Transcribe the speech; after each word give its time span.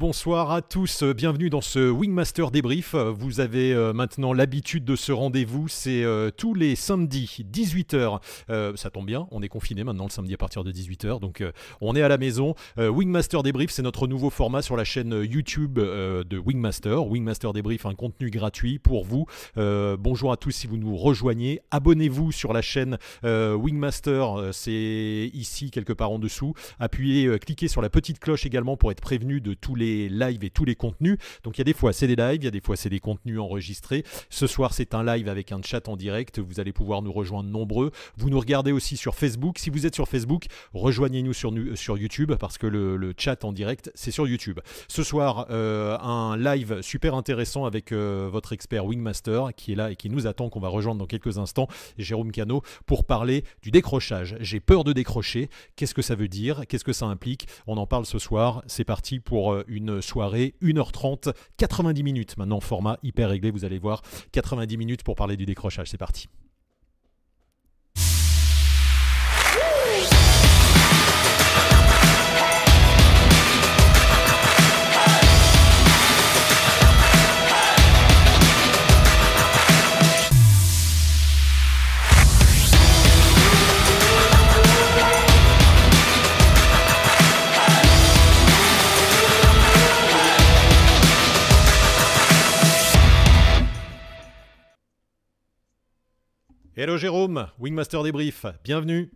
bonsoir 0.00 0.50
à 0.50 0.62
tous, 0.62 1.02
bienvenue 1.02 1.50
dans 1.50 1.60
ce 1.60 1.90
Wingmaster 1.90 2.50
débrief. 2.50 2.94
Vous 2.94 3.40
avez 3.40 3.74
euh, 3.74 3.92
maintenant 3.92 4.32
l'habitude 4.32 4.82
de 4.82 4.96
ce 4.96 5.12
rendez-vous, 5.12 5.68
c'est 5.68 6.04
euh, 6.04 6.30
tous 6.34 6.54
les 6.54 6.74
samedis 6.74 7.44
18h. 7.52 8.18
Euh, 8.48 8.74
ça 8.76 8.88
tombe 8.88 9.04
bien, 9.04 9.28
on 9.30 9.42
est 9.42 9.50
confiné 9.50 9.84
maintenant 9.84 10.04
le 10.04 10.10
samedi 10.10 10.32
à 10.32 10.38
partir 10.38 10.64
de 10.64 10.72
18h, 10.72 11.20
donc 11.20 11.44
on 11.82 11.94
est 11.94 12.00
à 12.00 12.08
la 12.08 12.16
maison. 12.16 12.54
Wingmaster 12.78 13.42
débrief, 13.42 13.72
c'est 13.72 13.82
notre 13.82 14.06
nouveau 14.06 14.30
format 14.30 14.62
sur 14.62 14.74
la 14.74 14.84
chaîne 14.84 15.12
YouTube 15.22 15.74
de 15.74 16.38
Wingmaster. 16.38 17.06
Wingmaster 17.06 17.52
débrief, 17.52 17.84
un 17.84 17.94
contenu 17.94 18.30
gratuit 18.30 18.78
pour 18.78 19.04
vous. 19.04 19.26
bonjour 19.56 20.32
à 20.32 20.38
tous 20.38 20.52
si 20.52 20.66
vous 20.66 20.78
nous 20.78 20.96
rejoignez. 20.96 21.60
Abonnez-vous 21.70 22.32
sur 22.32 22.54
la 22.54 22.62
chaîne 22.62 22.96
Wingmaster, 23.22 24.48
c'est 24.52 25.30
ici 25.34 25.70
quelque 25.70 25.92
part 25.92 26.10
en 26.10 26.18
dessous. 26.18 26.54
Appuyez, 26.78 27.38
cliquez 27.38 27.68
sur 27.68 27.82
la 27.82 27.90
petite 27.90 28.18
cloche 28.18 28.46
également 28.46 28.78
pour 28.78 28.90
être 28.92 29.02
prévenu 29.02 29.42
de 29.42 29.52
tous 29.52 29.74
les 29.74 29.89
lives 30.08 30.44
et 30.44 30.50
tous 30.50 30.64
les 30.64 30.74
contenus. 30.74 31.18
Donc 31.44 31.56
il 31.56 31.60
y 31.60 31.62
a 31.62 31.64
des 31.64 31.74
fois 31.74 31.92
c'est 31.92 32.06
des 32.06 32.16
lives, 32.16 32.42
il 32.42 32.44
y 32.44 32.48
a 32.48 32.50
des 32.50 32.60
fois 32.60 32.76
c'est 32.76 32.88
des 32.88 33.00
contenus 33.00 33.38
enregistrés. 33.38 34.04
Ce 34.28 34.46
soir 34.46 34.72
c'est 34.72 34.94
un 34.94 35.04
live 35.04 35.28
avec 35.28 35.52
un 35.52 35.60
chat 35.62 35.88
en 35.88 35.96
direct. 35.96 36.38
Vous 36.38 36.60
allez 36.60 36.72
pouvoir 36.72 37.02
nous 37.02 37.12
rejoindre 37.12 37.50
nombreux. 37.50 37.90
Vous 38.16 38.30
nous 38.30 38.40
regardez 38.40 38.72
aussi 38.72 38.96
sur 38.96 39.14
Facebook. 39.14 39.58
Si 39.58 39.70
vous 39.70 39.86
êtes 39.86 39.94
sur 39.94 40.08
Facebook, 40.08 40.46
rejoignez-nous 40.72 41.32
sur, 41.32 41.52
sur 41.74 41.98
YouTube 41.98 42.32
parce 42.38 42.58
que 42.58 42.66
le, 42.66 43.14
chat 43.16 43.44
en 43.44 43.52
direct 43.52 43.90
c'est 43.94 44.10
sur 44.10 44.26
YouTube. 44.26 44.60
Ce 44.88 45.02
soir 45.02 45.46
euh, 45.50 45.98
un 45.98 46.36
live 46.36 46.80
super 46.80 47.14
intéressant 47.14 47.64
avec 47.64 47.92
euh, 47.92 48.28
votre 48.30 48.52
expert 48.52 48.86
Wingmaster 48.86 49.54
qui 49.56 49.72
est 49.72 49.74
là 49.74 49.90
et 49.90 49.96
qui 49.96 50.10
nous 50.10 50.26
attend 50.26 50.48
qu'on 50.48 50.60
va 50.60 50.68
rejoindre 50.68 50.98
dans 50.98 51.06
quelques 51.06 51.38
instants, 51.38 51.68
Jérôme 51.98 52.32
Cano, 52.32 52.62
pour 52.86 53.04
parler 53.04 53.44
du 53.62 53.70
décrochage. 53.70 54.36
J'ai 54.40 54.60
peur 54.60 54.84
de 54.84 54.92
décrocher. 54.92 55.48
Qu'est-ce 55.76 55.94
que 55.94 56.02
ça 56.02 56.14
veut 56.14 56.28
dire? 56.28 56.62
Qu'est-ce 56.68 56.84
que 56.84 56.92
ça 56.92 57.06
implique? 57.06 57.46
On 57.66 57.76
en 57.76 57.86
parle 57.86 58.06
ce 58.06 58.18
soir. 58.18 58.62
C'est 58.66 58.84
parti 58.84 59.20
pour 59.20 59.52
euh, 59.52 59.64
une 59.80 60.02
soirée 60.02 60.54
1h30, 60.62 61.32
90 61.56 62.02
minutes. 62.02 62.36
Maintenant, 62.36 62.60
format 62.60 62.98
hyper 63.02 63.30
réglé, 63.30 63.50
vous 63.50 63.64
allez 63.64 63.78
voir, 63.78 64.02
90 64.32 64.76
minutes 64.76 65.02
pour 65.02 65.16
parler 65.16 65.36
du 65.36 65.46
décrochage, 65.46 65.90
c'est 65.90 65.98
parti. 65.98 66.28
Hello 96.82 96.96
Jérôme, 96.96 97.46
Wingmaster 97.58 98.02
Débrief, 98.02 98.46
bienvenue. 98.64 99.10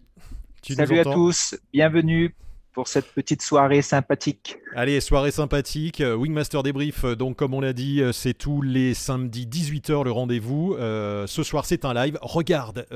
Salut 0.60 0.98
à 0.98 1.04
tous, 1.04 1.56
bienvenue 1.72 2.34
pour 2.74 2.88
cette 2.88 3.06
petite 3.06 3.40
soirée 3.40 3.80
sympathique. 3.80 4.58
Allez, 4.74 5.00
soirée 5.00 5.30
sympathique. 5.30 6.00
Euh, 6.00 6.16
Wingmaster 6.16 6.62
débrief, 6.62 7.04
euh, 7.04 7.14
donc 7.14 7.36
comme 7.36 7.54
on 7.54 7.60
l'a 7.60 7.72
dit, 7.72 8.02
euh, 8.02 8.12
c'est 8.12 8.34
tous 8.34 8.60
les 8.60 8.92
samedis 8.92 9.46
18h 9.46 10.04
le 10.04 10.10
rendez-vous. 10.10 10.76
ce 10.78 11.42
soir, 11.42 11.64
c'est 11.64 11.84
un 11.84 11.94
live. 11.94 12.18
Regarde, 12.20 12.86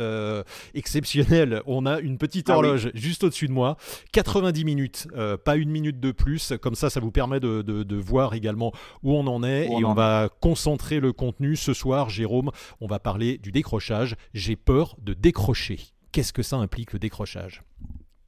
exceptionnel. 0.75 1.63
On 1.67 1.87
a 1.87 2.01
une 2.01 2.19
petite 2.19 2.51
ah 2.51 2.57
horloge 2.57 2.91
juste 2.95 3.23
au-dessus 3.25 3.47
de 3.47 3.53
moi. 3.53 3.77
90 4.13 4.65
minutes, 4.65 5.09
pas 5.45 5.57
une 5.57 5.71
minute 5.71 6.01
de 6.01 6.11
plus. 6.11 6.53
Comme 6.61 6.75
ça, 6.75 6.91
ça 6.91 6.99
vous 6.99 7.13
permet 7.13 7.39
de, 7.39 7.97
voir 7.99 8.35
également 8.35 8.73
où 9.03 9.15
on 9.15 9.27
en 9.27 9.45
est. 9.45 9.67
et 9.67 9.85
on 9.85 9.95
va 9.95 10.29
concentrer 10.41 10.99
le 10.99 11.13
contenu. 11.13 11.55
Ce 11.55 11.73
soir, 11.73 12.11
Jérôme, 12.11 12.51
on 12.81 12.87
va 12.87 12.99
parler 12.99 13.39
du 13.39 13.53
décrochage. 13.53 14.17
J'ai 14.35 14.57
peur 14.57 14.97
de 15.01 15.15
décrocher. 15.15 15.79
Qu'est-ce 16.11 16.33
que 16.33 16.43
ça 16.43 16.57
implique 16.57 16.93
le 16.93 16.99
décrochage? 16.99 17.63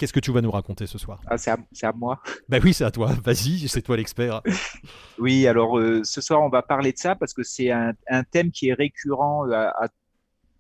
Qu'est-ce 0.01 0.15
que 0.15 0.21
tu 0.21 0.33
vas 0.33 0.41
nous 0.41 0.51
raconter 0.51 0.87
ce 0.87 0.97
soir 0.97 1.21
ah, 1.27 1.37
c'est, 1.37 1.51
à, 1.51 1.93
moi. 1.93 2.23
Ben 2.49 2.59
oui, 2.65 2.73
c'est 2.73 2.85
à 2.85 2.91
toi. 2.91 3.13
Vas-y, 3.23 3.69
c'est 3.69 3.83
toi 3.83 3.99
l'expert. 3.99 4.41
oui, 5.19 5.47
alors 5.47 5.79
euh, 5.79 6.01
ce 6.05 6.23
soir, 6.23 6.41
on 6.41 6.49
va 6.49 6.63
parler 6.63 6.93
de 6.93 6.97
ça 6.97 7.17
parce 7.17 7.35
que 7.35 7.43
c'est 7.43 7.71
un, 7.71 7.93
thème 8.31 8.51
qui 8.51 8.71
est 8.71 8.73
récurrent 8.73 9.47
euh, 9.51 9.69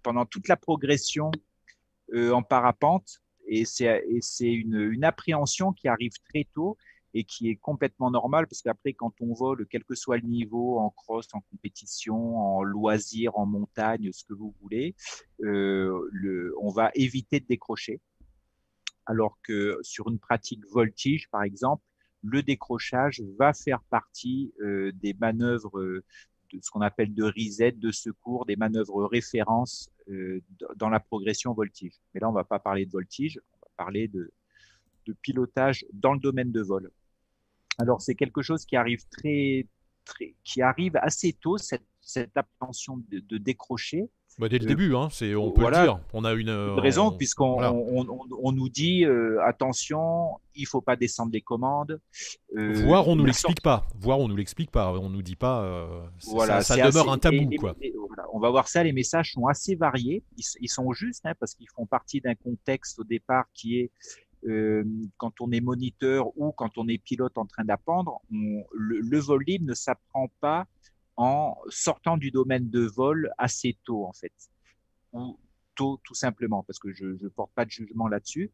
pendant 0.03 0.27
toute 0.27 0.47
la 0.47 0.57
progression 0.59 1.31
euh, 2.13 2.33
en 2.33 2.43
parapente 2.43 3.23
et 3.47 3.65
c'est, 3.65 4.03
une, 4.43 4.79
une, 4.79 5.05
appréhension 5.05 5.73
qui 5.73 5.89
arrive 5.89 6.13
très 6.29 6.47
tôt 6.53 6.77
et 7.15 7.25
qui 7.25 7.49
est 7.49 7.57
complètement 7.57 8.11
normale 8.11 8.47
parce 8.47 8.61
qu'après, 8.61 8.93
quand 8.93 9.15
on 9.23 9.33
vole, 9.33 9.67
quel 9.71 9.85
que 9.85 9.95
soit 9.95 10.19
le 10.19 10.29
niveau, 10.29 10.79
en 10.81 10.91
cross, 10.91 11.29
en 11.33 11.41
compétition, 11.51 12.37
en 12.37 12.63
loisir, 12.63 13.39
en 13.39 13.47
montagne, 13.47 14.11
ce 14.13 14.23
que 14.23 14.35
vous 14.35 14.55
voulez, 14.61 14.95
le, 15.39 16.53
on 16.61 16.69
va 16.69 16.91
éviter 16.95 17.41
de 17.41 17.47
décrocher 17.47 18.03
alors 19.11 19.39
que 19.43 19.77
sur 19.83 20.09
une 20.09 20.21
pratique 20.21 20.65
voltige, 20.71 21.29
par 21.31 21.43
exemple, 21.43 21.83
le 22.23 22.43
décrochage 22.45 23.21
va 23.39 23.53
faire 23.53 23.83
partie 23.91 24.55
euh, 24.61 24.93
des 24.95 25.15
manœuvres 25.15 25.81
euh, 25.81 26.05
de 26.53 26.61
ce 26.63 26.71
qu'on 26.71 26.81
appelle 26.81 27.13
de 27.13 27.25
reset, 27.25 27.73
de 27.73 27.91
secours, 27.91 28.47
des 28.47 28.55
manœuvres 28.55 29.05
références 29.07 29.91
euh, 30.09 30.41
dans 30.77 30.91
la 30.91 31.01
progression 31.01 31.53
voltige. 31.55 31.95
Mais 32.15 32.21
là, 32.21 32.29
on 32.29 32.33
ne 32.33 32.37
va 32.37 32.45
pas 32.45 32.61
parler 32.61 32.87
de 32.87 32.93
voltige, 32.93 33.41
on 33.53 33.67
va 33.67 33.85
parler 33.85 34.07
de, 34.09 34.33
pilotage 35.23 35.85
dans 35.93 36.15
le 36.15 36.21
domaine 36.21 36.53
de 36.53 36.61
vol. 36.61 36.89
Alors, 37.79 38.01
c'est 38.01 38.15
quelque 38.15 38.43
chose 38.43 38.65
qui 38.65 38.77
arrive 38.77 39.05
très, 39.09 39.67
qui 40.45 40.63
arrive 40.63 40.95
assez 40.99 41.33
tôt, 41.33 41.59
cette, 41.59 41.87
cette 42.01 42.37
appréhension 42.37 43.03
de 43.09 43.39
décrocher, 43.39 44.09
bah, 44.39 44.49
dès 44.49 44.59
le 44.59 44.67
début, 44.67 44.95
hein, 44.95 45.09
c'est, 45.11 45.35
on 45.35 45.51
peut 45.51 45.65
le 45.65 45.83
dire. 45.83 46.01
On 46.13 46.25
a 46.25 46.33
une 46.33 46.49
euh, 46.49 46.75
raison, 46.77 47.11
puisqu'on 47.11 47.63
on, 47.63 48.53
nous 48.53 48.69
dit 48.69 49.05
euh, 49.05 49.39
attention, 49.45 50.39
il 50.55 50.67
faut 50.67 50.81
pas 50.81 50.97
descendre 50.97 51.33
les 51.33 51.43
commandes. 51.43 52.01
Euh, 52.57 52.83
Voir, 52.85 53.09
on 53.09 53.17
nous 53.17 53.27
l'explique 53.27 53.61
pas. 53.61 53.87
Voir, 53.99 54.19
on 54.19 54.29
nous 54.29 54.37
l'explique 54.37 54.71
pas. 54.71 54.93
On 54.93 55.11
nous 55.11 55.23
dit 55.23 55.37
pas. 55.37 56.11
voilà, 56.29 56.63
ça, 56.63 56.77
demeure 56.77 57.11
un 57.11 57.19
tabou, 57.19 57.51
quoi. 57.59 57.75
on 58.33 58.39
va 58.39 58.51
voir 58.51 58.69
ça. 58.69 58.83
Les 58.83 58.93
messages 58.93 59.33
sont 59.33 59.47
assez 59.47 59.75
variés. 59.75 60.23
Ils, 60.37 60.69
sont 60.69 60.93
justes 60.93 61.27
hein, 61.27 61.35
parce 61.39 61.55
qu'ils 61.55 61.69
font 61.75 61.87
partie 61.87 62.21
d'un 62.21 62.35
contexte 62.35 62.99
au 62.99 63.05
départ 63.05 63.45
qui 63.53 63.79
est 63.79 63.91
quand 65.19 65.33
on 65.41 65.53
est 65.53 65.61
moniteur 65.61 66.29
ou 66.39 66.53
quand 66.53 66.79
on 66.79 66.89
est 66.89 66.97
pilote 66.97 67.37
en 67.37 67.45
train 67.45 67.65
d'apprendre, 67.65 68.23
le, 68.31 69.01
le 69.01 69.19
vol 69.19 69.45
libre 69.47 69.67
ne 69.67 69.75
s'apprend 69.75 70.29
pas 70.41 70.67
en 71.21 71.55
sortant 71.69 72.17
du 72.17 72.31
domaine 72.31 72.71
de 72.71 72.81
vol 72.81 73.31
assez 73.37 73.77
tôt, 73.85 74.07
en 74.07 74.13
fait. 74.15 74.33
Ou 75.13 75.39
tôt, 75.75 76.01
tout 76.03 76.15
simplement, 76.15 76.63
parce 76.63 76.79
que 76.79 76.95
je 76.95 77.05
ne 77.05 77.29
porte 77.29 77.53
pas 77.55 77.67
de 77.67 77.71
jugement 77.71 78.09
là-dessus. 78.09 78.51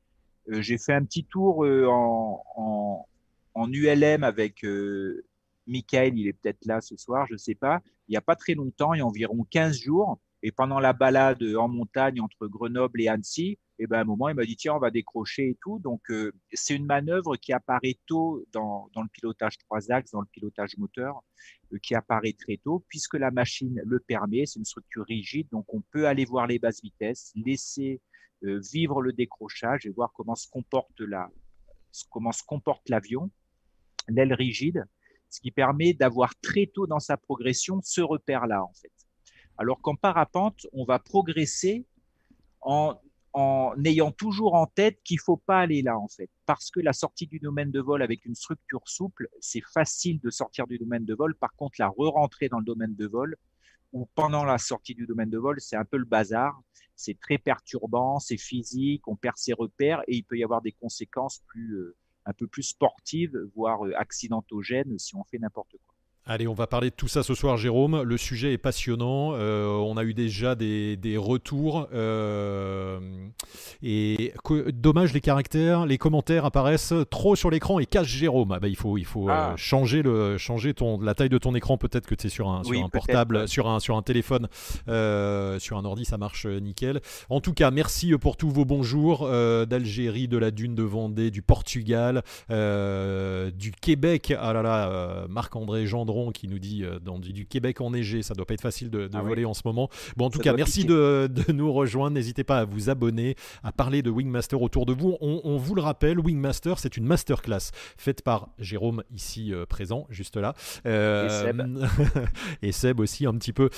Euh, 0.49 0.61
j'ai 0.63 0.77
fait 0.77 0.93
un 0.93 1.05
petit 1.05 1.25
tour 1.25 1.65
euh, 1.65 1.87
en, 1.89 3.07
en, 3.55 3.73
ULM 3.73 4.25
avec 4.25 4.65
euh, 4.65 5.25
Michael, 5.69 6.19
il 6.19 6.27
est 6.27 6.33
peut-être 6.33 6.65
là 6.65 6.81
ce 6.81 6.97
soir, 6.97 7.29
je 7.29 7.35
ne 7.35 7.39
sais 7.39 7.55
pas. 7.55 7.83
Il 8.09 8.13
n'y 8.13 8.17
a 8.17 8.21
pas 8.21 8.35
très 8.35 8.55
longtemps, 8.55 8.95
il 8.95 8.99
y 8.99 9.01
a 9.01 9.07
environ 9.07 9.47
15 9.49 9.79
jours. 9.79 10.19
Et 10.47 10.53
pendant 10.53 10.79
la 10.79 10.93
balade 10.93 11.43
en 11.59 11.67
montagne 11.67 12.21
entre 12.21 12.47
Grenoble 12.47 13.03
et 13.03 13.09
Annecy, 13.09 13.59
et 13.81 13.89
ben 13.89 13.99
à 13.99 14.01
un 14.03 14.05
moment, 14.05 14.29
il 14.29 14.37
m'a 14.37 14.45
dit 14.45 14.55
tiens, 14.55 14.75
on 14.75 14.79
va 14.79 14.93
décrocher 14.93 15.49
et 15.49 15.59
tout. 15.61 15.81
Donc 15.81 16.09
euh, 16.09 16.33
c'est 16.53 16.77
une 16.77 16.87
manœuvre 16.87 17.35
qui 17.35 17.53
apparaît 17.53 17.99
tôt 18.07 18.47
dans, 18.53 18.89
dans, 18.95 19.03
le 19.03 19.09
pilotage 19.09 19.59
trois 19.59 19.91
axes, 19.91 20.13
dans 20.13 20.21
le 20.21 20.29
pilotage 20.31 20.77
moteur, 20.79 21.21
euh, 21.73 21.79
qui 21.83 21.97
apparaît 21.97 22.37
très 22.39 22.59
tôt 22.59 22.85
puisque 22.89 23.15
la 23.15 23.33
machine 23.33 23.83
le 23.85 23.99
permet. 23.99 24.47
C'est 24.47 24.61
une 24.61 24.65
structure 24.65 25.05
rigide, 25.05 25.49
donc 25.51 25.67
on 25.75 25.81
peut 25.81 26.07
aller 26.07 26.25
voir 26.25 26.47
les 26.47 26.61
basses 26.61 26.81
vitesses, 26.81 27.33
laisser 27.35 28.01
euh, 28.45 28.61
vivre 28.73 29.03
le 29.03 29.13
décrochage 29.13 29.85
et 29.85 29.91
voir 29.91 30.13
comment 30.15 30.37
se 30.37 30.49
comporte 30.49 31.01
la, 31.01 31.29
comment 32.09 32.31
se 32.31 32.45
comporte 32.45 32.89
l'avion, 32.89 33.33
l'aile 34.07 34.33
rigide, 34.33 34.85
ce 35.29 35.41
qui 35.41 35.51
permet 35.51 35.93
d'avoir 35.93 36.37
très 36.37 36.67
tôt 36.67 36.87
dans 36.87 37.01
sa 37.01 37.17
progression 37.17 37.81
ce 37.83 38.01
repère-là 38.01 38.63
en 38.63 38.73
fait. 38.75 38.93
Alors 39.59 39.81
qu'en 39.81 39.97
parapente, 39.97 40.67
on 40.73 40.85
va 40.85 40.99
progresser 40.99 41.87
en 42.61 42.99
ayant 43.85 44.13
toujours 44.13 44.55
en 44.55 44.67
tête 44.67 44.99
qu'il 45.05 45.21
faut 45.21 45.37
pas 45.37 45.61
aller 45.61 45.83
là 45.83 45.99
en 45.99 46.09
fait, 46.09 46.31
parce 46.47 46.71
que 46.71 46.81
la 46.81 46.93
sortie 46.93 47.27
du 47.27 47.39
domaine 47.39 47.71
de 47.71 47.81
vol 47.81 48.03
avec 48.03 48.25
une 48.25 48.35
structure 48.35 48.83
souple, 48.87 49.29
c'est 49.41 49.63
facile 49.63 50.21
de 50.21 50.31
sortir 50.31 50.67
du 50.67 50.79
domaine 50.79 51.05
de 51.05 51.15
vol. 51.15 51.35
Par 51.35 51.55
contre, 51.55 51.77
la 51.79 51.89
re-rentrer 51.89 52.49
dans 52.49 52.59
le 52.59 52.65
domaine 52.65 52.95
de 52.95 53.07
vol 53.07 53.37
ou 53.93 54.07
pendant 54.15 54.45
la 54.45 54.59
sortie 54.59 54.95
du 54.95 55.07
domaine 55.07 55.31
de 55.31 55.39
vol, 55.39 55.61
c'est 55.61 55.77
un 55.77 55.85
peu 55.85 55.99
le 55.99 56.05
bazar. 56.05 56.61
C'est 56.97 57.19
très 57.21 57.37
perturbant, 57.37 58.19
c'est 58.19 58.39
physique, 58.39 59.07
on 59.07 59.17
perd 59.17 59.37
ses 59.37 59.53
repères 59.53 60.03
et 60.09 60.17
il 60.17 60.23
peut 60.23 60.39
y 60.39 60.45
avoir 60.45 60.63
des 60.63 60.73
conséquences 60.73 61.43
plus 61.47 61.75
euh, 61.75 61.95
un 62.25 62.33
peu 62.33 62.47
plus 62.47 62.63
sportives, 62.63 63.39
voire 63.55 63.85
euh, 63.87 63.93
accidentogènes 63.97 64.99
si 64.99 65.15
on 65.15 65.25
fait 65.25 65.39
n'importe 65.39 65.77
quoi. 65.87 65.96
Allez, 66.29 66.49
on 66.49 66.55
va 66.55 66.67
parler 66.67 66.91
de 66.91 66.95
tout 66.97 67.07
ça 67.07 67.23
ce 67.23 67.35
soir, 67.35 67.57
Jérôme. 67.57 68.03
Le 68.03 68.17
sujet 68.17 68.53
est 68.53 68.59
passionnant. 68.59 69.35
Euh, 69.35 69.69
on 69.69 69.97
a 69.97 70.03
eu 70.03 70.13
déjà 70.13 70.57
des, 70.57 70.99
retours. 71.17 71.87
Euh, 71.95 72.99
et 73.81 74.33
dommage, 74.73 75.13
les 75.13 75.21
caractères, 75.21 75.87
les 75.87 75.99
commentaires 75.99 76.45
apparaissent 76.45 76.95
trop 77.11 77.37
sur 77.37 77.49
l'écran 77.49 77.79
et 77.79 77.87
cachent 77.87 78.09
Jérôme. 78.09 78.51
Ah 78.51 78.59
bah, 78.59 78.67
il 78.67 78.75
faut, 78.75 78.99
il 78.99 79.05
faut 79.05 79.29
euh, 79.29 79.33
ah. 79.33 79.55
changer, 79.57 80.03
le, 80.03 80.37
changer 80.37 80.75
ton, 80.75 81.01
la 81.01 81.15
taille 81.15 81.29
de 81.29 81.39
ton 81.39 81.55
écran. 81.55 81.79
Peut-être 81.79 82.09
que 82.09 82.17
tu 82.17 82.27
es 82.27 82.31
sur 82.31 82.49
un, 82.49 82.65
sur 82.65 82.85
un 82.85 82.89
portable, 82.89 83.47
sur, 83.47 83.69
un, 83.69 83.79
sur 83.79 83.97
un 83.97 84.03
téléphone, 84.03 84.49
sur 84.89 85.79
un 85.79 85.85
ordi, 85.85 86.05
ça 86.05 86.19
marche 86.19 86.47
nickel. 86.47 87.03
En 87.31 87.41
tout 87.41 87.55
cas, 87.55 87.71
merci 87.71 88.13
pour 88.19 88.37
tous 88.37 88.51
vos 88.51 88.65
bonjours 88.65 89.29
d'Algérie, 89.29 90.27
de 90.27 90.39
la 90.39 90.51
Dune 90.51 90.75
de 90.75 90.83
Vendée, 90.83 91.31
du 91.31 91.43
Portugal, 91.43 92.25
du 92.51 93.71
Québec. 93.81 94.35
Ah 94.37 94.53
là 94.53 94.63
là, 94.63 95.27
Marc-André 95.29 95.87
Gendron 95.87 96.16
qui 96.33 96.49
nous 96.49 96.59
dit 96.59 96.83
euh, 96.83 96.99
dans 96.99 97.19
du, 97.19 97.47
Québec 97.47 97.81
enneigé, 97.81 98.23
ça 98.23 98.35
doit 98.35 98.47
pas 98.47 98.55
être 98.55 98.61
facile 98.61 98.91
de, 98.91 99.09
ah 99.13 99.23
voler 99.23 99.45
en 99.45 99.55
ce 99.55 99.63
moment. 99.65 99.89
Bon, 100.17 100.27
en 100.27 100.31
tout 100.31 100.39
cas, 100.39 100.55
merci 100.55 100.85
de, 100.85 101.31
nous 101.53 101.73
rejoindre. 101.73 102.15
N'hésitez 102.15 102.45
pas 102.45 102.59
à 102.59 102.65
vous 102.65 102.91
abonner, 102.91 103.37
à 103.63 103.73
parler 103.73 104.03
de 104.03 104.11
Wingmaster 104.11 104.61
autour 104.61 104.87
de 104.87 104.93
vous. 104.93 105.17
On, 105.21 105.57
vous 105.57 105.75
le 105.75 105.83
rappelle, 105.83 106.19
Wingmaster, 106.19 106.79
c'est 106.79 106.97
une 106.97 107.05
masterclass 107.05 107.71
faite 107.97 108.23
par 108.23 108.49
Jérôme 108.59 109.03
ici 109.15 109.53
euh, 109.53 109.67
présent, 109.67 110.07
juste 110.11 110.37
là. 110.37 110.55
Euh, 110.87 111.27
et, 111.27 111.31
Seb. 111.31 111.87
et 112.63 112.73
Seb 112.73 113.01
aussi 113.01 113.27
un 113.27 113.35
petit 113.35 113.53
peu. 113.53 113.71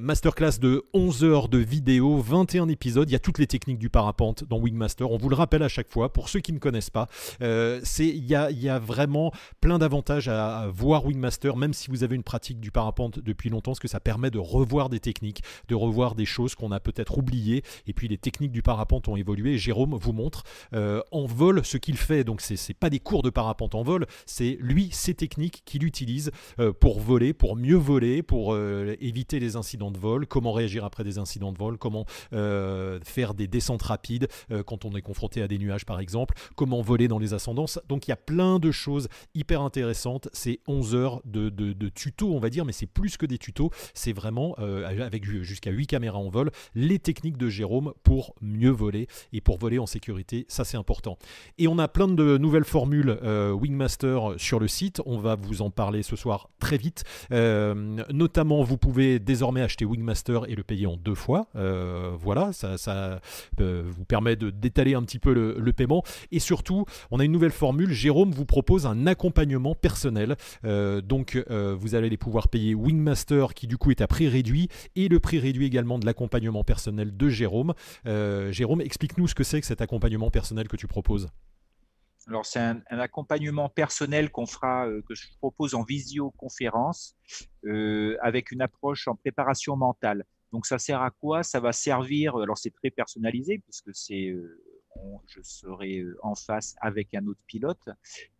masterclass 0.00 0.58
de 0.60 0.84
11 0.94 1.24
heures 1.24 1.48
de 1.48 1.58
vidéo, 1.58 2.18
21 2.18 2.68
épisodes. 2.68 3.08
Il 3.08 3.12
y 3.12 3.16
a 3.16 3.20
toutes 3.20 3.38
les 3.38 3.46
techniques 3.46 3.78
du 3.78 3.90
parapente 3.90 4.44
dans 4.44 4.58
Wingmaster. 4.58 5.10
On 5.10 5.16
vous 5.16 5.28
le 5.28 5.36
rappelle 5.36 5.62
à 5.62 5.68
chaque 5.68 5.90
fois. 5.90 6.12
Pour 6.12 6.28
ceux 6.28 6.40
qui 6.40 6.52
ne 6.52 6.58
connaissent 6.58 6.90
pas, 6.90 7.06
il 7.40 8.24
y 8.24 8.34
a, 8.34 8.50
y 8.50 8.68
a, 8.68 8.78
vraiment 8.78 9.32
plein 9.60 9.78
d'avantages 9.78 10.28
à 10.28 10.68
voir 10.72 11.04
Wingmaster 11.04 11.49
même 11.56 11.72
si 11.72 11.90
vous 11.90 12.04
avez 12.04 12.16
une 12.16 12.22
pratique 12.22 12.60
du 12.60 12.70
parapente 12.70 13.18
depuis 13.18 13.50
longtemps, 13.50 13.72
parce 13.72 13.80
que 13.80 13.88
ça 13.88 14.00
permet 14.00 14.30
de 14.30 14.38
revoir 14.38 14.88
des 14.88 15.00
techniques, 15.00 15.42
de 15.68 15.74
revoir 15.74 16.14
des 16.14 16.26
choses 16.26 16.54
qu'on 16.54 16.72
a 16.72 16.80
peut-être 16.80 17.18
oubliées. 17.18 17.62
Et 17.86 17.92
puis 17.92 18.08
les 18.08 18.18
techniques 18.18 18.52
du 18.52 18.62
parapente 18.62 19.08
ont 19.08 19.16
évolué. 19.16 19.58
Jérôme 19.58 19.94
vous 19.94 20.12
montre 20.12 20.44
euh, 20.74 21.02
en 21.10 21.26
vol 21.26 21.64
ce 21.64 21.76
qu'il 21.76 21.96
fait. 21.96 22.24
Donc 22.24 22.40
c'est 22.40 22.56
n'est 22.68 22.74
pas 22.74 22.90
des 22.90 23.00
cours 23.00 23.22
de 23.22 23.30
parapente 23.30 23.74
en 23.74 23.82
vol, 23.82 24.06
c'est 24.26 24.56
lui 24.60 24.90
ses 24.92 25.14
techniques 25.14 25.62
qu'il 25.64 25.84
utilise 25.84 26.30
euh, 26.58 26.72
pour 26.72 27.00
voler, 27.00 27.32
pour 27.32 27.56
mieux 27.56 27.76
voler, 27.76 28.22
pour 28.22 28.54
euh, 28.54 28.96
éviter 29.00 29.40
les 29.40 29.56
incidents 29.56 29.90
de 29.90 29.98
vol, 29.98 30.26
comment 30.26 30.52
réagir 30.52 30.84
après 30.84 31.04
des 31.04 31.18
incidents 31.18 31.52
de 31.52 31.58
vol, 31.58 31.78
comment 31.78 32.04
faire 32.30 33.34
des 33.34 33.46
descentes 33.46 33.82
rapides 33.82 34.28
quand 34.66 34.84
on 34.84 34.92
est 34.92 35.02
confronté 35.02 35.42
à 35.42 35.48
des 35.48 35.58
nuages 35.58 35.84
par 35.84 36.00
exemple, 36.00 36.34
comment 36.56 36.80
voler 36.82 37.08
dans 37.08 37.18
les 37.18 37.34
ascendances. 37.34 37.78
Donc 37.88 38.06
il 38.06 38.10
y 38.10 38.12
a 38.12 38.16
plein 38.16 38.58
de 38.58 38.70
choses 38.70 39.08
hyper 39.34 39.62
intéressantes. 39.62 40.28
C'est 40.32 40.60
11 40.66 40.94
heures 40.94 41.22
de 41.24 41.39
de, 41.48 41.88
tutos, 41.88 42.32
on 42.32 42.40
va 42.40 42.50
dire, 42.50 42.64
mais 42.64 42.72
c'est 42.72 42.86
plus 42.86 43.16
que 43.16 43.26
des 43.26 43.38
tutos, 43.38 43.70
c'est 43.94 44.12
vraiment, 44.12 44.54
euh, 44.58 44.86
avec 44.86 45.24
jusqu'à 45.24 45.70
8 45.70 45.86
caméras 45.86 46.18
en 46.18 46.28
vol, 46.28 46.50
les 46.74 46.98
techniques 46.98 47.36
de 47.36 47.48
Jérôme 47.48 47.92
pour 48.02 48.34
mieux 48.40 48.70
voler 48.70 49.06
et 49.32 49.40
pour 49.40 49.58
voler 49.58 49.78
en 49.78 49.86
sécurité, 49.86 50.46
ça 50.48 50.64
c'est 50.64 50.76
important. 50.76 51.18
Et 51.58 51.68
on 51.68 51.78
a 51.78 51.88
plein 51.88 52.08
de 52.08 52.38
nouvelles 52.38 52.64
formules 52.64 53.18
euh, 53.22 53.52
Wingmaster 53.52 54.34
sur 54.36 54.60
le 54.60 54.68
site, 54.68 55.00
on 55.06 55.18
va 55.18 55.36
vous 55.36 55.62
en 55.62 55.70
parler 55.70 56.02
ce 56.02 56.16
soir 56.16 56.50
très 56.58 56.76
vite. 56.76 57.04
Euh, 57.32 57.74
notamment, 58.12 58.62
vous 58.62 58.76
pouvez 58.76 59.18
désormais 59.18 59.62
acheter 59.62 59.84
Wingmaster 59.84 60.40
et 60.48 60.54
le 60.54 60.62
payer 60.62 60.86
en 60.86 60.96
deux 60.96 61.14
fois. 61.14 61.48
voilà, 61.54 62.52
ça, 62.52 63.20
vous 63.58 64.04
permet 64.04 64.36
de 64.36 64.50
d'étaler 64.50 64.94
un 64.94 65.02
petit 65.02 65.18
peu 65.18 65.32
le, 65.32 65.56
le, 65.58 65.72
paiement. 65.72 66.02
Et 66.32 66.38
surtout, 66.38 66.84
on 67.10 67.20
a 67.20 67.24
une 67.24 67.32
nouvelle 67.32 67.52
formule. 67.52 67.92
Jérôme 67.92 68.32
vous 68.32 68.44
propose 68.44 68.86
un 68.86 69.06
accompagnement 69.06 69.74
personnel. 69.74 70.36
donc 70.64 71.29
euh, 71.36 71.74
vous 71.74 71.94
allez 71.94 72.16
pouvoir 72.16 72.48
payer 72.48 72.74
Wingmaster 72.74 73.54
qui 73.54 73.66
du 73.66 73.76
coup 73.78 73.90
est 73.90 74.00
à 74.00 74.06
prix 74.06 74.28
réduit 74.28 74.68
et 74.96 75.08
le 75.08 75.20
prix 75.20 75.38
réduit 75.38 75.66
également 75.66 75.98
de 75.98 76.06
l'accompagnement 76.06 76.64
personnel 76.64 77.16
de 77.16 77.28
Jérôme. 77.28 77.74
Euh, 78.06 78.52
Jérôme, 78.52 78.80
explique-nous 78.80 79.28
ce 79.28 79.34
que 79.34 79.44
c'est 79.44 79.60
que 79.60 79.66
cet 79.66 79.80
accompagnement 79.80 80.30
personnel 80.30 80.68
que 80.68 80.76
tu 80.76 80.86
proposes. 80.86 81.28
Alors 82.26 82.44
c'est 82.46 82.60
un, 82.60 82.82
accompagnement 82.90 83.68
personnel 83.68 84.30
qu'on 84.30 84.46
fera, 84.46 84.86
euh, 84.86 85.02
que 85.08 85.14
je 85.14 85.26
propose 85.38 85.74
en 85.74 85.82
visioconférence 85.82 87.16
avec 88.22 88.50
une 88.50 88.62
approche 88.62 89.08
en 89.08 89.14
préparation 89.14 89.76
mentale. 89.76 90.24
Donc 90.52 90.66
ça 90.66 90.78
sert 90.78 91.00
à 91.00 91.10
quoi? 91.10 91.42
Ça 91.42 91.60
va 91.60 91.72
servir. 91.72 92.36
Alors 92.36 92.58
c'est 92.58 92.70
très 92.70 92.90
personnalisé 92.90 93.58
puisque 93.58 93.94
c'est 93.94 94.34
je 95.26 95.40
serai 95.42 96.00
euh, 96.00 96.16
en 96.22 96.34
face 96.34 96.74
avec 96.80 97.14
un 97.14 97.26
autre 97.26 97.40
pilote. 97.46 97.88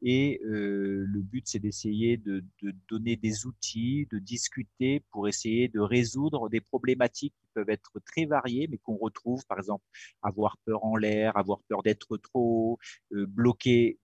Et 0.02 0.40
euh, 0.44 1.04
le 1.06 1.20
but, 1.20 1.46
c'est 1.46 1.58
d'essayer 1.58 2.16
de, 2.16 2.44
donner 2.88 3.16
des 3.16 3.46
outils, 3.46 4.06
de 4.10 4.18
discuter 4.18 5.00
pour 5.10 5.28
essayer 5.28 5.68
de 5.68 5.80
résoudre 5.80 6.48
des 6.48 6.60
problématiques 6.60 7.34
qui 7.40 7.48
peuvent 7.54 7.70
être 7.70 8.00
très 8.04 8.26
variées, 8.26 8.68
mais 8.68 8.78
qu'on 8.78 8.96
retrouve, 8.96 9.44
par 9.46 9.58
exemple, 9.58 9.84
avoir 10.22 10.56
peur 10.64 10.84
en 10.84 10.96
l'air, 10.96 11.36
avoir 11.36 11.60
peur 11.68 11.82
d'être 11.82 12.16
trop 12.16 12.78
euh, 13.12 13.26
bloqué 13.26 13.98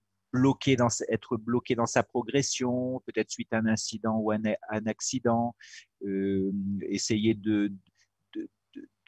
être 1.09 1.37
bloqué 1.37 1.73
dans 1.73 1.85
sa 1.87 2.03
progression, 2.03 3.01
peut-être 3.07 3.31
suite 3.31 3.51
à 3.53 3.57
un 3.57 3.65
incident 3.65 4.17
ou 4.17 4.31
un, 4.31 4.41
un 4.69 4.85
accident, 4.85 5.55
essayer 6.83 7.33
de, 7.33 7.71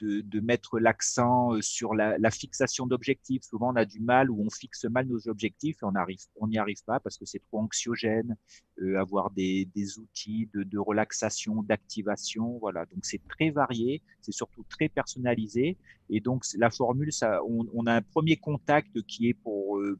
de, 0.01 0.39
mettre 0.39 0.79
l'accent 0.79 1.53
euh, 1.53 1.61
sur 1.61 1.93
la, 1.93 2.31
fixation 2.31 2.87
d'objectifs. 2.87 3.43
Souvent, 3.43 3.73
on 3.73 3.75
a 3.75 3.85
du 3.85 3.99
mal 3.99 4.29
ou 4.29 4.41
on 4.43 4.49
fixe 4.49 4.85
mal 4.85 5.07
nos 5.07 5.27
objectifs 5.27 5.77
et 5.81 5.85
on 5.85 5.93
on 6.39 6.47
n'y 6.47 6.57
arrive 6.57 6.83
pas 6.85 6.99
parce 6.99 7.17
que 7.17 7.25
c'est 7.25 7.39
trop 7.39 7.59
anxiogène. 7.59 8.35
Euh, 8.81 8.99
avoir 8.99 9.31
des, 9.31 9.67
outils 9.97 10.49
de, 10.53 10.77
relaxation, 10.77 11.63
d'activation, 11.63 12.57
voilà. 12.59 12.85
Donc 12.85 12.99
c'est 13.03 13.21
très 13.27 13.49
varié, 13.49 14.01
c'est 14.21 14.31
surtout 14.31 14.63
très 14.69 14.89
personnalisé. 14.89 15.77
Et 16.09 16.21
donc 16.21 16.45
la 16.57 16.69
formule, 16.69 17.11
ça, 17.11 17.41
on, 17.45 17.85
a 17.85 17.93
un 17.93 18.01
premier 18.01 18.37
contact 18.37 19.01
qui 19.03 19.27
est 19.29 19.33
pour 19.33 19.77
euh, 19.77 19.99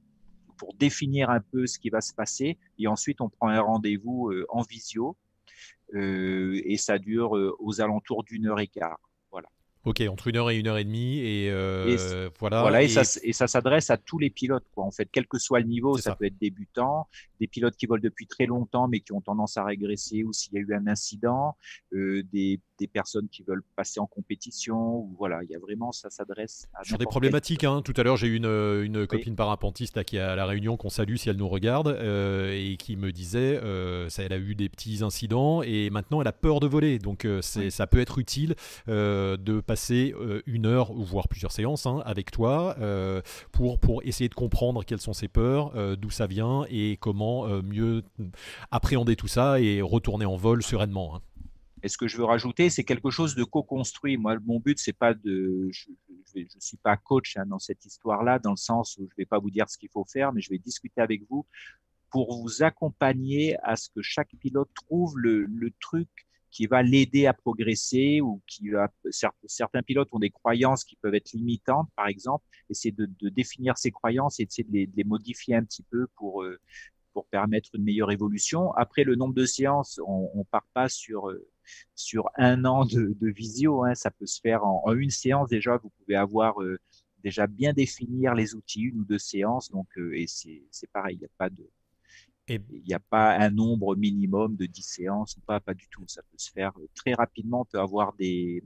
pour 0.58 0.74
définir 0.74 1.30
un 1.30 1.40
peu 1.40 1.68
ce 1.68 1.80
qui 1.80 1.90
va 1.90 2.02
se 2.02 2.14
passer 2.14 2.58
et 2.78 2.88
ensuite 2.88 3.22
on 3.22 3.30
prend 3.30 3.48
un 3.48 3.62
rendez-vous 3.62 4.30
en 4.50 4.62
visio 4.62 5.16
et 5.94 6.76
ça 6.76 7.00
dure 7.00 7.32
aux 7.60 7.80
alentours 7.80 8.26
d'une 8.26 8.48
heure 8.48 8.60
et 8.60 8.68
quart. 8.68 9.09
Ok, 9.86 10.02
entre 10.10 10.28
une 10.28 10.36
heure 10.36 10.52
et 10.52 10.58
une 10.58 10.68
heure 10.68 10.78
et 10.78 10.84
demie, 10.84 11.20
et, 11.20 11.50
euh, 11.50 12.30
voilà. 12.38 12.62
Voilà, 12.62 12.84
et, 12.84 12.90
ça, 12.90 13.04
et 13.24 13.32
ça 13.32 13.48
s'adresse 13.48 13.90
à 13.90 13.98
tous 13.98 14.20
les 14.20 14.30
pilotes, 14.30 14.66
quoi. 14.76 14.84
En 14.84 14.92
fait, 14.92 15.08
quel 15.10 15.26
que 15.26 15.38
soit 15.38 15.62
le 15.62 15.68
niveau, 15.68 15.98
ça, 15.98 16.16
peut 16.16 16.26
être 16.26 16.38
débutant, 16.38 17.08
des 17.40 17.48
pilotes 17.48 17.78
qui 17.78 17.86
volent 17.86 18.02
depuis 18.04 18.28
très 18.28 18.46
longtemps 18.46 18.90
mais 18.90 19.00
qui 19.00 19.14
ont 19.14 19.22
tendance 19.22 19.56
à 19.56 19.64
régresser, 19.64 20.24
ou 20.26 20.34
s'il 20.34 20.54
y 20.54 20.58
a 20.58 20.60
eu 20.60 20.74
un 20.74 20.86
incident, 20.88 21.56
euh, 21.94 22.24
des, 22.34 22.60
des, 22.80 22.88
personnes 22.88 23.30
qui 23.30 23.44
veulent 23.44 23.64
passer 23.76 24.00
en 24.00 24.08
compétition, 24.08 24.98
ou 24.98 25.16
voilà, 25.18 25.44
il 25.44 25.50
y 25.50 25.56
a 25.56 25.60
vraiment, 25.60 25.92
ça 25.92 26.10
s'adresse 26.10 26.68
à. 26.74 26.84
Sur 26.84 26.98
des 26.98 27.06
problématiques, 27.06 27.64
hein. 27.64 27.82
Tout 27.84 27.94
à 27.98 28.04
l'heure, 28.04 28.18
j'ai 28.18 28.28
eu 28.28 28.36
une, 28.36 28.46
une 28.46 29.08
copine 29.08 29.36
parapentiste 29.36 30.04
qui 30.04 30.18
est 30.18 30.22
à 30.22 30.36
la 30.36 30.46
Réunion 30.46 30.78
qu'on 30.78 30.90
salue 30.90 31.16
si 31.16 31.30
elle 31.30 31.38
nous 31.38 31.48
regarde, 31.48 31.88
euh, 31.88 32.52
et 32.52 32.78
qui 32.78 32.96
me 32.96 33.12
disait, 33.12 33.58
euh, 33.58 34.10
ça, 34.10 34.24
elle 34.24 34.34
a 34.34 34.38
eu 34.38 34.56
des 34.56 34.70
petits 34.70 35.04
incidents, 35.04 35.62
et 35.62 35.90
maintenant 35.90 36.22
elle 36.22 36.28
a 36.28 36.34
peur 36.34 36.60
de 36.60 36.68
voler, 36.68 37.00
donc 37.00 37.26
euh, 37.26 37.42
c'est, 37.42 37.70
ça 37.70 37.88
peut 37.88 38.00
être 38.00 38.18
utile 38.18 38.56
de 38.88 39.62
passer 39.62 40.14
euh, 40.20 40.42
une 40.46 40.66
heure, 40.66 40.92
ou 40.92 41.04
voire 41.04 41.28
plusieurs 41.28 41.52
séances, 41.52 41.86
hein, 41.86 42.02
avec 42.06 42.32
toi, 42.32 42.76
euh, 42.80 43.22
pour, 43.52 43.80
pour 43.80 44.02
essayer 44.04 44.30
de 44.30 44.36
comprendre 44.36 44.84
quelles 44.84 45.02
sont 45.02 45.14
ses 45.14 45.28
peurs, 45.28 45.72
euh, 45.76 45.96
d'où 45.96 46.10
ça 46.10 46.28
vient, 46.28 46.66
et 46.70 46.98
comment 46.98 47.48
mieux 47.64 48.04
appréhender 48.72 49.16
tout 49.16 49.28
ça 49.28 49.60
et 49.60 49.82
retourner 49.82 50.26
en 50.26 50.36
vol 50.36 50.64
sereinement. 50.64 51.16
Hein. 51.16 51.22
Et 51.82 51.88
ce 51.88 51.98
que 51.98 52.08
je 52.08 52.18
veux 52.18 52.26
rajouter, 52.26 52.70
c'est 52.70 52.84
quelque 52.84 53.10
chose 53.10 53.36
de 53.36 53.44
co-construit. 53.44 54.18
Moi, 54.18 54.38
mon 54.46 54.60
but, 54.60 54.80
c'est 54.80 54.94
pas 54.94 55.14
de, 55.14 55.70
je, 55.72 55.90
ne 56.36 56.60
suis 56.60 56.78
pas 56.78 56.98
coach 56.98 57.38
hein, 57.38 57.46
dans 57.46 57.60
cette 57.60 57.86
histoire-là, 57.86 58.40
dans 58.40 58.52
le 58.52 58.58
sens 58.58 58.98
où 58.98 59.08
je 59.10 59.16
vais 59.18 59.26
pas 59.26 59.40
vous 59.40 59.50
dire 59.50 59.70
ce 59.70 59.78
qu'il 59.78 59.90
faut 59.90 60.06
faire, 60.06 60.34
mais 60.34 60.42
je 60.42 60.50
vais 60.50 60.58
discuter 60.58 61.02
avec 61.02 61.22
vous 61.30 61.46
pour 62.12 62.42
vous 62.42 62.64
accompagner 62.64 63.56
à 63.64 63.76
ce 63.76 63.90
que 63.90 64.02
chaque 64.02 64.36
pilote 64.40 64.70
trouve 64.74 65.18
le, 65.18 65.46
le 65.46 65.72
truc 65.80 66.10
qui 66.52 66.66
va 66.66 66.82
l'aider 66.82 67.28
à 67.28 67.34
progresser 67.34 68.22
ou 68.22 68.42
qui 68.48 68.70
va, 68.70 68.92
certains 69.46 69.84
pilotes 69.84 70.10
ont 70.12 70.20
des 70.20 70.32
croyances 70.32 70.84
qui 70.84 70.96
peuvent 70.96 71.14
être 71.14 71.32
limitantes, 71.34 71.90
par 71.96 72.08
exemple, 72.08 72.44
essayer 72.70 72.92
de, 72.92 73.06
de 73.06 73.30
définir 73.30 73.78
ces 73.78 73.92
croyances 73.92 74.40
et 74.40 74.46
de 74.46 74.52
les, 74.70 74.88
de 74.88 74.96
les, 74.96 75.04
modifier 75.04 75.56
un 75.56 75.64
petit 75.64 75.84
peu 75.84 76.08
pour, 76.16 76.42
euh, 76.42 76.60
pour 77.14 77.28
permettre 77.28 77.70
une 77.76 77.84
meilleure 77.84 78.12
évolution. 78.12 78.72
Après, 78.74 79.04
le 79.04 79.16
nombre 79.16 79.36
de 79.36 79.46
séances, 79.46 80.00
on, 80.08 80.32
on 80.34 80.44
part 80.44 80.68
pas 80.74 80.90
sur, 80.90 81.30
euh, 81.30 81.48
sur 81.96 82.30
un 82.38 82.66
an 82.66 82.86
de, 82.86 83.16
de 83.20 83.30
visio, 83.30 83.84
hein, 83.84 83.96
ça 83.96 84.12
peut 84.12 84.26
se 84.26 84.40
faire 84.42 84.64
en, 84.64 84.82
en, 84.86 84.94
une 84.94 85.10
séance 85.10 85.50
déjà, 85.50 85.78
vous 85.78 85.92
pouvez 86.00 86.16
avoir 86.16 86.62
euh, 86.62 86.80
déjà 87.24 87.48
bien 87.48 87.74
définir 87.74 88.34
les 88.34 88.56
outils, 88.56 88.84
une 88.84 89.00
ou 89.02 89.06
deux 89.06 89.20
séances, 89.20 89.72
donc, 89.72 89.88
et 90.14 90.26
c'est 90.28 90.92
pareil, 90.94 91.16
il 91.18 91.20
n'y 91.20 91.26
a 91.26 91.32
pas 91.38 91.50
de, 91.50 91.70
il 92.50 92.84
n'y 92.88 92.94
a 92.94 93.00
pas 93.00 93.38
un 93.38 93.50
nombre 93.50 93.96
minimum 93.96 94.56
de 94.56 94.66
10 94.66 94.82
séances 94.82 95.38
ou 95.38 95.42
pas, 95.42 95.60
pas 95.60 95.74
du 95.74 95.88
tout. 95.90 96.04
Ça 96.08 96.22
peut 96.24 96.38
se 96.38 96.52
faire 96.52 96.72
euh, 96.80 96.88
très 96.96 97.14
rapidement, 97.14 97.62
on 97.62 97.66
peut 97.66 97.80
avoir 97.80 98.14
des, 98.14 98.64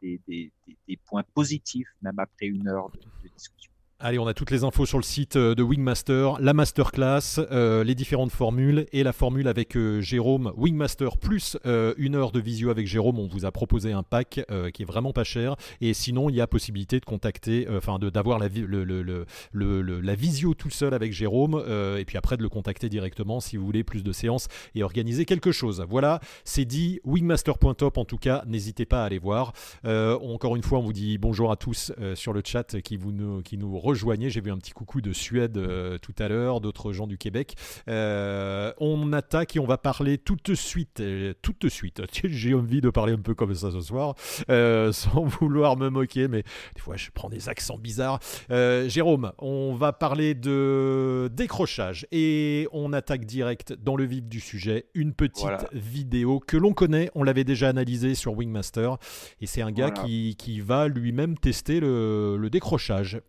des, 0.00 0.20
des, 0.26 0.52
des 0.88 0.96
points 0.96 1.24
positifs 1.34 1.88
même 2.00 2.18
après 2.18 2.46
une 2.46 2.68
heure 2.68 2.90
de, 2.90 3.28
discussion. 3.28 3.72
Allez, 3.98 4.18
on 4.18 4.26
a 4.26 4.34
toutes 4.34 4.50
les 4.50 4.62
infos 4.62 4.84
sur 4.84 4.98
le 4.98 5.02
site 5.02 5.36
euh, 5.36 5.54
de 5.54 5.62
Wingmaster, 5.62 6.32
la 6.38 6.52
masterclass, 6.52 7.38
euh, 7.50 7.82
les 7.82 7.94
différentes 7.94 8.30
formules 8.30 8.84
et 8.92 9.02
la 9.02 9.14
formule 9.14 9.48
avec 9.48 9.74
euh, 9.74 10.02
Jérôme 10.02 10.52
Wingmaster 10.54 11.16
plus 11.16 11.56
une 11.64 12.14
heure 12.14 12.30
de 12.30 12.38
visio 12.38 12.68
avec 12.68 12.86
Jérôme. 12.86 13.18
On 13.18 13.26
vous 13.26 13.46
a 13.46 13.52
proposé 13.52 13.92
un 13.92 14.02
pack 14.02 14.42
qui 14.74 14.82
est 14.82 14.86
vraiment 14.86 15.14
pas 15.14 15.24
cher. 15.24 15.56
Et 15.80 15.94
sinon, 15.94 16.28
il 16.28 16.36
y 16.36 16.42
a 16.42 16.46
possibilité 16.46 17.00
de 17.00 17.04
contacter, 17.06 17.66
enfin 17.70 17.98
d'avoir 17.98 18.38
la, 18.38 18.48
le, 18.48 20.14
visio 20.14 20.54
tout 20.54 20.70
seul 20.70 20.92
avec 20.92 21.12
Jérôme 21.12 21.62
et 21.98 22.04
puis 22.04 22.18
après 22.18 22.36
de 22.36 22.42
le 22.42 22.48
contacter 22.48 22.88
directement 22.88 23.40
si 23.40 23.56
vous 23.56 23.64
voulez 23.64 23.84
plus 23.84 24.02
de 24.02 24.12
séances 24.12 24.48
et 24.74 24.82
organiser 24.82 25.24
quelque 25.24 25.52
chose. 25.52 25.84
Voilà, 25.88 26.20
c'est 26.44 26.64
dit. 26.64 27.00
Wingmaster.top 27.04 27.98
en 27.98 28.04
tout 28.04 28.18
cas, 28.18 28.42
n'hésitez 28.46 28.84
pas 28.84 29.02
à 29.02 29.06
aller 29.06 29.18
voir. 29.18 29.52
encore 29.84 30.56
une 30.56 30.62
fois, 30.62 30.78
on 30.78 30.82
vous 30.82 30.92
dit 30.92 31.18
bonjour 31.18 31.50
à 31.50 31.56
tous 31.56 31.92
sur 32.14 32.32
le 32.32 32.42
chat 32.44 32.80
qui, 32.82 32.96
vous, 32.96 33.42
qui 33.42 33.56
nous 33.56 33.78
rejoignez. 33.86 34.30
J'ai 34.30 34.40
vu 34.40 34.50
un 34.50 34.58
petit 34.58 34.72
coucou 34.72 35.00
de 35.00 35.12
Suède 35.12 35.56
euh, 35.56 35.98
tout 35.98 36.14
à 36.18 36.28
l'heure, 36.28 36.60
d'autres 36.60 36.92
gens 36.92 37.06
du 37.06 37.18
Québec. 37.18 37.54
Euh, 37.88 38.72
on 38.78 39.12
attaque 39.12 39.56
et 39.56 39.60
on 39.60 39.66
va 39.66 39.78
parler 39.78 40.18
tout 40.18 40.36
de 40.44 40.54
suite, 40.54 41.00
euh, 41.00 41.34
tout 41.40 41.54
de 41.58 41.68
suite. 41.68 42.02
J'ai 42.24 42.54
envie 42.54 42.80
de 42.80 42.90
parler 42.90 43.12
un 43.12 43.20
peu 43.20 43.34
comme 43.34 43.54
ça 43.54 43.70
ce 43.70 43.80
soir, 43.80 44.14
sans 44.92 45.24
vouloir 45.24 45.76
me 45.76 45.88
moquer, 45.88 46.28
mais 46.28 46.42
des 46.74 46.80
fois 46.80 46.96
je 46.96 47.10
prends 47.14 47.28
des 47.28 47.48
accents 47.48 47.78
bizarres. 47.78 48.18
Jérôme, 48.50 49.32
on 49.38 49.74
va 49.74 49.92
parler 49.92 50.34
de 50.34 51.30
décrochage 51.32 52.06
et 52.10 52.68
on 52.72 52.92
attaque 52.92 53.24
direct 53.24 53.72
dans 53.72 53.96
le 53.96 54.04
vif 54.04 54.24
du 54.24 54.40
sujet. 54.40 54.86
Une 54.94 55.12
petite 55.12 55.46
vidéo 55.72 56.40
que 56.40 56.56
l'on 56.56 56.72
connaît, 56.72 57.10
on 57.14 57.22
l'avait 57.22 57.44
déjà 57.44 57.68
analysé 57.68 58.14
sur 58.14 58.36
Wingmaster, 58.36 58.96
et 59.40 59.46
c'est 59.46 59.62
un 59.62 59.70
gars 59.70 59.90
qui, 59.90 60.34
qui, 60.36 60.60
va 60.60 60.88
lui-même 60.88 61.38
tester 61.38 61.80
le, 61.80 62.36
le 62.36 62.50
décrochage. 62.50 63.20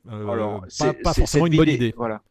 Alors, 0.47 0.65
pas, 1.03 1.13
forcément 1.13 1.47
une 1.47 1.57
bonne 1.57 1.69
idée. 1.69 1.93
Voilà. 1.95 2.21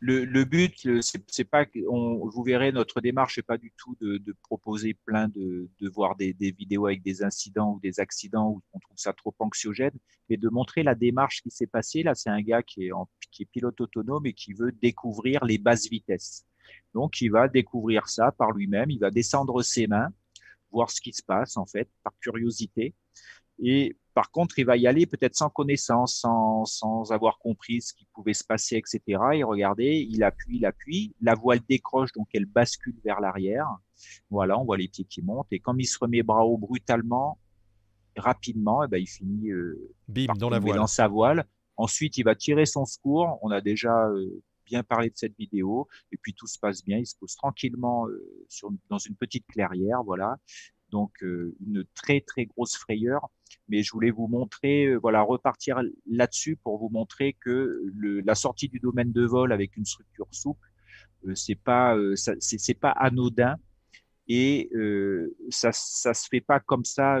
Le, 0.00 0.26
le 0.26 0.44
but, 0.44 0.86
c'est 1.00 1.44
pas, 1.44 1.64
on, 1.88 2.28
vous 2.28 2.42
verrez, 2.42 2.72
notre 2.72 3.00
démarche 3.00 3.38
n'est 3.38 3.42
pas 3.42 3.56
du 3.56 3.72
tout 3.78 3.96
de, 4.02 4.18
de 4.18 4.34
proposer 4.42 4.92
plein 4.92 5.28
de, 5.28 5.70
de 5.80 5.88
voir 5.88 6.14
des, 6.16 6.34
des, 6.34 6.50
vidéos 6.50 6.84
avec 6.86 7.02
des 7.02 7.22
incidents 7.22 7.74
ou 7.74 7.80
des 7.80 8.00
accidents 8.00 8.50
où 8.50 8.62
on 8.74 8.78
trouve 8.80 8.98
ça 8.98 9.14
trop 9.14 9.34
anxiogène, 9.38 9.94
mais 10.28 10.36
de 10.36 10.48
montrer 10.50 10.82
la 10.82 10.94
démarche 10.94 11.40
qui 11.40 11.50
s'est 11.50 11.66
passée. 11.66 12.02
Là, 12.02 12.14
c'est 12.14 12.28
un 12.28 12.42
gars 12.42 12.62
qui 12.62 12.86
est, 12.86 12.92
en, 12.92 13.08
qui 13.30 13.44
est 13.44 13.46
pilote 13.46 13.80
autonome 13.80 14.26
et 14.26 14.34
qui 14.34 14.52
veut 14.52 14.72
découvrir 14.72 15.42
les 15.46 15.56
basses 15.56 15.88
vitesses. 15.88 16.44
Donc, 16.92 17.22
il 17.22 17.30
va 17.30 17.48
découvrir 17.48 18.08
ça 18.08 18.30
par 18.30 18.52
lui-même. 18.52 18.90
Il 18.90 18.98
va 18.98 19.10
descendre 19.10 19.62
ses 19.62 19.86
mains, 19.86 20.10
voir 20.70 20.90
ce 20.90 21.00
qui 21.00 21.14
se 21.14 21.22
passe 21.22 21.56
en 21.56 21.64
fait, 21.64 21.88
par 22.02 22.12
curiosité. 22.20 22.94
Et 23.58 23.96
par 24.14 24.30
contre, 24.30 24.58
il 24.58 24.64
va 24.64 24.76
y 24.76 24.86
aller 24.86 25.06
peut-être 25.06 25.34
sans 25.34 25.50
connaissance, 25.50 26.20
sans, 26.20 26.64
sans 26.64 27.10
avoir 27.10 27.38
compris 27.38 27.80
ce 27.80 27.92
qui 27.92 28.06
pouvait 28.14 28.32
se 28.32 28.44
passer, 28.44 28.76
etc. 28.76 29.00
Et 29.34 29.42
regardez, 29.42 30.06
il 30.08 30.22
appuie, 30.22 30.58
il 30.58 30.66
appuie, 30.66 31.14
la 31.20 31.34
voile 31.34 31.60
décroche, 31.68 32.12
donc 32.12 32.28
elle 32.32 32.46
bascule 32.46 32.94
vers 33.04 33.20
l'arrière. 33.20 33.66
Voilà, 34.30 34.58
on 34.58 34.64
voit 34.64 34.76
les 34.76 34.88
pieds 34.88 35.04
qui 35.04 35.20
montent. 35.22 35.48
Et 35.50 35.58
comme 35.58 35.80
il 35.80 35.86
se 35.86 35.98
remet 35.98 36.22
bras 36.22 36.44
haut 36.44 36.58
brutalement, 36.58 37.38
rapidement, 38.16 38.84
et 38.84 38.86
eh 38.86 38.88
ben, 38.88 38.98
il 38.98 39.08
finit 39.08 39.50
euh, 39.50 39.92
Bim, 40.06 40.26
dans, 40.38 40.50
la 40.50 40.60
voile. 40.60 40.76
dans 40.76 40.86
sa 40.86 41.08
voile. 41.08 41.44
Ensuite, 41.76 42.16
il 42.16 42.22
va 42.22 42.36
tirer 42.36 42.66
son 42.66 42.84
secours. 42.84 43.38
On 43.42 43.50
a 43.50 43.60
déjà 43.60 44.06
euh, 44.06 44.42
bien 44.64 44.84
parlé 44.84 45.10
de 45.10 45.16
cette 45.16 45.36
vidéo. 45.36 45.88
Et 46.12 46.16
puis 46.16 46.34
tout 46.34 46.46
se 46.46 46.58
passe 46.58 46.84
bien. 46.84 46.98
Il 46.98 47.06
se 47.06 47.16
pose 47.16 47.34
tranquillement 47.34 48.06
euh, 48.06 48.46
sur, 48.48 48.70
dans 48.88 48.98
une 48.98 49.16
petite 49.16 49.46
clairière. 49.48 50.04
Voilà 50.04 50.38
donc 50.90 51.22
euh, 51.22 51.56
une 51.66 51.84
très 51.94 52.20
très 52.20 52.46
grosse 52.46 52.76
frayeur. 52.76 53.28
Mais 53.68 53.82
je 53.82 53.92
voulais 53.92 54.10
vous 54.10 54.26
montrer, 54.26 54.86
euh, 54.86 54.96
voilà, 54.96 55.22
repartir 55.22 55.80
là-dessus 56.06 56.56
pour 56.56 56.78
vous 56.78 56.88
montrer 56.88 57.36
que 57.40 57.82
le, 57.94 58.20
la 58.20 58.34
sortie 58.34 58.68
du 58.68 58.78
domaine 58.78 59.12
de 59.12 59.24
vol 59.24 59.52
avec 59.52 59.76
une 59.76 59.84
structure 59.84 60.28
souple, 60.30 60.68
euh, 61.26 61.34
c'est 61.34 61.54
pas 61.54 61.96
c'est 62.40 62.78
pas 62.78 62.90
anodin 62.90 63.56
et 64.28 64.70
ça 65.50 65.70
ça 65.72 66.14
se 66.14 66.28
fait 66.28 66.40
pas 66.40 66.60
comme 66.60 66.84
ça 66.84 67.20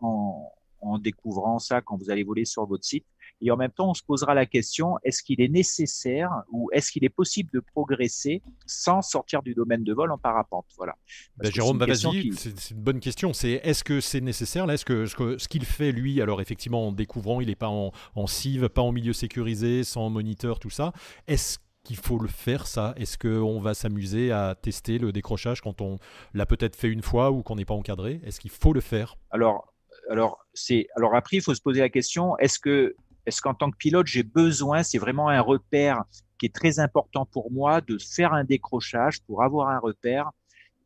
en, 0.00 0.50
en 0.80 0.98
découvrant 0.98 1.58
ça 1.58 1.80
quand 1.80 1.96
vous 1.96 2.10
allez 2.10 2.24
voler 2.24 2.44
sur 2.44 2.66
votre 2.66 2.84
site. 2.84 3.06
Et 3.42 3.50
en 3.50 3.56
même 3.56 3.72
temps, 3.72 3.90
on 3.90 3.94
se 3.94 4.02
posera 4.04 4.34
la 4.34 4.46
question, 4.46 4.96
est-ce 5.02 5.22
qu'il 5.22 5.40
est 5.40 5.48
nécessaire 5.48 6.30
ou 6.52 6.70
est-ce 6.72 6.92
qu'il 6.92 7.04
est 7.04 7.10
possible 7.10 7.50
de 7.52 7.60
progresser 7.60 8.40
sans 8.66 9.02
sortir 9.02 9.42
du 9.42 9.54
domaine 9.54 9.82
de 9.82 9.92
vol 9.92 10.12
en 10.12 10.18
parapente? 10.18 10.66
Voilà. 10.76 10.94
Ben, 11.36 11.50
Jérôme, 11.50 11.78
bah, 11.78 11.86
vas-y, 11.86 12.32
c'est 12.32 12.70
une 12.70 12.80
bonne 12.80 13.00
question. 13.00 13.32
C'est 13.32 13.60
est-ce 13.64 13.82
que 13.82 14.00
c'est 14.00 14.20
nécessaire? 14.20 14.70
Est-ce 14.70 14.84
que, 14.84 15.06
ce 15.06 15.48
qu'il 15.48 15.64
fait 15.64 15.90
lui, 15.90 16.22
alors 16.22 16.40
effectivement 16.40 16.88
en 16.88 16.92
découvrant, 16.92 17.40
il 17.40 17.48
n'est 17.48 17.56
pas 17.56 17.68
en, 17.68 17.90
en 18.14 18.26
CIV, 18.28 18.68
pas 18.68 18.82
en 18.82 18.92
milieu 18.92 19.12
sécurisé, 19.12 19.82
sans 19.82 20.08
moniteur, 20.08 20.60
tout 20.60 20.70
ça. 20.70 20.92
Est-ce 21.26 21.58
qu'il 21.82 21.96
faut 21.96 22.18
le 22.18 22.28
faire 22.28 22.66
ça? 22.68 22.94
Est-ce 22.96 23.18
qu'on 23.18 23.60
va 23.60 23.74
s'amuser 23.74 24.30
à 24.30 24.54
tester 24.54 24.98
le 24.98 25.10
décrochage 25.10 25.60
quand 25.60 25.80
on 25.80 25.98
l'a 26.32 26.46
peut-être 26.46 26.76
fait 26.76 26.88
une 26.88 27.02
fois 27.02 27.32
ou 27.32 27.42
qu'on 27.42 27.56
n'est 27.56 27.64
pas 27.64 27.74
encadré? 27.74 28.20
Est-ce 28.24 28.38
qu'il 28.38 28.52
faut 28.52 28.72
le 28.72 28.80
faire? 28.80 29.16
Alors, 29.30 29.72
alors, 30.10 30.46
c'est 30.54 30.86
alors 30.96 31.14
après, 31.14 31.38
il 31.38 31.42
faut 31.42 31.54
se 31.54 31.60
poser 31.60 31.80
la 31.80 31.88
question 31.88 32.36
est-ce 32.38 32.58
que 32.58 32.94
est-ce 33.26 33.40
qu'en 33.40 33.54
tant 33.54 33.70
que 33.70 33.76
pilote, 33.76 34.06
j'ai 34.06 34.22
besoin, 34.22 34.82
c'est 34.82 34.98
vraiment 34.98 35.28
un 35.28 35.40
repère 35.40 36.04
qui 36.38 36.46
est 36.46 36.54
très 36.54 36.80
important 36.80 37.24
pour 37.24 37.52
moi, 37.52 37.80
de 37.80 37.98
faire 37.98 38.32
un 38.32 38.44
décrochage 38.44 39.22
pour 39.22 39.42
avoir 39.44 39.68
un 39.68 39.78
repère 39.78 40.30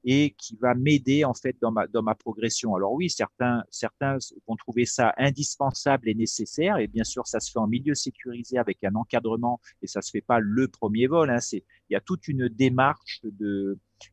et 0.09 0.35
qui 0.38 0.57
va 0.57 0.75
m'aider 0.75 1.25
en 1.25 1.35
fait 1.35 1.57
dans 1.61 1.73
ma 1.73 1.88
dans 1.88 2.02
ma 2.02 2.14
progression. 2.14 2.76
Alors 2.76 2.93
oui, 2.93 3.11
certains 3.11 3.64
certains 3.71 4.19
vont 4.47 4.55
trouver 4.55 4.87
ça 4.87 5.12
indispensable 5.19 6.09
et 6.09 6.14
nécessaire 6.14 6.78
et 6.78 6.87
bien 6.87 7.02
sûr 7.02 7.26
ça 7.26 7.40
se 7.40 7.50
fait 7.50 7.59
en 7.59 7.66
milieu 7.66 7.95
sécurisé 7.95 8.57
avec 8.57 8.85
un 8.85 8.95
encadrement 8.95 9.61
et 9.83 9.88
ça 9.88 10.02
se 10.02 10.12
fait 10.12 10.21
pas 10.21 10.38
le 10.38 10.69
premier 10.69 11.09
vol. 11.09 11.28
Hein. 11.28 11.38
Il 11.52 11.62
y 11.90 11.97
a 11.97 12.00
toute 12.00 12.28
une 12.28 12.49
démarche 12.49 13.21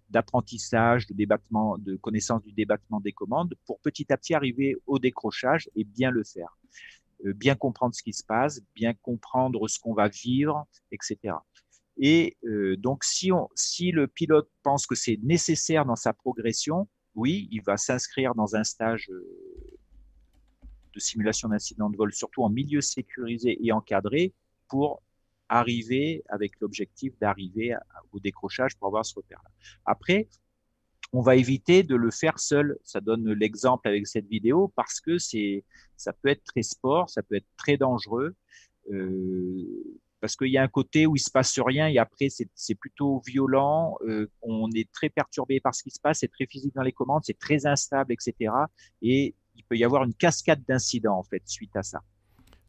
d'apprentissage, 0.09 1.05
de 1.05 1.13
débattement, 1.13 1.77
de 1.77 1.95
connaissance 1.97 2.41
du 2.41 2.53
débattement 2.53 2.99
des 2.99 3.11
commandes 3.11 3.53
pour 3.65 3.79
petit 3.79 4.11
à 4.11 4.17
petit 4.17 4.33
arriver 4.33 4.75
au 4.87 4.97
décrochage 4.97 5.69
et 5.75 5.83
bien 5.83 6.09
le 6.09 6.23
faire. 6.23 6.57
Euh, 7.25 7.33
bien 7.33 7.55
comprendre 7.55 7.95
ce 7.95 8.03
qui 8.03 8.13
se 8.13 8.23
passe, 8.23 8.61
bien 8.75 8.93
comprendre 8.93 9.67
ce 9.67 9.79
qu'on 9.79 9.93
va 9.93 10.07
vivre, 10.07 10.67
etc. 10.91 11.35
Et 11.97 12.37
euh, 12.45 12.75
donc, 12.77 13.03
si, 13.03 13.31
on, 13.31 13.49
si 13.55 13.91
le 13.91 14.07
pilote 14.07 14.49
pense 14.63 14.85
que 14.85 14.95
c'est 14.95 15.19
nécessaire 15.23 15.85
dans 15.85 15.95
sa 15.95 16.13
progression, 16.13 16.87
oui, 17.15 17.47
il 17.51 17.61
va 17.61 17.77
s'inscrire 17.77 18.35
dans 18.35 18.55
un 18.55 18.63
stage 18.63 19.09
euh, 19.11 19.23
de 20.93 20.99
simulation 20.99 21.49
d'incident 21.49 21.89
de 21.89 21.97
vol, 21.97 22.13
surtout 22.13 22.43
en 22.43 22.49
milieu 22.49 22.81
sécurisé 22.81 23.57
et 23.65 23.71
encadré, 23.71 24.33
pour 24.67 25.01
arriver 25.49 26.23
avec 26.29 26.59
l'objectif 26.59 27.17
d'arriver 27.19 27.75
au 28.11 28.19
décrochage 28.19 28.75
pour 28.77 28.87
avoir 28.87 29.05
ce 29.05 29.13
repère-là. 29.15 29.49
Après, 29.85 30.27
on 31.13 31.21
va 31.21 31.35
éviter 31.35 31.83
de 31.83 31.95
le 31.95 32.11
faire 32.11 32.39
seul. 32.39 32.77
Ça 32.83 32.99
donne 32.99 33.31
l'exemple 33.33 33.87
avec 33.87 34.07
cette 34.07 34.27
vidéo 34.27 34.73
parce 34.75 34.99
que 34.99 35.19
c'est, 35.19 35.63
ça 35.95 36.11
peut 36.11 36.29
être 36.29 36.43
très 36.43 36.63
sport, 36.63 37.09
ça 37.09 37.21
peut 37.21 37.35
être 37.35 37.47
très 37.55 37.77
dangereux. 37.77 38.35
Euh, 38.91 39.93
parce 40.19 40.35
qu'il 40.35 40.47
y 40.47 40.57
a 40.57 40.63
un 40.63 40.69
côté 40.69 41.05
où 41.05 41.15
il 41.15 41.19
se 41.19 41.29
passe 41.29 41.59
rien 41.59 41.87
et 41.87 41.97
après 41.97 42.29
c'est 42.29 42.75
plutôt 42.75 43.21
violent. 43.25 43.97
Euh, 44.07 44.27
on 44.41 44.69
est 44.71 44.91
très 44.91 45.09
perturbé 45.09 45.59
par 45.59 45.75
ce 45.75 45.83
qui 45.83 45.91
se 45.91 45.99
passe, 45.99 46.19
c'est 46.19 46.31
très 46.31 46.47
physique 46.47 46.73
dans 46.73 46.81
les 46.81 46.93
commandes, 46.93 47.21
c'est 47.25 47.37
très 47.37 47.65
instable, 47.65 48.11
etc. 48.13 48.51
Et 49.01 49.35
il 49.55 49.63
peut 49.65 49.77
y 49.77 49.83
avoir 49.83 50.03
une 50.03 50.13
cascade 50.13 50.63
d'incidents 50.67 51.17
en 51.17 51.23
fait 51.23 51.43
suite 51.45 51.75
à 51.75 51.83
ça. 51.83 52.01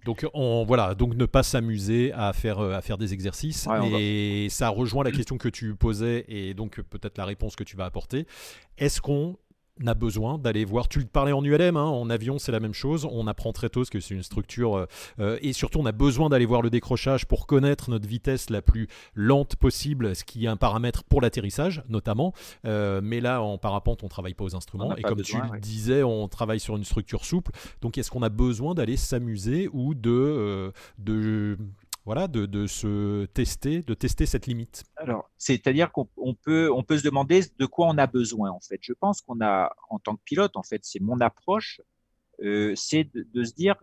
Donc 0.05 0.27
on, 0.35 0.65
voilà, 0.67 0.95
donc 0.95 1.15
ne 1.15 1.27
pas 1.27 1.43
s'amuser 1.43 2.13
à 2.13 2.33
faire 2.33 2.59
euh, 2.59 2.75
à 2.75 2.83
faire 2.83 2.99
des 2.99 3.13
exercices 3.13 3.67
et 3.99 4.49
ça 4.51 4.69
rejoint 4.69 5.05
la 5.05 5.13
question 5.13 5.39
que 5.39 5.49
tu 5.49 5.75
posais 5.75 6.25
et 6.29 6.55
donc 6.55 6.81
peut-être 6.83 7.17
la 7.19 7.25
réponse 7.25 7.57
que 7.57 7.65
tu 7.65 7.77
vas 7.77 7.87
apporter. 7.87 8.27
Est-ce 8.77 9.01
qu'on 9.01 9.37
a 9.87 9.95
besoin 9.95 10.39
d'aller 10.39 10.65
voir. 10.65 10.89
Tu 10.89 11.01
le 11.01 11.07
parlais 11.07 11.33
en 11.33 11.45
ULM, 11.45 11.77
hein, 11.77 11.85
en 11.85 12.09
avion, 12.11 12.39
c'est 12.39 12.53
la 12.53 12.61
même 12.61 12.75
chose. 12.75 13.09
On 13.11 13.27
apprend 13.27 13.53
très 13.53 13.69
tôt 13.69 13.85
ce 13.85 13.91
que 13.91 14.01
c'est 14.01 14.15
une 14.15 14.23
structure. 14.23 14.77
Euh, 14.77 14.87
euh, 15.19 15.39
et 15.43 15.53
surtout, 15.53 15.81
on 15.81 15.87
a 15.87 15.93
besoin 15.93 16.29
d'aller 16.29 16.47
voir 16.47 16.63
le 16.63 16.71
décrochage 16.71 17.27
pour 17.27 17.47
connaître 17.47 17.91
notre 17.91 18.09
vitesse 18.09 18.51
la 18.51 18.63
plus 18.63 18.89
lente 19.15 19.57
possible, 19.57 20.15
ce 20.15 20.25
qui 20.25 20.45
est 20.45 20.49
un 20.49 20.57
paramètre 20.57 21.03
pour 21.05 21.21
l'atterrissage, 21.21 21.83
notamment. 21.89 22.33
Euh, 22.67 23.01
mais 23.03 23.21
là, 23.21 23.43
en 23.43 23.59
parapente, 23.59 24.05
on 24.05 24.09
travaille 24.09 24.35
pas 24.35 24.45
aux 24.45 24.55
instruments. 24.55 24.95
Et 24.97 25.03
comme 25.03 25.23
tu 25.23 25.37
le 25.37 25.59
disais, 25.59 26.03
on 26.03 26.29
travaille 26.29 26.61
sur 26.61 26.77
une 26.77 26.85
structure 26.85 27.25
souple. 27.25 27.51
Donc, 27.81 27.99
est-ce 27.99 28.11
qu'on 28.11 28.23
a 28.23 28.29
besoin 28.29 28.75
d'aller 28.75 28.97
s'amuser 28.97 29.69
ou 29.73 29.95
de, 29.95 30.73
de 30.99 31.59
voilà, 32.05 32.29
de, 32.29 32.67
se 32.67 33.25
tester, 33.27 33.83
de 33.83 33.95
tester 33.95 34.27
cette 34.27 34.47
limite. 34.47 34.85
Alors, 34.97 35.31
c'est-à-dire 35.39 35.91
qu'on 35.91 36.35
peut, 36.35 36.71
on 36.71 36.83
peut 36.83 36.99
se 36.99 37.05
demander 37.05 37.43
de 37.59 37.67
quoi 37.67 37.87
on 37.89 37.97
a 37.97 38.07
besoin 38.07 38.51
en 38.51 38.61
fait. 38.61 38.79
Je 38.83 38.93
pense 38.93 39.23
qu'on 39.23 39.41
a, 39.41 39.75
en 39.89 39.99
tant 39.99 40.17
que 40.17 40.23
pilote, 40.23 40.57
en 40.57 40.63
fait, 40.63 40.85
c'est 40.85 41.01
mon 41.01 41.21
approche, 41.21 41.81
euh, 42.43 42.75
c'est 42.77 43.09
de, 43.15 43.45
se 43.45 43.55
dire 43.55 43.77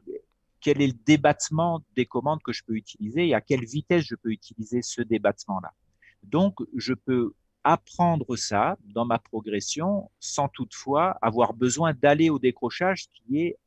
quel 0.60 0.82
est 0.82 0.88
le 0.88 0.98
débattement 1.06 1.82
des 1.96 2.06
commandes 2.06 2.44
que 2.44 2.54
je 2.54 2.63
peux 2.63 2.75
utiliser 2.75 3.30
et 3.30 3.34
à 3.34 3.42
quelle 3.42 3.66
vitesse 3.66 4.06
je 4.06 4.16
peux 4.16 4.30
utiliser 4.30 4.84
ce 4.84 5.01
débattement-là. 5.01 5.74
Donc, 6.22 6.60
je 6.75 6.94
peux 6.94 7.34
apprendre 7.63 8.36
ça 8.36 8.78
dans 8.84 9.06
ma 9.06 9.18
progression 9.18 10.12
sans 10.20 10.48
toutefois 10.48 11.18
avoir 11.22 11.54
besoin 11.54 11.94
d'aller 11.94 12.30
au 12.30 12.40
décrochage 12.40 13.08
qui 13.10 13.40
est 13.40 13.58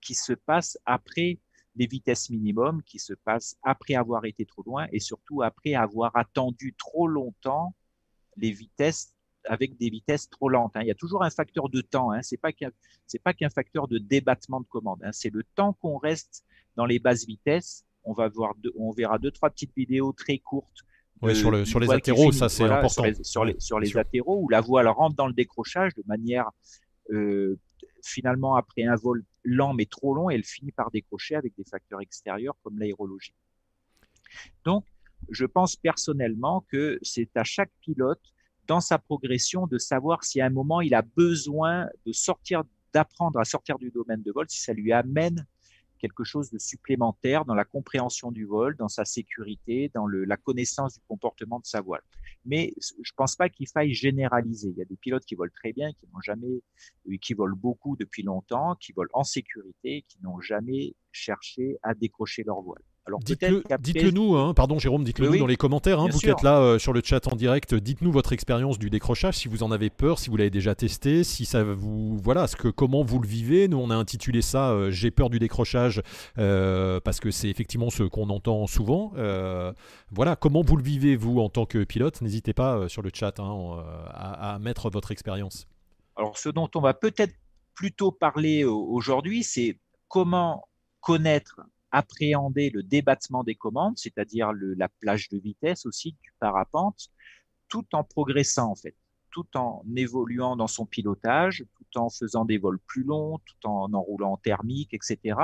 qui 0.00 0.14
se 0.14 0.34
passe 0.34 0.78
après 0.84 1.38
les 1.76 1.86
vitesses 1.86 2.30
minimum 2.30 2.82
qui 2.82 2.98
se 2.98 3.14
passent 3.14 3.56
après 3.62 3.94
avoir 3.94 4.24
été 4.24 4.44
trop 4.44 4.62
loin 4.62 4.86
et 4.92 5.00
surtout 5.00 5.42
après 5.42 5.74
avoir 5.74 6.16
attendu 6.16 6.74
trop 6.76 7.08
longtemps 7.08 7.74
les 8.36 8.50
vitesses 8.50 9.14
avec 9.46 9.76
des 9.76 9.90
vitesses 9.90 10.28
trop 10.30 10.48
lentes. 10.48 10.72
Hein. 10.74 10.82
Il 10.82 10.88
y 10.88 10.90
a 10.90 10.94
toujours 10.94 11.22
un 11.22 11.30
facteur 11.30 11.68
de 11.68 11.80
temps. 11.80 12.12
Hein. 12.12 12.20
C'est 12.22 12.38
pas 12.38 12.52
qu'un 12.52 12.70
c'est 13.06 13.22
pas 13.22 13.34
qu'un 13.34 13.50
facteur 13.50 13.88
de 13.88 13.98
débattement 13.98 14.60
de 14.60 14.66
commande. 14.66 15.00
Hein. 15.04 15.12
C'est 15.12 15.32
le 15.32 15.44
temps 15.54 15.74
qu'on 15.74 15.98
reste 15.98 16.44
dans 16.76 16.86
les 16.86 16.98
basses 16.98 17.26
vitesses. 17.26 17.84
On 18.04 18.12
va 18.12 18.28
voir, 18.28 18.54
on 18.76 18.90
verra 18.90 19.18
deux 19.18 19.30
trois 19.30 19.50
petites 19.50 19.74
vidéos 19.76 20.12
très 20.12 20.38
courtes. 20.38 20.84
sur, 21.34 21.50
le, 21.50 21.64
sur 21.64 21.80
les 21.80 21.90
athéros, 21.90 22.32
ça 22.32 22.48
c'est 22.48 22.64
important. 22.64 23.04
Sur 23.22 23.44
les, 23.44 23.58
sur 23.58 23.78
les, 23.78 23.96
athéros 23.96 24.40
où 24.42 24.48
la 24.48 24.60
voile 24.60 24.88
rentre 24.88 25.16
dans 25.16 25.26
le 25.26 25.32
décrochage 25.32 25.94
de 25.94 26.02
manière 26.06 26.50
euh, 27.10 27.58
finalement 28.06 28.56
après 28.56 28.84
un 28.84 28.96
vol 28.96 29.24
lent 29.44 29.74
mais 29.74 29.86
trop 29.86 30.14
long, 30.14 30.30
elle 30.30 30.44
finit 30.44 30.72
par 30.72 30.90
décrocher 30.90 31.36
avec 31.36 31.54
des 31.56 31.64
facteurs 31.64 32.00
extérieurs 32.00 32.56
comme 32.62 32.78
l'aérologie. 32.78 33.34
Donc, 34.64 34.84
je 35.30 35.46
pense 35.46 35.76
personnellement 35.76 36.64
que 36.68 36.98
c'est 37.02 37.36
à 37.36 37.44
chaque 37.44 37.70
pilote 37.80 38.20
dans 38.66 38.80
sa 38.80 38.98
progression 38.98 39.66
de 39.66 39.78
savoir 39.78 40.24
si 40.24 40.40
à 40.40 40.46
un 40.46 40.50
moment 40.50 40.80
il 40.80 40.94
a 40.94 41.02
besoin 41.02 41.88
de 42.06 42.12
sortir, 42.12 42.62
d'apprendre 42.92 43.38
à 43.38 43.44
sortir 43.44 43.78
du 43.78 43.90
domaine 43.90 44.22
de 44.22 44.32
vol, 44.32 44.46
si 44.48 44.60
ça 44.60 44.72
lui 44.72 44.92
amène 44.92 45.46
quelque 45.98 46.24
chose 46.24 46.50
de 46.50 46.58
supplémentaire 46.58 47.44
dans 47.44 47.54
la 47.54 47.64
compréhension 47.64 48.30
du 48.30 48.44
vol, 48.44 48.76
dans 48.76 48.88
sa 48.88 49.04
sécurité, 49.04 49.90
dans 49.94 50.06
la 50.06 50.36
connaissance 50.36 50.94
du 50.94 51.00
comportement 51.08 51.60
de 51.60 51.66
sa 51.66 51.80
voile. 51.80 52.02
Mais 52.46 52.74
je 52.78 53.12
pense 53.16 53.36
pas 53.36 53.48
qu'il 53.48 53.68
faille 53.68 53.94
généraliser. 53.94 54.68
Il 54.68 54.76
y 54.76 54.82
a 54.82 54.84
des 54.84 54.96
pilotes 54.96 55.24
qui 55.24 55.34
volent 55.34 55.52
très 55.54 55.72
bien, 55.72 55.92
qui 55.92 56.06
n'ont 56.12 56.20
jamais, 56.20 56.62
qui 57.20 57.34
volent 57.34 57.56
beaucoup 57.56 57.96
depuis 57.96 58.22
longtemps, 58.22 58.74
qui 58.76 58.92
volent 58.92 59.10
en 59.14 59.24
sécurité, 59.24 60.04
qui 60.08 60.18
n'ont 60.22 60.40
jamais 60.40 60.94
cherché 61.12 61.78
à 61.82 61.94
décrocher 61.94 62.44
leur 62.44 62.60
voile. 62.60 62.82
Alors 63.06 63.20
dites-le 63.20 64.10
nous, 64.12 64.36
hein, 64.36 64.54
pardon 64.54 64.78
Jérôme, 64.78 65.04
dites-le 65.04 65.28
nous 65.28 65.38
dans 65.38 65.46
les 65.46 65.56
commentaires, 65.56 66.00
hein, 66.00 66.08
vous 66.10 66.18
qui 66.18 66.30
êtes 66.30 66.42
là 66.42 66.58
euh, 66.60 66.78
sur 66.78 66.94
le 66.94 67.02
chat 67.04 67.30
en 67.30 67.36
direct, 67.36 67.74
dites-nous 67.74 68.10
votre 68.10 68.32
expérience 68.32 68.78
du 68.78 68.88
décrochage, 68.88 69.34
si 69.36 69.48
vous 69.48 69.62
en 69.62 69.70
avez 69.70 69.90
peur, 69.90 70.18
si 70.18 70.30
vous 70.30 70.38
l'avez 70.38 70.48
déjà 70.48 70.74
testé, 70.74 71.22
si 71.22 71.44
ça 71.44 71.62
vous, 71.64 72.16
voilà, 72.16 72.46
ce 72.46 72.56
que 72.56 72.68
comment 72.68 73.04
vous 73.04 73.20
le 73.20 73.28
vivez. 73.28 73.68
Nous 73.68 73.76
on 73.76 73.90
a 73.90 73.94
intitulé 73.94 74.40
ça 74.40 74.70
euh, 74.70 74.90
"J'ai 74.90 75.10
peur 75.10 75.28
du 75.28 75.38
décrochage" 75.38 76.02
euh, 76.38 76.98
parce 77.00 77.20
que 77.20 77.30
c'est 77.30 77.48
effectivement 77.50 77.90
ce 77.90 78.04
qu'on 78.04 78.30
entend 78.30 78.66
souvent. 78.66 79.12
voilà, 80.10 80.36
comment 80.36 80.62
vous 80.62 80.76
le 80.76 80.82
vivez 80.82 81.16
vous 81.16 81.40
en 81.40 81.50
tant 81.50 81.66
que 81.66 81.84
pilote? 81.84 82.22
N'hésitez 82.22 82.54
pas 82.54 82.88
sur 82.88 83.02
le 83.02 83.10
chat 83.12 83.38
hein, 83.38 83.84
à, 84.08 84.54
à 84.54 84.58
mettre 84.58 84.88
votre 84.88 85.10
expérience. 85.10 85.66
Alors 86.16 86.38
ce 86.38 86.48
dont 86.48 86.70
on 86.74 86.80
va 86.80 86.94
peut-être 86.94 87.34
plutôt 87.74 88.12
parler 88.12 88.64
aujourd'hui, 88.64 89.42
c'est 89.42 89.78
comment 90.08 90.68
connaître 91.00 91.60
appréhender 91.94 92.70
le 92.70 92.82
débattement 92.82 93.44
des 93.44 93.54
commandes, 93.54 93.96
c'est-à-dire 93.96 94.50
la 94.52 94.88
plage 94.88 95.28
de 95.28 95.38
vitesse 95.38 95.86
aussi 95.86 96.16
du 96.22 96.32
parapente, 96.40 97.08
tout 97.68 97.86
en 97.92 98.02
progressant 98.02 98.72
en 98.72 98.74
fait, 98.74 98.96
tout 99.30 99.46
en 99.56 99.84
évoluant 99.94 100.56
dans 100.56 100.66
son 100.66 100.86
pilotage, 100.86 101.64
tout 101.76 101.98
en 102.00 102.10
faisant 102.10 102.44
des 102.44 102.58
vols 102.58 102.80
plus 102.80 103.04
longs, 103.04 103.38
tout 103.38 103.68
en 103.68 103.94
enroulant 103.94 104.32
en 104.32 104.36
thermique, 104.36 104.92
etc. 104.92 105.38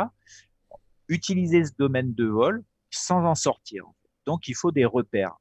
Utiliser 1.06 1.64
ce 1.64 1.72
domaine 1.78 2.14
de 2.14 2.26
vol 2.26 2.64
sans 2.90 3.24
en 3.24 3.36
sortir. 3.36 3.84
Donc 4.26 4.48
il 4.48 4.56
faut 4.56 4.72
des 4.72 4.84
repères. 4.84 5.36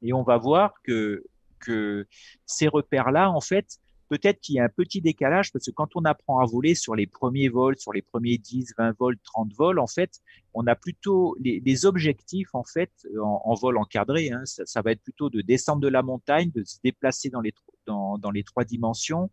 Et 0.00 0.14
on 0.14 0.22
va 0.22 0.38
voir 0.38 0.72
que, 0.82 1.24
que 1.58 2.06
ces 2.46 2.68
repères-là, 2.68 3.30
en 3.30 3.42
fait, 3.42 3.78
peut-être 4.08 4.40
qu'il 4.40 4.56
y 4.56 4.60
a 4.60 4.64
un 4.64 4.68
petit 4.68 5.00
décalage 5.00 5.52
parce 5.52 5.66
que 5.66 5.70
quand 5.70 5.96
on 5.96 6.04
apprend 6.04 6.38
à 6.38 6.46
voler 6.46 6.74
sur 6.74 6.94
les 6.94 7.06
premiers 7.06 7.48
vols, 7.48 7.76
sur 7.76 7.92
les 7.92 8.02
premiers 8.02 8.38
10, 8.38 8.74
20 8.78 8.96
vols, 8.98 9.18
30 9.18 9.52
vols, 9.54 9.78
en 9.78 9.86
fait, 9.86 10.20
on 10.54 10.66
a 10.66 10.74
plutôt 10.74 11.36
les, 11.40 11.86
objectifs 11.86 12.54
en 12.54 12.64
fait 12.64 12.90
en, 13.20 13.54
vol 13.54 13.78
encadré. 13.78 14.30
Hein, 14.30 14.42
ça, 14.44 14.82
va 14.82 14.92
être 14.92 15.02
plutôt 15.02 15.30
de 15.30 15.40
descendre 15.40 15.80
de 15.80 15.88
la 15.88 16.02
montagne, 16.02 16.50
de 16.54 16.64
se 16.64 16.78
déplacer 16.82 17.30
dans 17.30 17.40
les 17.40 18.44
trois 18.44 18.64
dimensions. 18.64 19.30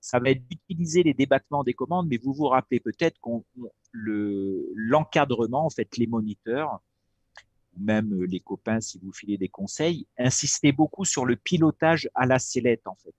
Ça 0.00 0.18
va 0.18 0.30
être 0.30 0.46
d'utiliser 0.48 1.02
les 1.02 1.14
débattements 1.14 1.64
des 1.64 1.74
commandes, 1.74 2.08
mais 2.08 2.18
vous 2.18 2.32
vous 2.32 2.46
rappelez 2.46 2.80
peut-être 2.80 3.18
qu'on 3.20 3.44
le 3.92 4.70
l'encadrement, 4.74 5.66
en 5.66 5.70
fait, 5.70 5.96
les 5.96 6.06
moniteurs, 6.06 6.80
même 7.76 8.24
les 8.24 8.40
copains, 8.40 8.80
si 8.80 8.98
vous 8.98 9.12
filez 9.12 9.38
des 9.38 9.48
conseils, 9.48 10.06
insistaient 10.18 10.72
beaucoup 10.72 11.04
sur 11.04 11.24
le 11.24 11.36
pilotage 11.36 12.10
à 12.14 12.26
la 12.26 12.38
sellette, 12.38 12.86
en 12.86 12.96
fait. 12.96 13.14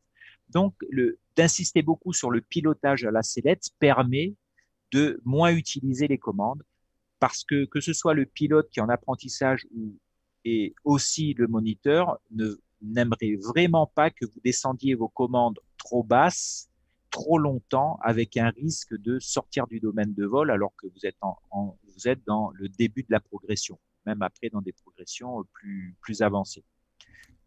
Donc, 0.53 0.75
d'insister 1.35 1.81
beaucoup 1.81 2.13
sur 2.13 2.29
le 2.29 2.41
pilotage 2.41 3.03
à 3.05 3.11
la 3.11 3.23
sellette 3.23 3.69
permet 3.79 4.35
de 4.91 5.19
moins 5.25 5.51
utiliser 5.51 6.07
les 6.07 6.19
commandes 6.19 6.63
parce 7.19 7.43
que 7.43 7.65
que 7.65 7.79
ce 7.79 7.93
soit 7.93 8.13
le 8.13 8.25
pilote 8.25 8.69
qui 8.69 8.79
est 8.79 8.83
en 8.83 8.89
apprentissage 8.89 9.65
ou 9.75 9.97
et 10.45 10.75
aussi 10.83 11.33
le 11.33 11.47
moniteur 11.47 12.19
ne 12.31 12.55
n'aimerait 12.81 13.37
vraiment 13.41 13.87
pas 13.87 14.11
que 14.11 14.25
vous 14.25 14.41
descendiez 14.43 14.93
vos 14.93 15.07
commandes 15.07 15.59
trop 15.77 16.03
basses 16.03 16.69
trop 17.09 17.37
longtemps 17.37 17.97
avec 18.01 18.37
un 18.37 18.49
risque 18.49 18.95
de 18.97 19.19
sortir 19.19 19.67
du 19.67 19.79
domaine 19.79 20.13
de 20.13 20.25
vol 20.25 20.51
alors 20.51 20.73
que 20.75 20.87
vous 20.87 21.05
êtes 21.05 21.17
en, 21.21 21.77
vous 21.95 22.07
êtes 22.07 22.23
dans 22.25 22.51
le 22.53 22.67
début 22.69 23.03
de 23.03 23.11
la 23.11 23.19
progression 23.19 23.79
même 24.05 24.21
après 24.21 24.49
dans 24.49 24.61
des 24.61 24.73
progressions 24.73 25.43
plus 25.53 25.95
plus 26.01 26.21
avancées. 26.21 26.65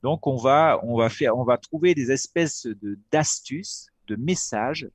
Donc 0.07 0.29
on 0.29 0.37
va, 0.37 0.79
on 0.85 0.97
va 0.97 1.09
faire, 1.09 1.37
on 1.37 1.43
va 1.43 1.59
trouver 1.59 1.93
des 1.93 2.13
espèces 2.13 2.69
d'astuces, 3.11 3.89
de 4.07 4.15
messages 4.15 4.89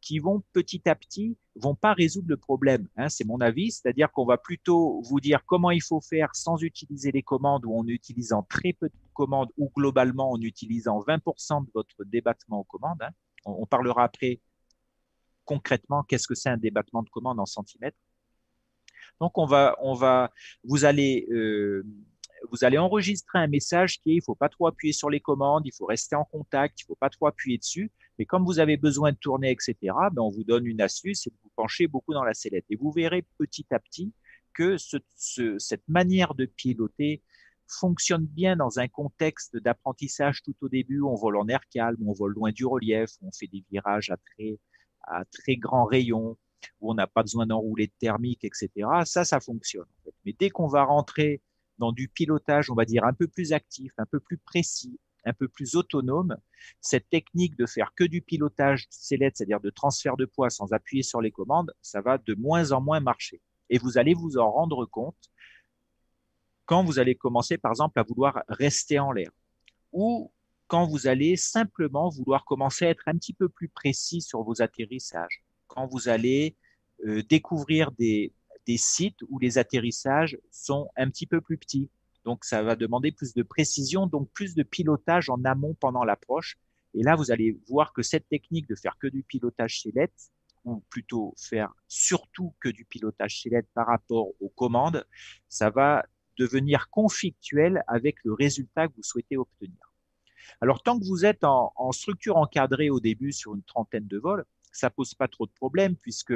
qui 0.00 0.18
vont 0.18 0.42
petit 0.52 0.82
à 0.88 0.96
petit, 0.96 1.36
vont 1.54 1.76
pas 1.76 1.92
résoudre 1.92 2.26
le 2.28 2.36
problème. 2.36 2.88
Hein, 2.96 3.08
c'est 3.08 3.24
mon 3.24 3.40
avis, 3.40 3.70
c'est-à-dire 3.70 4.10
qu'on 4.10 4.24
va 4.24 4.36
plutôt 4.36 5.00
vous 5.02 5.20
dire 5.20 5.44
comment 5.46 5.70
il 5.70 5.80
faut 5.80 6.00
faire 6.00 6.34
sans 6.34 6.60
utiliser 6.60 7.12
les 7.12 7.22
commandes 7.22 7.66
ou 7.66 7.78
en 7.78 7.86
utilisant 7.86 8.42
très 8.50 8.72
peu 8.72 8.88
de 8.88 8.94
commandes 9.14 9.50
ou 9.58 9.70
globalement 9.76 10.32
en 10.32 10.40
utilisant 10.40 11.04
20% 11.04 11.64
de 11.64 11.70
votre 11.72 12.02
débattement 12.04 12.58
aux 12.58 12.64
commandes. 12.64 13.00
Hein. 13.02 13.10
On, 13.44 13.64
parlera 13.64 14.02
après 14.02 14.40
concrètement 15.44 16.02
qu'est-ce 16.02 16.26
que 16.26 16.34
c'est 16.34 16.50
un 16.50 16.56
débattement 16.56 17.04
de 17.04 17.10
commande 17.10 17.38
en 17.38 17.46
centimètres. 17.46 17.96
Donc 19.20 19.38
on 19.38 19.46
va, 19.46 19.76
on 19.80 19.94
va, 19.94 20.32
vous 20.64 20.84
allez 20.84 21.28
euh, 21.30 21.86
vous 22.50 22.64
allez 22.64 22.78
enregistrer 22.78 23.38
un 23.38 23.46
message 23.46 24.00
qui 24.00 24.12
est 24.12 24.14
il 24.16 24.22
faut 24.22 24.34
pas 24.34 24.48
trop 24.48 24.66
appuyer 24.66 24.92
sur 24.92 25.10
les 25.10 25.20
commandes, 25.20 25.66
il 25.66 25.72
faut 25.72 25.86
rester 25.86 26.16
en 26.16 26.24
contact, 26.24 26.80
il 26.80 26.84
faut 26.84 26.96
pas 26.96 27.10
trop 27.10 27.26
appuyer 27.26 27.58
dessus. 27.58 27.90
Mais 28.18 28.26
comme 28.26 28.44
vous 28.44 28.58
avez 28.58 28.76
besoin 28.76 29.12
de 29.12 29.16
tourner, 29.16 29.50
etc., 29.50 29.76
ben 30.12 30.22
on 30.22 30.30
vous 30.30 30.44
donne 30.44 30.66
une 30.66 30.80
astuce, 30.80 31.22
c'est 31.24 31.30
de 31.30 31.38
vous 31.42 31.52
pencher 31.56 31.86
beaucoup 31.86 32.14
dans 32.14 32.24
la 32.24 32.34
sellette. 32.34 32.64
Et 32.70 32.76
vous 32.76 32.90
verrez 32.90 33.24
petit 33.38 33.66
à 33.70 33.78
petit 33.78 34.12
que 34.54 34.76
ce, 34.76 34.98
cette 35.58 35.86
manière 35.88 36.34
de 36.34 36.46
piloter 36.46 37.22
fonctionne 37.68 38.24
bien 38.24 38.56
dans 38.56 38.78
un 38.78 38.88
contexte 38.88 39.56
d'apprentissage 39.56 40.42
tout 40.42 40.54
au 40.62 40.68
début. 40.68 41.02
On 41.02 41.14
vole 41.14 41.36
en 41.36 41.48
air 41.48 41.60
calme, 41.70 41.98
on 42.06 42.12
vole 42.12 42.32
loin 42.32 42.50
du 42.50 42.64
relief, 42.64 43.10
on 43.22 43.30
fait 43.30 43.46
des 43.46 43.64
virages 43.70 44.10
à 44.10 44.16
très, 44.16 44.58
à 45.02 45.24
très 45.26 45.56
grand 45.56 45.84
rayon, 45.84 46.36
où 46.80 46.90
on 46.90 46.94
n'a 46.94 47.06
pas 47.06 47.22
besoin 47.22 47.46
d'enrouler 47.46 47.86
de 47.86 47.92
thermique, 48.00 48.44
etc. 48.44 48.70
Ça, 49.04 49.24
ça 49.24 49.38
fonctionne. 49.40 49.86
Mais 50.24 50.34
dès 50.38 50.50
qu'on 50.50 50.66
va 50.66 50.84
rentrer 50.84 51.40
dans 51.78 51.92
du 51.92 52.08
pilotage, 52.08 52.70
on 52.70 52.74
va 52.74 52.84
dire, 52.84 53.04
un 53.04 53.12
peu 53.12 53.28
plus 53.28 53.52
actif, 53.52 53.92
un 53.98 54.06
peu 54.06 54.20
plus 54.20 54.38
précis, 54.38 54.98
un 55.24 55.32
peu 55.32 55.48
plus 55.48 55.74
autonome, 55.74 56.36
cette 56.80 57.08
technique 57.08 57.56
de 57.56 57.66
faire 57.66 57.92
que 57.94 58.04
du 58.04 58.22
pilotage 58.22 58.86
sellette, 58.90 59.36
c'est-à-dire 59.36 59.60
de 59.60 59.70
transfert 59.70 60.16
de 60.16 60.24
poids 60.24 60.50
sans 60.50 60.72
appuyer 60.72 61.02
sur 61.02 61.20
les 61.20 61.30
commandes, 61.30 61.72
ça 61.82 62.00
va 62.00 62.18
de 62.18 62.34
moins 62.34 62.72
en 62.72 62.80
moins 62.80 63.00
marcher. 63.00 63.40
Et 63.70 63.78
vous 63.78 63.98
allez 63.98 64.14
vous 64.14 64.38
en 64.38 64.50
rendre 64.50 64.86
compte 64.86 65.30
quand 66.64 66.84
vous 66.84 66.98
allez 66.98 67.14
commencer, 67.14 67.58
par 67.58 67.72
exemple, 67.72 67.98
à 67.98 68.02
vouloir 68.02 68.42
rester 68.48 68.98
en 68.98 69.12
l'air 69.12 69.30
ou 69.92 70.30
quand 70.66 70.86
vous 70.86 71.06
allez 71.06 71.36
simplement 71.36 72.10
vouloir 72.10 72.44
commencer 72.44 72.84
à 72.84 72.90
être 72.90 73.08
un 73.08 73.16
petit 73.16 73.32
peu 73.32 73.48
plus 73.48 73.68
précis 73.68 74.20
sur 74.20 74.42
vos 74.42 74.60
atterrissages, 74.60 75.42
quand 75.66 75.86
vous 75.86 76.08
allez 76.08 76.56
euh, 77.06 77.22
découvrir 77.22 77.90
des, 77.92 78.34
des 78.68 78.76
sites 78.76 79.22
où 79.30 79.38
les 79.38 79.56
atterrissages 79.56 80.38
sont 80.50 80.90
un 80.96 81.08
petit 81.08 81.26
peu 81.26 81.40
plus 81.40 81.56
petits. 81.56 81.88
Donc, 82.24 82.44
ça 82.44 82.62
va 82.62 82.76
demander 82.76 83.10
plus 83.10 83.32
de 83.32 83.42
précision, 83.42 84.06
donc 84.06 84.30
plus 84.32 84.54
de 84.54 84.62
pilotage 84.62 85.30
en 85.30 85.42
amont 85.44 85.74
pendant 85.80 86.04
l'approche. 86.04 86.58
Et 86.92 87.02
là, 87.02 87.16
vous 87.16 87.30
allez 87.30 87.58
voir 87.66 87.94
que 87.94 88.02
cette 88.02 88.28
technique 88.28 88.68
de 88.68 88.74
faire 88.74 88.98
que 88.98 89.06
du 89.06 89.22
pilotage 89.22 89.80
sellette, 89.80 90.30
ou 90.64 90.80
plutôt 90.90 91.34
faire 91.38 91.72
surtout 91.86 92.54
que 92.60 92.68
du 92.68 92.84
pilotage 92.84 93.40
sellette 93.40 93.68
par 93.72 93.86
rapport 93.86 94.28
aux 94.38 94.50
commandes, 94.50 95.06
ça 95.48 95.70
va 95.70 96.04
devenir 96.38 96.90
conflictuel 96.90 97.82
avec 97.88 98.16
le 98.22 98.34
résultat 98.34 98.88
que 98.88 98.92
vous 98.96 99.02
souhaitez 99.02 99.38
obtenir. 99.38 99.94
Alors, 100.60 100.82
tant 100.82 100.98
que 100.98 101.06
vous 101.06 101.24
êtes 101.24 101.42
en, 101.42 101.72
en 101.74 101.92
structure 101.92 102.36
encadrée 102.36 102.90
au 102.90 103.00
début 103.00 103.32
sur 103.32 103.54
une 103.54 103.62
trentaine 103.62 104.06
de 104.06 104.18
vols, 104.18 104.44
ça 104.72 104.90
pose 104.90 105.14
pas 105.14 105.28
trop 105.28 105.46
de 105.46 105.52
problèmes 105.52 105.96
puisque 105.96 106.34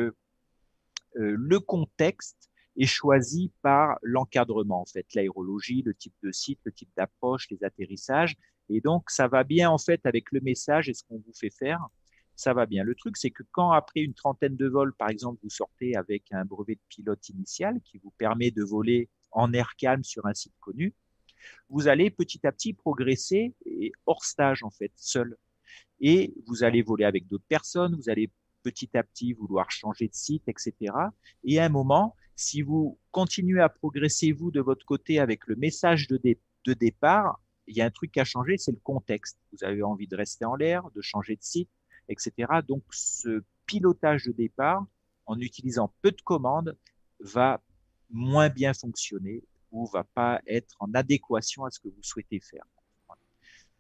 le 1.15 1.61
contexte 1.61 2.51
est 2.77 2.87
choisi 2.87 3.53
par 3.63 3.99
l'encadrement, 4.03 4.81
en 4.81 4.87
fait, 4.87 5.07
l'aérologie, 5.15 5.83
le 5.83 5.95
type 5.95 6.15
de 6.23 6.33
site, 6.33 6.61
le 6.65 6.73
type 6.73 6.91
d'approche, 6.97 7.49
les 7.51 7.65
atterrissages. 7.65 8.37
Et 8.69 8.81
donc, 8.81 9.11
ça 9.11 9.29
va 9.29 9.45
bien, 9.45 9.71
en 9.71 9.79
fait, 9.79 10.01
avec 10.05 10.33
le 10.33 10.41
message 10.41 10.89
et 10.89 10.95
ce 10.95 11.05
qu'on 11.05 11.19
vous 11.19 11.35
fait 11.35 11.51
faire. 11.51 11.81
ça 12.35 12.55
va 12.55 12.67
bien. 12.67 12.83
Le 12.83 12.95
truc, 12.95 13.17
c'est 13.19 13.31
que 13.31 13.43
quand 13.53 13.73
après 13.73 14.01
une 14.01 14.15
trentaine 14.15 14.57
de 14.57 14.67
vols, 14.67 14.95
par 14.95 15.11
exemple, 15.11 15.39
vous 15.43 15.51
sortez 15.51 15.97
avec 15.97 16.25
un 16.33 16.45
brevet 16.45 16.77
de 16.77 16.81
pilote 16.89 17.29
initial 17.29 17.81
qui 17.83 17.99
vous 17.99 18.13
permet 18.17 18.51
de 18.51 18.65
voler 18.65 19.11
en 19.33 19.53
air 19.53 19.77
calme 19.77 20.03
sur 20.03 20.27
un 20.27 20.35
site 20.35 20.55
connu, 20.61 20.95
vous 21.69 21.89
allez 21.89 22.11
petit 22.11 22.47
à 22.47 22.53
petit 22.53 22.73
progresser 22.73 23.55
et 23.67 23.93
hors 24.07 24.25
stage 24.25 24.63
en 24.63 24.71
fait, 24.71 24.93
seul. 24.97 25.37
Et 26.01 26.35
vous 26.47 26.65
allez 26.65 26.83
voler 26.83 27.05
avec 27.05 27.29
d'autres 27.29 27.47
personnes, 27.49 27.95
vous 27.97 28.09
allez 28.09 28.31
petit 28.63 28.97
à 28.97 29.03
petit 29.03 29.33
vouloir 29.33 29.71
changer 29.71 30.09
de 30.09 30.15
site, 30.15 30.45
etc. 30.49 30.75
Et 31.45 31.59
à 31.59 31.65
un 31.65 31.69
moment, 31.69 32.17
si 32.37 32.63
vous 32.63 32.99
continuez 33.11 33.61
à 33.61 33.69
progresser 33.69 34.33
vous 34.33 34.51
de 34.51 34.61
votre 34.61 34.87
côté 34.87 35.19
avec 35.19 35.47
le 35.47 35.57
message 35.57 36.09
de, 36.09 36.19
de 36.19 36.75
départ, 36.75 37.41
il 37.67 37.77
y 37.77 37.81
a 37.81 37.85
un 37.85 37.91
truc 37.91 38.17
a 38.19 38.25
changé, 38.25 38.57
c'est 38.59 38.73
le 38.73 38.81
contexte. 38.83 39.39
Vous 39.53 39.65
avez 39.65 39.83
envie 39.83 40.09
de 40.09 40.17
rester 40.17 40.45
en 40.45 40.55
l'air, 40.55 40.91
de 40.95 41.01
changer 41.01 41.37
de 41.37 41.43
site, 41.43 41.71
etc. 42.09 42.33
Donc 42.67 42.83
ce 42.91 43.43
pilotage 43.67 44.25
de 44.25 44.33
départ, 44.33 44.85
en 45.27 45.39
utilisant 45.39 45.95
peu 46.03 46.11
de 46.11 46.21
commandes, 46.23 46.77
va 47.21 47.63
moins 48.11 48.49
bien 48.49 48.75
fonctionner 48.75 49.45
ou 49.71 49.87
va 49.87 50.05
pas 50.05 50.41
être 50.47 50.77
en 50.81 50.93
adéquation 50.95 51.65
à 51.65 51.71
ce 51.71 51.81
que 51.81 51.89
vous 51.89 52.03
souhaitez 52.03 52.41
faire. 52.41 52.65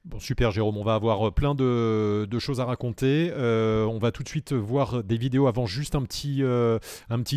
Bon, 0.04 0.18
super 0.18 0.50
Jérôme, 0.50 0.76
on 0.78 0.82
va 0.82 0.96
avoir 0.96 1.28
euh, 1.28 1.30
plein 1.30 1.54
de, 1.54 2.26
choses 2.40 2.58
à 2.58 2.64
raconter. 2.64 3.30
Euh, 3.36 3.84
on 3.84 3.98
va 3.98 4.10
tout 4.10 4.24
de 4.24 4.28
suite 4.28 4.52
voir 4.52 5.04
des 5.04 5.16
vidéos 5.16 5.46
avant 5.46 5.64
juste 5.66 5.94
un 5.94 6.02
petit, 6.02 6.42
euh, 6.42 6.80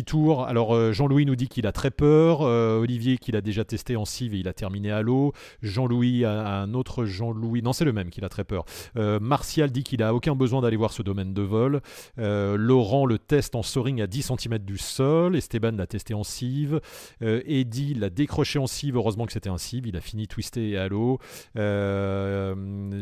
tour. 0.04 0.44
Alors 0.44 0.92
Jean-Louis 0.92 1.26
nous 1.26 1.36
dit 1.36 1.46
qu'il 1.46 1.68
a 1.68 1.72
très 1.72 1.92
peur, 1.92 2.40
Olivier 2.40 3.18
qu'il 3.18 3.36
a 3.36 3.40
déjà 3.40 3.64
testé 3.64 3.94
en 3.94 4.04
cive 4.04 4.34
et 4.34 4.38
il 4.38 4.48
a 4.48 4.52
terminé 4.52 4.90
à 4.90 5.00
l'eau, 5.00 5.32
Jean-Louis, 5.62 6.24
un 6.24 6.74
autre 6.74 7.04
Jean-Louis, 7.04 7.62
non 7.62 7.72
c'est 7.72 7.84
le 7.84 7.92
même 7.92 8.10
qu'il 8.10 8.24
a 8.24 8.28
très 8.28 8.44
peur. 8.44 8.64
Martial 8.96 9.70
dit 9.70 9.84
qu'il 9.84 10.02
a 10.02 10.12
aucun 10.12 10.34
besoin 10.34 10.60
d'aller 10.60 10.76
voir 10.76 10.92
ce 10.92 11.02
domaine 11.02 11.32
de 11.32 11.42
vol. 11.42 11.80
Laurent 12.16 13.06
le 13.06 13.18
teste 13.18 13.54
en 13.54 13.62
soaring 13.62 14.02
à 14.02 14.06
10 14.06 14.32
cm 14.36 14.58
du 14.58 14.76
sol, 14.76 15.36
Esteban 15.36 15.72
l'a 15.72 15.86
testé 15.86 16.14
en 16.14 16.24
cive, 16.24 16.80
Eddy 17.20 17.94
l'a 17.94 18.10
décroché 18.10 18.58
en 18.58 18.66
cive, 18.66 18.96
heureusement 18.96 19.26
que 19.26 19.32
c'était 19.32 19.50
un 19.50 19.58
cive, 19.58 19.86
il 19.86 19.96
a 19.96 20.00
fini 20.00 20.26
twisté 20.26 20.76
à 20.76 20.88
l'eau. 20.88 21.18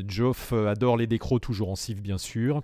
Geoff 0.07 0.53
adore 0.53 0.97
les 0.97 1.07
décros 1.07 1.39
toujours 1.39 1.71
en 1.71 1.77
cive 1.77 2.01
bien 2.01 2.19
sûr. 2.19 2.63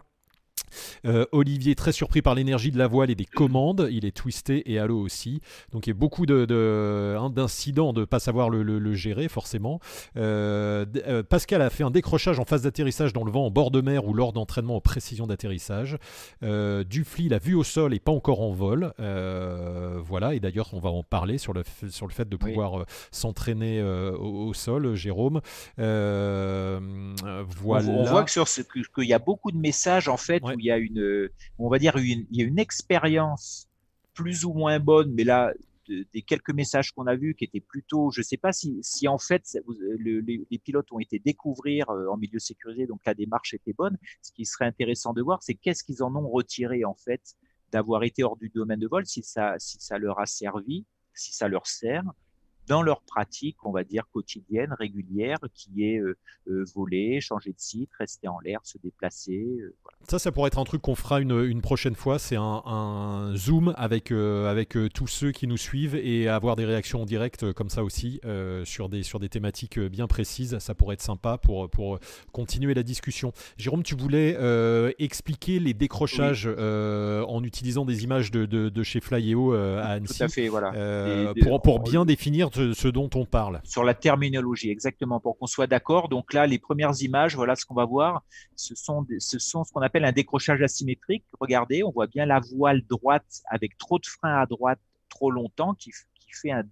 Euh, 1.04 1.26
Olivier, 1.32 1.74
très 1.74 1.92
surpris 1.92 2.22
par 2.22 2.34
l'énergie 2.34 2.70
de 2.70 2.78
la 2.78 2.86
voile 2.86 3.10
et 3.10 3.14
des 3.14 3.24
commandes, 3.24 3.88
il 3.90 4.04
est 4.04 4.16
twisté 4.16 4.70
et 4.70 4.78
à 4.78 4.86
l'eau 4.86 5.00
aussi. 5.00 5.40
Donc 5.72 5.86
il 5.86 5.90
y 5.90 5.92
a 5.92 5.94
beaucoup 5.94 6.24
hein, 6.28 7.30
d'incidents 7.30 7.92
de 7.92 8.00
ne 8.00 8.04
pas 8.04 8.20
savoir 8.20 8.50
le, 8.50 8.94
gérer 8.94 9.28
forcément. 9.28 9.80
Euh, 10.16 10.84
euh, 11.06 11.22
Pascal 11.22 11.62
a 11.62 11.70
fait 11.70 11.84
un 11.84 11.90
décrochage 11.90 12.38
en 12.38 12.44
phase 12.44 12.62
d'atterrissage 12.62 13.12
dans 13.12 13.24
le 13.24 13.30
vent 13.30 13.46
en 13.46 13.50
bord 13.50 13.70
de 13.70 13.80
mer 13.80 14.06
ou 14.06 14.14
lors 14.14 14.32
d'entraînement 14.32 14.76
en 14.76 14.80
précision 14.80 15.26
d'atterrissage. 15.26 15.96
Dufli 16.42 17.28
l'a 17.28 17.38
vu 17.38 17.54
au 17.54 17.64
sol 17.64 17.94
et 17.94 18.00
pas 18.00 18.12
encore 18.12 18.40
en 18.40 18.52
vol. 18.52 18.92
voilà, 18.98 20.34
et 20.34 20.40
d'ailleurs 20.40 20.70
on 20.72 20.80
va 20.80 20.90
en 20.90 21.02
parler 21.02 21.38
sur 21.38 21.52
le, 21.52 21.62
sur 21.88 22.06
le 22.06 22.12
fait 22.12 22.28
de 22.28 22.36
pouvoir 22.36 22.84
s'entraîner 23.10 23.82
au, 23.82 24.52
sol, 24.54 24.94
Jérôme. 24.94 25.40
voilà. 25.76 26.80
On, 27.88 28.04
voit 28.04 28.24
que 28.24 28.30
qu'il 28.94 29.08
y 29.08 29.14
a 29.14 29.18
beaucoup 29.18 29.50
de 29.50 29.58
messages 29.58 30.08
en 30.08 30.16
fait 30.16 30.42
il 30.60 30.66
y 30.66 30.70
a 30.70 30.78
une, 30.78 31.28
on 31.58 31.68
va 31.68 31.78
dire, 31.78 31.96
une, 31.96 32.26
il 32.30 32.38
y 32.38 32.42
a 32.42 32.44
une 32.44 32.58
expérience 32.58 33.68
plus 34.14 34.44
ou 34.44 34.52
moins 34.52 34.78
bonne, 34.78 35.12
mais 35.14 35.24
là, 35.24 35.52
des 35.88 36.22
quelques 36.22 36.52
messages 36.52 36.92
qu'on 36.92 37.06
a 37.06 37.16
vus 37.16 37.34
qui 37.34 37.44
étaient 37.44 37.60
plutôt, 37.60 38.10
je 38.10 38.20
ne 38.20 38.24
sais 38.24 38.36
pas 38.36 38.52
si, 38.52 38.78
si 38.82 39.08
en 39.08 39.18
fait 39.18 39.58
les, 39.98 40.58
pilotes 40.62 40.90
ont 40.92 41.00
été 41.00 41.18
découvrir 41.18 41.90
euh, 41.90 42.06
en 42.08 42.16
milieu 42.16 42.38
sécurisé, 42.38 42.86
donc 42.86 43.00
la 43.04 43.14
démarche 43.14 43.54
était 43.54 43.72
bonne. 43.72 43.98
Ce 44.22 44.32
qui 44.32 44.44
serait 44.44 44.66
intéressant 44.66 45.12
de 45.12 45.22
voir, 45.22 45.42
c'est 45.42 45.54
qu'est-ce 45.54 45.82
qu'ils 45.84 46.02
en 46.02 46.14
ont 46.14 46.28
retiré 46.28 46.84
en 46.84 46.94
fait 46.94 47.34
d'avoir 47.72 48.02
été 48.02 48.22
hors 48.22 48.36
du 48.36 48.50
domaine 48.50 48.80
de 48.80 48.88
vol, 48.88 49.06
si 49.06 49.22
ça, 49.22 49.54
si 49.58 49.78
ça 49.80 49.98
leur 49.98 50.18
a 50.20 50.26
servi, 50.26 50.86
si 51.14 51.32
ça 51.32 51.48
leur 51.48 51.66
sert, 51.66 52.04
dans 52.68 52.82
leur 52.82 53.02
pratique, 53.02 53.56
on 53.64 53.72
va 53.72 53.84
dire 53.84 54.04
quotidienne, 54.12 54.74
régulière, 54.78 55.38
qui 55.54 55.84
est 55.84 55.98
euh, 55.98 56.16
euh, 56.48 56.64
voler, 56.74 57.20
changer 57.20 57.50
de 57.50 57.58
site, 57.58 57.90
rester 57.98 58.28
en 58.28 58.38
l'air, 58.40 58.60
se 58.62 58.78
déplacer. 58.78 59.44
Euh, 59.60 59.74
ça, 60.08 60.18
ça 60.18 60.30
pourrait 60.30 60.48
être 60.48 60.58
un 60.58 60.64
truc 60.64 60.82
qu'on 60.82 60.94
fera 60.94 61.20
une, 61.20 61.44
une, 61.44 61.62
prochaine 61.62 61.94
fois. 61.94 62.18
C'est 62.18 62.36
un, 62.36 63.32
zoom 63.36 63.74
avec, 63.76 64.12
avec 64.12 64.76
tous 64.94 65.06
ceux 65.06 65.32
qui 65.32 65.46
nous 65.46 65.56
suivent 65.56 65.94
et 65.94 66.28
avoir 66.28 66.56
des 66.56 66.64
réactions 66.64 67.02
en 67.02 67.06
direct 67.06 67.52
comme 67.52 67.68
ça 67.68 67.84
aussi 67.84 68.20
sur, 68.64 68.88
des, 68.88 69.02
sur 69.02 69.20
des 69.20 69.28
thématiques 69.28 69.78
bien 69.78 70.06
précises. 70.06 70.58
Ça 70.58 70.74
pourrait 70.74 70.94
être 70.94 71.02
sympa 71.02 71.38
pour, 71.38 71.68
pour 71.68 71.98
continuer 72.32 72.74
la 72.74 72.82
discussion. 72.82 73.32
Jérôme, 73.56 73.82
tu 73.82 73.94
voulais 73.94 74.36
expliquer 74.98 75.58
les 75.58 75.74
décrochages 75.74 76.46
en 76.46 77.44
utilisant 77.44 77.84
des 77.84 78.04
images 78.04 78.30
de, 78.30 78.46
de, 78.46 78.82
chez 78.82 79.00
Flyeo 79.00 79.52
à 79.52 79.82
Annecy. 79.82 80.18
Tout 80.18 80.24
à 80.24 80.28
fait, 80.28 80.48
voilà. 80.48 81.34
pour, 81.42 81.60
pour 81.62 81.80
bien 81.80 82.04
définir 82.04 82.49
ce, 82.52 82.88
dont 82.88 83.10
on 83.14 83.24
parle. 83.24 83.60
Sur 83.64 83.84
la 83.84 83.94
terminologie, 83.94 84.70
exactement, 84.70 85.20
pour 85.20 85.38
qu'on 85.38 85.46
soit 85.46 85.66
d'accord. 85.66 86.08
Donc 86.08 86.32
là, 86.32 86.46
les 86.46 86.58
premières 86.58 87.00
images, 87.00 87.36
voilà 87.36 87.56
ce 87.56 87.64
qu'on 87.64 87.74
va 87.74 87.84
voir. 87.84 88.22
Ce 88.56 88.74
sont, 88.74 89.06
ce 89.18 89.72
qu'on 89.72 89.80
appelle 89.80 90.04
un 90.04 90.12
décrochage 90.12 90.62
asymétrique. 90.62 91.24
Regardez, 91.40 91.82
on 91.82 91.90
voit 91.90 92.06
bien 92.06 92.26
la 92.26 92.40
voile 92.40 92.82
droite 92.82 93.42
avec 93.46 93.78
trop 93.78 93.98
de 93.98 94.06
frein 94.06 94.40
à 94.40 94.46
droite 94.46 94.80
trop 95.08 95.30
longtemps 95.30 95.74
qui, 95.74 95.90
fait 96.32 96.52
un, 96.52 96.62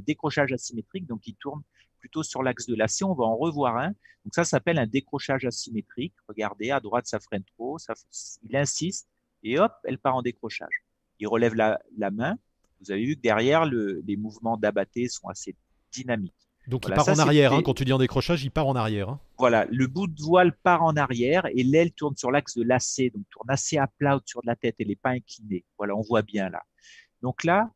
décrochage 0.00 0.52
asymétrique, 0.52 1.06
donc 1.06 1.20
qui 1.20 1.34
tourne 1.34 1.62
plutôt 1.98 2.22
sur 2.22 2.42
l'axe 2.42 2.66
de 2.66 2.74
l'acier. 2.74 3.04
On 3.06 3.14
va 3.14 3.24
en 3.24 3.36
revoir 3.36 3.76
un. 3.76 3.88
Donc 4.24 4.34
ça 4.34 4.44
s'appelle 4.44 4.78
un 4.78 4.86
décrochage 4.86 5.44
asymétrique. 5.44 6.14
Regardez, 6.28 6.70
à 6.70 6.80
droite, 6.80 7.06
ça 7.06 7.20
freine 7.20 7.44
trop, 7.56 7.78
ça, 7.78 7.94
il 8.42 8.56
insiste 8.56 9.08
et 9.42 9.58
hop, 9.58 9.72
elle 9.84 9.98
part 9.98 10.16
en 10.16 10.22
décrochage. 10.22 10.82
Il 11.18 11.28
relève 11.28 11.54
la 11.54 11.78
main, 12.10 12.36
vous 12.80 12.90
avez 12.90 13.04
vu 13.04 13.16
que 13.16 13.20
derrière, 13.20 13.64
les 13.64 14.16
mouvements 14.16 14.56
d'abatté 14.56 15.08
sont 15.08 15.28
assez 15.28 15.54
dynamiques. 15.92 16.34
Donc 16.66 16.86
il 16.88 16.94
part 16.94 17.08
en 17.08 17.18
arrière, 17.18 17.52
hein, 17.52 17.62
quand 17.62 17.74
tu 17.74 17.84
dis 17.84 17.92
en 17.92 17.98
décrochage, 17.98 18.42
il 18.42 18.50
part 18.50 18.66
en 18.66 18.74
arrière. 18.74 19.08
Hein. 19.08 19.20
Voilà, 19.38 19.66
le 19.70 19.86
bout 19.86 20.08
de 20.08 20.20
voile 20.20 20.52
part 20.52 20.82
en 20.82 20.96
arrière 20.96 21.46
et 21.54 21.62
l'aile 21.62 21.92
tourne 21.92 22.16
sur 22.16 22.32
l'axe 22.32 22.56
de 22.56 22.64
lacet, 22.64 23.10
donc 23.10 23.24
tourne 23.30 23.48
assez 23.50 23.78
à 23.78 23.86
plat 23.86 24.16
au-dessus 24.16 24.38
de 24.42 24.48
la 24.48 24.56
tête, 24.56 24.74
elle 24.80 24.88
n'est 24.88 24.96
pas 24.96 25.10
inclinée. 25.10 25.64
Voilà, 25.78 25.94
on 25.94 26.02
voit 26.02 26.22
bien 26.22 26.50
là. 26.50 26.62
Donc 27.22 27.44
là, 27.44 27.70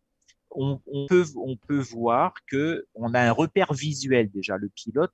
on, 0.53 0.81
peut, 1.09 1.25
on 1.37 1.57
peut 1.57 1.79
voir 1.79 2.35
que 2.49 2.87
on 2.95 3.15
a 3.15 3.21
un 3.21 3.31
repère 3.31 3.73
visuel 3.73 4.29
déjà. 4.31 4.57
Le 4.57 4.69
pilote, 4.69 5.13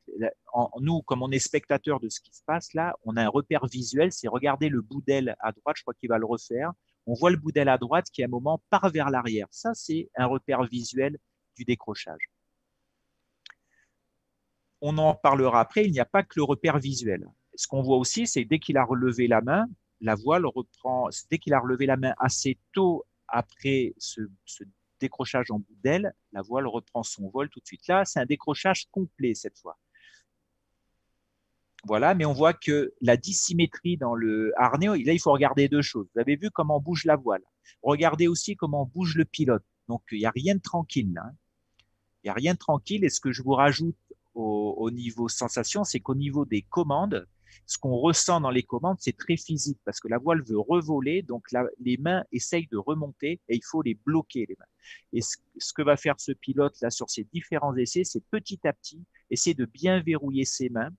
nous, 0.80 1.02
comme 1.02 1.22
on 1.22 1.30
est 1.30 1.38
spectateur 1.38 2.00
de 2.00 2.08
ce 2.08 2.20
qui 2.20 2.32
se 2.32 2.42
passe 2.46 2.72
là, 2.72 2.96
on 3.04 3.16
a 3.16 3.22
un 3.22 3.28
repère 3.28 3.66
visuel, 3.66 4.12
c'est 4.12 4.28
regarder 4.28 4.70
le 4.70 4.80
bout 4.80 5.02
d'aile 5.06 5.36
à 5.40 5.52
droite, 5.52 5.76
je 5.76 5.82
crois 5.82 5.94
qu'il 5.94 6.08
va 6.08 6.16
le 6.16 6.24
refaire 6.24 6.72
on 7.06 7.14
voit 7.14 7.30
le 7.30 7.36
bout 7.36 7.52
d'aile 7.52 7.68
à 7.68 7.78
droite 7.78 8.06
qui, 8.12 8.22
à 8.22 8.26
un 8.26 8.28
moment, 8.28 8.60
part 8.70 8.90
vers 8.90 9.10
l'arrière. 9.10 9.46
Ça, 9.50 9.74
c'est 9.74 10.10
un 10.16 10.26
repère 10.26 10.64
visuel 10.64 11.18
du 11.56 11.64
décrochage. 11.64 12.30
On 14.80 14.98
en 14.98 15.14
parlera 15.14 15.60
après, 15.60 15.84
il 15.84 15.92
n'y 15.92 16.00
a 16.00 16.04
pas 16.04 16.22
que 16.22 16.34
le 16.36 16.42
repère 16.42 16.78
visuel. 16.78 17.26
Ce 17.54 17.66
qu'on 17.66 17.82
voit 17.82 17.96
aussi, 17.96 18.26
c'est 18.26 18.44
dès 18.44 18.58
qu'il 18.58 18.76
a 18.76 18.84
relevé 18.84 19.26
la 19.26 19.40
main, 19.40 19.66
la 20.00 20.14
voile 20.14 20.44
reprend, 20.44 21.08
dès 21.30 21.38
qu'il 21.38 21.54
a 21.54 21.60
relevé 21.60 21.86
la 21.86 21.96
main 21.96 22.14
assez 22.18 22.58
tôt 22.72 23.04
après 23.28 23.94
ce, 23.96 24.20
décrochage 25.00 25.50
en 25.50 25.58
bout 25.58 25.76
d'aile, 25.82 26.14
la 26.32 26.42
voile 26.42 26.66
reprend 26.66 27.02
son 27.02 27.28
vol 27.28 27.48
tout 27.48 27.60
de 27.60 27.66
suite. 27.66 27.86
Là, 27.86 28.04
c'est 28.04 28.20
un 28.20 28.26
décrochage 28.26 28.86
complet 28.90 29.34
cette 29.34 29.58
fois. 29.58 29.78
Voilà, 31.86 32.16
mais 32.16 32.24
on 32.24 32.32
voit 32.32 32.52
que 32.52 32.92
la 33.00 33.16
dissymétrie 33.16 33.96
dans 33.96 34.16
le 34.16 34.52
harnais, 34.56 34.86
là, 34.88 35.12
il 35.12 35.20
faut 35.20 35.30
regarder 35.30 35.68
deux 35.68 35.82
choses. 35.82 36.08
Vous 36.14 36.20
avez 36.20 36.34
vu 36.34 36.50
comment 36.50 36.80
bouge 36.80 37.04
la 37.04 37.14
voile. 37.14 37.42
Regardez 37.82 38.26
aussi 38.26 38.56
comment 38.56 38.86
bouge 38.86 39.14
le 39.14 39.24
pilote. 39.24 39.62
Donc, 39.88 40.02
il 40.10 40.18
n'y 40.18 40.26
a 40.26 40.30
rien 40.30 40.56
de 40.56 40.60
tranquille 40.60 41.12
là. 41.14 41.22
Hein. 41.24 41.34
Il 42.24 42.26
n'y 42.26 42.30
a 42.30 42.34
rien 42.34 42.54
de 42.54 42.58
tranquille. 42.58 43.04
Et 43.04 43.08
ce 43.08 43.20
que 43.20 43.30
je 43.30 43.40
vous 43.40 43.52
rajoute 43.52 43.96
au, 44.34 44.90
niveau 44.90 45.28
sensation, 45.28 45.84
c'est 45.84 46.00
qu'au 46.00 46.16
niveau 46.16 46.44
des 46.44 46.62
commandes, 46.62 47.28
ce 47.66 47.78
qu'on 47.78 47.96
ressent 47.96 48.40
dans 48.40 48.50
les 48.50 48.64
commandes, 48.64 48.96
c'est 48.98 49.16
très 49.16 49.36
physique 49.36 49.78
parce 49.84 50.00
que 50.00 50.08
la 50.08 50.18
voile 50.18 50.42
veut 50.42 50.58
revoler, 50.58 51.22
donc 51.22 51.46
les 51.78 51.96
mains 51.98 52.24
essayent 52.32 52.66
de 52.70 52.76
remonter 52.76 53.40
et 53.48 53.54
il 53.54 53.64
faut 53.64 53.82
les 53.82 53.94
bloquer 53.94 54.44
les 54.48 54.56
mains. 54.58 54.66
Et 55.12 55.20
ce, 55.20 55.36
ce 55.56 55.72
que 55.72 55.82
va 55.82 55.96
faire 55.96 56.16
ce 56.18 56.32
pilote 56.32 56.74
là 56.82 56.90
sur 56.90 57.08
ces 57.08 57.24
différents 57.32 57.74
essais, 57.76 58.02
c'est 58.04 58.24
petit 58.30 58.60
à 58.66 58.72
petit 58.72 59.04
essayer 59.30 59.54
de 59.54 59.64
bien 59.64 60.02
verrouiller 60.02 60.44
ses 60.44 60.68
mains 60.68 60.90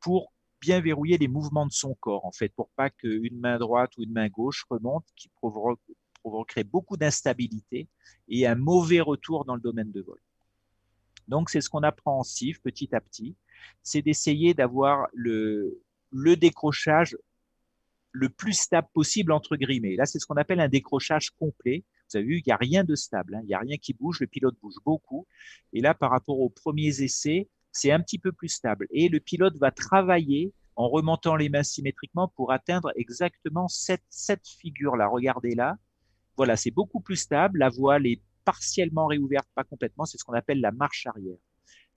pour 0.00 0.32
bien 0.60 0.80
verrouiller 0.80 1.18
les 1.18 1.28
mouvements 1.28 1.66
de 1.66 1.72
son 1.72 1.94
corps, 1.94 2.24
en 2.24 2.32
fait, 2.32 2.52
pour 2.54 2.68
pas 2.70 2.90
qu'une 2.90 3.38
main 3.38 3.58
droite 3.58 3.96
ou 3.96 4.02
une 4.02 4.12
main 4.12 4.28
gauche 4.28 4.64
remonte, 4.68 5.06
qui 5.14 5.28
provoquerait 5.36 6.64
beaucoup 6.64 6.96
d'instabilité 6.96 7.88
et 8.28 8.46
un 8.46 8.56
mauvais 8.56 9.00
retour 9.00 9.44
dans 9.44 9.54
le 9.54 9.60
domaine 9.60 9.92
de 9.92 10.00
vol. 10.00 10.18
Donc, 11.28 11.50
c'est 11.50 11.60
ce 11.60 11.68
qu'on 11.68 11.82
apprend 11.82 12.18
en 12.18 12.22
CIF 12.22 12.60
petit 12.60 12.94
à 12.94 13.00
petit, 13.00 13.36
c'est 13.82 14.02
d'essayer 14.02 14.54
d'avoir 14.54 15.06
le, 15.12 15.82
le 16.10 16.36
décrochage 16.36 17.16
le 18.12 18.28
plus 18.28 18.54
stable 18.54 18.88
possible, 18.92 19.32
entre 19.32 19.56
guillemets. 19.56 19.94
Là, 19.94 20.06
c'est 20.06 20.18
ce 20.18 20.26
qu'on 20.26 20.36
appelle 20.36 20.60
un 20.60 20.68
décrochage 20.68 21.30
complet. 21.30 21.84
Vous 22.10 22.16
avez 22.16 22.26
vu, 22.26 22.38
il 22.38 22.42
n'y 22.46 22.52
a 22.52 22.56
rien 22.56 22.82
de 22.82 22.94
stable, 22.94 23.34
hein. 23.34 23.40
il 23.42 23.48
n'y 23.48 23.54
a 23.54 23.58
rien 23.58 23.76
qui 23.76 23.92
bouge, 23.92 24.20
le 24.20 24.26
pilote 24.26 24.56
bouge 24.62 24.76
beaucoup. 24.84 25.26
Et 25.74 25.80
là, 25.80 25.94
par 25.94 26.10
rapport 26.10 26.40
aux 26.40 26.48
premiers 26.48 27.02
essais, 27.02 27.48
c'est 27.78 27.92
un 27.92 28.00
petit 28.00 28.18
peu 28.18 28.32
plus 28.32 28.48
stable. 28.48 28.86
Et 28.90 29.08
le 29.08 29.20
pilote 29.20 29.56
va 29.58 29.70
travailler 29.70 30.52
en 30.76 30.88
remontant 30.88 31.36
les 31.36 31.48
mains 31.48 31.62
symétriquement 31.62 32.28
pour 32.28 32.52
atteindre 32.52 32.92
exactement 32.96 33.68
cette, 33.68 34.04
cette 34.10 34.46
figure-là. 34.46 35.08
Regardez 35.08 35.54
là. 35.54 35.76
Voilà, 36.36 36.56
c'est 36.56 36.70
beaucoup 36.70 37.00
plus 37.00 37.16
stable. 37.16 37.58
La 37.58 37.68
voile 37.68 38.06
est 38.06 38.20
partiellement 38.44 39.06
réouverte, 39.06 39.48
pas 39.54 39.64
complètement. 39.64 40.04
C'est 40.04 40.18
ce 40.18 40.24
qu'on 40.24 40.34
appelle 40.34 40.60
la 40.60 40.72
marche 40.72 41.06
arrière. 41.06 41.38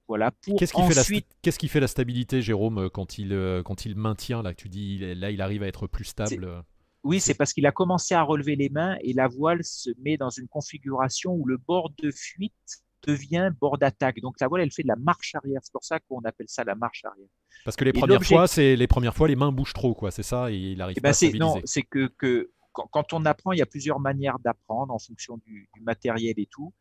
Voilà. 0.08 0.32
Qu'est-ce 0.58 0.74
qui, 0.74 0.82
fait 0.82 0.96
la, 0.96 1.52
qui 1.52 1.68
fait 1.68 1.80
la 1.80 1.88
stabilité, 1.88 2.42
Jérôme, 2.42 2.90
quand 2.90 3.18
il, 3.18 3.34
euh, 3.34 3.64
quand 3.64 3.86
il 3.86 3.96
maintient 3.96 4.42
là 4.42 4.54
Tu 4.54 4.68
dis 4.68 4.98
là, 5.16 5.32
il 5.32 5.42
arrive 5.42 5.64
à 5.64 5.68
être 5.68 5.88
plus 5.88 6.06
stable. 6.06 6.64
Oui, 7.04 7.20
c'est 7.20 7.34
parce 7.34 7.54
qu'il 7.54 7.66
a 7.66 7.72
commencé 7.72 8.14
à 8.14 8.22
relever 8.22 8.56
les 8.56 8.70
mains 8.70 8.98
et 9.02 9.14
la 9.14 9.28
voile 9.28 9.64
se 9.64 9.90
met 10.04 10.18
dans 10.18 10.30
une 10.30 10.48
configuration 10.48 11.34
où 11.34 11.46
le 11.46 11.58
bord 11.58 11.92
de 12.02 12.12
fuite 12.12 12.84
devient 13.08 13.52
bord 13.60 13.78
d'attaque. 13.78 14.20
Donc 14.22 14.36
la 14.40 14.48
voile, 14.48 14.62
elle 14.62 14.72
fait 14.72 14.84
de 14.84 14.88
la 14.88 14.96
marche 14.96 15.36
arrière. 15.36 15.60
C'est 15.64 15.72
pour 15.72 15.84
ça 15.84 16.00
qu'on 16.00 16.22
appelle 16.22 16.48
ça 16.50 16.64
la 16.64 16.76
marche 16.76 17.04
arrière. 17.06 17.28
Parce 17.66 17.76
que 17.76 17.84
les 17.84 17.94
premières 17.94 18.24
fois, 18.24 18.48
c'est 18.48 18.76
les 18.76 18.88
premières 18.88 19.16
fois, 19.16 19.28
les 19.28 19.36
mains 19.36 19.52
bougent 19.52 19.74
trop, 19.74 19.94
quoi. 19.94 20.12
C'est 20.12 20.24
ça, 20.24 20.52
et 20.52 20.56
il 20.56 20.82
arrive 20.82 20.96
eh 20.98 21.02
pas 21.02 21.08
ben, 21.08 21.12
à 21.12 21.14
stabiliser. 21.14 21.40
Non, 21.40 21.62
c'est 21.66 21.84
que, 21.84 22.08
que 22.18 22.52
quand, 22.72 23.14
on 23.14 23.26
apprend, 23.26 23.52
il 23.52 23.60
y 23.60 23.62
a 23.62 23.66
plusieurs 23.66 24.00
manières 24.00 24.40
d'apprendre 24.40 24.94
en 24.94 25.00
fonction 25.00 25.38
du, 25.46 25.70
du, 25.74 25.82
matériel 25.82 26.36
et 26.38 26.48
tout. 26.50 26.74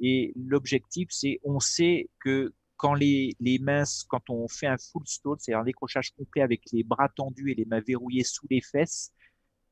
Et 0.00 0.32
l'objectif, 0.36 1.08
c'est, 1.10 1.40
on 1.44 1.60
sait 1.60 2.10
que 2.20 2.52
quand 2.76 2.94
les, 2.94 3.36
les 3.40 3.58
mains, 3.58 3.84
quand 4.08 4.30
on 4.30 4.48
fait 4.48 4.66
un 4.66 4.76
full 4.78 5.02
stall, 5.06 5.36
c'est-à-dire 5.38 5.60
un 5.60 5.64
décrochage 5.64 6.12
complet 6.12 6.42
avec 6.42 6.62
les 6.72 6.82
bras 6.82 7.08
tendus 7.08 7.50
et 7.50 7.54
les 7.54 7.64
mains 7.64 7.80
verrouillées 7.80 8.24
sous 8.24 8.46
les 8.50 8.60
fesses, 8.60 9.12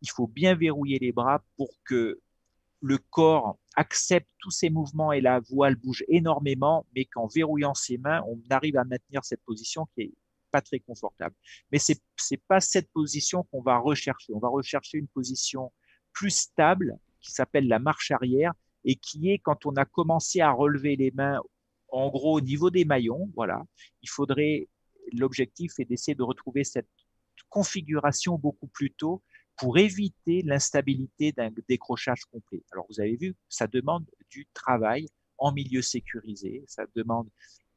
il 0.03 0.11
faut 0.11 0.27
bien 0.27 0.55
verrouiller 0.55 0.99
les 0.99 1.13
bras 1.13 1.43
pour 1.57 1.71
que 1.85 2.21
le 2.81 2.99
corps 2.99 3.59
accepte 3.75 4.29
tous 4.39 4.51
ces 4.51 4.71
mouvements 4.71 5.13
et 5.13 5.21
la 5.21 5.41
voile 5.41 5.77
bouge 5.77 6.05
énormément, 6.09 6.87
mais 6.95 7.05
qu'en 7.05 7.27
verrouillant 7.27 7.75
ses 7.75 7.99
mains, 7.99 8.23
on 8.27 8.41
arrive 8.51 8.77
à 8.77 8.85
maintenir 8.85 9.25
cette 9.25 9.43
position 9.45 9.87
qui 9.95 10.03
est 10.03 10.15
pas 10.51 10.61
très 10.61 10.81
confortable. 10.81 11.35
Mais 11.73 11.79
c'est 11.79 12.01
c'est 12.17 12.43
pas 12.49 12.61
cette 12.61 12.91
position 12.93 13.45
qu'on 13.45 13.63
va 13.63 13.79
rechercher. 13.79 14.33
On 14.35 14.39
va 14.39 14.49
rechercher 14.49 14.99
une 14.99 15.09
position 15.09 15.73
plus 16.13 16.31
stable 16.31 16.99
qui 17.21 17.33
s'appelle 17.33 17.69
la 17.69 17.79
marche 17.79 18.11
arrière 18.11 18.53
et 18.85 18.97
qui 18.97 19.31
est 19.31 19.39
quand 19.39 19.67
on 19.67 19.75
a 19.77 19.85
commencé 19.85 20.41
à 20.41 20.53
relever 20.53 20.97
les 20.97 21.11
mains 21.11 21.41
en 21.89 22.09
gros 22.11 22.39
au 22.39 22.41
niveau 22.41 22.71
des 22.71 22.85
maillons, 22.85 23.31
voilà. 23.35 23.65
Il 24.03 24.09
faudrait 24.09 24.69
l'objectif 25.13 25.79
est 25.79 25.85
d'essayer 25.85 26.15
de 26.15 26.23
retrouver 26.23 26.65
cette 26.65 26.89
configuration 27.49 28.39
beaucoup 28.39 28.67
plus 28.67 28.93
tôt 28.93 29.23
pour 29.57 29.79
éviter 29.79 30.43
l'instabilité 30.43 31.33
d'un 31.33 31.51
décrochage 31.69 32.25
complet. 32.27 32.63
Alors 32.73 32.87
vous 32.89 33.01
avez 33.01 33.17
vu, 33.17 33.35
ça 33.49 33.67
demande 33.67 34.05
du 34.31 34.47
travail 34.53 35.09
en 35.39 35.53
milieu 35.53 35.83
sécurisé, 35.83 36.65
ça 36.67 36.85
demande 36.95 37.29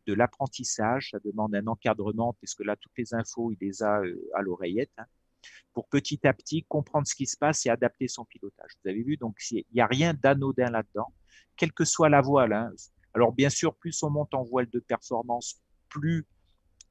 de 0.05 0.13
l'apprentissage, 0.13 1.11
ça 1.11 1.19
demande 1.23 1.55
un 1.55 1.67
encadrement, 1.67 2.33
puisque 2.33 2.63
là, 2.65 2.75
toutes 2.75 2.97
les 2.97 3.13
infos, 3.13 3.51
il 3.51 3.57
les 3.61 3.83
a 3.83 4.01
euh, 4.01 4.29
à 4.33 4.41
l'oreillette, 4.41 4.91
hein, 4.97 5.05
pour 5.73 5.87
petit 5.87 6.25
à 6.25 6.33
petit 6.33 6.63
comprendre 6.63 7.07
ce 7.07 7.15
qui 7.15 7.27
se 7.27 7.37
passe 7.37 7.65
et 7.65 7.69
adapter 7.69 8.07
son 8.07 8.25
pilotage. 8.25 8.71
Vous 8.83 8.89
avez 8.89 9.03
vu, 9.03 9.17
donc 9.17 9.37
il 9.51 9.65
n'y 9.73 9.81
a 9.81 9.87
rien 9.87 10.13
d'anodin 10.13 10.71
là-dedans, 10.71 11.13
quelle 11.55 11.71
que 11.71 11.85
soit 11.85 12.09
la 12.09 12.21
voile. 12.21 12.53
Hein. 12.53 12.71
Alors 13.13 13.33
bien 13.33 13.49
sûr, 13.49 13.75
plus 13.75 14.01
on 14.03 14.09
monte 14.09 14.33
en 14.33 14.43
voile 14.43 14.69
de 14.69 14.79
performance, 14.79 15.61
plus 15.89 16.25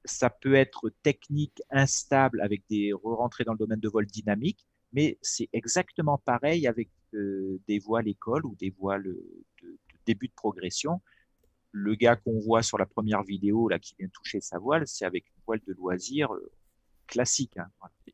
ça 0.04 0.30
peut 0.30 0.54
être 0.54 0.90
technique, 1.02 1.60
instable, 1.70 2.40
avec 2.40 2.62
des 2.70 2.92
rentrées 2.92 3.44
dans 3.44 3.52
le 3.52 3.58
domaine 3.58 3.80
de 3.80 3.88
vol 3.88 4.06
dynamique, 4.06 4.66
mais 4.92 5.18
c'est 5.22 5.48
exactement 5.52 6.18
pareil 6.18 6.66
avec 6.66 6.88
euh, 7.14 7.60
des 7.66 7.78
voiles 7.78 8.08
école 8.08 8.46
ou 8.46 8.54
des 8.56 8.70
voiles 8.70 9.04
de, 9.04 9.44
de, 9.62 9.78
début 10.06 10.28
de 10.28 10.32
progression. 10.34 11.00
Le 11.72 11.94
gars 11.94 12.16
qu'on 12.16 12.38
voit 12.40 12.62
sur 12.62 12.78
la 12.78 12.86
première 12.86 13.22
vidéo 13.22 13.68
là 13.68 13.78
qui 13.78 13.94
vient 13.98 14.08
toucher 14.08 14.40
sa 14.40 14.58
voile, 14.58 14.86
c'est 14.86 15.04
avec 15.04 15.26
une 15.26 15.42
voile 15.46 15.60
de 15.66 15.72
loisir 15.74 16.32
euh, 16.32 16.50
classique. 17.08 17.56
Hein, 17.56 17.66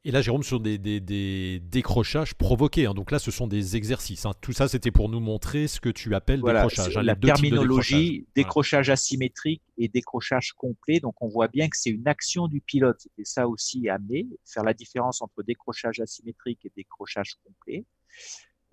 et 0.06 0.10
là, 0.10 0.20
Jérôme, 0.20 0.42
sur 0.42 0.60
des, 0.60 0.78
des, 0.78 1.60
décrochages 1.60 2.34
provoqués. 2.34 2.84
Hein. 2.84 2.92
Donc 2.92 3.10
là, 3.10 3.18
ce 3.18 3.30
sont 3.30 3.46
des 3.46 3.76
exercices. 3.76 4.26
Hein. 4.26 4.32
Tout 4.42 4.52
ça, 4.52 4.68
c'était 4.68 4.90
pour 4.90 5.08
nous 5.08 5.20
montrer 5.20 5.66
ce 5.66 5.80
que 5.80 5.88
tu 5.88 6.14
appelles 6.14 6.42
décrochage. 6.42 6.96
la 6.98 7.16
terminologie, 7.16 8.26
décrochage. 8.34 8.90
asymétrique 8.90 9.62
et 9.78 9.88
décrochage 9.88 10.52
complet. 10.52 11.00
Donc 11.00 11.14
on 11.22 11.28
voit 11.28 11.48
bien 11.48 11.68
que 11.68 11.76
c'est 11.76 11.90
une 11.90 12.06
action 12.06 12.48
du 12.48 12.60
pilote. 12.60 13.00
C'était 13.00 13.24
ça 13.24 13.48
aussi 13.48 13.88
amener, 13.88 14.26
faire 14.44 14.62
la 14.62 14.74
différence 14.74 15.22
entre 15.22 15.42
décrochage 15.42 16.00
asymétrique 16.00 16.60
et 16.64 16.72
décrochage 16.76 17.36
complet. 17.44 17.86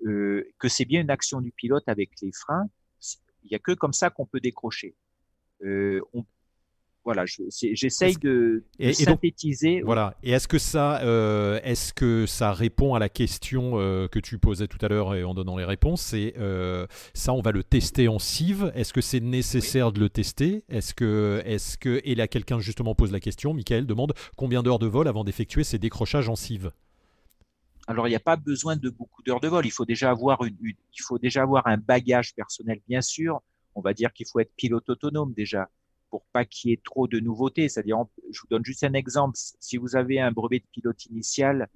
Euh, 0.05 0.43
que 0.59 0.67
c'est 0.67 0.85
bien 0.85 0.99
une 1.01 1.11
action 1.11 1.39
du 1.39 1.51
pilote 1.51 1.87
avec 1.87 2.11
les 2.21 2.31
freins. 2.33 2.67
Il 3.43 3.49
n'y 3.51 3.55
a 3.55 3.59
que 3.59 3.71
comme 3.71 3.93
ça 3.93 4.09
qu'on 4.09 4.25
peut 4.25 4.41
décrocher. 4.41 4.95
Euh, 5.63 6.01
on, 6.13 6.25
voilà, 7.03 7.25
j'essaye 7.25 8.15
de, 8.17 8.63
synthétiser. 8.93 9.81
voilà. 9.81 10.15
Et 10.21 10.31
est-ce 10.31 10.47
que 10.47 10.59
ça, 10.59 11.01
euh, 11.01 11.59
est-ce 11.63 11.93
que 11.93 12.27
ça 12.27 12.53
répond 12.53 12.93
à 12.93 12.99
la 12.99 13.09
question 13.09 13.71
euh, 13.75 14.07
que 14.07 14.19
tu 14.19 14.37
posais 14.37 14.67
tout 14.67 14.77
à 14.85 14.87
l'heure 14.87 15.15
et 15.15 15.23
en 15.23 15.33
donnant 15.33 15.57
les 15.57 15.65
réponses 15.65 16.01
C'est 16.01 16.35
euh, 16.37 16.85
ça, 17.15 17.33
on 17.33 17.41
va 17.41 17.51
le 17.51 17.63
tester 17.63 18.07
en 18.07 18.19
cive. 18.19 18.71
Est-ce 18.75 18.93
que 18.93 19.01
c'est 19.01 19.19
nécessaire 19.19 19.91
de 19.91 19.99
le 19.99 20.09
tester? 20.09 20.63
Est-ce 20.69 20.93
que, 20.93 21.41
est-ce 21.45 21.77
que, 21.77 22.01
et 22.03 22.13
là, 22.13 22.27
quelqu'un 22.27 22.59
justement 22.59 22.93
pose 22.93 23.11
la 23.11 23.19
question. 23.19 23.55
Michael 23.55 23.87
demande 23.87 24.13
combien 24.37 24.61
d'heures 24.61 24.79
de 24.79 24.87
vol 24.87 25.07
avant 25.07 25.23
d'effectuer 25.23 25.63
ces 25.63 25.79
décrochages 25.79 26.29
en 26.29 26.35
cive 26.35 26.71
alors, 27.87 28.07
il 28.07 28.11
n'y 28.11 28.15
a 28.15 28.21
pas 28.21 28.37
besoin 28.37 28.77
de 28.77 28.89
beaucoup 28.89 29.23
d'heures 29.23 29.39
de 29.41 29.47
vol. 29.47 29.65
Il 29.65 29.71
faut 29.71 29.85
déjà 29.85 30.11
avoir 30.11 30.43
une, 30.45 30.55
il 30.63 31.01
faut 31.01 31.17
déjà 31.17 31.41
avoir 31.41 31.67
un 31.67 31.77
bagage 31.77 32.33
personnel, 32.35 32.79
bien 32.87 33.01
sûr. 33.01 33.41
On 33.73 33.81
va 33.81 33.93
dire 33.93 34.13
qu'il 34.13 34.27
faut 34.31 34.39
être 34.39 34.53
pilote 34.55 34.87
autonome 34.87 35.33
déjà 35.33 35.67
pour 36.11 36.25
pas 36.33 36.45
qu'il 36.45 36.69
y 36.69 36.73
ait 36.73 36.81
trop 36.83 37.07
de 37.07 37.19
nouveautés. 37.19 37.69
C'est-à-dire, 37.69 37.97
je 38.29 38.41
vous 38.41 38.47
donne 38.49 38.65
juste 38.65 38.83
un 38.83 38.93
exemple. 38.93 39.37
Si 39.59 39.77
vous 39.77 39.95
avez 39.95 40.19
un 40.19 40.31
brevet 40.31 40.59
de 40.59 40.65
pilote 40.71 41.05
initial 41.05 41.67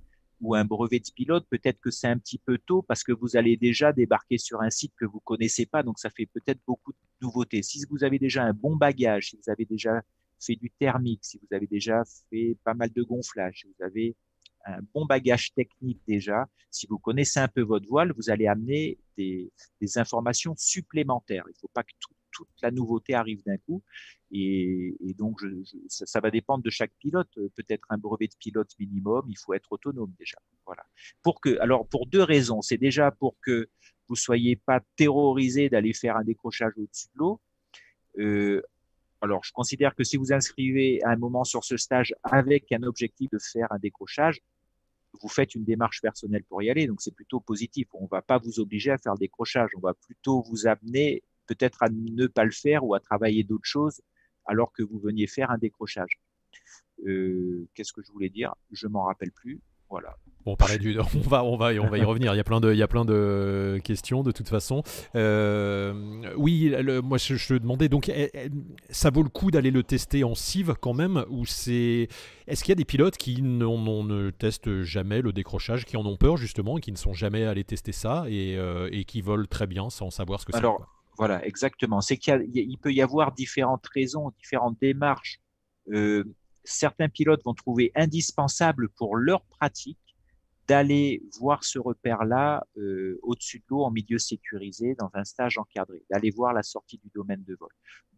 ou 0.41 0.53
un 0.53 0.65
brevet 0.65 0.99
de 0.99 1.11
pilote, 1.15 1.47
peut-être 1.49 1.79
que 1.79 1.89
c'est 1.89 2.07
un 2.07 2.19
petit 2.19 2.37
peu 2.37 2.57
tôt 2.57 2.83
parce 2.83 3.03
que 3.03 3.13
vous 3.13 3.37
allez 3.37 3.57
déjà 3.57 3.93
débarquer 3.93 4.37
sur 4.37 4.61
un 4.61 4.69
site 4.69 4.93
que 4.99 5.05
vous 5.05 5.21
connaissez 5.21 5.65
pas, 5.65 5.81
donc 5.81 5.97
ça 5.97 6.09
fait 6.09 6.27
peut-être 6.27 6.59
beaucoup 6.67 6.91
de 6.91 6.97
nouveautés. 7.21 7.63
Si 7.63 7.81
vous 7.89 8.03
avez 8.03 8.19
déjà 8.19 8.43
un 8.43 8.53
bon 8.53 8.75
bagage, 8.75 9.29
si 9.29 9.37
vous 9.37 9.49
avez 9.49 9.65
déjà 9.65 10.01
fait 10.39 10.55
du 10.55 10.69
thermique, 10.69 11.23
si 11.23 11.39
vous 11.39 11.55
avez 11.55 11.67
déjà 11.67 12.03
fait 12.29 12.57
pas 12.63 12.73
mal 12.73 12.91
de 12.91 13.01
gonflage, 13.01 13.61
si 13.61 13.67
vous 13.67 13.85
avez 13.85 14.15
un 14.65 14.79
bon 14.93 15.05
bagage 15.05 15.53
technique 15.53 16.01
déjà, 16.07 16.47
si 16.69 16.87
vous 16.87 16.97
connaissez 16.97 17.39
un 17.39 17.47
peu 17.47 17.61
votre 17.61 17.87
voile, 17.87 18.11
vous 18.17 18.29
allez 18.29 18.47
amener 18.47 18.97
des, 19.17 19.51
des 19.79 19.97
informations 19.97 20.55
supplémentaires. 20.57 21.45
Il 21.47 21.51
ne 21.51 21.59
faut 21.61 21.71
pas 21.73 21.83
que 21.83 21.93
tout 21.99 22.13
toute 22.43 22.61
la 22.61 22.71
nouveauté 22.71 23.13
arrive 23.13 23.43
d'un 23.45 23.57
coup. 23.57 23.81
Et, 24.31 24.95
donc, 25.17 25.39
je, 25.41 25.47
ça, 25.87 26.19
va 26.19 26.29
dépendre 26.31 26.63
de 26.63 26.69
chaque 26.69 26.91
pilote. 26.99 27.29
Peut-être 27.55 27.85
un 27.89 27.97
brevet 27.97 28.27
de 28.27 28.35
pilote 28.37 28.71
minimum, 28.79 29.25
il 29.29 29.37
faut 29.37 29.53
être 29.53 29.71
autonome 29.71 30.13
déjà. 30.19 30.37
Voilà. 30.65 30.83
Pour 31.21 31.39
que, 31.39 31.57
alors, 31.59 31.87
pour 31.87 32.07
deux 32.07 32.23
raisons. 32.23 32.61
C'est 32.61 32.77
déjà 32.77 33.11
pour 33.11 33.35
que 33.41 33.69
vous 34.07 34.15
soyez 34.15 34.55
pas 34.55 34.81
terrorisé 34.95 35.69
d'aller 35.69 35.93
faire 35.93 36.17
un 36.17 36.23
décrochage 36.23 36.73
au-dessus 36.77 37.07
de 37.13 37.19
l'eau. 37.19 37.41
Euh, 38.19 38.61
alors, 39.21 39.43
je 39.43 39.51
considère 39.51 39.95
que 39.95 40.03
si 40.03 40.17
vous 40.17 40.33
inscrivez 40.33 41.01
à 41.03 41.09
un 41.09 41.15
moment 41.15 41.43
sur 41.43 41.63
ce 41.63 41.77
stage 41.77 42.13
avec 42.23 42.71
un 42.71 42.83
objectif 42.83 43.29
de 43.31 43.39
faire 43.39 43.71
un 43.71 43.79
décrochage, 43.79 44.41
vous 45.21 45.29
faites 45.29 45.55
une 45.55 45.63
démarche 45.63 46.01
personnelle 46.01 46.43
pour 46.43 46.61
y 46.61 46.69
aller, 46.69 46.87
donc 46.87 47.01
c'est 47.01 47.13
plutôt 47.13 47.39
positif. 47.39 47.87
On 47.93 48.03
ne 48.03 48.07
va 48.09 48.21
pas 48.21 48.37
vous 48.37 48.59
obliger 48.59 48.91
à 48.91 48.97
faire 48.97 49.13
le 49.13 49.19
décrochage, 49.19 49.69
on 49.77 49.79
va 49.79 49.93
plutôt 49.93 50.41
vous 50.43 50.67
amener 50.67 51.23
peut-être 51.47 51.83
à 51.83 51.89
ne 51.89 52.27
pas 52.27 52.43
le 52.43 52.51
faire 52.51 52.83
ou 52.83 52.93
à 52.93 52.99
travailler 52.99 53.43
d'autres 53.43 53.65
choses 53.65 54.01
alors 54.45 54.71
que 54.73 54.83
vous 54.83 54.99
veniez 54.99 55.27
faire 55.27 55.51
un 55.51 55.57
décrochage. 55.57 56.19
Euh, 57.05 57.67
Qu'est-ce 57.73 57.93
que 57.93 58.01
je 58.03 58.11
voulais 58.11 58.29
dire? 58.29 58.53
Je 58.71 58.87
m'en 58.87 59.03
rappelle 59.03 59.31
plus. 59.31 59.61
Voilà. 59.89 60.15
On, 60.47 60.55
parlait 60.55 60.77
du, 60.77 60.97
on, 61.15 61.19
va, 61.19 61.43
on, 61.43 61.57
va, 61.57 61.71
on 61.73 61.87
va 61.87 61.97
y 61.97 62.03
revenir. 62.03 62.33
Il 62.33 62.37
y, 62.37 62.39
a 62.39 62.43
plein 62.43 62.59
de, 62.59 62.71
il 62.71 62.77
y 62.77 62.83
a 62.83 62.87
plein 62.87 63.05
de 63.05 63.79
questions 63.83 64.23
de 64.23 64.31
toute 64.31 64.49
façon. 64.49 64.83
Euh, 65.15 66.33
oui, 66.37 66.73
moi 67.03 67.17
je, 67.17 67.35
te 67.35 67.53
demandais, 67.53 67.87
donc 67.87 68.09
eh, 68.09 68.29
eh, 68.33 68.49
ça 68.89 69.09
vaut 69.09 69.23
le 69.23 69.29
coup 69.29 69.51
d'aller 69.51 69.71
le 69.71 69.83
tester 69.83 70.23
en 70.23 70.35
cive 70.35 70.75
quand 70.79 70.93
même 70.93 71.25
ou 71.29 71.45
c'est... 71.45 72.07
Est-ce 72.47 72.63
qu'il 72.63 72.71
y 72.71 72.73
a 72.73 72.75
des 72.75 72.85
pilotes 72.85 73.17
qui 73.17 73.41
ne 73.41 74.29
testent 74.31 74.81
jamais 74.83 75.21
le 75.21 75.33
décrochage, 75.33 75.85
qui 75.85 75.97
en 75.97 76.05
ont 76.05 76.17
peur 76.17 76.37
justement, 76.37 76.77
qui 76.77 76.91
ne 76.91 76.97
sont 76.97 77.13
jamais 77.13 77.45
allés 77.45 77.63
tester 77.63 77.91
ça 77.91 78.25
et, 78.27 78.55
euh, 78.57 78.89
et 78.91 79.03
qui 79.03 79.21
volent 79.21 79.47
très 79.49 79.67
bien 79.67 79.89
sans 79.89 80.09
savoir 80.09 80.39
ce 80.39 80.45
que 80.45 80.51
c'est 80.53 80.61
voilà, 81.17 81.45
exactement. 81.45 82.01
C'est 82.01 82.17
qu'il 82.17 82.77
peut 82.81 82.93
y 82.93 83.01
avoir 83.01 83.31
différentes 83.31 83.85
raisons, 83.87 84.31
différentes 84.37 84.79
démarches. 84.79 85.39
Euh, 85.89 86.23
certains 86.63 87.09
pilotes 87.09 87.43
vont 87.43 87.53
trouver 87.53 87.91
indispensable 87.95 88.89
pour 88.89 89.15
leur 89.15 89.43
pratique 89.45 89.99
d'aller 90.67 91.21
voir 91.39 91.63
ce 91.63 91.77
repère-là 91.77 92.65
euh, 92.77 93.19
au-dessus 93.21 93.59
de 93.59 93.65
l'eau 93.69 93.83
en 93.83 93.91
milieu 93.91 94.17
sécurisé 94.17 94.95
dans 94.95 95.11
un 95.13 95.23
stage 95.23 95.57
encadré, 95.57 96.03
d'aller 96.09 96.31
voir 96.31 96.53
la 96.53 96.63
sortie 96.63 96.97
du 96.97 97.09
domaine 97.13 97.43
de 97.43 97.55
vol. 97.55 97.69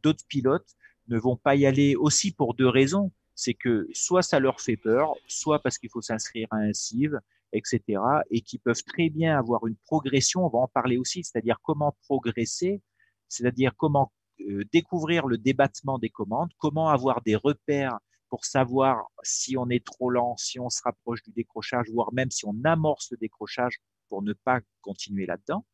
D'autres 0.02 0.26
pilotes 0.28 0.76
ne 1.10 1.18
vont 1.20 1.36
pas 1.36 1.56
y 1.56 1.66
aller 1.66 1.96
aussi 1.96 2.32
pour 2.32 2.54
deux 2.54 2.70
raisons. 2.70 3.12
C'est 3.36 3.54
que 3.54 3.88
soit 3.92 4.24
ça 4.24 4.40
leur 4.40 4.62
fait 4.62 4.78
peur, 4.78 5.14
soit 5.28 5.62
parce 5.62 5.78
qu'il 5.78 5.90
faut 5.90 6.02
s'inscrire 6.02 6.48
à 6.52 6.58
un 6.58 6.74
CIV, 6.74 7.20
etc. 7.54 8.02
Et 8.30 8.42
qui 8.42 8.58
peuvent 8.58 8.84
très 8.84 9.10
bien 9.10 9.38
avoir 9.38 9.68
une 9.68 9.76
progression. 9.86 10.46
On 10.46 10.50
va 10.50 10.60
en 10.60 10.68
parler 10.68 10.98
aussi, 10.98 11.24
c'est-à-dire 11.24 11.60
comment 11.64 11.96
progresser, 12.08 12.82
c'est-à-dire 13.28 13.74
comment 13.78 14.12
euh, 14.42 14.64
découvrir 14.72 15.28
le 15.28 15.38
débattement 15.38 15.98
des 15.98 16.10
commandes, 16.10 16.52
comment 16.58 16.90
avoir 16.90 17.22
des 17.22 17.36
repères 17.36 17.98
pour 18.30 18.46
savoir 18.46 19.08
si 19.24 19.58
on 19.58 19.70
est 19.70 19.86
trop 19.86 20.10
lent, 20.10 20.36
si 20.38 20.60
on 20.60 20.70
se 20.70 20.82
rapproche 20.84 21.24
du 21.24 21.32
décrochage, 21.32 21.90
voire 21.92 22.14
même 22.14 22.30
si 22.30 22.46
on 22.46 22.56
amorce 22.66 23.10
le 23.12 23.18
décrochage 23.18 23.78
pour 24.10 24.22
ne 24.22 24.34
pas 24.34 24.60
continuer 24.82 25.26
là-dedans. 25.26 25.66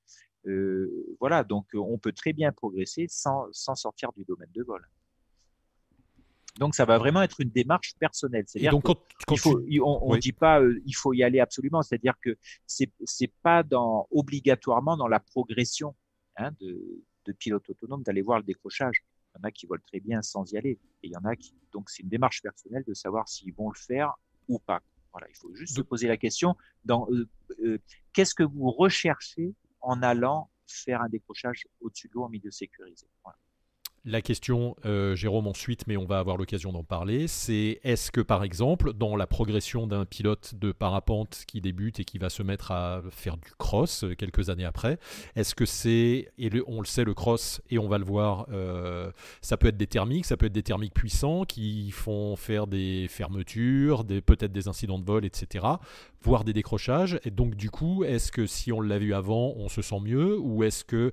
Euh, 0.45 1.15
voilà, 1.19 1.43
donc 1.43 1.67
on 1.73 1.97
peut 1.97 2.11
très 2.11 2.33
bien 2.33 2.51
progresser 2.51 3.07
sans, 3.09 3.47
sans 3.51 3.75
sortir 3.75 4.11
du 4.13 4.23
domaine 4.23 4.51
de 4.53 4.63
vol. 4.63 4.85
Donc 6.59 6.75
ça 6.75 6.85
va 6.85 6.97
vraiment 6.97 7.21
être 7.21 7.41
une 7.41 7.49
démarche 7.49 7.95
personnelle. 7.99 8.43
C'est-à-dire 8.47 8.71
donc 8.71 8.83
quand, 8.83 8.97
on, 9.45 10.13
ne 10.13 10.19
dit 10.19 10.33
pas 10.33 10.61
euh, 10.61 10.81
il 10.85 10.93
faut 10.93 11.13
y 11.13 11.23
aller 11.23 11.39
absolument. 11.39 11.81
C'est-à-dire 11.81 12.13
que 12.21 12.37
c'est 12.67 12.91
c'est 13.03 13.31
pas 13.41 13.63
dans 13.63 14.07
obligatoirement 14.11 14.95
dans 14.95 15.07
la 15.07 15.19
progression 15.19 15.95
hein, 16.37 16.51
de, 16.61 17.03
de 17.25 17.31
pilote 17.31 17.67
autonome 17.69 18.03
d'aller 18.03 18.21
voir 18.21 18.37
le 18.37 18.43
décrochage. 18.43 19.03
Il 19.35 19.39
y 19.39 19.41
en 19.41 19.47
a 19.47 19.51
qui 19.51 19.65
volent 19.65 19.83
très 19.87 19.99
bien 19.99 20.21
sans 20.21 20.51
y 20.51 20.57
aller, 20.57 20.79
et 21.01 21.07
il 21.07 21.11
y 21.11 21.17
en 21.17 21.25
a 21.25 21.35
qui 21.35 21.55
donc 21.71 21.89
c'est 21.89 22.03
une 22.03 22.09
démarche 22.09 22.41
personnelle 22.43 22.83
de 22.87 22.93
savoir 22.93 23.27
s'ils 23.27 23.53
vont 23.53 23.69
le 23.69 23.77
faire 23.77 24.13
ou 24.47 24.59
pas. 24.59 24.81
Voilà, 25.11 25.27
il 25.29 25.35
faut 25.35 25.53
juste 25.53 25.75
se 25.75 25.81
poser 25.81 26.07
la 26.07 26.17
question 26.17 26.55
dans 26.85 27.07
euh, 27.11 27.27
euh, 27.63 27.77
qu'est-ce 28.13 28.33
que 28.33 28.43
vous 28.43 28.71
recherchez 28.71 29.53
en 29.81 30.01
allant 30.01 30.49
faire 30.67 31.01
un 31.01 31.09
décrochage 31.09 31.67
au-dessus 31.81 32.07
de 32.07 32.13
l'eau 32.13 32.23
en 32.23 32.29
milieu 32.29 32.49
sécurisé? 32.49 33.07
Voilà. 33.23 33.37
La 34.05 34.21
question, 34.21 34.75
euh, 34.83 35.15
Jérôme, 35.15 35.47
ensuite, 35.47 35.87
mais 35.87 35.95
on 35.95 36.03
va 36.03 36.19
avoir 36.19 36.35
l'occasion 36.35 36.73
d'en 36.73 36.83
parler, 36.83 37.29
c'est 37.29 37.79
est-ce 37.85 38.11
que, 38.11 38.19
par 38.19 38.43
exemple, 38.43 38.91
dans 38.91 39.15
la 39.15 39.27
progression 39.27 39.87
d'un 39.87 40.03
pilote 40.03 40.55
de 40.55 40.73
parapente 40.73 41.45
qui 41.47 41.61
débute 41.61 42.01
et 42.01 42.03
qui 42.03 42.17
va 42.17 42.29
se 42.29 42.43
mettre 42.43 42.71
à 42.71 43.01
faire 43.11 43.37
du 43.37 43.49
cross 43.57 44.03
euh, 44.03 44.13
quelques 44.13 44.49
années 44.49 44.65
après, 44.65 44.99
est-ce 45.37 45.55
que 45.55 45.65
c'est, 45.65 46.33
et 46.37 46.49
on 46.67 46.81
le 46.81 46.85
sait, 46.85 47.05
le 47.05 47.13
cross, 47.13 47.61
et 47.69 47.79
on 47.79 47.87
va 47.87 47.97
le 47.97 48.03
voir, 48.03 48.45
euh, 48.51 49.09
ça 49.39 49.55
peut 49.55 49.67
être 49.67 49.77
des 49.77 49.87
thermiques, 49.87 50.25
ça 50.25 50.35
peut 50.35 50.47
être 50.47 50.51
des 50.51 50.63
thermiques 50.63 50.93
puissants 50.93 51.45
qui 51.45 51.89
font 51.91 52.35
faire 52.35 52.67
des 52.67 53.07
fermetures, 53.07 54.03
peut-être 54.03 54.51
des 54.51 54.67
incidents 54.67 54.99
de 54.99 55.05
vol, 55.05 55.23
etc., 55.23 55.65
voire 56.23 56.43
des 56.43 56.53
décrochages. 56.53 57.19
Et 57.25 57.31
donc, 57.31 57.55
du 57.55 57.69
coup, 57.69 58.03
est-ce 58.03 58.31
que 58.31 58.45
si 58.45 58.71
on 58.71 58.81
l'a 58.81 58.97
vu 58.97 59.13
avant, 59.13 59.53
on 59.57 59.69
se 59.69 59.81
sent 59.81 59.99
mieux, 60.01 60.37
ou 60.39 60.63
est-ce 60.63 60.83
que 60.83 61.11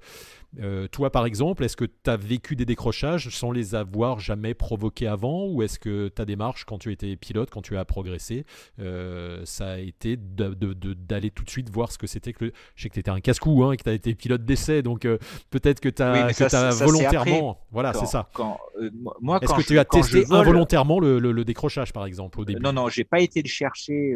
euh, 0.59 0.89
toi, 0.89 1.11
par 1.11 1.27
exemple, 1.27 1.65
est-ce 1.65 1.77
que 1.77 1.85
tu 1.85 2.11
as 2.11 2.17
vécu 2.17 2.57
des 2.57 2.65
décrochages 2.65 3.29
sans 3.29 3.53
les 3.53 3.75
avoir 3.75 4.19
jamais 4.19 4.55
provoqués 4.55 5.07
avant 5.07 5.47
Ou 5.47 5.63
est-ce 5.63 5.79
que 5.79 6.09
ta 6.09 6.25
démarche, 6.25 6.65
quand 6.65 6.79
tu 6.79 6.91
étais 6.93 7.15
pilote, 7.17 7.51
quand 7.51 7.63
tu 7.63 7.77
as 7.77 7.85
progressé, 7.85 8.45
euh, 8.81 9.43
ça 9.45 9.73
a 9.73 9.79
été 9.79 10.17
d'aller 10.17 11.31
tout 11.31 11.45
de 11.45 11.51
suite 11.51 11.71
voir 11.71 11.93
ce 11.93 11.99
que 11.99 12.07
c'était 12.07 12.33
que 12.33 12.53
Je 12.75 12.83
sais 12.83 12.89
que 12.89 12.95
tu 12.95 13.01
étais 13.01 13.11
un 13.11 13.21
casse-cou 13.21 13.65
hein, 13.65 13.73
et 13.73 13.77
que 13.77 13.85
tu 13.85 13.91
as 13.91 13.95
été 13.95 14.15
pilote 14.15 14.45
d'essai, 14.45 14.83
donc 14.83 15.05
euh, 15.05 15.19
peut-être 15.51 15.81
que 15.81 15.89
tu 15.89 16.03
as, 16.03 16.71
volontairement. 16.71 17.61
voilà, 17.71 17.93
c'est 17.95 18.07
ça. 18.07 18.29
moi, 19.21 19.39
est-ce 19.41 19.55
que 19.55 19.63
tu 19.63 19.79
as 19.79 19.85
testé 19.85 20.25
involontairement 20.31 20.99
le, 20.99 21.45
décrochage, 21.45 21.93
par 21.93 22.07
exemple, 22.07 22.41
au 22.41 22.45
début? 22.45 22.61
Non, 22.61 22.73
non, 22.73 22.89
j'ai 22.89 23.05
pas 23.05 23.21
été 23.21 23.41
le 23.41 23.49
chercher. 23.49 24.15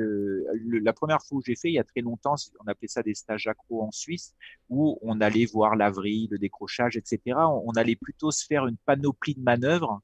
La 0.84 0.92
première 0.92 1.22
fois 1.22 1.38
où 1.38 1.42
j'ai 1.42 1.56
fait, 1.56 1.68
il 1.68 1.74
y 1.74 1.78
a 1.78 1.84
très 1.84 2.00
longtemps, 2.00 2.34
on 2.60 2.68
appelait 2.68 2.88
ça 2.88 3.02
des 3.02 3.14
stages 3.14 3.46
accro 3.46 3.82
en 3.82 3.90
Suisse, 3.90 4.34
où 4.68 4.98
on 5.02 5.20
allait 5.20 5.46
voir 5.46 5.76
l'avril 5.76 6.28
de 6.28 6.36
décrochage, 6.36 6.96
etc. 6.96 7.38
On, 7.64 7.72
allait 7.72 7.96
plutôt 7.96 8.30
se 8.30 8.44
faire 8.44 8.66
une 8.66 8.76
panoplie 8.76 9.34
de 9.34 9.42
manœuvres. 9.42 10.00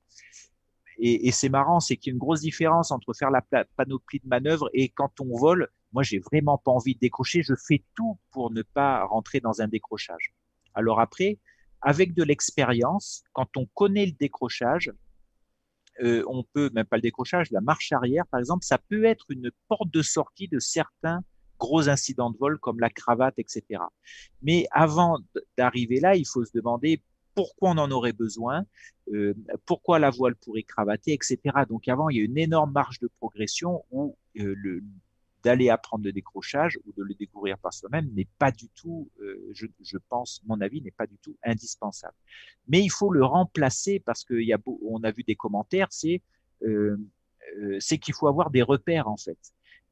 Et, 0.98 1.30
c'est 1.32 1.48
marrant, 1.48 1.80
c'est 1.80 1.96
qu'il 1.96 2.10
y 2.10 2.12
a 2.12 2.14
une 2.14 2.18
grosse 2.18 2.40
différence 2.40 2.90
entre 2.90 3.14
faire 3.14 3.30
la 3.30 3.42
panoplie 3.76 4.20
de 4.22 4.28
manœuvres 4.28 4.68
et 4.74 4.88
quand 4.88 5.20
on 5.20 5.36
vole. 5.36 5.68
Moi, 5.92 6.04
j'ai 6.04 6.18
vraiment 6.20 6.56
pas 6.56 6.70
envie 6.70 6.94
de 6.94 7.00
décrocher. 7.00 7.42
Je 7.42 7.54
fais 7.56 7.82
tout 7.96 8.16
pour 8.30 8.52
ne 8.52 8.62
pas 8.62 9.04
rentrer 9.06 9.40
dans 9.40 9.60
un 9.60 9.66
décrochage. 9.66 10.32
Alors 10.74 11.00
après, 11.00 11.38
avec 11.80 12.14
de 12.14 12.22
l'expérience, 12.22 13.24
quand 13.32 13.56
on 13.56 13.66
connaît 13.74 14.06
le 14.06 14.12
décrochage, 14.12 14.92
euh, 16.02 16.24
on 16.28 16.44
peut, 16.52 16.70
même 16.74 16.86
pas 16.86 16.96
le 16.96 17.02
décrochage, 17.02 17.50
la 17.50 17.60
marche 17.60 17.92
arrière, 17.92 18.26
par 18.28 18.40
exemple, 18.40 18.64
ça 18.64 18.78
peut 18.78 19.04
être 19.04 19.26
une 19.30 19.50
porte 19.68 19.90
de 19.90 20.02
sortie 20.02 20.48
de 20.48 20.58
certains 20.58 21.22
gros 21.58 21.88
incidents 21.88 22.30
de 22.30 22.38
vol 22.38 22.58
comme 22.58 22.80
la 22.80 22.90
cravate, 22.90 23.34
etc. 23.38 23.82
Mais 24.42 24.66
avant 24.70 25.18
d'arriver 25.58 26.00
là, 26.00 26.16
il 26.16 26.26
faut 26.26 26.44
se 26.44 26.52
demander 26.54 27.02
pourquoi 27.34 27.70
on 27.70 27.78
en 27.78 27.90
aurait 27.90 28.12
besoin, 28.12 28.64
euh, 29.12 29.34
pourquoi 29.66 29.98
la 29.98 30.10
voile 30.10 30.34
pourrait 30.34 30.62
cravater, 30.62 31.12
etc. 31.12 31.38
Donc 31.68 31.86
avant, 31.88 32.08
il 32.08 32.16
y 32.16 32.20
a 32.20 32.24
une 32.24 32.38
énorme 32.38 32.72
marge 32.72 32.98
de 33.00 33.08
progression 33.18 33.84
où 33.90 34.16
euh, 34.38 34.54
le, 34.56 34.82
d'aller 35.42 35.70
apprendre 35.70 36.04
le 36.04 36.12
décrochage 36.12 36.78
ou 36.86 36.92
de 36.92 37.02
le 37.02 37.14
découvrir 37.14 37.58
par 37.58 37.72
soi-même 37.72 38.10
n'est 38.14 38.28
pas 38.38 38.50
du 38.50 38.68
tout, 38.70 39.10
euh, 39.20 39.48
je, 39.52 39.66
je, 39.82 39.98
pense, 40.08 40.42
mon 40.46 40.60
avis 40.60 40.82
n'est 40.82 40.90
pas 40.90 41.06
du 41.06 41.16
tout 41.18 41.36
indispensable. 41.44 42.16
Mais 42.68 42.80
il 42.82 42.90
faut 42.90 43.10
le 43.10 43.24
remplacer 43.24 44.00
parce 44.00 44.24
qu'il 44.24 44.42
y 44.42 44.52
a, 44.52 44.58
on 44.82 45.02
a 45.02 45.10
vu 45.10 45.22
des 45.22 45.36
commentaires, 45.36 45.88
c'est 45.90 46.22
euh, 46.62 46.96
euh, 47.58 47.76
c'est 47.80 47.98
qu'il 47.98 48.14
faut 48.14 48.28
avoir 48.28 48.50
des 48.50 48.62
repères 48.62 49.08
en 49.08 49.16
fait. 49.16 49.38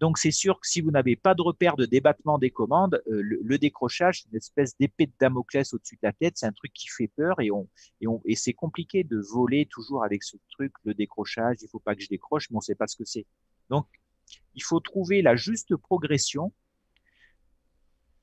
Donc 0.01 0.19
c'est 0.19 0.31
sûr 0.31 0.61
que 0.61 0.69
si 0.69 0.81
vous 0.81 0.91
n'avez 0.93 1.17
pas 1.17 1.35
de 1.35 1.43
repère 1.43 1.77
de 1.77 1.85
débattement 1.85 2.39
des 2.39 2.51
commandes, 2.51 3.03
euh, 3.09 3.21
le, 3.21 3.59
décrochage, 3.59 4.23
c'est 4.23 4.31
une 4.31 4.37
espèce 4.37 4.77
d'épée 4.77 5.07
de 5.07 5.13
Damoclès 5.19 5.73
au-dessus 5.75 5.97
de 5.97 6.07
la 6.07 6.13
tête, 6.13 6.35
c'est 6.37 6.47
un 6.47 6.53
truc 6.53 6.73
qui 6.73 6.89
fait 6.89 7.09
peur 7.09 7.41
et 7.41 7.51
on 7.51 7.69
et 8.01 8.07
on 8.07 8.21
et 8.25 8.37
c'est 8.37 8.53
compliqué 8.53 9.03
de 9.03 9.19
voler 9.19 9.67
toujours 9.67 10.05
avec 10.05 10.23
ce 10.23 10.37
truc, 10.51 10.73
le 10.85 10.95
décrochage, 10.95 11.57
il 11.63 11.69
faut 11.69 11.81
pas 11.81 11.97
que 11.97 12.03
je 12.03 12.09
décroche, 12.09 12.49
mais 12.51 12.59
on 12.59 12.61
sait 12.61 12.77
pas 12.77 12.87
ce 12.87 12.97
que 12.97 13.05
c'est. 13.05 13.27
Donc 13.71 13.87
il 14.55 14.63
faut 14.63 14.81
trouver 14.81 15.23
la 15.23 15.37
juste 15.37 15.77
progression 15.77 16.53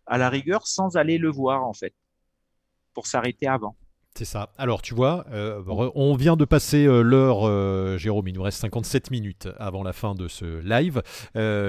à 0.05 0.17
la 0.17 0.29
rigueur 0.29 0.67
sans 0.67 0.97
aller 0.97 1.17
le 1.17 1.31
voir 1.31 1.63
en 1.63 1.73
fait, 1.73 1.95
pour 2.93 3.07
s'arrêter 3.07 3.47
avant. 3.47 3.75
C'est 4.17 4.23
ça. 4.23 4.49
Alors, 4.57 4.81
tu 4.81 4.93
vois, 4.93 5.25
euh, 5.33 5.61
on 5.93 6.15
vient 6.15 6.37
de 6.37 6.45
passer 6.45 6.85
euh, 6.85 7.01
l'heure, 7.01 7.45
euh, 7.45 7.97
Jérôme, 7.97 8.29
il 8.29 8.33
nous 8.33 8.43
reste 8.43 8.59
57 8.59 9.11
minutes 9.11 9.49
avant 9.57 9.83
la 9.83 9.91
fin 9.91 10.15
de 10.15 10.29
ce 10.29 10.61
live, 10.61 11.03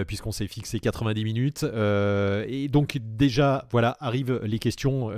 puisqu'on 0.06 0.30
s'est 0.30 0.46
fixé 0.46 0.78
90 0.78 1.24
minutes. 1.24 1.64
et 1.64 2.68
donc, 2.68 2.98
déjà, 3.00 3.66
voilà, 3.72 3.96
arrivent 3.98 4.40
les 4.44 4.61
questions. 4.61 5.09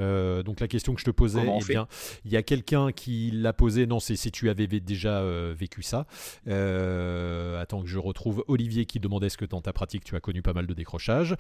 donc, 0.42 0.60
la 0.60 0.68
question 0.68 0.94
que 0.94 1.00
je 1.00 1.04
te 1.04 1.10
posais, 1.10 1.46
eh 1.46 1.64
bien, 1.68 1.86
il 2.24 2.32
y 2.32 2.36
a 2.38 2.42
quelqu'un 2.42 2.92
qui 2.92 3.30
l'a 3.30 3.52
posée. 3.52 3.86
Non, 3.86 4.00
c'est 4.00 4.16
si 4.16 4.30
tu 4.30 4.48
avais 4.48 4.66
déjà 4.66 5.22
vécu 5.52 5.82
ça. 5.82 6.06
attends 6.46 7.82
que 7.82 7.88
je 7.88 7.98
retrouve 7.98 8.42
Olivier 8.48 8.86
qui 8.86 9.00
demandait 9.00 9.28
ce 9.28 9.36
que 9.36 9.44
dans 9.44 9.60
ta 9.60 9.74
pratique, 9.74 10.02
tu 10.02 10.16
as 10.16 10.20
connu 10.20 10.40
pas 10.40 10.54
mal 10.54 10.66
de 10.66 10.72
décrochages. 10.72 11.34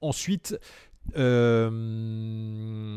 Ensuite, 0.00 0.56
euh, 1.16 1.70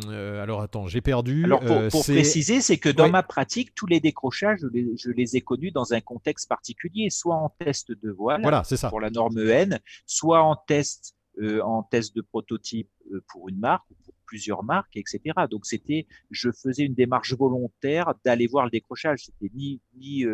euh, 0.08 0.44
alors 0.44 0.62
attends, 0.62 0.88
j'ai 0.88 1.02
perdu. 1.02 1.46
Alors 1.46 1.60
pour, 1.60 1.78
euh, 1.78 1.90
préciser, 1.90 2.62
c'est 2.62 2.78
que 2.78 2.90
dans 2.90 3.10
ma 3.10 3.24
pratique, 3.24 3.74
tous 3.76 3.86
les 3.86 4.00
décrochages, 4.00 4.60
je 4.62 5.12
les, 5.12 5.38
ai 5.38 5.42
connus 5.42 5.72
dans 5.72 5.94
un 5.94 6.02
contexte 6.02 6.50
particulier, 6.50 7.10
soit 7.10 7.36
en 7.36 7.50
test 7.50 7.92
de 7.92 8.10
voile 8.10 8.42
voilà, 8.42 8.64
ça. 8.64 8.90
pour 8.90 9.00
la 9.00 9.10
norme 9.10 9.38
N, 9.40 9.80
soit 10.06 10.42
en 10.42 10.56
test 10.56 11.16
en 11.64 11.84
test 11.84 12.16
de 12.16 12.22
prototype 12.22 12.90
pour 13.30 13.48
une 13.48 13.60
marque 13.60 13.86
ou 13.92 13.96
pour 14.04 14.14
plusieurs 14.26 14.64
marques, 14.64 14.98
etc. 14.98 15.22
Donc 15.50 15.66
c'était, 15.66 16.06
je 16.32 16.50
faisais 16.52 16.84
une 16.84 16.96
démarche 16.96 17.34
volontaire 17.34 18.14
d'aller 18.26 18.46
voir 18.48 18.66
le 18.66 18.72
décrochage. 18.72 19.26
C'était 19.26 19.52
ni 19.56 19.80
ni 19.98 20.26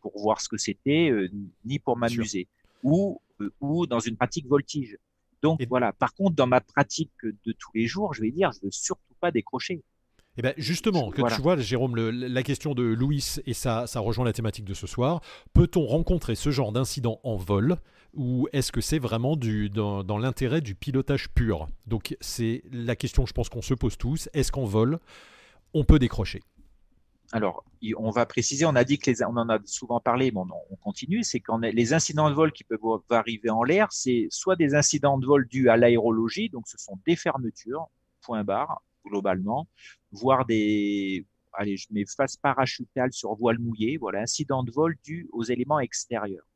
pour 0.00 0.12
voir 0.20 0.40
ce 0.40 0.48
que 0.48 0.56
c'était, 0.56 1.12
ni 1.64 1.78
pour 1.80 1.96
m'amuser, 1.96 2.46
ou 2.84 3.20
ou 3.60 3.86
dans 3.86 4.00
une 4.00 4.16
pratique 4.16 4.46
voltige. 4.46 4.96
Donc 5.44 5.60
voilà. 5.68 5.92
Par 5.92 6.14
contre, 6.14 6.34
dans 6.34 6.46
ma 6.46 6.62
pratique 6.62 7.12
de 7.22 7.52
tous 7.52 7.70
les 7.74 7.86
jours, 7.86 8.14
je 8.14 8.22
vais 8.22 8.30
dire, 8.30 8.50
je 8.52 8.60
veux 8.64 8.70
surtout 8.70 9.14
pas 9.20 9.30
décrocher. 9.30 9.74
Et 10.36 10.40
eh 10.40 10.42
ben 10.42 10.54
justement, 10.56 11.10
que 11.10 11.22
tu 11.32 11.42
vois, 11.42 11.56
Jérôme, 11.58 11.94
la 11.94 12.42
question 12.42 12.74
de 12.74 12.82
Louis, 12.82 13.36
et 13.46 13.54
ça, 13.54 13.86
ça 13.86 14.00
rejoint 14.00 14.24
la 14.24 14.32
thématique 14.32 14.64
de 14.64 14.74
ce 14.74 14.88
soir, 14.88 15.20
peut-on 15.52 15.86
rencontrer 15.86 16.34
ce 16.34 16.50
genre 16.50 16.72
d'incident 16.72 17.20
en 17.22 17.36
vol 17.36 17.76
ou 18.14 18.48
est-ce 18.52 18.72
que 18.72 18.80
c'est 18.80 18.98
vraiment 18.98 19.36
du, 19.36 19.70
dans, 19.70 20.02
dans 20.02 20.18
l'intérêt 20.18 20.60
du 20.60 20.74
pilotage 20.74 21.28
pur? 21.28 21.68
Donc 21.86 22.16
c'est 22.20 22.64
la 22.72 22.96
question, 22.96 23.26
je 23.26 23.32
pense 23.32 23.48
qu'on 23.48 23.62
se 23.62 23.74
pose 23.74 23.96
tous, 23.96 24.28
est-ce 24.32 24.50
qu'en 24.50 24.64
vol, 24.64 24.98
on 25.72 25.84
peut 25.84 26.00
décrocher? 26.00 26.40
Alors, 27.34 27.64
on 27.96 28.10
va 28.10 28.26
préciser, 28.26 28.64
on 28.64 28.76
a 28.76 28.84
dit 28.84 28.96
que 28.96 29.10
on 29.24 29.36
en 29.36 29.48
a 29.48 29.58
souvent 29.64 29.98
parlé, 29.98 30.30
mais 30.30 30.38
on, 30.38 30.76
continue, 30.76 31.24
c'est 31.24 31.40
quand 31.40 31.58
les 31.58 31.92
incidents 31.92 32.30
de 32.30 32.34
vol 32.34 32.52
qui 32.52 32.62
peuvent 32.62 32.78
arriver 33.10 33.50
en 33.50 33.64
l'air, 33.64 33.88
c'est 33.90 34.28
soit 34.30 34.54
des 34.54 34.76
incidents 34.76 35.18
de 35.18 35.26
vol 35.26 35.48
dus 35.48 35.68
à 35.68 35.76
l'aérologie, 35.76 36.48
donc 36.48 36.68
ce 36.68 36.78
sont 36.78 36.96
des 37.04 37.16
fermetures, 37.16 37.88
point 38.20 38.44
barre, 38.44 38.84
globalement, 39.04 39.66
voire 40.12 40.46
des, 40.46 41.26
allez, 41.54 41.76
je 41.76 41.88
mets 41.90 42.04
face 42.06 42.36
parachutale 42.36 43.12
sur 43.12 43.34
voile 43.34 43.58
mouillée, 43.58 43.96
voilà, 43.96 44.20
incident 44.20 44.62
de 44.62 44.70
vol 44.70 44.96
dû 45.02 45.28
aux 45.32 45.42
éléments 45.42 45.80
extérieurs, 45.80 46.46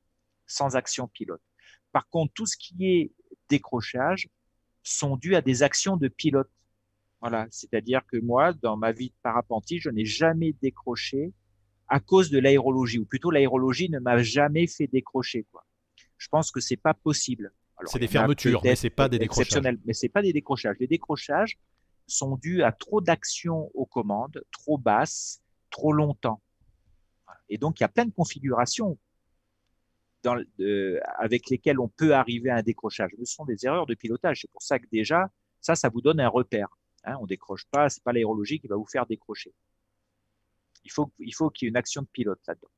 sans 0.47 0.77
action 0.77 1.09
pilote. 1.09 1.43
Par 1.91 2.09
contre, 2.09 2.33
tout 2.35 2.47
ce 2.47 2.57
qui 2.57 2.87
est 2.87 3.11
décrochage 3.49 4.29
sont 4.85 5.17
dus 5.17 5.35
à 5.35 5.41
des 5.41 5.65
actions 5.65 5.97
de 5.97 6.07
pilote 6.07 6.51
voilà, 7.21 7.47
c'est-à-dire 7.51 8.03
que 8.07 8.17
moi, 8.19 8.53
dans 8.53 8.77
ma 8.77 8.93
vie 8.93 9.09
de 9.09 9.15
parapentiste, 9.23 9.85
je 9.85 9.91
n'ai 9.91 10.05
jamais 10.05 10.55
décroché 10.63 11.33
à 11.89 12.01
cause 12.01 12.31
de 12.31 12.39
l'aérologie, 12.39 12.99
ou 12.99 13.07
plutôt 13.07 13.31
l'aérologie 13.31 13.89
ne 13.91 13.99
m'a 13.99 14.23
jamais 14.23 14.67
fait 14.67 14.87
décrocher. 14.87 15.47
Quoi. 15.51 15.65
Je 16.19 16.29
pense 16.29 16.51
que 16.51 16.61
c'est 16.61 16.77
pas 16.77 16.95
possible. 16.95 17.53
C'est 17.87 17.99
des 17.99 18.09
fermetures, 18.09 18.61
mais 18.65 18.77
c'est 18.77 18.91
pas 18.91 19.09
des 19.09 19.19
décrochages. 19.19 19.63
Mais 19.85 19.95
c'est 19.95 20.09
pas 20.09 20.23
des 20.23 20.33
décrochages. 20.33 20.77
Les 20.81 20.87
décrochages 20.87 21.59
sont 22.07 22.37
dus 22.37 22.63
à 22.63 22.73
trop 22.73 23.01
d'actions 23.01 23.71
aux 23.75 23.87
commandes, 23.87 24.43
trop 24.51 24.79
basses, 24.79 25.41
trop 25.71 25.93
longtemps. 25.93 26.43
Et 27.49 27.57
donc, 27.57 27.81
il 27.81 27.83
y 27.83 27.85
a 27.85 27.89
plein 27.89 28.05
de 28.05 28.13
configurations 28.13 28.99
dans, 30.23 30.37
avec 31.19 31.49
lesquelles 31.51 31.79
on 31.79 31.89
peut 31.89 32.15
arriver 32.15 32.51
à 32.51 32.57
un 32.57 32.63
décrochage. 32.63 33.11
Ce 33.19 33.25
sont 33.25 33.45
des 33.45 33.65
erreurs 33.65 33.87
de 33.87 33.95
pilotage. 33.95 34.41
C'est 34.43 34.51
pour 34.51 34.63
ça 34.63 34.79
que 34.79 34.87
déjà, 34.91 35.31
ça, 35.61 35.75
ça 35.75 35.89
vous 35.89 36.01
donne 36.01 36.21
un 36.21 36.29
repère. 36.29 36.78
Hein, 37.05 37.17
on 37.21 37.27
décroche 37.27 37.65
pas, 37.71 37.89
c'est 37.89 38.03
pas 38.03 38.13
l'aérologie 38.13 38.61
qui 38.61 38.69
va 38.69 38.77
vous 38.77 38.87
faire 38.87 39.07
décrocher. 39.07 39.53
Il 40.85 40.91
faut, 40.91 41.11
il 41.19 41.35
faut 41.35 41.51
qu'il 41.51 41.67
y 41.67 41.69
ait 41.69 41.71
une 41.71 41.77
action 41.77 42.03
de 42.03 42.09
pilote 42.09 42.41
là-dedans. 42.47 42.69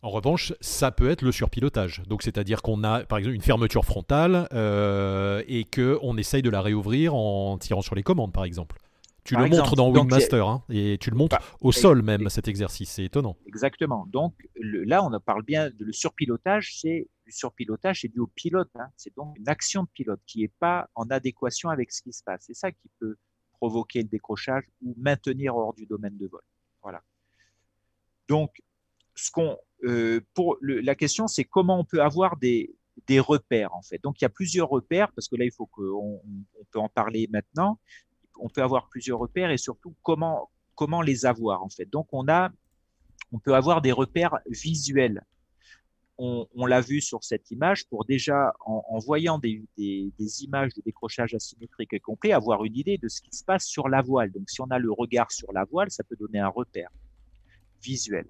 En 0.00 0.10
revanche, 0.10 0.52
ça 0.60 0.92
peut 0.92 1.10
être 1.10 1.22
le 1.22 1.32
surpilotage. 1.32 2.02
Donc, 2.06 2.22
c'est-à-dire 2.22 2.62
qu'on 2.62 2.84
a, 2.84 3.04
par 3.04 3.18
exemple, 3.18 3.34
une 3.34 3.42
fermeture 3.42 3.84
frontale 3.84 4.48
euh, 4.52 5.42
et 5.48 5.64
que 5.64 5.98
on 6.02 6.16
essaye 6.16 6.42
de 6.42 6.50
la 6.50 6.62
réouvrir 6.62 7.16
en 7.16 7.58
tirant 7.58 7.82
sur 7.82 7.96
les 7.96 8.04
commandes, 8.04 8.32
par 8.32 8.44
exemple. 8.44 8.78
Tu 9.24 9.36
le 9.36 9.46
montres 9.46 9.76
dans 9.76 9.90
Wingmaster 9.90 10.46
hein, 10.46 10.62
et 10.70 10.96
tu 10.98 11.10
le 11.10 11.16
montres 11.16 11.36
bah, 11.36 11.44
au 11.60 11.70
sol 11.70 12.00
même, 12.00 12.30
cet 12.30 12.48
exercice. 12.48 12.92
C'est 12.92 13.04
étonnant. 13.04 13.36
Exactement. 13.46 14.06
Donc 14.10 14.34
là, 14.56 15.04
on 15.04 15.20
parle 15.20 15.42
bien 15.42 15.68
de 15.68 15.84
le 15.84 15.92
surpilotage. 15.92 16.78
C'est 16.80 17.08
du 17.26 17.32
surpilotage, 17.32 18.00
c'est 18.00 18.08
dû 18.08 18.20
au 18.20 18.26
pilote. 18.26 18.70
Hein. 18.76 18.86
C'est 18.96 19.14
donc 19.16 19.36
une 19.36 19.48
action 19.48 19.82
de 19.82 19.88
pilote 19.92 20.20
qui 20.26 20.40
n'est 20.40 20.52
pas 20.60 20.88
en 20.94 21.10
adéquation 21.10 21.68
avec 21.68 21.92
ce 21.92 22.00
qui 22.00 22.12
se 22.14 22.22
passe. 22.24 22.44
C'est 22.46 22.54
ça 22.54 22.72
qui 22.72 22.88
peut 23.00 23.16
provoquer 23.58 24.02
le 24.02 24.08
décrochage 24.08 24.64
ou 24.82 24.94
maintenir 24.98 25.56
hors 25.56 25.74
du 25.74 25.86
domaine 25.86 26.16
de 26.16 26.26
vol. 26.26 26.42
Voilà. 26.82 27.02
Donc, 28.28 28.62
ce 29.14 29.30
qu'on, 29.30 29.58
euh, 29.84 30.20
pour 30.34 30.56
la 30.62 30.94
question, 30.94 31.26
c'est 31.26 31.44
comment 31.44 31.80
on 31.80 31.84
peut 31.84 32.02
avoir 32.02 32.36
des, 32.36 32.74
des 33.06 33.20
repères 33.20 33.74
en 33.74 33.82
fait. 33.82 34.02
Donc 34.02 34.20
il 34.20 34.24
y 34.24 34.26
a 34.26 34.30
plusieurs 34.30 34.68
repères 34.68 35.12
parce 35.12 35.28
que 35.28 35.36
là 35.36 35.44
il 35.44 35.52
faut 35.52 35.66
qu'on 35.66 36.20
on 36.24 36.64
peut 36.72 36.80
en 36.80 36.88
parler 36.88 37.28
maintenant 37.30 37.78
on 38.38 38.48
peut 38.48 38.62
avoir 38.62 38.88
plusieurs 38.88 39.18
repères 39.18 39.50
et 39.50 39.58
surtout 39.58 39.94
comment, 40.02 40.50
comment 40.74 41.02
les 41.02 41.26
avoir 41.26 41.62
en 41.62 41.68
fait. 41.68 41.86
Donc 41.86 42.08
on 42.12 42.28
a, 42.28 42.50
on 43.32 43.38
peut 43.38 43.54
avoir 43.54 43.82
des 43.82 43.92
repères 43.92 44.38
visuels. 44.48 45.24
On, 46.20 46.66
l'a 46.66 46.80
vu 46.80 47.00
sur 47.00 47.22
cette 47.22 47.50
image 47.52 47.86
pour 47.86 48.04
déjà 48.04 48.52
en, 48.66 48.98
voyant 48.98 49.38
des, 49.38 49.62
images 50.42 50.74
de 50.74 50.82
décrochage 50.82 51.34
asymétrique 51.34 51.92
et 51.92 52.00
complet 52.00 52.32
avoir 52.32 52.64
une 52.64 52.76
idée 52.76 52.98
de 52.98 53.06
ce 53.06 53.22
qui 53.22 53.30
se 53.36 53.44
passe 53.44 53.66
sur 53.66 53.88
la 53.88 54.02
voile. 54.02 54.32
Donc 54.32 54.50
si 54.50 54.60
on 54.60 54.70
a 54.70 54.80
le 54.80 54.90
regard 54.90 55.30
sur 55.30 55.52
la 55.52 55.64
voile, 55.64 55.92
ça 55.92 56.02
peut 56.02 56.16
donner 56.16 56.40
un 56.40 56.48
repère 56.48 56.90
visuel. 57.80 58.26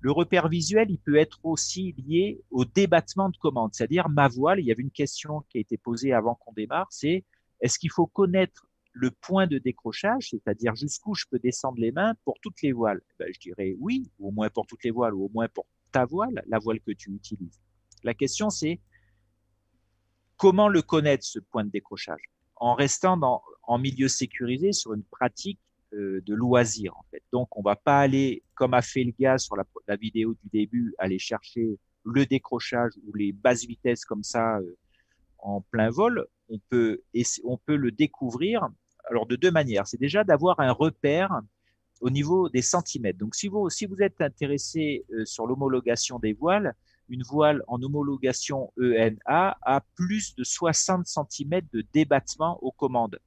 Le 0.00 0.12
repère 0.12 0.48
visuel, 0.48 0.90
il 0.90 0.98
peut 0.98 1.16
être 1.16 1.38
aussi 1.42 1.94
lié 1.98 2.40
au 2.50 2.64
débattement 2.64 3.28
de 3.28 3.36
commande, 3.36 3.74
c'est-à-dire 3.74 4.08
ma 4.08 4.28
voile. 4.28 4.60
Il 4.60 4.66
y 4.66 4.72
avait 4.72 4.82
une 4.82 4.90
question 4.90 5.42
qui 5.48 5.58
a 5.58 5.60
été 5.60 5.76
posée 5.76 6.12
avant 6.12 6.34
qu'on 6.34 6.52
démarre, 6.52 6.88
c'est 6.90 7.24
est-ce 7.60 7.78
qu'il 7.78 7.90
faut 7.90 8.06
connaître 8.06 8.66
le 8.92 9.10
point 9.10 9.46
de 9.46 9.58
décrochage, 9.58 10.30
c'est-à-dire 10.30 10.74
jusqu'où 10.74 11.14
je 11.14 11.24
peux 11.30 11.38
descendre 11.38 11.78
les 11.78 11.92
mains 11.92 12.14
pour 12.24 12.38
toutes 12.40 12.62
les 12.62 12.72
voiles? 12.72 13.00
Eh 13.12 13.14
ben, 13.18 13.28
Je 13.32 13.40
dirais 13.40 13.74
oui, 13.78 14.10
ou 14.18 14.28
au 14.28 14.30
moins 14.30 14.50
pour 14.50 14.66
toutes 14.66 14.84
les 14.84 14.90
voiles, 14.90 15.14
ou 15.14 15.24
au 15.24 15.30
moins 15.30 15.48
pour 15.48 15.66
ta 15.94 16.04
voile, 16.04 16.42
la 16.48 16.58
voile 16.58 16.80
que 16.80 16.90
tu 16.90 17.10
utilises. 17.12 17.60
La 18.02 18.14
question, 18.14 18.50
c'est 18.50 18.80
comment 20.36 20.68
le 20.68 20.82
connaître, 20.82 21.24
ce 21.24 21.38
point 21.38 21.64
de 21.64 21.70
décrochage, 21.70 22.22
en 22.56 22.74
restant 22.74 23.16
dans, 23.16 23.42
en 23.62 23.78
milieu 23.78 24.08
sécurisé 24.08 24.72
sur 24.72 24.92
une 24.92 25.04
pratique 25.04 25.60
euh, 25.92 26.20
de 26.26 26.34
loisir, 26.34 26.96
en 26.96 27.04
fait. 27.12 27.22
Donc, 27.32 27.56
on 27.56 27.62
va 27.62 27.76
pas 27.76 28.00
aller, 28.00 28.42
comme 28.54 28.74
a 28.74 28.82
fait 28.82 29.04
le 29.04 29.12
gars 29.16 29.38
sur 29.38 29.54
la, 29.56 29.96
vidéo 29.96 30.34
du 30.34 30.48
début, 30.52 30.94
aller 30.98 31.20
chercher 31.20 31.78
le 32.04 32.26
décrochage 32.26 32.92
ou 33.06 33.14
les 33.14 33.32
basses 33.32 33.64
vitesses 33.64 34.04
comme 34.04 34.24
ça 34.24 34.58
euh, 34.58 34.76
en 35.38 35.60
plein 35.60 35.90
vol. 35.90 36.26
On 36.48 36.58
peut, 36.68 37.02
on 37.44 37.56
peut 37.56 37.76
le 37.76 37.92
découvrir 37.92 38.68
alors 39.08 39.26
de 39.26 39.36
deux 39.36 39.52
manières. 39.52 39.86
C'est 39.86 40.00
déjà 40.00 40.24
d'avoir 40.24 40.58
un 40.58 40.72
repère 40.72 41.40
au 42.00 42.10
niveau 42.10 42.48
des 42.48 42.62
centimètres. 42.62 43.18
Donc 43.18 43.34
si 43.34 43.48
vous, 43.48 43.68
êtes 44.00 44.20
intéressé 44.20 45.04
euh, 45.12 45.24
sur 45.24 45.46
l'homologation 45.46 46.18
des 46.18 46.32
voiles, 46.32 46.74
une 47.08 47.22
voile 47.22 47.62
en 47.66 47.82
homologation 47.82 48.72
ENA 48.78 49.58
a 49.62 49.80
plus 49.94 50.34
de 50.36 50.44
60 50.44 51.06
cm 51.06 51.60
de 51.72 51.84
débattement 51.92 52.58
aux 52.62 52.72
commandes. 52.72 53.18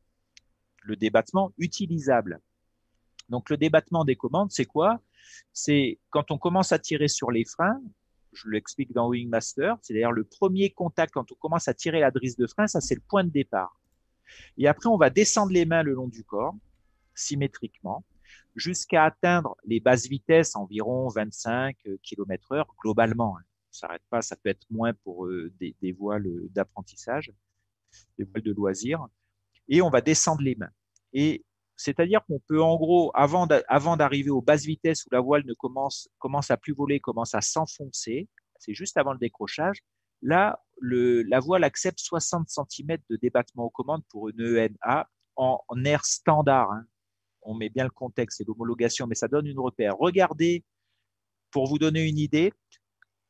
Le 0.82 0.96
débattement 0.96 1.54
utilisable. 1.58 2.40
Donc 3.30 3.50
le 3.50 3.58
débattement 3.58 4.06
des 4.06 4.16
commandes, 4.16 4.52
c'est 4.52 4.66
quoi? 4.66 5.00
C'est 5.54 6.00
quand 6.10 6.32
on 6.32 6.38
commence 6.38 6.72
à 6.72 6.80
tirer 6.80 7.08
sur 7.08 7.30
les 7.30 7.46
freins, 7.46 7.82
je 8.34 8.50
l'explique 8.50 8.94
dans 8.94 9.10
Wingmaster, 9.10 9.76
c'est 9.82 9.94
d'ailleurs 9.94 10.12
le 10.12 10.24
premier 10.24 10.70
contact 10.70 11.14
quand 11.14 11.32
on 11.32 11.36
commence 11.36 11.68
à 11.68 11.74
tirer 11.74 12.00
la 12.00 12.12
drisse 12.12 12.38
de 12.38 12.48
frein, 12.48 12.68
ça 12.68 12.82
c'est 12.82 12.96
le 12.96 13.02
point 13.08 13.24
de 13.24 13.30
départ. 13.30 13.80
Et 14.58 14.68
après, 14.68 14.88
on 14.88 14.98
va 14.98 15.10
descendre 15.10 15.52
les 15.52 15.66
mains 15.66 15.84
le 15.84 15.94
long 15.94 16.08
du 16.08 16.24
corps, 16.24 16.56
symétriquement, 17.16 18.04
jusqu'à 18.56 19.06
atteindre 19.06 19.56
les 19.66 19.80
basses 19.80 20.08
vitesses, 20.08 20.56
environ 20.56 21.08
25 21.10 21.76
km 22.04 22.52
heure 22.54 22.68
globalement. 22.82 23.38
Hein. 23.38 23.44
Ça 23.72 23.88
s'arrête 23.88 24.04
pas, 24.10 24.22
ça 24.22 24.36
peut 24.36 24.50
être 24.50 24.66
moins 24.70 24.94
pour 25.04 25.26
euh, 25.26 25.52
des, 25.60 25.92
voiles 25.92 26.28
d'apprentissage, 26.50 27.32
des 28.18 28.24
voiles 28.24 28.44
de 28.44 28.54
loisirs. 28.54 29.06
Et 29.70 29.82
on 29.82 29.90
va 29.90 30.02
descendre 30.02 30.42
les 30.42 30.56
mains. 30.56 30.72
Et 31.14 31.46
c'est-à-dire 31.76 32.26
qu'on 32.26 32.40
peut, 32.40 32.62
en 32.62 32.76
gros, 32.76 33.12
avant 33.14 33.46
d'arriver 33.46 34.32
aux 34.32 34.42
basses 34.42 34.66
vitesses 34.66 35.06
où 35.06 35.10
la 35.12 35.20
voile 35.20 35.46
ne 35.46 35.54
commence, 35.54 36.10
à 36.50 36.58
plus 36.58 36.74
voler, 36.74 37.00
commence 37.00 37.36
à 37.36 37.42
s'enfoncer, 37.42 38.28
c'est 38.58 38.74
juste 38.74 38.98
avant 38.98 39.14
le 39.14 39.20
décrochage, 39.20 39.84
Là, 40.22 40.60
la 40.82 41.40
voile 41.40 41.64
accepte 41.64 42.00
60 42.00 42.50
cm 42.50 42.98
de 43.10 43.18
débattement 43.18 43.66
aux 43.66 43.70
commandes 43.70 44.04
pour 44.10 44.30
une 44.30 44.42
ENA 44.42 45.08
en, 45.36 45.60
air 45.86 46.06
standard. 46.06 46.72
Hein. 46.72 46.86
On 47.48 47.56
met 47.56 47.70
bien 47.70 47.86
le 47.86 47.90
contexte 47.90 48.42
et 48.42 48.44
l'homologation, 48.44 49.08
mais 49.08 49.16
ça 49.16 49.28
donne 49.28 49.48
une 49.48 49.60
repère. 49.60 49.98
Regardez, 49.98 50.64
pour 51.52 51.68
vous 51.68 51.80
donner 51.80 52.08
une 52.08 52.18
idée, 52.18 52.54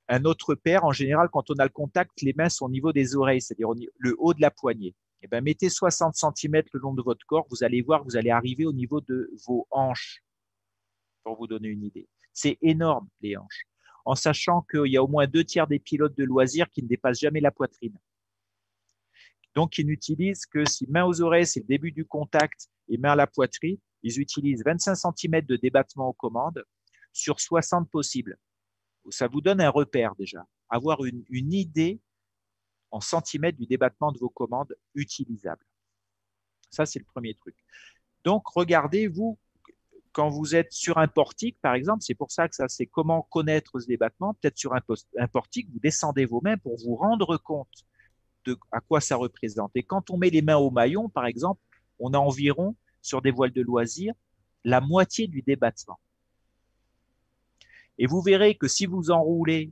un 0.07 0.26
autre 0.26 0.49
repère, 0.49 0.86
en 0.86 0.91
général, 0.91 1.30
quand 1.32 1.49
on 1.51 1.55
a 1.55 1.63
le 1.63 1.70
contact, 1.70 2.22
les 2.22 2.34
mains 2.34 2.49
sont 2.49 2.65
au 2.65 2.70
niveau 2.70 2.91
des 2.91 3.15
oreilles, 3.15 3.41
c'est-à-dire 3.41 3.70
le 3.97 4.15
haut 4.18 4.34
de 4.34 4.41
la 4.41 4.51
poignée. 4.51 4.95
Eh 5.22 5.28
ben, 5.28 5.43
mettez 5.43 5.70
60 5.70 6.15
cm 6.15 6.63
le 6.74 6.80
long 6.80 6.93
de 6.93 7.01
votre 7.01 7.26
corps, 7.26 7.45
vous 7.49 7.63
allez 7.63 7.82
voir, 7.82 8.03
vous 8.03 8.18
allez 8.18 8.30
arriver 8.30 8.65
au 8.65 8.74
niveau 8.74 9.01
de 9.01 9.32
vos 9.45 9.68
hanches, 9.72 10.24
pour 11.24 11.38
vous 11.38 11.47
donner 11.47 11.68
une 11.68 11.84
idée. 11.84 12.07
C'est 12.34 12.57
énorme, 12.61 13.07
les 13.22 13.38
hanches 13.38 13.68
en 14.07 14.15
sachant 14.15 14.61
qu'il 14.72 14.88
y 14.88 14.95
a 14.95 15.03
au 15.03 15.07
moins 15.09 15.28
deux 15.28 15.43
tiers 15.43 15.68
des 15.68 15.80
pilotes 15.80 16.18
de 16.18 16.24
loisirs 16.24 16.72
qui 16.72 16.82
ne 16.82 16.88
dépassent 16.88 17.20
jamais 17.20 17.41
la 17.41 17.51
poitrine. 17.51 17.99
Donc, 19.53 19.78
ils 19.78 19.86
n'utilisent 19.86 20.45
que 20.45 20.63
si 20.63 20.88
main 20.88 21.03
aux 21.03 21.22
oreilles, 21.22 21.45
c'est 21.45 21.59
le 21.59 21.65
début 21.65 21.91
du 21.91 22.05
contact, 22.05 22.70
et 22.88 22.97
main 22.97 23.11
à 23.11 23.15
la 23.18 23.28
poitrine, 23.28 23.78
ils 24.04 24.20
utilisent 24.20 24.64
25 24.64 24.95
cm 24.95 25.41
de 25.41 25.56
débattement 25.56 26.10
aux 26.10 26.14
commandes 26.14 26.64
sur 27.14 27.39
60 27.39 27.89
possibles. 27.89 28.38
Ça 29.10 29.28
vous 29.28 29.41
donne 29.41 29.62
un 29.62 29.70
repère 29.70 30.16
déjà, 30.16 30.45
avoir 30.70 31.04
une, 31.06 31.24
idée 31.30 32.00
en 32.91 33.00
centimètres 33.00 33.58
du 33.58 33.66
débattement 33.66 34.12
de 34.12 34.20
vos 34.20 34.30
commandes 34.30 34.76
utilisables. 34.95 35.66
Ça, 36.70 36.86
c'est 36.86 37.00
le 37.00 37.06
premier 37.06 37.34
truc. 37.34 37.56
Donc, 38.24 38.48
regardez, 38.48 39.08
vous, 39.08 39.39
quand 40.12 40.30
vous 40.30 40.56
êtes 40.56 40.72
sur 40.72 40.98
un 40.98 41.08
portique, 41.08 41.58
par 41.62 41.76
exemple, 41.76 42.04
c'est 42.04 42.16
pour 42.16 42.32
ça 42.32 42.50
que 42.50 42.56
ça, 42.56 42.68
c'est 42.68 42.86
comment 42.86 43.22
connaître 43.24 43.80
ce 43.80 43.88
débattement. 43.88 44.34
Peut-être 44.34 44.58
sur 44.58 44.74
un, 44.74 45.28
portique, 45.28 45.70
vous 45.72 45.80
descendez 45.80 46.26
vos 46.26 46.41
mains 46.41 46.58
pour 46.58 46.76
vous 46.78 46.95
rendre 46.95 47.38
compte 47.38 47.86
de 48.45 48.58
à 48.72 48.82
quoi 48.82 49.00
ça 49.00 49.16
représente. 49.16 49.72
Et 49.76 49.84
quand 49.84 50.10
on 50.10 50.18
met 50.18 50.30
les 50.30 50.41
mains 50.41 50.58
au 50.58 50.72
maillon, 50.72 51.08
par 51.10 51.26
exemple, 51.26 51.62
on 52.00 52.14
a 52.14 52.18
environ, 52.18 52.76
sur 53.08 53.22
des 53.22 53.32
voiles 53.32 53.53
de 53.53 53.62
loisirs, 53.62 54.14
la 54.64 54.82
moitié 54.82 55.28
du 55.28 55.41
débattement. 55.41 55.99
Et 57.97 58.05
vous 58.05 58.22
verrez 58.22 58.55
que 58.55 58.68
si 58.68 58.86
vous 58.86 59.12
enroulez 59.12 59.72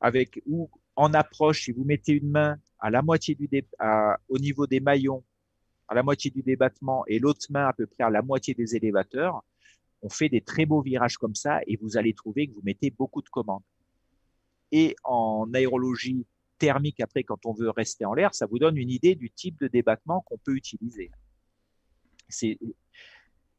avec 0.00 0.42
ou 0.46 0.68
en 0.96 1.14
approche, 1.14 1.64
si 1.64 1.72
vous 1.72 1.84
mettez 1.84 2.12
une 2.12 2.30
main 2.30 2.58
au 4.28 4.38
niveau 4.38 4.66
des 4.66 4.80
maillons, 4.80 5.22
à 5.88 5.94
la 5.94 6.02
moitié 6.02 6.30
du 6.30 6.42
débattement 6.42 7.04
et 7.06 7.18
l'autre 7.18 7.46
main 7.50 7.66
à 7.68 7.72
peu 7.72 7.86
près 7.86 8.02
à 8.02 8.10
la 8.10 8.22
moitié 8.22 8.54
des 8.54 8.74
élévateurs, 8.74 9.44
on 10.00 10.08
fait 10.08 10.28
des 10.28 10.40
très 10.40 10.66
beaux 10.66 10.82
virages 10.82 11.16
comme 11.16 11.34
ça 11.34 11.60
et 11.66 11.76
vous 11.76 11.96
allez 11.96 12.12
trouver 12.12 12.48
que 12.48 12.54
vous 12.54 12.62
mettez 12.64 12.90
beaucoup 12.90 13.22
de 13.22 13.28
commandes. 13.28 13.62
Et 14.72 14.96
en 15.04 15.48
aérologie 15.54 16.26
thermique, 16.58 17.00
après, 17.00 17.22
quand 17.22 17.46
on 17.46 17.52
veut 17.52 17.70
rester 17.70 18.04
en 18.04 18.14
l'air, 18.14 18.34
ça 18.34 18.46
vous 18.46 18.58
donne 18.58 18.76
une 18.76 18.90
idée 18.90 19.14
du 19.14 19.30
type 19.30 19.58
de 19.60 19.68
débattement 19.68 20.22
qu'on 20.22 20.38
peut 20.38 20.56
utiliser. 20.56 21.10
Il 22.40 22.58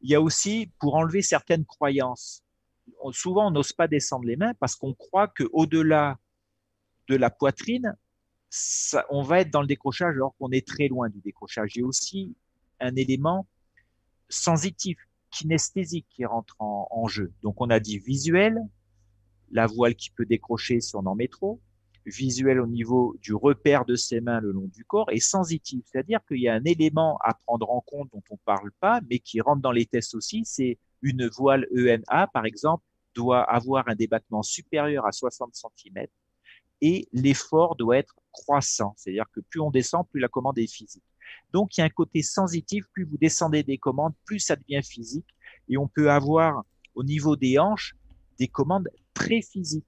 y 0.01 0.15
a 0.15 0.21
aussi, 0.21 0.71
pour 0.79 0.95
enlever 0.95 1.21
certaines 1.21 1.65
croyances, 1.65 2.43
souvent 3.11 3.47
on 3.47 3.51
n'ose 3.51 3.73
pas 3.73 3.87
descendre 3.87 4.25
les 4.25 4.35
mains 4.35 4.53
parce 4.55 4.75
qu'on 4.75 4.93
croit 4.93 5.27
qu'au-delà 5.27 6.17
de 7.07 7.15
la 7.15 7.29
poitrine, 7.29 7.95
on 9.09 9.23
va 9.23 9.39
être 9.39 9.51
dans 9.51 9.61
le 9.61 9.67
décrochage 9.67 10.15
alors 10.15 10.35
qu'on 10.37 10.51
est 10.51 10.67
très 10.67 10.87
loin 10.87 11.09
du 11.09 11.19
décrochage. 11.21 11.71
Il 11.75 11.79
y 11.79 11.83
a 11.83 11.87
aussi 11.87 12.35
un 12.79 12.95
élément 12.95 13.47
sensitif 14.29 14.97
kinesthésique 15.31 16.07
qui 16.09 16.25
rentre 16.25 16.55
en, 16.59 17.07
jeu. 17.07 17.33
Donc 17.41 17.59
on 17.59 17.69
a 17.69 17.79
dit 17.79 17.97
visuel, 17.97 18.59
la 19.51 19.65
voile 19.65 19.95
qui 19.95 20.11
peut 20.11 20.25
décrocher 20.25 20.79
si 20.79 20.95
on 20.95 21.05
en 21.05 21.15
met 21.15 21.27
visuel 22.05 22.59
au 22.59 22.67
niveau 22.67 23.15
du 23.21 23.33
repère 23.33 23.85
de 23.85 23.95
ses 23.95 24.21
mains 24.21 24.39
le 24.39 24.51
long 24.51 24.67
du 24.67 24.83
corps 24.85 25.09
et 25.11 25.19
sensitif, 25.19 25.85
c'est-à-dire 25.85 26.19
qu'il 26.27 26.39
y 26.39 26.47
a 26.47 26.53
un 26.53 26.63
élément 26.65 27.17
à 27.21 27.33
prendre 27.33 27.69
en 27.69 27.81
compte 27.81 28.09
dont 28.11 28.23
on 28.29 28.35
ne 28.35 28.39
parle 28.45 28.71
pas, 28.79 29.01
mais 29.09 29.19
qui 29.19 29.41
rentre 29.41 29.61
dans 29.61 29.71
les 29.71 29.85
tests 29.85 30.15
aussi, 30.15 30.43
c'est 30.45 30.77
une 31.01 31.27
voile 31.27 31.67
ENA, 31.75 32.27
par 32.27 32.45
exemple, 32.45 32.83
doit 33.15 33.43
avoir 33.43 33.87
un 33.87 33.95
débattement 33.95 34.43
supérieur 34.43 35.05
à 35.05 35.11
60 35.11 35.53
cm 35.53 36.07
et 36.81 37.07
l'effort 37.13 37.75
doit 37.77 37.97
être 37.97 38.15
croissant, 38.31 38.93
c'est-à-dire 38.97 39.25
que 39.31 39.39
plus 39.39 39.61
on 39.61 39.71
descend, 39.71 40.05
plus 40.09 40.19
la 40.19 40.27
commande 40.27 40.57
est 40.59 40.67
physique. 40.67 41.03
Donc 41.53 41.77
il 41.77 41.79
y 41.79 41.83
a 41.83 41.85
un 41.85 41.89
côté 41.89 42.21
sensitif, 42.21 42.85
plus 42.91 43.05
vous 43.05 43.17
descendez 43.17 43.63
des 43.63 43.77
commandes, 43.77 44.13
plus 44.25 44.39
ça 44.39 44.55
devient 44.55 44.81
physique. 44.83 45.27
Et 45.69 45.77
on 45.77 45.87
peut 45.87 46.11
avoir 46.11 46.63
au 46.95 47.03
niveau 47.03 47.35
des 47.35 47.57
hanches 47.57 47.95
des 48.37 48.47
commandes 48.47 48.89
très 49.13 49.41
physiques. 49.41 49.85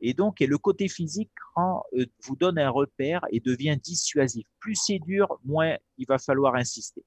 Et 0.00 0.14
donc, 0.14 0.40
et 0.40 0.46
le 0.46 0.58
côté 0.58 0.88
physique 0.88 1.32
euh, 1.56 2.06
vous 2.22 2.36
donne 2.36 2.58
un 2.58 2.70
repère 2.70 3.24
et 3.30 3.40
devient 3.40 3.76
dissuasif. 3.82 4.46
Plus 4.60 4.76
c'est 4.76 5.00
dur, 5.00 5.38
moins 5.44 5.76
il 5.96 6.06
va 6.06 6.18
falloir 6.18 6.54
insister. 6.54 7.04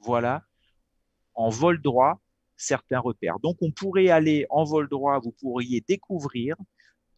Voilà, 0.00 0.42
en 1.34 1.48
vol 1.48 1.80
droit, 1.80 2.20
certains 2.56 3.00
repères. 3.00 3.38
Donc, 3.38 3.56
on 3.60 3.70
pourrait 3.70 4.08
aller 4.08 4.46
en 4.50 4.64
vol 4.64 4.88
droit, 4.88 5.20
vous 5.20 5.32
pourriez 5.32 5.84
découvrir 5.86 6.56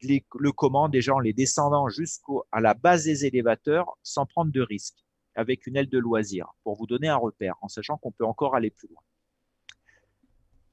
le 0.03 0.53
comment 0.53 0.89
des 0.89 1.01
gens, 1.01 1.19
les 1.19 1.33
descendants 1.33 1.89
jusqu'à 1.89 2.61
la 2.61 2.75
base 2.75 3.05
des 3.05 3.25
élévateurs 3.25 3.97
sans 4.03 4.27
prendre 4.27 4.53
de 4.53 4.61
risques, 4.61 5.05
avec 5.35 5.67
une 5.67 5.77
aile 5.77 5.89
de 5.89 5.99
loisir, 5.99 6.47
pour 6.63 6.77
vous 6.77 6.87
donner 6.87 7.09
un 7.09 7.17
repère, 7.17 7.57
en 7.63 7.69
sachant 7.69 7.97
qu'on 7.97 8.13
peut 8.13 8.25
encore 8.25 8.55
aller 8.55 8.71
plus 8.71 8.89
loin. 8.89 9.03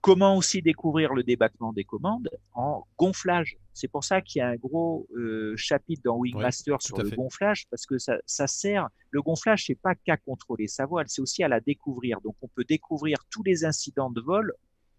Comment 0.06 0.38
aussi 0.38 0.62
découvrir 0.62 1.16
le 1.16 1.24
débattement 1.24 1.74
des 1.74 1.84
commandes 1.84 2.30
en 2.53 2.86
gonflage 2.95 3.58
C'est 3.74 3.88
pour 3.88 4.03
ça 4.03 4.22
qu'il 4.22 4.38
y 4.38 4.41
a 4.43 4.49
un 4.49 4.56
gros 4.56 5.08
euh, 5.16 5.56
chapitre 5.58 6.03
dans 6.03 6.18
Wingmaster 6.18 6.80
sur 6.80 6.99
le 6.99 7.10
gonflage, 7.10 7.66
parce 7.72 7.88
que 7.88 7.97
ça, 7.97 8.18
ça 8.28 8.45
sert. 8.45 8.88
Le 9.10 9.24
gonflage, 9.24 9.66
c'est 9.66 9.74
pas 9.74 9.95
qu'à 9.95 10.16
contrôler 10.16 10.68
sa 10.68 10.86
voile, 10.86 11.08
c'est 11.10 11.24
aussi 11.24 11.41
à 11.41 11.47
la 11.47 11.60
découvrir. 11.60 12.22
Donc, 12.22 12.36
on 12.43 12.47
peut 12.47 12.66
découvrir 12.66 13.18
tous 13.32 13.41
les 13.41 13.66
incidents 13.66 14.12
de 14.12 14.22
vol 14.22 14.53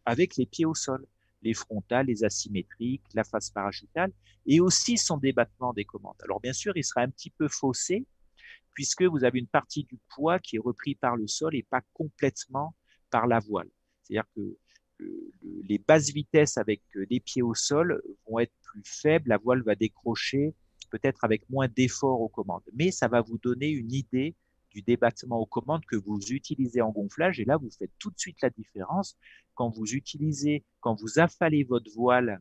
avec 0.07 0.35
les 0.35 0.45
pieds 0.45 0.67
au 0.67 0.75
sol, 0.75 1.07
les 1.43 1.55
frontales, 1.55 2.07
les 2.07 2.25
asymétriques, 2.25 3.05
la 3.15 3.23
face 3.23 3.51
parachutale, 3.51 4.11
et 4.45 4.59
aussi 4.59 4.99
son 4.99 5.19
débattement 5.19 5.73
des 5.73 5.85
commandes. 5.85 6.21
Alors, 6.25 6.41
bien 6.41 6.53
sûr, 6.53 6.77
il 6.77 6.83
sera 6.83 7.03
un 7.03 7.11
petit 7.11 7.31
peu 7.31 7.47
faussé, 7.47 8.05
puisque 8.75 9.05
vous 9.05 9.23
avez 9.23 9.39
une 9.39 9.47
partie 9.47 9.85
du 9.85 10.01
poids 10.09 10.41
qui 10.41 10.57
est 10.57 10.61
repris 10.65 10.97
par 10.97 11.15
le 11.15 11.29
sol 11.29 11.55
et 11.55 11.63
pas 11.63 11.83
complètement 11.93 12.75
par 13.09 13.29
la 13.29 13.39
voile. 13.39 13.69
C'est-à-dire 14.03 14.27
que 14.35 14.57
les 14.99 15.79
basses 15.79 16.11
vitesses 16.11 16.57
avec 16.57 16.83
des 17.11 17.21
pieds 17.21 17.43
au 17.43 17.55
sol 17.55 18.03
vont 18.27 18.39
être 18.39 18.55
plus 18.63 18.83
faibles, 18.85 19.29
la 19.29 19.39
voile 19.39 19.63
va 19.63 19.75
décrocher 19.75 20.55
peut-être 20.91 21.25
avec 21.25 21.49
moins 21.51 21.69
d'effort 21.69 22.21
aux 22.21 22.29
commandes. 22.29 22.63
Mais 22.75 22.91
ça 22.91 23.09
va 23.09 23.21
vous 23.21 23.39
donner 23.39 23.69
une 23.69 23.93
idée 23.93 24.35
du 24.71 24.83
débattement 24.83 25.39
aux 25.41 25.47
commandes 25.47 25.85
que 25.87 25.97
vous 25.97 26.21
utilisez 26.31 26.83
en 26.83 26.91
gonflage. 26.91 27.41
Et 27.41 27.45
là, 27.45 27.57
vous 27.57 27.71
faites 27.71 27.93
tout 27.99 28.11
de 28.11 28.19
suite 28.19 28.41
la 28.43 28.51
différence. 28.51 29.17
Quand 29.55 29.71
vous 29.71 29.95
utilisez, 29.95 30.65
quand 30.81 30.95
vous 31.01 31.19
affalez 31.19 31.65
votre 31.65 31.91
voile 31.95 32.41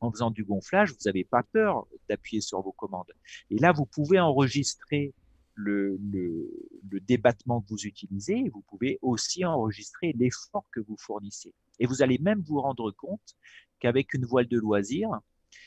en 0.00 0.10
faisant 0.10 0.30
du 0.30 0.44
gonflage, 0.44 0.90
vous 0.90 1.04
n'avez 1.06 1.24
pas 1.24 1.42
peur 1.42 1.86
d'appuyer 2.08 2.40
sur 2.40 2.60
vos 2.60 2.72
commandes. 2.72 3.12
Et 3.50 3.56
là, 3.56 3.72
vous 3.72 3.86
pouvez 3.86 4.20
enregistrer 4.20 5.14
le, 5.54 5.98
le, 6.10 7.00
débattement 7.00 7.60
que 7.60 7.68
vous 7.68 7.86
utilisez. 7.86 8.48
vous 8.52 8.62
pouvez 8.62 8.98
aussi 9.02 9.44
enregistrer 9.44 10.12
l'effort 10.18 10.64
que 10.72 10.80
vous 10.80 10.96
fournissez. 10.98 11.54
Et 11.78 11.86
vous 11.86 12.02
allez 12.02 12.18
même 12.18 12.40
vous 12.40 12.60
rendre 12.60 12.90
compte 12.90 13.36
qu'avec 13.80 14.14
une 14.14 14.24
voile 14.24 14.46
de 14.46 14.58
loisir, 14.58 15.08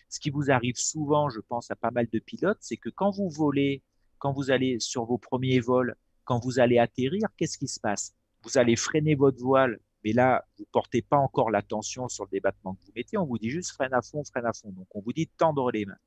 ce 0.09 0.19
qui 0.19 0.29
vous 0.29 0.51
arrive 0.51 0.75
souvent, 0.75 1.29
je 1.29 1.39
pense 1.39 1.69
à 1.71 1.75
pas 1.75 1.91
mal 1.91 2.07
de 2.11 2.19
pilotes, 2.19 2.57
c'est 2.61 2.77
que 2.77 2.89
quand 2.89 3.11
vous 3.11 3.29
volez, 3.29 3.83
quand 4.19 4.31
vous 4.31 4.51
allez 4.51 4.79
sur 4.79 5.05
vos 5.05 5.17
premiers 5.17 5.59
vols, 5.59 5.95
quand 6.23 6.43
vous 6.43 6.59
allez 6.59 6.79
atterrir, 6.79 7.27
qu'est-ce 7.37 7.57
qui 7.57 7.67
se 7.67 7.79
passe? 7.79 8.13
Vous 8.43 8.57
allez 8.57 8.75
freiner 8.75 9.15
votre 9.15 9.41
voile, 9.41 9.79
mais 10.03 10.13
là, 10.13 10.45
vous 10.57 10.65
portez 10.71 11.01
pas 11.01 11.17
encore 11.17 11.51
l'attention 11.51 12.07
sur 12.07 12.25
le 12.25 12.29
débattement 12.31 12.75
que 12.75 12.85
vous 12.85 12.91
mettez, 12.95 13.17
on 13.17 13.25
vous 13.25 13.37
dit 13.37 13.49
juste 13.49 13.71
freine 13.71 13.93
à 13.93 14.01
fond, 14.01 14.23
freine 14.23 14.45
à 14.45 14.53
fond. 14.53 14.71
Donc 14.71 14.87
on 14.95 15.01
vous 15.01 15.13
dit 15.13 15.27
tendre 15.27 15.71
les 15.71 15.85
mains. 15.85 15.97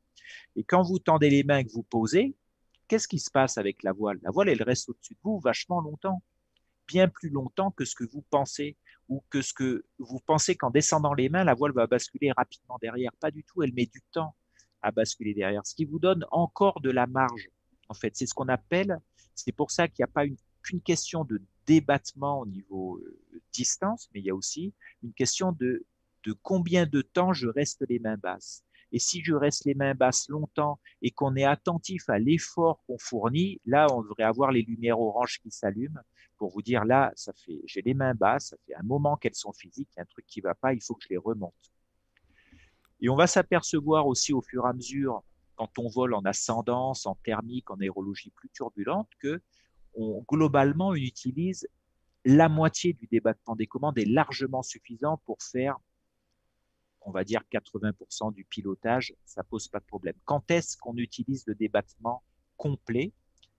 Et 0.57 0.65
quand 0.65 0.83
vous 0.83 0.99
tendez 0.99 1.31
les 1.31 1.43
mains 1.43 1.59
et 1.59 1.65
que 1.65 1.73
vous 1.73 1.83
posez, 1.83 2.35
qu'est-ce 2.89 3.09
qui 3.09 3.19
se 3.19 3.31
passe 3.31 3.59
avec 3.59 3.83
la 3.83 3.93
voile? 3.93 4.19
La 4.23 4.31
voile, 4.31 4.49
elle 4.49 4.63
reste 4.63 4.89
au-dessus 4.89 5.15
de 5.15 5.21
vous 5.23 5.39
vachement 5.41 5.81
longtemps, 5.81 6.23
bien 6.87 7.09
plus 7.09 7.31
longtemps 7.31 7.71
que 7.71 7.85
ce 7.85 7.95
que 7.95 8.05
vous 8.05 8.23
pensez 8.31 8.77
ou 9.11 9.23
que 9.29 9.43
ce 9.43 9.53
que 9.53 9.85
vous 9.99 10.21
pensez 10.21 10.57
qu'en 10.57 10.71
descendant 10.71 11.13
les 11.13 11.29
mains, 11.29 11.45
la 11.45 11.55
voile 11.55 11.73
va 11.73 11.87
basculer 11.89 12.31
rapidement 12.33 12.79
derrière. 12.81 13.11
Pas 13.17 13.33
du 13.33 13.43
tout, 13.45 13.63
elle 13.63 13.75
met 13.75 13.87
du 13.87 14.01
temps 14.13 14.35
à 14.83 14.93
basculer 14.93 15.35
derrière, 15.35 15.67
ce 15.67 15.75
qui 15.75 15.85
vous 15.85 15.99
donne 15.99 16.25
encore 16.31 16.81
de 16.81 16.91
la 16.91 17.07
marge. 17.07 17.51
En 17.89 17.95
fait, 17.95 18.17
c'est 18.17 18.27
ce 18.27 18.33
qu'on 18.33 18.49
appelle, 18.49 18.99
c'est 19.35 19.53
pour 19.53 19.73
ça 19.73 19.89
qu'il 19.89 20.03
n'y 20.05 20.05
a 20.05 20.13
pas 20.13 20.25
qu'une 20.63 20.81
question 20.81 21.25
de 21.25 21.43
débattement 21.67 22.41
au 22.41 22.47
niveau 22.47 22.99
euh, 22.99 23.43
distance, 23.53 24.09
mais 24.15 24.21
il 24.21 24.27
y 24.27 24.31
a 24.31 24.35
aussi 24.35 24.73
une 25.03 25.13
question 25.13 25.53
de, 25.53 25.85
de 26.25 26.33
combien 26.43 26.87
de 26.87 27.03
temps 27.03 27.33
je 27.33 27.49
reste 27.49 27.85
les 27.89 27.99
mains 27.99 28.17
basses. 28.17 28.63
Et 28.93 29.01
si 29.01 29.23
je 29.25 29.35
reste 29.35 29.65
les 29.65 29.75
mains 29.75 29.95
basses 29.95 30.29
longtemps 30.29 30.79
et 31.03 31.11
qu'on 31.11 31.37
est 31.37 31.45
attentif 31.45 32.09
à 32.09 32.19
l'effort 32.19 32.83
qu'on 32.87 32.99
fournit, 32.99 33.61
là, 33.67 33.87
on 33.93 34.03
devrait 34.03 34.25
avoir 34.25 34.53
les 34.53 34.63
lumières 34.63 35.01
oranges 35.01 35.41
qui 35.41 35.51
s'allument 35.51 36.01
pour 36.41 36.51
vous 36.51 36.63
dire 36.63 36.87
là, 36.87 37.13
ça 37.17 37.35
fait, 37.35 37.61
j'ai 37.67 37.83
les 37.83 37.93
mains 37.93 38.15
basses, 38.15 38.47
ça 38.47 38.57
fait 38.67 38.75
un 38.75 38.83
moment 38.83 39.15
qu'elles 39.19 39.35
sont 39.35 39.53
physiques, 39.53 39.91
il 39.93 39.99
y 39.99 40.01
a 40.01 40.05
un 40.05 40.07
truc 40.07 40.25
qui 40.27 40.41
va 40.41 40.55
pas, 40.55 40.73
il 40.73 40.83
faut 40.83 40.95
que 40.95 41.05
je 41.05 41.11
les 41.11 41.19
remonte. 41.19 41.53
Et 43.03 43.11
on 43.11 43.15
va 43.15 43.27
s'apercevoir 43.27 44.07
aussi 44.07 44.33
au 44.33 44.41
fur 44.41 44.65
et 44.65 44.71
à 44.71 44.73
mesure, 44.73 45.23
quand 45.57 45.79
on 45.79 45.91
vole 45.91 46.15
en 46.15 46.23
ascendance, 46.23 47.05
en 47.05 47.15
thermique, 47.17 47.71
en 47.71 47.79
aérologie 47.79 48.31
plus 48.31 48.49
turbulente, 48.49 49.11
que 49.19 49.43
on, 49.93 50.25
globalement, 50.27 50.89
on 50.89 50.95
utilise 50.95 51.69
la 52.25 52.49
moitié 52.49 52.95
du 52.95 53.07
débattement 53.07 53.55
des 53.55 53.67
commandes 53.67 53.99
est 53.99 54.07
largement 54.07 54.63
suffisant 54.63 55.19
pour 55.27 55.43
faire, 55.43 55.77
on 57.03 57.11
va 57.11 57.23
dire, 57.23 57.43
80% 57.53 58.33
du 58.33 58.47
pilotage. 58.47 59.15
Ça 59.27 59.45
pose 59.45 59.69
pas 59.69 59.81
de 59.81 59.85
problème. 59.85 60.17
Quand 60.25 60.51
est-ce 60.51 60.79
qu'on 60.79 60.97
utilise 60.97 61.45
le 61.47 61.55
débattement 61.55 62.23
complet 62.57 63.13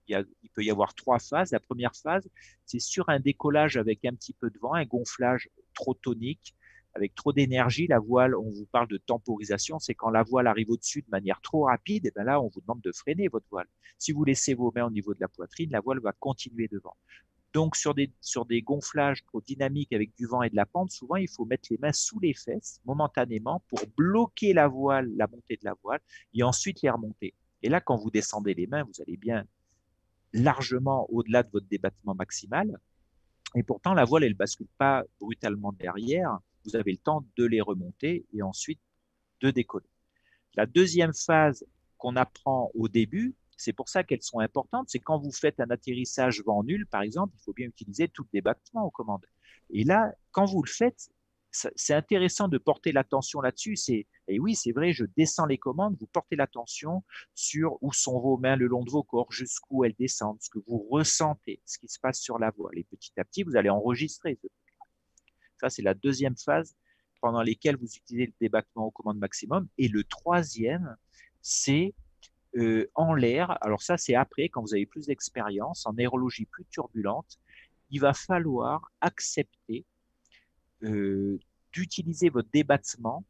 il, 0.08 0.50
peut 0.54 0.64
y 0.64 0.72
avoir 0.72 0.94
trois 0.94 1.20
phases. 1.20 1.52
La 1.52 1.60
première 1.60 1.96
phase, 1.96 2.28
c'est 2.66 2.80
sur 2.80 3.10
un 3.10 3.20
décollage 3.20 3.78
avec 3.78 4.04
un 4.06 4.14
petit 4.14 4.34
peu 4.34 4.50
de 4.50 4.60
vent, 4.60 4.74
un 4.74 4.86
gonflage 4.86 5.50
trop 5.74 5.94
tonique, 5.94 6.56
avec 6.94 7.16
trop 7.16 7.34
d'énergie. 7.34 7.88
La 7.88 8.00
voile, 8.00 8.36
on 8.36 8.50
vous 8.50 8.66
parle 8.66 8.88
de 8.88 8.98
temporisation, 8.98 9.80
c'est 9.80 9.96
quand 9.96 10.10
la 10.10 10.24
voile 10.24 10.48
arrive 10.48 10.72
au-dessus 10.72 11.02
de 11.02 11.10
manière 11.10 11.42
trop 11.42 11.66
rapide, 11.66 12.06
et 12.06 12.12
bien 12.12 12.24
là, 12.24 12.42
on 12.42 12.50
vous 12.50 12.62
demande 12.62 12.82
de 12.82 12.92
freiner 12.92 13.28
votre 13.28 13.48
voile. 13.50 13.68
Si 13.98 14.12
vous 14.12 14.24
laissez 14.24 14.54
vos 14.54 14.72
mains 14.76 14.86
au 14.86 14.92
niveau 14.92 15.14
de 15.14 15.22
la 15.22 15.28
poitrine, 15.28 15.72
la 15.72 15.80
voile 15.80 16.00
va 16.00 16.12
continuer 16.12 16.68
devant. 16.68 16.96
Donc, 17.54 17.76
sur 17.76 17.94
des, 17.94 18.12
sur 18.22 18.46
des 18.46 18.62
gonflages 18.62 19.26
trop 19.26 19.42
dynamiques 19.42 19.92
avec 19.92 20.16
du 20.16 20.26
vent 20.26 20.42
et 20.42 20.50
de 20.50 20.56
la 20.56 20.66
pente, 20.66 20.92
souvent, 20.92 21.18
il 21.18 21.30
faut 21.30 21.44
mettre 21.44 21.68
les 21.70 21.78
mains 21.78 21.92
sous 21.92 22.20
les 22.20 22.34
fesses 22.34 22.80
momentanément 22.86 23.62
pour 23.68 23.82
bloquer 23.98 24.54
la 24.54 24.68
voile, 24.68 25.12
la 25.18 25.28
montée 25.28 25.58
de 25.58 25.66
la 25.66 25.76
voile, 25.84 26.00
et 26.34 26.44
ensuite 26.44 26.82
les 26.82 26.90
remonter. 26.90 27.34
Et 27.62 27.70
là, 27.70 27.82
quand 27.82 27.98
vous 27.98 28.10
descendez 28.10 28.54
les 28.54 28.68
mains, 28.68 28.84
vous 28.84 29.02
allez 29.02 29.18
bien 29.18 29.46
largement 30.34 31.08
au-delà 31.10 31.44
de 31.44 31.50
votre 31.52 31.68
débattement 31.68 32.16
maximal. 32.16 32.78
Et 33.56 33.64
pourtant, 33.64 33.94
la 33.94 34.06
voile, 34.06 34.24
elle 34.24 34.34
bascule 34.34 34.68
pas 34.78 35.04
brutalement 35.20 35.74
derrière. 35.74 36.40
Vous 36.66 36.76
avez 36.76 36.92
le 36.92 36.98
temps 36.98 37.26
de 37.38 37.46
les 37.46 37.62
remonter 37.62 38.26
et 38.34 38.42
ensuite 38.42 38.80
de 39.42 39.52
décoller. 39.52 39.90
La 40.56 40.66
deuxième 40.66 41.14
phase 41.14 41.66
qu'on 41.98 42.16
apprend 42.16 42.72
au 42.74 42.88
début, 42.88 43.36
c'est 43.58 43.74
pour 43.74 43.90
ça 43.90 44.04
qu'elles 44.04 44.24
sont 44.24 44.40
importantes, 44.40 44.90
c'est 44.90 45.00
quand 45.00 45.20
vous 45.20 45.32
faites 45.32 45.60
un 45.60 45.70
atterrissage 45.70 46.42
vent 46.44 46.64
nul, 46.64 46.88
par 46.88 47.04
exemple, 47.04 47.34
il 47.38 47.44
faut 47.44 47.54
bien 47.54 47.68
utiliser 47.68 48.08
tout 48.08 48.24
le 48.24 48.30
débattement 48.34 48.86
aux 48.86 48.90
commandes. 48.90 49.26
Et 49.70 49.84
là, 49.84 50.12
quand 50.32 50.46
vous 50.46 50.64
le 50.64 50.70
faites, 50.70 51.10
c'est 51.52 51.94
intéressant 51.94 52.48
de 52.48 52.58
porter 52.58 52.92
l'attention 52.92 53.42
là-dessus. 53.42 53.76
C'est 53.76 54.08
et 54.28 54.40
oui, 54.40 54.56
c'est 54.56 54.72
vrai, 54.72 54.94
je 54.94 55.06
descends 55.18 55.46
les 55.46 55.58
commandes, 55.58 55.98
vous 56.00 56.08
portez 56.08 56.36
l'attention 56.36 57.04
sur 57.36 57.78
où 57.82 57.92
sont 57.92 58.20
vos 58.20 58.38
mains 58.38 58.56
le 58.56 58.68
long 58.68 58.84
de 58.84 58.90
vos 58.90 59.04
corps, 59.04 59.32
jusqu'où 59.32 59.84
elles 59.84 59.96
descendent, 60.00 60.42
ce 60.42 60.50
que 60.50 60.60
vous 60.68 60.88
ressentez, 60.90 61.62
ce 61.66 61.78
qui 61.78 61.90
se 61.90 62.00
passe 62.00 62.20
sur 62.20 62.40
la 62.40 62.52
voile. 62.52 62.78
Et 62.78 62.86
petit 62.86 63.12
à 63.20 63.26
petit, 63.26 63.44
vous 63.44 63.58
allez 63.58 63.70
enregistrer 63.70 64.40
Ça, 65.60 65.70
c'est 65.70 65.82
la 65.82 65.94
deuxième 65.94 66.38
phase 66.38 66.76
pendant 67.20 67.44
laquelle 67.44 67.76
vous 67.76 67.94
utilisez 67.94 68.28
le 68.28 68.34
débattement 68.40 68.86
aux 68.86 68.92
commandes 68.92 69.20
maximum. 69.20 69.68
Et 69.78 69.88
le 69.88 70.04
troisième, 70.04 70.96
c'est 71.42 71.94
euh, 72.56 72.90
en 72.96 73.14
l'air. 73.14 73.58
Alors 73.62 73.82
ça, 73.82 73.98
c'est 73.98 74.16
après, 74.16 74.50
quand 74.50 74.62
vous 74.62 74.74
avez 74.74 74.86
plus 74.86 75.08
d'expérience, 75.08 75.86
en 75.86 75.98
aérologie 75.98 76.46
plus 76.46 76.66
turbulente, 76.66 77.38
il 77.90 78.00
va 78.00 78.14
falloir 78.14 78.92
accepter 79.02 79.86
d'utiliser 80.82 82.30
votre 82.30 82.50
débattement 82.52 83.24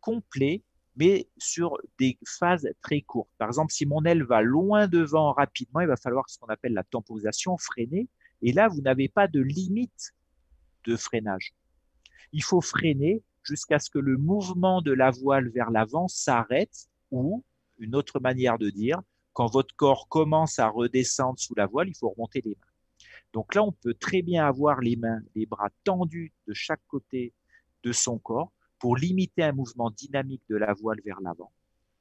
complet, 0.00 0.62
mais 0.96 1.28
sur 1.38 1.78
des 1.98 2.18
phases 2.24 2.68
très 2.82 3.00
courtes. 3.00 3.30
Par 3.38 3.48
exemple, 3.48 3.72
si 3.72 3.86
mon 3.86 4.04
aile 4.04 4.22
va 4.22 4.42
loin 4.42 4.86
devant 4.86 5.32
rapidement, 5.32 5.80
il 5.80 5.88
va 5.88 5.96
falloir 5.96 6.28
ce 6.28 6.38
qu'on 6.38 6.46
appelle 6.46 6.72
la 6.72 6.84
temporisation, 6.84 7.56
freiner. 7.58 8.08
Et 8.42 8.52
là, 8.52 8.68
vous 8.68 8.80
n'avez 8.80 9.08
pas 9.08 9.26
de 9.26 9.40
limite 9.40 10.14
de 10.84 10.96
freinage. 10.96 11.54
Il 12.32 12.42
faut 12.42 12.60
freiner 12.60 13.22
jusqu'à 13.42 13.78
ce 13.78 13.90
que 13.90 13.98
le 13.98 14.16
mouvement 14.16 14.82
de 14.82 14.92
la 14.92 15.10
voile 15.10 15.48
vers 15.48 15.70
l'avant 15.70 16.08
s'arrête 16.08 16.88
ou, 17.10 17.44
une 17.78 17.94
autre 17.94 18.20
manière 18.20 18.58
de 18.58 18.70
dire, 18.70 19.00
quand 19.32 19.46
votre 19.46 19.74
corps 19.74 20.08
commence 20.08 20.58
à 20.58 20.68
redescendre 20.68 21.38
sous 21.38 21.54
la 21.54 21.66
voile, 21.66 21.88
il 21.88 21.96
faut 21.96 22.10
remonter 22.10 22.40
les 22.44 22.56
mains. 22.60 22.73
Donc 23.32 23.54
là, 23.54 23.62
on 23.62 23.72
peut 23.72 23.94
très 23.94 24.22
bien 24.22 24.46
avoir 24.46 24.80
les 24.80 24.96
mains, 24.96 25.20
les 25.34 25.46
bras 25.46 25.70
tendus 25.84 26.32
de 26.46 26.54
chaque 26.54 26.82
côté 26.88 27.32
de 27.82 27.92
son 27.92 28.18
corps 28.18 28.52
pour 28.78 28.96
limiter 28.96 29.42
un 29.42 29.52
mouvement 29.52 29.90
dynamique 29.90 30.42
de 30.48 30.56
la 30.56 30.72
voile 30.72 31.00
vers 31.04 31.20
l'avant. 31.20 31.52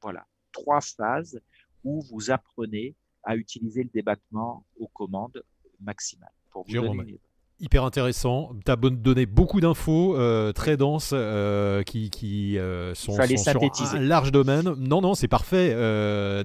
Voilà, 0.02 0.26
trois 0.52 0.82
phases 0.82 1.40
où 1.84 2.02
vous 2.02 2.32
apprenez 2.32 2.96
à 3.24 3.36
utiliser 3.36 3.84
le 3.84 3.90
débattement 3.90 4.66
aux 4.78 4.88
commandes 4.88 5.44
maximales. 5.80 6.32
Pour 6.52 6.66
vous 6.66 6.74
donner 6.74 7.20
hyper 7.64 7.86
intéressant. 7.86 8.52
Tu 8.66 8.72
as 8.72 8.76
donné 8.76 9.26
beaucoup 9.26 9.62
d'infos 9.62 10.18
euh, 10.18 10.52
très 10.52 10.76
denses 10.76 11.12
euh, 11.14 11.82
qui, 11.84 12.10
qui 12.10 12.58
euh, 12.60 12.94
sont, 12.94 13.14
sur 13.14 13.94
un 13.94 14.00
large 14.00 14.34
domaine. 14.34 14.74
Non, 14.78 15.02
non, 15.02 15.16
c'est 15.16 15.30
parfait. 15.30 15.74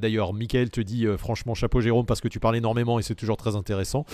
D'ailleurs, 0.00 0.32
Michael 0.32 0.70
te 0.70 0.80
dit 0.80 1.06
franchement 1.18 1.54
chapeau 1.54 1.80
Jérôme 1.80 2.06
parce 2.06 2.20
que 2.20 2.28
tu 2.28 2.38
parles 2.38 2.56
énormément 2.56 2.98
et 2.98 3.02
c'est 3.02 3.16
toujours 3.16 3.36
très 3.36 3.56
intéressant. 3.56 4.04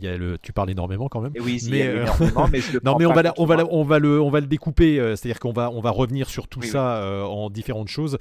y 0.00 0.06
a 0.06 0.16
le, 0.16 0.38
tu 0.38 0.52
parles 0.52 0.70
énormément 0.70 1.08
quand 1.08 1.20
même. 1.20 1.32
oui, 1.40 1.60
mais, 1.70 1.82
je 1.82 2.78
non, 2.84 2.96
mais 2.98 3.06
on 3.06 3.12
va, 3.12 3.34
on, 3.36 3.46
va, 3.46 3.56
on, 3.70 3.84
va 3.84 3.98
le, 3.98 4.20
on 4.20 4.30
va 4.30 4.40
le 4.40 4.46
découper. 4.46 4.96
C'est-à-dire 5.16 5.40
qu'on 5.40 5.52
va, 5.52 5.70
on 5.70 5.80
va 5.80 5.90
revenir 5.90 6.30
sur 6.30 6.46
tout 6.46 6.62
ça 6.62 7.24
en 7.26 7.50
différentes 7.50 7.88
choses. 7.88 8.16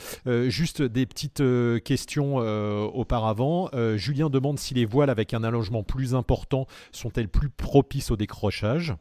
juste 0.47 0.81
des 0.81 1.05
petites 1.05 1.43
questions 1.83 2.37
auparavant. 2.37 3.69
Julien 3.95 4.31
demande 4.31 4.57
si 4.57 4.73
les 4.73 4.85
voiles 4.85 5.11
avec 5.11 5.35
un 5.35 5.43
allongement 5.43 5.83
plus 5.83 6.15
important 6.15 6.65
sont-elles 6.91 7.29
plus 7.29 7.49
propices 7.49 8.09
au 8.09 8.15
décrochage 8.23 8.95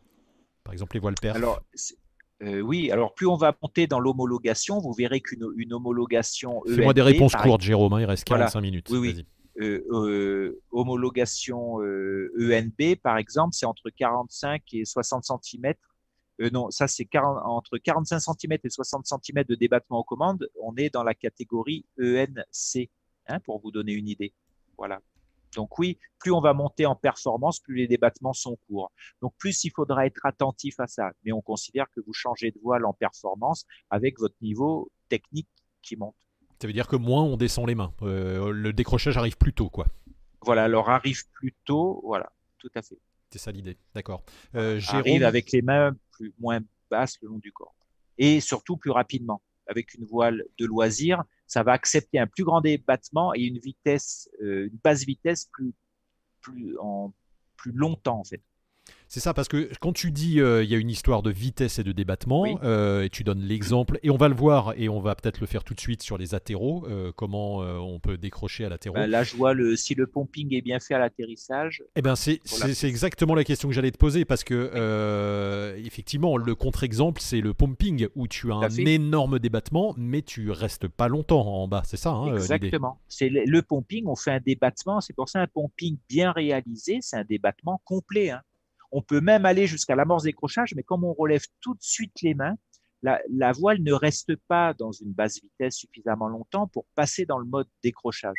Par 0.64 0.73
exemple, 0.73 0.97
les 0.97 1.01
voiles 1.01 1.14
perf 1.20 1.37
alors, 1.37 1.61
euh, 2.43 2.61
oui, 2.61 2.91
alors 2.91 3.14
plus 3.14 3.27
on 3.27 3.37
va 3.37 3.57
monter 3.62 3.87
dans 3.87 4.01
l'homologation, 4.01 4.81
vous 4.81 4.93
verrez 4.93 5.20
qu'une 5.20 5.47
une 5.57 5.73
homologation. 5.73 6.62
Fais-moi 6.66 6.93
des 6.93 7.03
réponses 7.03 7.37
courtes, 7.37 7.62
Jérôme, 7.62 7.93
hein, 7.93 8.01
il 8.01 8.07
reste 8.07 8.25
45 8.25 8.61
minutes. 8.61 8.89
Oui, 8.91 8.99
oui. 8.99 9.27
Euh, 9.61 9.85
euh, 9.91 10.62
homologation 10.73 11.77
ENB, 11.77 12.81
e 12.81 12.95
par 12.97 13.18
exemple, 13.18 13.55
c'est 13.55 13.66
entre 13.66 13.91
45 13.91 14.62
et 14.73 14.85
60 14.85 15.25
cm. 15.25 15.75
non, 16.53 16.70
ça 16.70 16.89
c'est 16.89 17.07
entre 17.14 17.79
45 17.79 18.18
cm 18.18 18.59
et 18.64 18.70
60 18.70 19.07
cm 19.07 19.45
de 19.45 19.55
débattement 19.55 19.99
aux 19.99 20.05
commandes. 20.05 20.49
On 20.61 20.75
est 20.77 20.91
dans 20.91 21.05
la 21.05 21.14
catégorie 21.14 21.87
ENC, 22.01 22.89
hein, 23.29 23.39
pour 23.41 23.61
vous 23.61 23.70
donner 23.70 23.93
une 23.93 24.09
idée. 24.09 24.33
Voilà. 24.77 25.01
Donc 25.55 25.79
oui, 25.79 25.99
plus 26.19 26.33
on 26.33 26.41
va 26.41 26.55
monter 26.55 26.87
en 26.87 26.95
performance, 26.95 27.61
plus 27.61 27.77
les 27.77 27.87
débattements 27.87 28.33
sont 28.33 28.57
courts. 28.69 28.91
Donc 29.21 29.35
plus 29.39 29.65
il 29.65 29.71
faudra 29.71 30.07
être 30.07 30.25
attentif 30.25 30.81
à 30.81 30.87
ça. 30.87 31.11
Mais 31.25 31.33
on 31.33 31.41
considère 31.41 31.87
que 31.95 32.01
vous 32.01 32.13
changez 32.13 32.51
de 32.51 32.59
voile 32.63 32.85
en 32.85 32.93
performance 32.93 33.67
avec 33.91 34.19
votre 34.19 34.37
niveau 34.41 34.91
technique 35.09 35.49
qui 35.83 35.97
monte. 35.97 36.15
Ça 36.61 36.67
veut 36.67 36.73
dire 36.73 36.87
que 36.87 36.97
moins 36.97 37.23
on 37.23 37.37
descend 37.37 37.67
les 37.67 37.75
mains. 37.75 37.93
Euh, 38.03 38.53
le 38.53 38.73
décrochage 38.73 39.17
arrive 39.17 39.37
plus 39.37 39.53
tôt, 39.53 39.69
quoi. 39.69 39.87
Voilà, 40.45 40.65
alors 40.65 40.91
arrive 40.91 41.29
plus 41.33 41.55
tôt, 41.65 42.01
voilà, 42.05 42.33
tout 42.59 42.71
à 42.75 42.83
fait. 42.83 42.99
C'est 43.31 43.39
ça 43.39 43.51
l'idée, 43.51 43.77
d'accord. 43.95 44.23
Euh, 44.55 44.81
arrive 44.89 45.25
avec 45.25 45.53
les 45.53 45.63
mains 45.63 45.97
plus, 46.13 46.33
moins 46.39 46.61
basses 46.91 47.19
le 47.23 47.29
long 47.29 47.39
du 47.39 47.51
corps. 47.53 47.75
Et 48.19 48.41
surtout 48.41 48.77
plus 48.77 48.91
rapidement. 48.91 49.43
Avec 49.69 49.95
une 49.95 50.05
voile 50.05 50.45
de 50.59 50.67
loisir, 50.67 51.23
ça 51.53 51.63
va 51.63 51.73
accepter 51.73 52.19
un 52.19 52.27
plus 52.27 52.45
grand 52.45 52.63
débattement 52.63 53.35
et 53.35 53.43
une 53.43 53.59
vitesse, 53.59 54.31
euh, 54.41 54.69
une 54.69 54.79
basse 54.83 55.05
vitesse 55.05 55.45
plus, 55.53 55.75
plus, 56.41 56.79
en, 56.79 57.13
plus 57.59 57.73
longtemps 57.73 58.21
en 58.21 58.25
fait. 58.25 58.41
C'est 59.13 59.21
ça, 59.21 59.35
parce 59.35 59.49
que 59.49 59.69
quand 59.79 59.93
tu 59.93 60.11
dis 60.11 60.41
euh, 60.41 60.65
il 60.65 60.71
y 60.71 60.75
a 60.75 60.79
une 60.79 60.89
histoire 60.89 61.23
de 61.23 61.31
vitesse 61.31 61.79
et 61.79 61.85
de 61.85 61.93
débattement, 61.93 62.59
euh, 62.65 63.03
et 63.03 63.11
tu 63.11 63.25
donnes 63.25 63.43
l'exemple, 63.43 63.99
et 64.03 64.09
on 64.09 64.17
va 64.17 64.29
le 64.29 64.35
voir, 64.35 64.73
et 64.79 64.89
on 64.89 65.01
va 65.03 65.15
peut-être 65.15 65.39
le 65.41 65.47
faire 65.47 65.65
tout 65.65 65.75
de 65.75 65.81
suite 65.81 66.03
sur 66.03 66.17
les 66.17 66.35
atterros, 66.35 66.87
euh, 66.89 67.13
comment 67.15 67.59
on 67.59 68.01
peut 68.01 68.17
décrocher 68.17 68.65
à. 68.65 68.71
Bah, 68.71 69.07
là, 69.07 69.23
je 69.23 69.37
vois 69.37 69.53
le, 69.53 69.77
si 69.77 69.95
le 69.95 70.07
pumping 70.07 70.55
est 70.55 70.63
bien 70.63 70.81
fait 70.81 70.95
à 70.95 70.99
l'atterrissage. 70.99 71.85
Eh 71.95 72.01
ben, 72.01 72.17
c'est 72.17 72.41
exactement 72.85 73.35
la 73.35 73.45
question 73.45 73.69
que 73.69 73.75
j'allais 73.75 73.91
te 73.91 73.99
poser, 73.99 74.25
parce 74.25 74.45
que 74.45 75.75
effectivement, 75.85 76.39
le 76.39 76.55
contre-exemple, 76.55 77.21
c'est 77.21 77.43
le 77.43 77.53
pumping, 77.53 78.07
où 78.15 78.27
tu 78.27 78.51
as 78.51 78.55
un 78.55 78.71
énorme 78.71 79.41
débattement, 79.41 79.95
mais 79.99 80.23
tu 80.23 80.51
restes 80.51 80.89
pas 80.89 81.09
longtemps 81.09 81.47
en 81.47 81.69
bas, 81.69 81.83
c'est 81.85 81.99
ça 81.99 82.13
hein, 82.13 82.35
Exactement. 82.35 82.99
C'est 83.09 83.29
le, 83.29 83.43
le, 83.45 83.61
pumping, 83.61 84.07
on 84.07 84.17
fait 84.17 84.31
un 84.31 84.41
débattement, 84.41 85.03
c'est 85.03 85.13
pour 85.13 85.29
ça 85.29 85.41
un 85.41 85.49
pumping 85.49 85.99
bien 86.09 86.33
réalisé, 86.33 87.01
c'est 87.03 87.19
un 87.19 87.25
débattement 87.25 87.83
complet. 87.85 88.31
Hein. 88.31 88.41
On 88.93 89.03
peut 89.03 89.20
même 89.20 89.47
aller 89.47 89.66
jusqu'à 89.66 89.97
l'amorce 89.97 90.24
décrochage, 90.24 90.74
mais 90.76 90.82
comme 90.82 91.05
on 91.05 91.14
relève 91.14 91.45
tout 91.61 91.74
de 91.74 91.82
suite 91.82 92.20
les 92.22 92.34
mains, 92.34 92.57
la, 93.03 93.53
voile 93.53 93.82
ne 93.82 93.93
reste 93.93 94.36
pas 94.49 94.74
dans 94.74 94.93
une 94.93 95.12
basse 95.12 95.40
vitesse 95.43 95.76
suffisamment 95.76 96.28
longtemps 96.28 96.68
pour 96.68 96.84
passer 96.95 97.26
dans 97.26 97.38
le 97.38 97.47
mode 97.47 97.68
décrochage. 97.82 98.38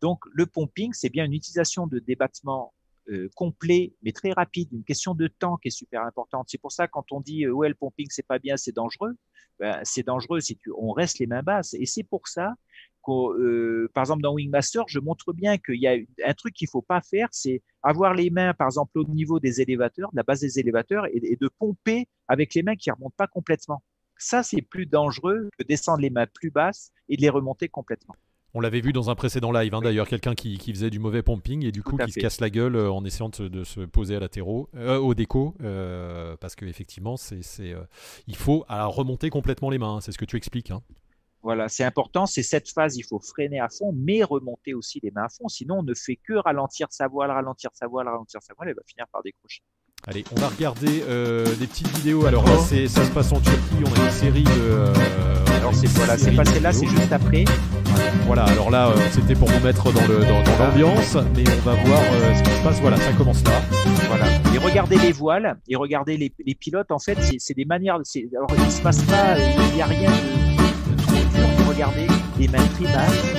Donc 0.00 0.20
le 0.32 0.46
pumping, 0.46 0.92
c'est 0.92 1.10
bien 1.10 1.24
une 1.24 1.34
utilisation 1.34 1.86
de 1.86 1.98
débattement 1.98 2.72
euh, 3.10 3.28
complet, 3.34 3.94
mais 4.02 4.12
très 4.12 4.32
rapide, 4.32 4.68
une 4.72 4.84
question 4.84 5.14
de 5.14 5.28
temps 5.28 5.56
qui 5.56 5.68
est 5.68 5.72
super 5.72 6.02
importante. 6.02 6.46
C'est 6.48 6.60
pour 6.60 6.72
ça 6.72 6.88
quand 6.88 7.10
on 7.10 7.20
dit 7.20 7.44
euh, 7.44 7.52
ouais 7.52 7.68
le 7.68 7.74
pumping 7.74 8.06
c'est 8.10 8.26
pas 8.26 8.38
bien, 8.38 8.56
c'est 8.56 8.74
dangereux, 8.74 9.16
ben, 9.58 9.80
c'est 9.82 10.04
dangereux 10.04 10.40
si 10.40 10.56
tu, 10.56 10.70
on 10.78 10.92
reste 10.92 11.18
les 11.18 11.26
mains 11.26 11.42
basses. 11.42 11.74
Et 11.74 11.86
c'est 11.86 12.04
pour 12.04 12.28
ça 12.28 12.54
euh, 13.08 13.90
par 13.94 14.02
exemple, 14.02 14.22
dans 14.22 14.34
Wingmaster, 14.34 14.84
je 14.88 14.98
montre 14.98 15.32
bien 15.32 15.58
qu'il 15.58 15.76
y 15.76 15.86
a 15.86 15.96
un 16.24 16.34
truc 16.34 16.54
qu'il 16.54 16.68
faut 16.68 16.82
pas 16.82 17.00
faire, 17.00 17.28
c'est 17.32 17.62
avoir 17.82 18.14
les 18.14 18.30
mains, 18.30 18.54
par 18.54 18.68
exemple, 18.68 18.98
au 18.98 19.04
niveau 19.04 19.40
des 19.40 19.60
élévateurs, 19.60 20.10
de 20.12 20.16
la 20.16 20.22
base 20.22 20.40
des 20.40 20.58
élévateurs, 20.58 21.06
et, 21.12 21.36
de 21.40 21.50
pomper 21.58 22.06
avec 22.28 22.54
les 22.54 22.62
mains 22.62 22.76
qui 22.76 22.90
remontent 22.90 23.14
pas 23.16 23.26
complètement. 23.26 23.82
Ça, 24.18 24.42
c'est 24.42 24.62
plus 24.62 24.86
dangereux 24.86 25.48
que 25.58 25.64
descendre 25.64 26.00
les 26.00 26.10
mains 26.10 26.26
plus 26.26 26.50
basses 26.50 26.90
et 27.08 27.16
de 27.16 27.22
les 27.22 27.28
remonter 27.28 27.68
complètement. 27.68 28.14
On 28.54 28.60
l'avait 28.60 28.80
vu 28.80 28.92
dans 28.92 29.10
un 29.10 29.14
précédent 29.14 29.52
live, 29.52 29.74
hein, 29.74 29.80
d'ailleurs, 29.80 30.08
quelqu'un 30.08 30.34
qui, 30.34 30.58
faisait 30.58 30.90
du 30.90 30.98
mauvais 30.98 31.22
pumping 31.22 31.64
et 31.64 31.70
du 31.70 31.82
coup 31.82 31.96
qui 31.98 32.10
se 32.10 32.18
casse 32.18 32.40
la 32.40 32.50
gueule 32.50 32.76
euh, 32.76 32.90
en 32.90 33.04
essayant 33.04 33.28
de, 33.28 33.62
se 33.62 33.80
poser 33.80 34.16
à 34.16 34.20
latéraux, 34.20 34.68
euh, 34.74 34.96
au 34.98 35.14
déco, 35.14 35.54
parce 36.40 36.56
qu'effectivement, 36.56 37.16
c'est, 37.16 37.40
il 38.26 38.36
faut 38.36 38.64
remonter 38.68 39.30
complètement 39.30 39.70
les 39.70 39.78
mains, 39.78 39.96
hein, 39.96 40.00
c'est 40.00 40.12
ce 40.12 40.18
que 40.18 40.24
tu 40.24 40.36
expliques. 40.36 40.70
Hein. 40.70 40.82
Voilà, 41.42 41.68
c'est 41.68 41.84
important. 41.84 42.26
C'est 42.26 42.42
cette 42.42 42.68
phase, 42.68 42.96
il 42.96 43.04
faut 43.04 43.20
freiner 43.20 43.60
à 43.60 43.68
fond, 43.68 43.92
mais 43.94 44.22
remonter 44.22 44.74
aussi 44.74 45.00
les 45.02 45.10
mains 45.10 45.24
à 45.24 45.28
fond. 45.28 45.48
Sinon, 45.48 45.78
on 45.78 45.82
ne 45.82 45.94
fait 45.94 46.16
que 46.16 46.34
ralentir 46.34 46.88
sa 46.90 47.08
voile, 47.08 47.30
ralentir 47.30 47.70
sa 47.74 47.86
voile, 47.86 48.08
ralentir 48.08 48.42
sa 48.42 48.54
voile, 48.54 48.70
elle 48.70 48.74
va 48.74 48.82
finir 48.86 49.06
par 49.12 49.22
décrocher. 49.22 49.62
Allez, 50.06 50.24
on 50.36 50.40
va 50.40 50.48
regarder 50.48 51.02
euh, 51.08 51.44
des 51.56 51.66
petites 51.66 51.88
vidéos. 51.96 52.24
Alors 52.26 52.44
là, 52.46 52.56
ça 52.58 53.04
se 53.04 53.10
passe 53.10 53.32
en 53.32 53.40
Turquie. 53.40 53.82
On 53.84 54.00
a 54.00 54.04
une 54.04 54.10
série 54.10 54.44
de. 54.44 54.50
Euh, 54.50 54.94
alors 55.56 55.74
c'est 55.74 55.88
voilà, 55.88 56.16
c'est 56.16 56.34
passé 56.34 56.60
là, 56.60 56.72
c'est 56.72 56.86
juste 56.86 57.12
après. 57.12 57.44
Voilà. 58.26 58.44
Alors 58.44 58.70
là, 58.70 58.88
euh, 58.88 58.94
c'était 59.10 59.34
pour 59.34 59.48
vous 59.48 59.64
mettre 59.64 59.92
dans 59.92 60.06
le 60.06 60.20
dans, 60.20 60.64
l'ambiance, 60.64 61.16
mais 61.34 61.44
on 61.48 61.62
va 61.62 61.74
voir 61.74 62.00
ce 62.36 62.42
qui 62.42 62.50
se 62.50 62.62
passe. 62.62 62.80
Voilà, 62.80 62.96
ça 62.96 63.12
commence 63.12 63.44
là. 63.44 63.60
Voilà. 64.06 64.26
Et 64.54 64.58
regardez 64.58 64.98
les 64.98 65.12
voiles 65.12 65.58
et 65.68 65.76
regardez 65.76 66.16
les, 66.16 66.32
les 66.44 66.54
pilotes. 66.54 66.90
En 66.92 66.98
fait, 66.98 67.18
c'est 67.38 67.54
des 67.54 67.64
manières. 67.64 67.96
Alors 67.96 68.50
il 68.56 68.70
se 68.70 68.80
passe 68.80 69.02
pas, 69.02 69.36
il 69.38 69.74
n'y 69.74 69.82
a 69.82 69.86
rien 69.86 70.10
de 70.10 70.47
regardez, 71.78 72.08
les 72.40 72.48
mains 72.48 72.66
très 72.74 72.86
basses, 72.86 73.34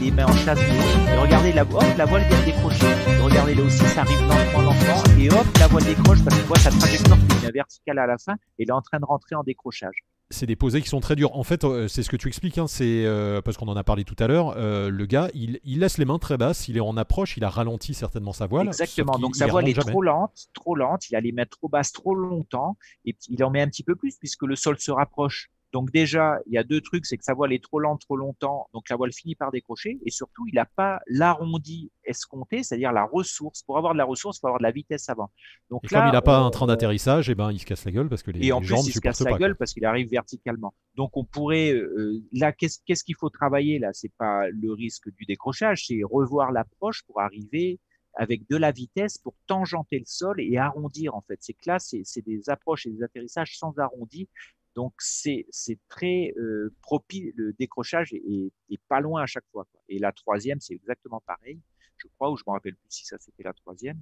les, 0.00 0.10
mains 0.12 0.26
en 0.26 0.36
chasse 0.36 0.60
et 0.60 1.16
regardez 1.16 1.52
la, 1.52 1.62
hop, 1.62 1.82
la 1.98 2.04
voile 2.04 2.22
vient 2.28 2.40
de 2.40 2.44
décrocher. 2.44 2.86
Et 2.86 3.20
regardez 3.20 3.54
là 3.56 3.64
aussi, 3.64 3.84
ça 3.86 4.02
arrive 4.02 4.20
lentement, 4.20 4.62
lentement, 4.62 5.18
et 5.18 5.28
hop, 5.30 5.58
la 5.58 5.66
voile 5.66 5.82
décroche 5.82 6.22
parce 6.22 6.38
qu'on 6.38 6.46
voit 6.46 6.58
sa 6.60 6.70
trajectoire 6.70 7.18
qui 7.18 7.26
devient 7.26 7.50
verticale 7.52 7.98
à 7.98 8.06
la 8.06 8.18
fin, 8.18 8.34
et 8.56 8.62
elle 8.62 8.68
est 8.68 8.72
en 8.72 8.82
train 8.82 9.00
de 9.00 9.04
rentrer 9.04 9.34
en 9.34 9.42
décrochage 9.42 10.04
c'est 10.32 10.46
des 10.46 10.54
posées 10.54 10.80
qui 10.80 10.88
sont 10.88 11.00
très 11.00 11.16
dures. 11.16 11.36
En 11.36 11.42
fait, 11.42 11.64
euh, 11.64 11.88
c'est 11.88 12.04
ce 12.04 12.08
que 12.08 12.16
tu 12.16 12.28
expliques, 12.28 12.56
hein, 12.56 12.68
c'est 12.68 13.04
euh, 13.04 13.42
parce 13.42 13.56
qu'on 13.56 13.66
en 13.66 13.76
a 13.76 13.82
parlé 13.82 14.04
tout 14.04 14.14
à 14.20 14.28
l'heure. 14.28 14.54
Euh, 14.56 14.88
le 14.88 15.04
gars, 15.04 15.28
il, 15.34 15.58
laisse 15.64 15.98
les 15.98 16.04
mains 16.04 16.20
très 16.20 16.36
basses, 16.36 16.68
il 16.68 16.76
est 16.76 16.80
en 16.80 16.96
approche, 16.96 17.36
il 17.36 17.42
a 17.42 17.50
ralenti 17.50 17.94
certainement 17.94 18.32
sa 18.32 18.46
voile. 18.46 18.68
Exactement. 18.68 19.18
Donc 19.18 19.34
sa 19.34 19.48
voile 19.48 19.68
est 19.68 19.74
trop 19.74 20.02
lente, 20.02 20.46
trop 20.54 20.76
lente. 20.76 21.10
Il 21.10 21.16
a 21.16 21.20
les 21.20 21.32
mains 21.32 21.46
trop 21.46 21.68
basses 21.68 21.92
trop 21.92 22.14
longtemps 22.14 22.76
et 23.04 23.16
il 23.28 23.42
en 23.42 23.50
met 23.50 23.60
un 23.60 23.66
petit 23.66 23.82
peu 23.82 23.96
plus 23.96 24.16
puisque 24.18 24.44
le 24.44 24.54
sol 24.54 24.78
se 24.78 24.92
rapproche. 24.92 25.50
Donc 25.72 25.92
déjà, 25.92 26.38
il 26.46 26.54
y 26.54 26.58
a 26.58 26.64
deux 26.64 26.80
trucs, 26.80 27.06
c'est 27.06 27.16
que 27.16 27.24
sa 27.24 27.34
voile 27.34 27.52
est 27.52 27.62
trop 27.62 27.78
lente 27.78 28.00
trop 28.00 28.16
longtemps, 28.16 28.68
donc 28.72 28.88
la 28.88 28.96
voile 28.96 29.12
finit 29.12 29.36
par 29.36 29.52
décrocher, 29.52 29.98
et 30.04 30.10
surtout, 30.10 30.46
il 30.48 30.54
n'a 30.54 30.64
pas 30.64 31.00
l'arrondi 31.06 31.92
escompté, 32.04 32.62
c'est-à-dire 32.62 32.92
la 32.92 33.04
ressource. 33.04 33.62
Pour 33.62 33.78
avoir 33.78 33.92
de 33.92 33.98
la 33.98 34.04
ressource, 34.04 34.38
il 34.38 34.40
faut 34.40 34.48
avoir 34.48 34.58
de 34.58 34.64
la 34.64 34.72
vitesse 34.72 35.08
avant. 35.08 35.30
Donc 35.70 35.84
et 35.84 35.94
là, 35.94 36.00
comme 36.00 36.08
il 36.08 36.12
n'a 36.12 36.22
pas 36.22 36.38
un 36.38 36.50
train 36.50 36.66
d'atterrissage, 36.66 37.28
et 37.28 37.32
eh 37.32 37.34
ben 37.36 37.52
il 37.52 37.60
se 37.60 37.64
casse 37.64 37.84
la 37.84 37.92
gueule 37.92 38.08
parce 38.08 38.22
que 38.22 38.32
les, 38.32 38.46
et 38.46 38.52
en 38.52 38.60
plus, 38.60 38.86
il 38.86 38.92
se 38.92 39.00
casse 39.00 39.20
la 39.20 39.38
gueule 39.38 39.56
parce 39.56 39.72
qu'il 39.72 39.84
arrive 39.84 40.08
verticalement. 40.10 40.74
Donc 40.96 41.16
on 41.16 41.24
pourrait 41.24 41.72
euh, 41.72 42.20
là, 42.32 42.52
qu'est-ce 42.52 43.04
qu'il 43.04 43.16
faut 43.16 43.30
travailler 43.30 43.78
là? 43.78 43.90
C'est 43.92 44.12
pas 44.18 44.48
le 44.48 44.72
risque 44.72 45.08
du 45.16 45.24
décrochage, 45.24 45.86
c'est 45.86 46.00
revoir 46.02 46.50
l'approche 46.50 47.02
pour 47.06 47.20
arriver 47.20 47.78
avec 48.14 48.48
de 48.48 48.56
la 48.56 48.72
vitesse 48.72 49.18
pour 49.18 49.34
tangenter 49.46 49.98
le 49.98 50.04
sol 50.06 50.40
et 50.40 50.58
arrondir 50.58 51.14
en 51.14 51.20
fait. 51.22 51.38
C'est 51.40 51.52
que 51.52 51.66
là, 51.66 51.78
c'est 51.78 52.02
des 52.26 52.50
approches 52.50 52.86
et 52.86 52.90
des 52.90 53.02
atterrissages 53.02 53.56
sans 53.56 53.78
arrondi 53.78 54.28
donc 54.76 54.94
c'est 54.98 55.46
très 55.88 56.32
euh, 56.36 56.72
propice, 56.82 57.32
le 57.36 57.52
décrochage 57.54 58.12
est, 58.12 58.80
pas 58.88 59.00
loin 59.00 59.22
à 59.22 59.26
chaque 59.26 59.44
fois. 59.52 59.66
Et 59.88 59.98
la 59.98 60.12
troisième, 60.12 60.60
c'est 60.60 60.74
exactement 60.74 61.22
pareil, 61.26 61.60
je 61.96 62.06
crois, 62.14 62.30
ou 62.30 62.36
je 62.36 62.44
me 62.46 62.52
rappelle 62.52 62.74
plus 62.74 62.88
si 62.88 63.04
ça 63.04 63.16
c'était 63.18 63.42
la 63.42 63.52
troisième. 63.52 64.00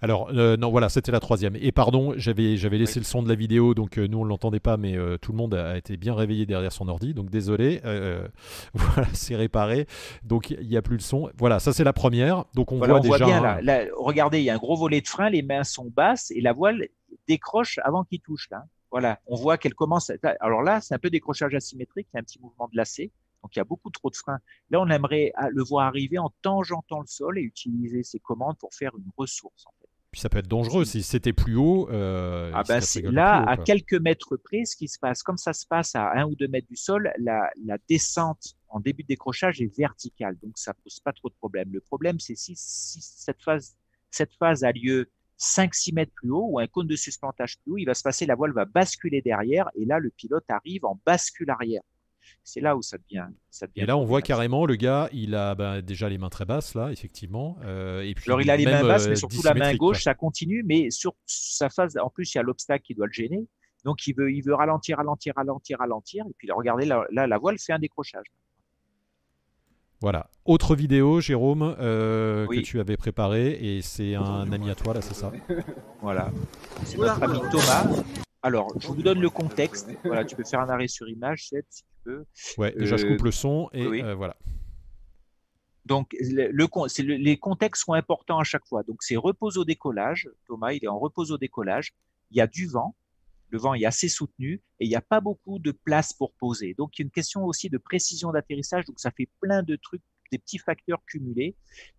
Alors, 0.00 0.30
euh, 0.30 0.56
non, 0.56 0.70
voilà, 0.70 0.88
c'était 0.88 1.12
la 1.12 1.20
troisième. 1.20 1.56
Et 1.56 1.72
pardon, 1.72 2.14
j'avais, 2.16 2.56
laissé 2.56 3.00
le 3.00 3.04
son 3.04 3.22
de 3.22 3.28
la 3.28 3.34
vidéo, 3.34 3.74
donc 3.74 3.98
euh, 3.98 4.06
nous 4.06 4.18
on 4.18 4.24
ne 4.24 4.28
l'entendait 4.28 4.60
pas, 4.60 4.76
mais 4.76 4.96
tout 5.20 5.32
le 5.32 5.36
monde 5.36 5.54
a 5.54 5.76
été 5.76 5.96
bien 5.96 6.14
réveillé 6.14 6.46
derrière 6.46 6.72
son 6.72 6.88
ordi, 6.88 7.14
donc 7.14 7.28
désolé. 7.28 7.80
voilà, 8.74 9.08
c'est 9.12 9.34
réparé. 9.34 9.86
Donc 10.22 10.50
il 10.50 10.68
n'y 10.68 10.76
a 10.76 10.82
plus 10.82 10.96
le 10.96 11.02
son. 11.02 11.30
Voilà, 11.36 11.58
ça 11.58 11.72
c'est 11.72 11.84
la 11.84 11.92
première. 11.92 12.44
Donc 12.54 12.70
on 12.70 12.78
voit 12.78 13.00
déjà. 13.00 13.24
bien 13.24 13.60
là, 13.60 13.84
Regardez, 13.96 14.38
il 14.38 14.44
y 14.44 14.50
a 14.50 14.54
un 14.54 14.58
gros 14.58 14.76
volet 14.76 15.00
de 15.00 15.08
frein, 15.08 15.28
les 15.28 15.42
mains 15.42 15.64
sont 15.64 15.90
basses 15.90 16.30
et 16.30 16.40
la 16.40 16.52
voile 16.52 16.86
décroche 17.26 17.78
avant 17.82 18.04
qu'il 18.04 18.20
touche 18.20 18.48
là. 18.50 18.64
Voilà, 18.90 19.20
on 19.26 19.36
voit 19.36 19.58
qu'elle 19.58 19.74
commence. 19.74 20.10
Alors 20.40 20.62
là, 20.62 20.80
c'est 20.80 20.94
un 20.94 20.98
peu 20.98 21.10
décrochage 21.10 21.54
asymétrique, 21.54 22.08
il 22.12 22.16
y 22.16 22.18
a 22.18 22.20
un 22.20 22.24
petit 22.24 22.40
mouvement 22.40 22.68
de 22.72 22.76
lacet, 22.76 23.10
donc 23.42 23.54
il 23.54 23.58
y 23.58 23.60
a 23.60 23.64
beaucoup 23.64 23.90
trop 23.90 24.10
de 24.10 24.16
freins. 24.16 24.40
Là, 24.70 24.80
on 24.80 24.88
aimerait 24.88 25.32
ah, 25.34 25.48
le 25.50 25.62
voir 25.62 25.86
arriver 25.86 26.18
en 26.18 26.32
tangentant 26.42 27.00
le 27.00 27.06
sol 27.06 27.38
et 27.38 27.42
utiliser 27.42 28.02
ses 28.02 28.18
commandes 28.18 28.56
pour 28.58 28.74
faire 28.74 28.92
une 28.96 29.10
ressource. 29.16 29.66
En 29.66 29.72
fait. 29.80 29.88
Puis 30.10 30.22
ça 30.22 30.30
peut 30.30 30.38
être 30.38 30.48
dangereux 30.48 30.86
si 30.86 31.02
c'était 31.02 31.34
plus 31.34 31.56
haut. 31.56 31.88
Euh, 31.90 32.50
ah 32.54 32.62
ben 32.66 32.80
là, 33.12 33.42
à 33.46 33.58
quelques 33.58 34.00
mètres 34.00 34.36
près, 34.36 34.64
ce 34.64 34.74
qui 34.74 34.88
se 34.88 34.98
passe, 34.98 35.22
comme 35.22 35.36
ça 35.36 35.52
se 35.52 35.66
passe 35.66 35.94
à 35.94 36.12
un 36.12 36.24
ou 36.24 36.34
deux 36.34 36.48
mètres 36.48 36.68
du 36.68 36.76
sol, 36.76 37.12
la, 37.18 37.50
la 37.62 37.76
descente 37.88 38.54
en 38.68 38.80
début 38.80 39.02
de 39.02 39.08
décrochage 39.08 39.60
est 39.60 39.76
verticale, 39.76 40.36
donc 40.42 40.56
ça 40.56 40.72
pose 40.74 41.00
pas 41.00 41.12
trop 41.12 41.28
de 41.28 41.34
problème. 41.34 41.70
Le 41.72 41.80
problème, 41.80 42.20
c'est 42.20 42.36
si, 42.36 42.54
si 42.56 43.00
cette 43.02 43.42
phase 43.42 43.76
cette 44.10 44.32
phase 44.34 44.64
a 44.64 44.72
lieu 44.72 45.10
5-6 45.38 45.94
mètres 45.94 46.12
plus 46.14 46.30
haut 46.30 46.46
ou 46.50 46.58
un 46.58 46.66
cône 46.66 46.86
de 46.86 46.96
suspentage 46.96 47.58
plus 47.58 47.72
haut, 47.72 47.78
il 47.78 47.84
va 47.84 47.94
se 47.94 48.02
passer, 48.02 48.26
la 48.26 48.34
voile 48.34 48.52
va 48.52 48.64
basculer 48.64 49.22
derrière 49.22 49.70
et 49.74 49.84
là, 49.84 49.98
le 49.98 50.10
pilote 50.10 50.44
arrive 50.48 50.84
en 50.84 51.00
bascule 51.06 51.50
arrière. 51.50 51.82
C'est 52.44 52.60
là 52.60 52.76
où 52.76 52.82
ça 52.82 52.98
devient, 52.98 53.26
ça 53.50 53.66
devient. 53.66 53.82
Et 53.82 53.86
là, 53.86 53.96
on 53.96 54.04
voit 54.04 54.22
carrément 54.22 54.66
le 54.66 54.76
gars, 54.76 55.08
il 55.12 55.34
a 55.34 55.54
ben, 55.54 55.80
déjà 55.80 56.08
les 56.08 56.18
mains 56.18 56.28
très 56.28 56.44
basses, 56.44 56.74
là, 56.74 56.90
effectivement. 56.90 57.58
Euh, 57.64 58.02
et 58.02 58.14
puis 58.14 58.24
Alors, 58.28 58.40
il 58.40 58.50
a 58.50 58.56
les 58.56 58.64
mains 58.64 58.82
basses, 58.82 59.06
mais 59.06 59.12
euh, 59.12 59.16
surtout 59.16 59.42
la 59.44 59.54
main 59.54 59.74
gauche, 59.74 60.02
ça 60.02 60.14
continue, 60.14 60.62
mais 60.66 60.90
sur 60.90 61.14
sa 61.26 61.70
phase, 61.70 61.96
en 61.96 62.10
plus, 62.10 62.34
il 62.34 62.38
y 62.38 62.40
a 62.40 62.42
l'obstacle 62.42 62.84
qui 62.84 62.94
doit 62.94 63.06
le 63.06 63.12
gêner. 63.12 63.46
Donc, 63.84 64.06
il 64.06 64.14
veut, 64.14 64.32
il 64.32 64.42
veut 64.42 64.54
ralentir, 64.54 64.96
ralentir, 64.96 65.34
ralentir, 65.36 65.78
ralentir. 65.78 66.24
Et 66.28 66.34
puis, 66.36 66.50
regardez, 66.50 66.84
là, 66.84 67.06
la 67.10 67.38
voile 67.38 67.58
fait 67.58 67.72
un 67.72 67.78
décrochage. 67.78 68.26
Voilà. 70.00 70.30
Autre 70.44 70.76
vidéo, 70.76 71.20
Jérôme, 71.20 71.76
euh, 71.78 72.46
que 72.46 72.60
tu 72.60 72.78
avais 72.78 72.96
préparé 72.96 73.50
et 73.60 73.82
c'est 73.82 74.14
un 74.14 74.50
ami 74.52 74.70
à 74.70 74.74
toi, 74.74 74.94
là, 74.94 75.02
c'est 75.02 75.14
ça 75.14 75.32
Voilà. 76.02 76.30
C'est 76.84 76.98
notre 76.98 77.22
ami 77.22 77.40
Thomas. 77.50 77.86
Alors, 78.42 78.72
je 78.78 78.86
vous 78.86 79.02
donne 79.02 79.20
le 79.20 79.30
contexte. 79.30 79.90
Voilà, 80.04 80.24
tu 80.24 80.36
peux 80.36 80.44
faire 80.44 80.60
un 80.60 80.68
arrêt 80.68 80.86
sur 80.86 81.08
image, 81.08 81.48
Seth, 81.48 81.66
si 81.68 81.82
tu 81.82 81.88
peux. 82.04 82.24
Ouais, 82.56 82.72
déjà, 82.72 82.96
je 82.96 83.06
coupe 83.06 83.22
le 83.22 83.32
son 83.32 83.68
et 83.72 83.84
euh, 83.84 84.14
voilà. 84.14 84.36
Donc, 85.84 86.14
le, 86.20 87.16
les 87.16 87.36
contextes 87.36 87.84
sont 87.84 87.94
importants 87.94 88.38
à 88.38 88.44
chaque 88.44 88.66
fois. 88.66 88.82
Donc, 88.84 89.02
c'est 89.02 89.16
repose 89.16 89.58
au 89.58 89.64
décollage. 89.64 90.28
Thomas, 90.46 90.72
il 90.72 90.84
est 90.84 90.88
en 90.88 90.98
repose 90.98 91.32
au 91.32 91.38
décollage. 91.38 91.92
Il 92.30 92.36
y 92.36 92.40
a 92.40 92.46
du 92.46 92.66
vent. 92.66 92.94
Le 93.50 93.58
vent 93.58 93.74
est 93.74 93.84
assez 93.84 94.08
soutenu 94.08 94.62
et 94.78 94.84
il 94.84 94.88
n'y 94.88 94.96
a 94.96 95.00
pas 95.00 95.20
beaucoup 95.20 95.58
de 95.58 95.72
place 95.72 96.12
pour 96.12 96.32
poser. 96.34 96.74
Donc, 96.74 96.98
il 96.98 97.02
y 97.02 97.04
a 97.04 97.06
une 97.06 97.10
question 97.10 97.44
aussi 97.44 97.70
de 97.70 97.78
précision 97.78 98.30
d'atterrissage. 98.30 98.84
Donc, 98.84 99.00
ça 99.00 99.10
fait 99.10 99.28
plein 99.40 99.62
de 99.62 99.76
trucs, 99.76 100.02
des 100.30 100.38
petits 100.38 100.58
facteurs 100.58 101.02
cumulés. 101.06 101.56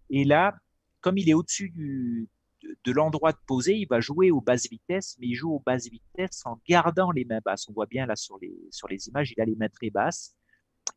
Et 0.10 0.24
là, 0.24 0.56
comme 1.02 1.18
il 1.18 1.30
est 1.30 1.34
au-dessus 1.34 1.70
de, 1.70 2.91
l'endroit 2.91 3.32
de 3.32 3.38
poser, 3.47 3.76
il 3.78 3.88
va 3.88 4.00
jouer 4.00 4.32
aux 4.32 4.41
basses 4.41 4.70
vitesses, 4.70 5.18
mais 5.20 5.28
il 5.28 5.36
joue 5.36 5.52
aux 5.54 5.60
basses 5.60 5.89
vitesses 5.89 6.45
en 6.45 6.60
gardant 6.68 7.12
les 7.12 7.26
mains 7.26 7.41
basses. 7.43 7.68
On 7.70 7.74
voit 7.74 7.86
bien 7.86 8.06
là 8.06 8.16
sur 8.16 8.38
les, 8.39 9.08
images, 9.08 9.32
il 9.36 9.41
a 9.41 9.45
les 9.45 9.56
mains 9.56 9.70
très 9.70 9.89
basses. 9.89 10.36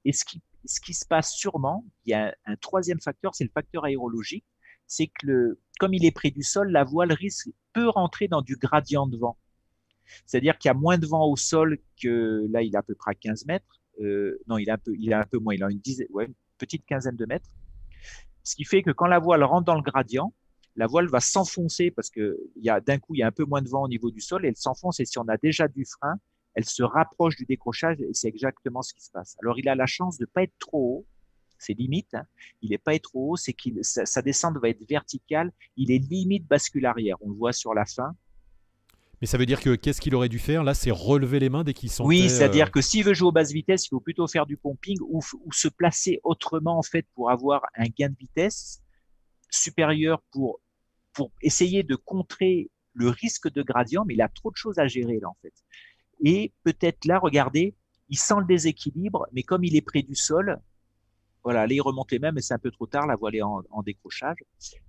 Et 0.04 0.12
ce 0.12 0.24
qui, 0.24 0.42
ce 0.64 0.80
qui 0.80 0.94
se 0.94 1.06
passe 1.06 1.32
sûrement, 1.32 1.84
il 2.04 2.10
y 2.10 2.14
a 2.14 2.34
un, 2.46 2.56
troisième 2.56 3.00
facteur, 3.00 3.34
c'est 3.34 3.44
le 3.44 3.50
facteur 3.50 3.84
aérologique. 3.84 4.44
C'est 4.86 5.06
que 5.06 5.58
comme 5.78 5.94
il 5.94 6.04
est 6.04 6.12
près 6.12 6.30
du 6.30 6.42
sol, 6.42 6.70
la 6.70 6.84
voile 6.84 7.12
risque, 7.12 7.48
peut 7.72 7.88
rentrer 7.88 8.28
dans 8.28 8.42
du 8.42 8.56
gradient 8.56 9.06
de 9.06 9.16
vent. 9.16 9.38
C'est-à-dire 10.26 10.58
qu'il 10.58 10.68
y 10.68 10.72
a 10.72 10.74
moins 10.74 10.98
de 10.98 11.06
vent 11.06 11.26
au 11.26 11.36
sol 11.36 11.78
que 12.00 12.46
là, 12.50 12.62
il 12.62 12.74
est 12.74 12.78
à 12.78 12.82
peu 12.82 12.94
près 12.94 13.12
à 13.12 13.14
15 13.14 13.46
mètres. 13.46 13.80
Euh, 14.00 14.38
non, 14.46 14.58
il 14.58 14.68
est 14.68 14.72
un 14.72 14.78
peu, 14.78 14.92
il 14.98 15.10
est 15.10 15.14
un 15.14 15.24
peu 15.24 15.38
moins, 15.38 15.54
il 15.54 15.62
a 15.62 15.70
une, 15.70 15.78
dizaine, 15.78 16.08
une 16.18 16.34
petite 16.58 16.84
quinzaine 16.86 17.16
de 17.16 17.26
mètres. 17.26 17.48
Ce 18.42 18.56
qui 18.56 18.64
fait 18.64 18.82
que 18.82 18.90
quand 18.90 19.06
la 19.06 19.18
voile 19.18 19.44
rentre 19.44 19.66
dans 19.66 19.76
le 19.76 19.82
gradient, 19.82 20.32
la 20.76 20.86
voile 20.86 21.08
va 21.08 21.20
s'enfoncer 21.20 21.90
parce 21.90 22.10
que 22.10 22.38
d'un 22.86 22.98
coup 22.98 23.14
il 23.14 23.18
y 23.18 23.22
a 23.22 23.26
un 23.26 23.32
peu 23.32 23.44
moins 23.44 23.60
de 23.60 23.68
vent 23.68 23.82
au 23.82 23.88
niveau 23.88 24.10
du 24.10 24.20
sol 24.20 24.44
et 24.44 24.48
elle 24.48 24.56
s'enfonce 24.56 25.00
et 25.00 25.04
si 25.04 25.18
on 25.18 25.28
a 25.28 25.36
déjà 25.36 25.68
du 25.68 25.84
frein, 25.84 26.16
elle 26.54 26.64
se 26.64 26.82
rapproche 26.82 27.36
du 27.36 27.44
décrochage 27.44 28.00
et 28.00 28.08
c'est 28.14 28.28
exactement 28.28 28.80
ce 28.80 28.94
qui 28.94 29.02
se 29.02 29.10
passe. 29.10 29.36
Alors 29.42 29.58
il 29.58 29.68
a 29.68 29.74
la 29.74 29.86
chance 29.86 30.18
de 30.18 30.24
pas 30.24 30.42
être 30.42 30.58
trop 30.58 30.78
haut, 30.78 31.06
c'est 31.62 31.74
limite. 31.74 32.12
Hein. 32.14 32.24
Il 32.60 32.70
n'est 32.70 32.78
pas 32.78 32.98
trop 32.98 33.32
haut, 33.32 33.36
c'est 33.36 33.52
qu'il 33.52 33.78
sa, 33.82 34.22
descente 34.22 34.58
va 34.58 34.68
être 34.68 34.82
verticale. 34.88 35.52
Il 35.76 35.90
est 35.90 35.98
limite 35.98 36.46
bascule 36.46 36.86
arrière. 36.86 37.16
On 37.20 37.30
le 37.30 37.36
voit 37.36 37.52
sur 37.52 37.72
la 37.72 37.84
fin. 37.86 38.14
Mais 39.22 39.26
ça 39.26 39.38
veut 39.38 39.46
dire 39.46 39.60
que 39.60 39.76
qu'est-ce 39.76 40.00
qu'il 40.00 40.16
aurait 40.16 40.28
dû 40.28 40.40
faire? 40.40 40.64
Là, 40.64 40.74
c'est 40.74 40.90
relever 40.90 41.38
les 41.38 41.48
mains 41.48 41.62
dès 41.62 41.74
qu'il 41.74 41.88
sentait. 41.88 42.08
Oui, 42.08 42.28
c'est-à-dire 42.28 42.66
euh, 42.66 42.70
que 42.70 42.80
s'il 42.80 43.04
veut 43.04 43.14
jouer 43.14 43.28
aux 43.28 43.32
basses 43.32 43.52
vitesses, 43.52 43.86
il 43.86 43.90
faut 43.90 44.00
plutôt 44.00 44.26
faire 44.26 44.46
du 44.46 44.56
pumping 44.56 44.98
ou, 45.00 45.20
se 45.52 45.68
placer 45.68 46.18
autrement 46.24 46.76
en 46.76 46.82
fait 46.82 47.06
pour 47.14 47.30
avoir 47.30 47.62
un 47.76 47.84
gain 47.84 48.08
de 48.08 48.16
vitesse 48.18 48.82
supérieur 49.48 50.20
pour 50.32 50.60
pour 51.12 51.30
essayer 51.40 51.84
de 51.84 51.94
contrer 51.94 52.68
le 52.94 53.10
risque 53.10 53.48
de 53.48 53.62
gradient. 53.62 54.04
Mais 54.04 54.14
il 54.14 54.22
a 54.22 54.28
trop 54.28 54.50
de 54.50 54.56
choses 54.56 54.80
à 54.80 54.88
gérer 54.88 55.20
là 55.20 55.28
en 55.28 55.36
fait. 55.40 55.54
Et 56.24 56.52
peut-être 56.64 57.04
là, 57.04 57.20
regardez, 57.20 57.76
il 58.08 58.18
sent 58.18 58.40
le 58.40 58.46
déséquilibre, 58.46 59.28
mais 59.32 59.44
comme 59.44 59.62
il 59.62 59.76
est 59.76 59.82
près 59.82 60.02
du 60.02 60.16
sol, 60.16 60.58
voilà, 61.44 61.66
là, 61.66 61.72
il 61.72 61.80
remonte 61.80 62.12
les 62.12 62.18
mains, 62.18 62.32
mais 62.32 62.40
c'est 62.40 62.54
un 62.54 62.58
peu 62.58 62.70
trop 62.70 62.86
tard, 62.86 63.06
la 63.06 63.16
voile 63.16 63.36
est 63.36 63.42
en, 63.42 63.82
décrochage. 63.84 64.38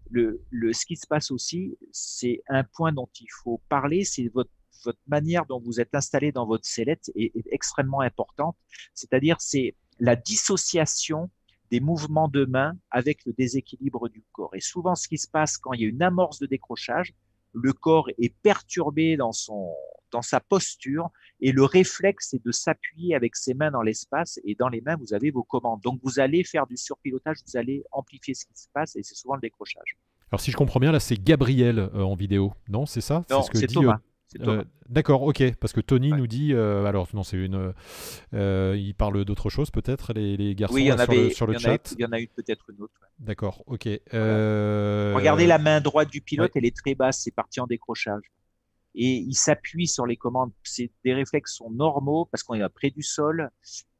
Le, 0.10 0.43
le, 0.49 0.74
ce 0.74 0.86
qui 0.86 0.95
se 0.95 1.08
passe 1.08 1.32
aussi, 1.32 1.78
c'est 1.91 2.43
un 2.47 2.64
point 2.64 2.91
dont 2.91 3.10
il 3.20 3.28
faut 3.43 3.62
parler, 3.70 4.04
c'est 4.04 4.28
votre, 4.28 4.51
votre 4.86 4.99
manière 5.08 5.45
dont 5.45 5.60
vous 5.60 5.80
êtes 5.80 5.95
installé 5.95 6.32
dans 6.32 6.45
votre 6.45 6.66
sellette 6.66 7.12
est, 7.16 7.36
est 7.36 7.47
extrêmement 7.51 8.01
importante. 8.01 8.56
C'est-à-dire, 8.93 9.38
c'est 9.39 9.76
la 9.99 10.16
dissociation 10.16 11.30
des 11.72 11.80
mouvements 11.80 12.28
de 12.28 12.45
main 12.45 12.78
avec 12.91 13.26
le 13.26 13.34
déséquilibre 13.34 14.08
du 14.08 14.24
corps. 14.32 14.54
Et 14.54 14.60
souvent, 14.60 14.93
ce 14.93 15.08
qui 15.08 15.18
se 15.18 15.28
passe 15.28 15.58
quand 15.58 15.74
il 15.74 15.82
y 15.82 15.86
a 15.86 15.88
une 15.88 16.04
amorce 16.04 16.38
de 16.38 16.45
décrochage, 16.45 17.14
le 17.54 17.74
corps 17.74 18.10
est 18.20 18.34
perturbé 18.41 19.16
dans 19.18 19.32
son, 19.32 19.74
dans 20.12 20.22
sa 20.22 20.39
posture 20.39 21.10
et 21.39 21.51
le 21.51 21.64
réflexe 21.64 22.30
c'est 22.32 22.43
de 22.43 22.51
s'appuyer 22.51 23.16
avec 23.16 23.36
ses 23.36 23.54
mains 23.54 23.72
dans 23.72 23.82
l'espace 23.82 24.39
et 24.43 24.56
dans 24.56 24.70
les 24.70 24.82
mains 24.82 24.95
vous 24.95 25.14
avez 25.14 25.32
vos 25.32 25.43
commandes. 25.43 25.82
Donc 25.82 25.99
vous 26.04 26.20
allez 26.20 26.43
faire 26.43 26.68
du 26.68 26.78
surpilotage, 26.78 27.38
vous 27.45 27.58
allez 27.58 27.84
amplifier 27.91 28.34
ce 28.34 28.45
qui 28.45 28.56
se 28.56 28.68
passe 28.74 28.95
et 28.95 29.04
c'est 29.04 29.16
souvent 29.16 29.36
le 29.36 29.41
décrochage. 29.41 29.97
Alors 30.32 30.41
si 30.41 30.51
je 30.51 30.58
comprends 30.58 30.80
bien 30.80 30.91
là 30.91 30.99
c'est 30.99 31.22
Gabriel 31.22 31.80
euh, 31.80 32.01
en 32.01 32.16
vidéo, 32.16 32.54
non 32.68 32.86
c'est 32.86 33.01
ça? 33.01 33.24
Non 33.30 33.43
c'est 33.54 33.68
Thomas. 33.68 33.95
Euh, 33.95 34.12
euh, 34.41 34.63
d'accord, 34.89 35.23
ok, 35.23 35.55
parce 35.59 35.73
que 35.73 35.81
Tony 35.81 36.11
nous 36.11 36.27
dit, 36.27 36.53
alors 36.53 37.07
non, 37.13 37.23
c'est 37.23 37.38
une, 37.38 37.73
il 38.34 38.93
parle 38.97 39.25
d'autre 39.25 39.49
chose 39.49 39.71
peut-être 39.71 40.13
les, 40.13 40.55
garçons 40.55 40.75
oui, 40.75 40.86
y 40.86 40.91
en 40.91 40.97
sur, 40.97 41.03
avait, 41.03 41.23
le, 41.23 41.29
sur 41.29 41.47
le 41.47 41.57
chat. 41.57 41.93
il 41.97 42.01
y 42.01 42.05
en 42.05 42.11
a 42.11 42.19
eu 42.19 42.27
peut-être 42.27 42.69
une 42.69 42.81
autre. 42.84 42.93
D'accord, 43.19 43.63
ok. 43.67 43.88
Regardez 44.11 45.47
la 45.47 45.57
main 45.57 45.81
droite 45.81 46.09
du 46.09 46.21
pilote, 46.21 46.51
elle 46.55 46.65
est 46.65 46.75
très 46.75 46.95
basse, 46.95 47.21
c'est 47.23 47.34
parti 47.34 47.59
en 47.59 47.67
décrochage 47.67 48.23
et 48.95 49.17
il 49.17 49.34
s'appuie 49.36 49.88
sur 49.88 50.05
les 50.05 50.17
commandes. 50.17 50.51
C'est 50.63 50.91
des 51.03 51.13
réflexes 51.13 51.55
sont 51.55 51.71
normaux 51.71 52.25
parce 52.25 52.43
qu'on 52.43 52.53
est 52.55 52.69
près 52.69 52.89
du 52.89 53.01
sol 53.01 53.49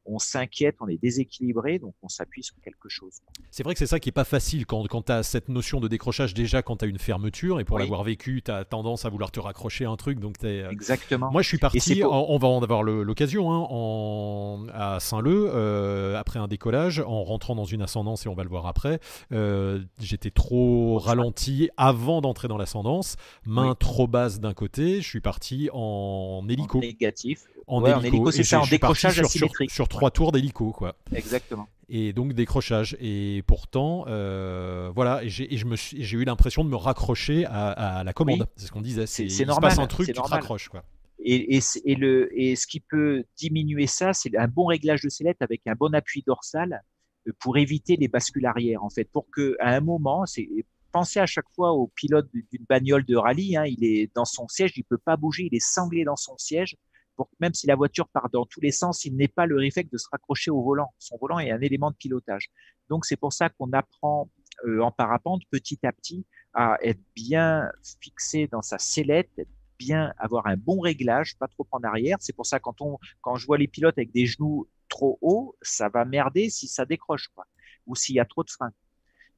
on 0.06 0.18
s'inquiète, 0.18 0.76
on 0.80 0.88
est 0.88 1.00
déséquilibré, 1.00 1.78
donc 1.78 1.94
on 2.02 2.08
s'appuie 2.08 2.42
sur 2.42 2.56
quelque 2.62 2.88
chose. 2.88 3.20
C'est 3.50 3.62
vrai 3.62 3.74
que 3.74 3.78
c'est 3.78 3.86
ça 3.86 4.00
qui 4.00 4.10
est 4.10 4.12
pas 4.12 4.24
facile 4.24 4.66
quand, 4.66 4.86
quand 4.88 5.02
tu 5.02 5.12
as 5.12 5.22
cette 5.22 5.48
notion 5.48 5.80
de 5.80 5.88
décrochage 5.88 6.34
déjà 6.34 6.62
quand 6.62 6.76
tu 6.76 6.84
as 6.84 6.88
une 6.88 6.98
fermeture, 6.98 7.60
et 7.60 7.64
pour 7.64 7.78
l'avoir 7.78 8.02
vécu, 8.02 8.42
tu 8.44 8.50
as 8.50 8.64
tendance 8.64 9.04
à 9.04 9.08
vouloir 9.08 9.30
te 9.30 9.40
raccrocher 9.40 9.84
à 9.84 9.90
un 9.90 9.96
truc. 9.96 10.18
Donc 10.18 10.42
es, 10.42 10.62
euh, 10.62 10.70
Exactement. 10.70 11.30
Moi 11.30 11.42
je 11.42 11.48
suis 11.48 11.58
parti, 11.58 12.02
on, 12.04 12.38
va 12.38 12.48
en 12.48 12.62
avoir 12.62 12.82
l'occasion, 12.82 13.52
hein, 13.52 13.66
en, 13.70 14.66
à 14.72 15.00
Saint-Leu, 15.00 15.50
euh, 15.52 16.18
après 16.18 16.38
un 16.38 16.48
décollage, 16.48 17.00
en 17.00 17.24
rentrant 17.24 17.54
dans 17.54 17.64
une 17.64 17.82
ascendance, 17.82 18.26
et 18.26 18.28
on 18.28 18.34
va 18.34 18.42
le 18.42 18.48
voir 18.48 18.66
après, 18.66 19.00
euh, 19.32 19.80
j'étais 20.00 20.30
trop 20.30 20.98
ralenti 20.98 21.70
avant 21.76 22.20
d'entrer 22.20 22.48
dans 22.48 22.58
l'ascendance, 22.58 23.16
main 23.46 23.74
trop 23.74 24.06
basse 24.06 24.40
d'un 24.40 24.54
côté, 24.54 25.00
je 25.00 25.08
suis 25.08 25.20
parti 25.20 25.68
en 25.72 26.44
hélico. 26.48 26.78
En 26.78 26.82
négatif. 26.82 27.44
En 27.66 27.84
hélico, 27.84 28.30
c'est 28.30 28.44
ça, 28.44 28.60
en 28.60 28.66
décrochage 28.66 29.20
asymétrique 29.20 29.70
trois 29.88 30.10
tours 30.10 30.32
d'hélico, 30.32 30.72
quoi. 30.72 30.96
Exactement. 31.14 31.68
Et 31.88 32.12
donc 32.12 32.32
décrochage. 32.32 32.96
Et 33.00 33.42
pourtant, 33.46 34.04
euh, 34.08 34.90
voilà, 34.94 35.22
et 35.22 35.28
j'ai 35.28 36.16
eu 36.16 36.24
l'impression 36.24 36.64
de 36.64 36.70
me 36.70 36.76
raccrocher 36.76 37.44
à, 37.46 38.02
la 38.04 38.12
commande. 38.12 38.48
C'est 38.56 38.66
ce 38.66 38.72
qu'on 38.72 38.82
disait. 38.82 39.06
C'est 39.06 39.44
normal. 39.44 39.72
Se 39.72 39.76
passe 39.76 39.84
un 39.84 39.88
truc, 39.88 40.06
tu 40.06 40.12
te 40.12 40.20
raccroches, 40.20 40.68
quoi. 40.68 40.84
Et, 41.26 41.58
et, 41.84 41.94
le, 41.94 42.28
et 42.38 42.54
ce 42.54 42.66
qui 42.66 42.80
peut 42.80 43.24
diminuer 43.38 43.86
ça, 43.86 44.12
c'est 44.12 44.36
un 44.36 44.48
bon 44.48 44.66
réglage 44.66 45.00
de 45.00 45.08
sellette 45.08 45.40
avec 45.40 45.62
un 45.66 45.74
bon 45.74 45.94
appui 45.94 46.22
dorsal 46.26 46.82
euh, 47.26 47.32
pour 47.38 47.56
éviter 47.56 47.96
les 47.96 48.08
bascules 48.08 48.44
arrière, 48.44 48.84
en 48.84 48.90
fait, 48.90 49.08
pour 49.10 49.30
que 49.30 49.56
à 49.58 49.74
un 49.74 49.80
moment, 49.80 50.26
c'est 50.26 50.46
pensez 50.94 51.18
à 51.18 51.26
chaque 51.26 51.48
fois 51.54 51.72
au 51.72 51.88
pilote 51.88 52.28
d'une 52.32 52.64
bagnole 52.68 53.04
de 53.04 53.16
rallye, 53.16 53.56
hein, 53.56 53.64
il 53.66 53.84
est 53.84 54.10
dans 54.14 54.24
son 54.24 54.46
siège, 54.48 54.72
il 54.76 54.84
peut 54.84 54.98
pas 54.98 55.16
bouger, 55.16 55.48
il 55.50 55.56
est 55.56 55.64
sanglé 55.64 56.04
dans 56.04 56.16
son 56.16 56.38
siège 56.38 56.76
pour 57.16 57.30
même 57.40 57.54
si 57.54 57.66
la 57.66 57.76
voiture 57.76 58.08
part 58.08 58.28
dans 58.30 58.46
tous 58.46 58.60
les 58.60 58.72
sens, 58.72 59.04
il 59.04 59.16
n'ait 59.16 59.28
pas 59.28 59.46
le 59.46 59.56
réflexe 59.56 59.90
de 59.90 59.98
se 59.98 60.08
raccrocher 60.10 60.50
au 60.50 60.62
volant. 60.62 60.92
Son 60.98 61.16
volant 61.18 61.38
est 61.38 61.50
un 61.50 61.60
élément 61.60 61.90
de 61.90 61.96
pilotage. 61.96 62.50
Donc 62.88 63.04
c'est 63.04 63.16
pour 63.16 63.32
ça 63.32 63.48
qu'on 63.48 63.72
apprend 63.72 64.30
euh, 64.64 64.80
en 64.80 64.90
parapente 64.90 65.42
petit 65.50 65.78
à 65.84 65.92
petit 65.92 66.26
à 66.54 66.78
être 66.82 67.00
bien 67.14 67.68
fixé 68.00 68.46
dans 68.46 68.62
sa 68.62 68.78
sellette, 68.78 69.48
bien 69.78 70.12
avoir 70.18 70.46
un 70.46 70.56
bon 70.56 70.80
réglage, 70.80 71.36
pas 71.38 71.48
trop 71.48 71.66
en 71.72 71.82
arrière. 71.82 72.18
C'est 72.20 72.34
pour 72.34 72.46
ça 72.46 72.60
quand 72.60 72.80
on 72.80 72.98
quand 73.20 73.36
je 73.36 73.46
vois 73.46 73.58
les 73.58 73.68
pilotes 73.68 73.98
avec 73.98 74.12
des 74.12 74.26
genoux 74.26 74.68
trop 74.88 75.18
hauts, 75.22 75.56
ça 75.62 75.88
va 75.88 76.04
merder 76.04 76.50
si 76.50 76.68
ça 76.68 76.84
décroche 76.84 77.28
quoi, 77.34 77.46
ou 77.86 77.96
s'il 77.96 78.14
y 78.14 78.20
a 78.20 78.24
trop 78.24 78.44
de 78.44 78.50
frein, 78.50 78.70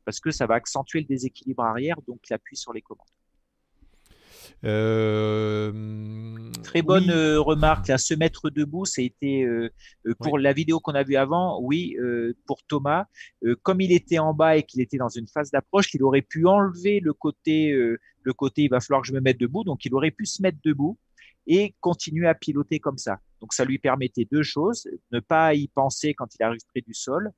parce 0.05 0.20
que 0.20 0.31
ça 0.31 0.47
va 0.47 0.55
accentuer 0.55 1.01
le 1.01 1.07
déséquilibre 1.07 1.62
arrière, 1.62 2.01
donc 2.07 2.20
l'appui 2.29 2.57
sur 2.57 2.72
les 2.72 2.83
commandes. 2.83 3.07
Euh, 4.64 5.72
très 6.66 6.82
bonne 6.82 7.11
euh, 7.11 7.40
remarque. 7.40 7.88
Là, 7.88 7.99
se 7.99 8.14
mettre 8.14 8.51
debout, 8.51 8.84
euh, 8.99 9.68
euh, 10.07 10.14
pour 10.20 10.38
la 10.38 10.53
vidéo 10.53 10.80
qu'on 10.80 10.94
a 10.94 11.03
vue 11.03 11.16
avant. 11.16 11.61
Oui, 11.62 11.97
pour 12.47 12.62
Thomas, 12.64 13.07
comme 13.62 13.80
il 13.80 13.92
était 13.92 14.18
en 14.18 14.34
bas 14.34 14.57
et 14.57 14.62
qu'il 14.62 14.80
était 14.80 14.99
dans 14.99 15.09
une 15.09 15.26
phase 15.26 15.51
d'approche, 15.51 15.94
il 15.94 16.03
aurait 16.03 16.22
pu 16.22 16.47
enlever 16.47 17.01
le 17.01 17.12
côté, 17.12 17.72
le 17.72 18.32
côté. 18.32 18.62
Il 18.62 18.70
va 18.70 18.80
falloir 18.80 19.03
que 19.03 19.09
je 19.09 19.12
me 19.12 19.20
mette 19.20 19.38
debout. 19.38 19.64
Donc, 19.64 19.84
il 19.84 19.94
aurait 19.94 20.11
pu 20.11 20.26
se 20.26 20.42
mettre 20.42 20.59
debout 20.64 20.99
et 21.47 21.74
continuer 21.80 22.26
à 22.26 22.34
piloter 22.34 22.80
comme 22.80 22.99
ça. 22.99 23.18
Donc, 23.40 23.53
ça 23.53 23.64
lui 23.64 23.78
permettait 23.78 24.26
deux 24.30 24.42
choses 24.42 24.88
ne 25.12 25.20
pas 25.20 25.55
y 25.55 25.68
penser 25.68 26.14
quand 26.14 26.34
il 26.34 26.42
arrive 26.42 26.61
près 26.68 26.80
du 26.80 26.94
sol, 26.94 27.30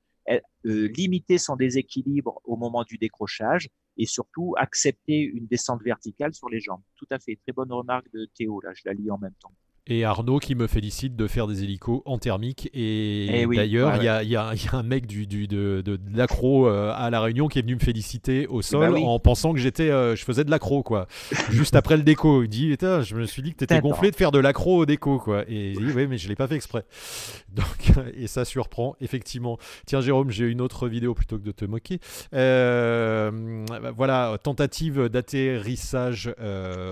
limiter 0.65 1.39
son 1.39 1.57
déséquilibre 1.57 2.41
au 2.45 2.57
moment 2.57 2.85
du 2.85 2.99
décrochage 2.99 3.69
et 3.99 4.07
surtout 4.07 4.55
accepter 4.57 5.21
une 5.21 5.47
descente 5.47 5.83
verticale 5.83 6.33
sur 6.33 6.49
les 6.49 6.61
jambes. 6.61 6.83
Tout 6.97 7.09
à 7.11 7.19
fait. 7.19 7.37
Très 7.37 7.53
bonne 7.53 7.73
remarque 7.73 8.11
de 8.13 8.27
Théo, 8.35 8.61
là, 8.61 8.73
je 8.75 8.83
la 8.85 8.95
lis 8.95 9.11
en 9.11 9.19
même 9.19 9.35
temps. 9.41 9.53
Et 9.91 10.05
Arnaud 10.05 10.39
qui 10.39 10.55
me 10.55 10.67
félicite 10.67 11.17
de 11.17 11.27
faire 11.27 11.47
des 11.47 11.65
hélicos 11.65 12.03
en 12.05 12.19
thermique. 12.19 12.69
Et, 12.75 13.43
eh 13.43 13.47
d'ailleurs, 13.47 13.97
il 13.97 14.03
y, 14.05 14.37
a, 14.37 14.55
un 14.73 14.83
mec 14.83 15.07
du, 15.07 15.27
de, 15.27 15.81
de, 15.81 15.99
l'accro 16.15 16.69
euh, 16.69 16.93
à 16.95 17.09
La 17.09 17.23
Réunion 17.23 17.49
qui 17.49 17.59
est 17.59 17.63
venu 17.63 17.75
me 17.75 17.81
féliciter 17.81 18.47
au 18.49 18.61
sol 18.61 18.93
bah 18.93 19.01
en 19.01 19.19
pensant 19.19 19.55
que 19.55 19.59
j'étais, 19.59 19.89
euh, 19.89 20.15
je 20.15 20.25
faisais 20.25 20.45
de 20.45 20.51
l'accro, 20.51 20.83
quoi. 20.83 21.07
Juste 21.51 21.75
après 21.75 21.97
le 21.97 22.03
déco. 22.03 22.43
Il 22.43 22.49
dit 22.49 22.77
Je 22.79 23.15
me 23.15 23.25
suis 23.25 23.41
dit 23.41 23.53
que 23.53 23.57
tu 23.57 23.65
étais 23.65 23.81
gonflé 23.81 24.11
de 24.11 24.17
faire 24.17 24.31
de 24.31 24.39
l'accro 24.39 24.77
au 24.77 24.87
déco, 24.87 25.19
quoi. 25.19 25.45
Et 25.49 25.71
il 25.71 25.79
dit 25.79 25.93
Oui, 25.97 26.07
mais 26.07 26.19
je 26.19 26.27
ne 26.27 26.29
l'ai 26.29 26.37
pas 26.37 26.47
fait 26.47 26.57
exprès. 26.57 26.85
Donc, 27.49 27.93
et 28.15 28.27
ça 28.27 28.45
surprend, 28.45 28.95
effectivement. 29.01 29.57
Tiens, 29.87 30.03
Jérôme, 30.03 30.31
j'ai 30.31 30.49
une 30.49 30.61
autre 30.61 30.87
vidéo 30.87 31.15
plutôt 31.15 31.39
que 31.39 31.45
de 31.45 31.53
te 31.53 31.65
moquer. 31.65 31.99
Euh, 32.35 33.65
voilà, 33.97 34.37
tentative 34.43 35.09
d'atterrissage. 35.09 36.31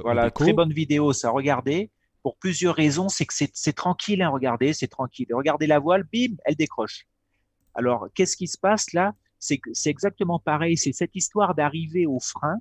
voilà, 0.02 0.30
très 0.30 0.54
bonne 0.54 0.72
vidéo, 0.72 1.12
ça. 1.12 1.28
Regardez 1.28 1.90
pour 2.26 2.38
plusieurs 2.38 2.74
raisons. 2.74 3.08
C'est 3.08 3.24
que 3.24 3.32
c'est 3.32 3.72
tranquille, 3.72 4.20
hein, 4.20 4.30
regardez, 4.30 4.72
c'est 4.72 4.88
tranquille. 4.88 5.28
Regardez 5.32 5.68
la 5.68 5.78
voile, 5.78 6.02
bim, 6.12 6.34
elle 6.44 6.56
décroche. 6.56 7.06
Alors, 7.72 8.08
qu'est-ce 8.16 8.36
qui 8.36 8.48
se 8.48 8.58
passe 8.58 8.92
là? 8.92 9.14
C'est 9.38 9.60
exactement 9.84 10.40
pareil. 10.40 10.76
C'est 10.76 10.90
cette 10.90 11.14
histoire 11.14 11.54
d'arriver 11.54 12.04
au 12.04 12.18
frein. 12.18 12.56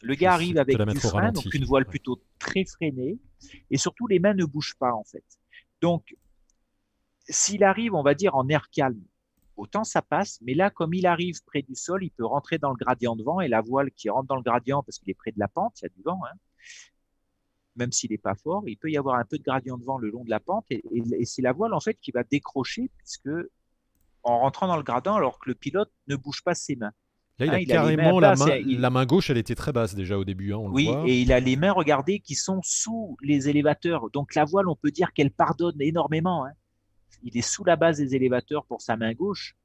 Le 0.00 0.14
gars 0.14 0.34
arrive 0.34 0.58
avec 0.58 0.80
du 0.80 1.00
frein, 1.00 1.32
donc 1.32 1.52
une 1.54 1.64
voile 1.64 1.86
plutôt 1.86 2.22
très 2.38 2.64
freinée, 2.66 3.18
et 3.68 3.78
surtout 3.78 4.06
les 4.06 4.20
mains 4.20 4.34
ne 4.34 4.44
bougent 4.44 4.76
pas 4.78 4.92
en 4.92 5.02
fait. 5.02 5.24
Donc, 5.82 6.14
s'il 7.28 7.64
arrive, 7.64 7.94
on 7.94 8.04
va 8.04 8.14
dire 8.14 8.36
en 8.36 8.48
air 8.48 8.70
calme, 8.70 9.02
autant 9.56 9.82
ça 9.82 10.02
passe, 10.02 10.38
mais 10.40 10.54
là, 10.54 10.70
comme 10.70 10.94
il 10.94 11.08
arrive 11.08 11.42
près 11.46 11.62
du 11.62 11.74
sol, 11.74 12.04
il 12.04 12.12
peut 12.12 12.26
rentrer 12.26 12.58
dans 12.58 12.70
le 12.70 12.76
gradient 12.76 13.16
de 13.16 13.24
vent 13.24 13.40
et 13.40 13.48
la 13.48 13.60
voile 13.60 13.90
qui 13.90 14.08
rentre 14.08 14.28
dans 14.28 14.36
le 14.36 14.42
gradient 14.42 14.84
parce 14.84 15.00
qu'il 15.00 15.10
est 15.10 15.14
près 15.14 15.32
de 15.32 15.40
la 15.40 15.48
pente, 15.48 15.80
il 15.80 15.82
y 15.82 15.86
a 15.86 15.88
du 15.88 16.02
vent, 16.04 16.20
hein, 16.30 16.36
même 17.76 17.92
s'il 17.92 18.10
n'est 18.10 18.18
pas 18.18 18.34
fort, 18.34 18.62
il 18.66 18.76
peut 18.76 18.90
y 18.90 18.96
avoir 18.96 19.16
un 19.16 19.24
peu 19.24 19.38
de 19.38 19.42
gradient 19.42 19.78
de 19.78 19.84
vent 19.84 19.98
le 19.98 20.10
long 20.10 20.24
de 20.24 20.30
la 20.30 20.40
pente 20.40 20.66
et, 20.70 20.82
c'est 21.24 21.42
la 21.42 21.52
voile 21.52 21.74
en 21.74 21.80
fait 21.80 21.94
qui 22.00 22.10
va 22.10 22.22
décrocher 22.22 22.90
puisque 22.98 23.30
en 24.22 24.38
rentrant 24.40 24.66
dans 24.66 24.76
le 24.76 24.82
gradin 24.82 25.14
alors 25.14 25.38
que 25.38 25.48
le 25.48 25.54
pilote 25.54 25.90
ne 26.08 26.16
bouge 26.16 26.42
pas 26.42 26.54
ses 26.54 26.76
mains. 26.76 26.92
Là, 27.40 27.46
il 27.46 27.50
a 27.50 27.56
hein, 27.56 27.64
carrément 27.66 28.20
la, 28.20 28.36
main, 28.36 28.60
la 28.64 28.90
main 28.90 29.06
gauche, 29.06 29.28
elle 29.28 29.38
était 29.38 29.56
très 29.56 29.72
basse 29.72 29.96
déjà 29.96 30.16
au 30.16 30.24
début. 30.24 30.52
Hein, 30.52 30.58
on 30.58 30.70
oui, 30.70 30.86
le 30.86 30.92
voit. 30.92 31.08
et 31.08 31.20
il 31.20 31.32
a 31.32 31.40
les 31.40 31.56
mains, 31.56 31.72
regardez, 31.72 32.20
qui 32.20 32.36
sont 32.36 32.60
sous 32.62 33.16
les 33.22 33.48
élévateurs. 33.48 34.08
Donc 34.10 34.36
la 34.36 34.44
voile, 34.44 34.68
on 34.68 34.76
peut 34.76 34.92
dire 34.92 35.12
qu'elle 35.12 35.32
pardonne 35.32 35.80
énormément. 35.80 36.46
Hein. 36.46 36.52
Il 37.24 37.36
est 37.36 37.42
sous 37.42 37.64
la 37.64 37.74
base 37.74 37.98
des 37.98 38.14
élévateurs 38.14 38.64
pour 38.66 38.82
sa 38.82 38.96
main 38.96 39.12
gauche. 39.14 39.56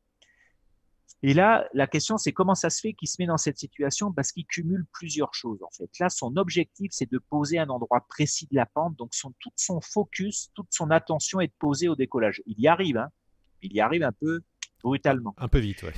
Et 1.21 1.33
là, 1.33 1.67
la 1.73 1.85
question, 1.85 2.17
c'est 2.17 2.31
comment 2.31 2.55
ça 2.55 2.69
se 2.69 2.79
fait 2.79 2.93
qu'il 2.93 3.07
se 3.09 3.17
met 3.19 3.25
dans 3.25 3.37
cette 3.37 3.57
situation? 3.57 4.13
Parce 4.13 4.31
qu'il 4.31 4.45
cumule 4.45 4.85
plusieurs 4.93 5.33
choses, 5.33 5.61
en 5.63 5.69
fait. 5.69 5.89
Là, 5.99 6.09
son 6.09 6.37
objectif, 6.37 6.91
c'est 6.91 7.11
de 7.11 7.17
poser 7.17 7.59
un 7.59 7.69
endroit 7.69 8.05
précis 8.07 8.47
de 8.49 8.55
la 8.55 8.65
pente. 8.65 8.95
Donc, 8.95 9.13
son, 9.13 9.33
tout 9.39 9.51
son 9.57 9.81
focus, 9.81 10.49
toute 10.53 10.69
son 10.71 10.91
attention 10.91 11.41
est 11.41 11.53
poser 11.59 11.89
au 11.89 11.95
décollage. 11.95 12.41
Il 12.45 12.59
y 12.59 12.67
arrive, 12.67 12.97
hein. 12.97 13.09
Il 13.61 13.73
y 13.73 13.81
arrive 13.81 14.03
un 14.03 14.13
peu 14.13 14.41
brutalement. 14.81 15.35
Un 15.37 15.49
peu 15.49 15.59
vite, 15.59 15.83
ouais. 15.83 15.93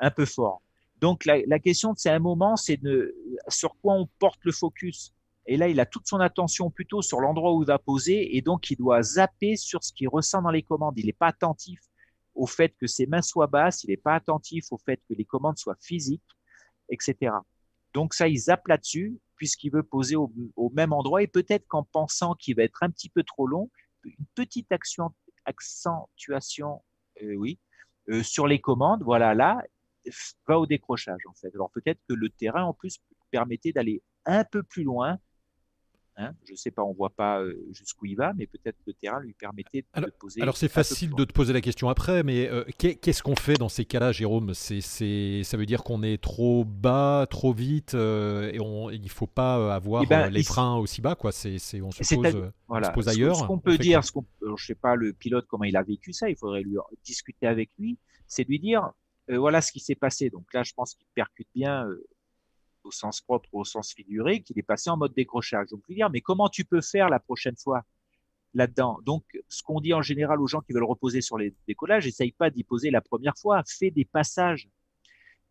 Un 0.00 0.10
peu 0.10 0.24
fort. 0.24 0.60
Donc, 1.00 1.24
la, 1.24 1.38
la 1.46 1.60
question, 1.60 1.94
c'est 1.96 2.10
un 2.10 2.18
moment, 2.18 2.56
c'est 2.56 2.76
de 2.76 3.14
sur 3.48 3.76
quoi 3.80 3.94
on 3.94 4.08
porte 4.18 4.40
le 4.42 4.50
focus. 4.50 5.12
Et 5.46 5.56
là, 5.56 5.68
il 5.68 5.78
a 5.78 5.86
toute 5.86 6.08
son 6.08 6.18
attention 6.18 6.70
plutôt 6.70 7.02
sur 7.02 7.20
l'endroit 7.20 7.54
où 7.54 7.62
il 7.62 7.66
va 7.66 7.78
poser, 7.78 8.36
et 8.36 8.40
donc 8.40 8.70
il 8.70 8.76
doit 8.76 9.02
zapper 9.02 9.56
sur 9.56 9.84
ce 9.84 9.92
qu'il 9.92 10.08
ressent 10.08 10.42
dans 10.42 10.50
les 10.50 10.62
commandes. 10.62 10.94
Il 10.96 11.06
n'est 11.06 11.12
pas 11.12 11.28
attentif 11.28 11.80
au 12.34 12.46
fait 12.46 12.74
que 12.80 12.86
ses 12.86 13.06
mains 13.06 13.22
soient 13.22 13.46
basses, 13.46 13.84
il 13.84 13.90
n'est 13.90 13.96
pas 13.96 14.14
attentif 14.14 14.72
au 14.72 14.78
fait 14.78 15.00
que 15.08 15.14
les 15.14 15.24
commandes 15.24 15.58
soient 15.58 15.76
physiques, 15.80 16.22
etc. 16.88 17.32
Donc 17.92 18.14
ça, 18.14 18.28
il 18.28 18.36
zappe 18.36 18.66
là-dessus, 18.66 19.18
puisqu'il 19.36 19.70
veut 19.70 19.82
poser 19.82 20.16
au, 20.16 20.30
même 20.74 20.92
endroit, 20.92 21.22
et 21.22 21.26
peut-être 21.26 21.66
qu'en 21.68 21.84
pensant 21.84 22.34
qu'il 22.34 22.56
va 22.56 22.64
être 22.64 22.82
un 22.82 22.90
petit 22.90 23.08
peu 23.08 23.22
trop 23.22 23.46
long, 23.46 23.70
une 24.04 24.26
petite 24.34 24.70
action, 24.72 25.10
accentuation, 25.44 26.82
euh, 27.22 27.34
oui, 27.36 27.58
euh, 28.10 28.22
sur 28.22 28.46
les 28.46 28.60
commandes, 28.60 29.02
voilà, 29.02 29.34
là, 29.34 29.62
va 30.46 30.58
au 30.58 30.66
décrochage, 30.66 31.22
en 31.28 31.34
fait. 31.34 31.54
Alors 31.54 31.70
peut-être 31.70 32.00
que 32.08 32.14
le 32.14 32.28
terrain, 32.28 32.64
en 32.64 32.74
plus, 32.74 32.98
permettait 33.30 33.72
d'aller 33.72 34.02
un 34.26 34.44
peu 34.44 34.62
plus 34.62 34.84
loin 34.84 35.18
Hein, 36.16 36.30
je 36.46 36.52
ne 36.52 36.56
sais 36.56 36.70
pas, 36.70 36.84
on 36.84 36.92
ne 36.92 36.96
voit 36.96 37.10
pas 37.10 37.42
jusqu'où 37.72 38.06
il 38.06 38.14
va, 38.14 38.32
mais 38.34 38.46
peut-être 38.46 38.76
le 38.86 38.92
terrain 38.92 39.18
lui 39.20 39.32
permettait 39.32 39.84
de 39.96 40.12
poser. 40.16 40.42
Alors 40.42 40.56
c'est 40.56 40.68
facile 40.68 41.12
de 41.12 41.24
te 41.24 41.32
poser 41.32 41.52
la 41.52 41.60
question 41.60 41.88
après, 41.88 42.22
mais 42.22 42.48
euh, 42.48 42.64
qu'est-ce 42.78 43.20
qu'on 43.20 43.34
fait 43.34 43.54
dans 43.54 43.68
ces 43.68 43.84
cas-là, 43.84 44.12
Jérôme? 44.12 44.54
C'est, 44.54 44.80
Ça 44.80 45.56
veut 45.56 45.66
dire 45.66 45.82
qu'on 45.82 46.04
est 46.04 46.22
trop 46.22 46.64
bas, 46.64 47.26
trop 47.28 47.52
vite, 47.52 47.94
euh, 47.94 48.48
et 48.52 48.58
il 48.94 49.02
ne 49.02 49.08
faut 49.08 49.26
pas 49.26 49.74
avoir 49.74 50.04
eh 50.04 50.06
ben, 50.06 50.30
les 50.30 50.44
freins 50.44 50.76
aussi 50.76 51.00
bas, 51.00 51.16
quoi. 51.16 51.32
C'est, 51.32 51.58
on 51.82 51.90
se 51.90 52.14
pose, 52.14 52.52
voilà. 52.68 52.90
pose 52.90 53.08
ailleurs. 53.08 53.34
Ce 53.34 53.44
qu'on 53.44 53.58
peut 53.58 53.76
dire, 53.76 54.04
ce 54.04 54.12
qu'on, 54.12 54.24
je 54.40 54.50
ne 54.50 54.56
sais 54.56 54.76
pas 54.76 54.94
le 54.94 55.12
pilote 55.14 55.46
comment 55.48 55.64
il 55.64 55.76
a 55.76 55.82
vécu 55.82 56.12
ça, 56.12 56.30
il 56.30 56.36
faudrait 56.36 56.62
lui 56.62 56.76
discuter 57.04 57.48
avec 57.48 57.70
lui, 57.76 57.98
c'est 58.28 58.44
lui 58.44 58.60
dire 58.60 58.88
voilà 59.28 59.60
ce 59.60 59.72
qui 59.72 59.80
s'est 59.80 59.96
passé. 59.96 60.30
Donc 60.30 60.44
là, 60.54 60.62
je 60.62 60.74
pense 60.74 60.94
qu'il 60.94 61.06
percute 61.12 61.48
bien 61.56 61.88
au 62.84 62.90
sens 62.90 63.20
propre 63.20 63.48
ou 63.52 63.60
au 63.60 63.64
sens 63.64 63.92
figuré, 63.92 64.42
qu'il 64.42 64.58
est 64.58 64.62
passé 64.62 64.90
en 64.90 64.96
mode 64.96 65.14
décrochage. 65.14 65.68
Donc, 65.70 65.82
lui 65.88 65.96
dire, 65.96 66.10
mais 66.10 66.20
comment 66.20 66.48
tu 66.48 66.64
peux 66.64 66.80
faire 66.80 67.08
la 67.08 67.20
prochaine 67.20 67.56
fois 67.56 67.82
là-dedans? 68.54 68.98
Donc, 69.04 69.24
ce 69.48 69.62
qu'on 69.62 69.80
dit 69.80 69.94
en 69.94 70.02
général 70.02 70.40
aux 70.40 70.46
gens 70.46 70.60
qui 70.60 70.72
veulent 70.72 70.84
reposer 70.84 71.20
sur 71.20 71.38
les 71.38 71.54
décollages, 71.66 72.06
essaye 72.06 72.32
pas 72.32 72.50
d'y 72.50 72.64
poser 72.64 72.90
la 72.90 73.00
première 73.00 73.36
fois, 73.36 73.62
fais 73.66 73.90
des 73.90 74.04
passages. 74.04 74.68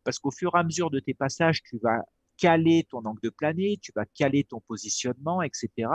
Parce 0.04 0.20
qu'au 0.20 0.32
fur 0.32 0.52
et 0.56 0.60
à 0.60 0.64
mesure 0.64 0.90
de 0.90 1.00
tes 1.00 1.14
passages, 1.14 1.64
tu 1.64 1.78
vas 1.80 2.04
caler 2.38 2.86
ton 2.90 3.06
angle 3.06 3.22
de 3.22 3.30
planée, 3.30 3.78
tu 3.82 3.92
vas 3.96 4.06
caler 4.06 4.44
ton 4.44 4.60
positionnement, 4.60 5.42
etc 5.42 5.88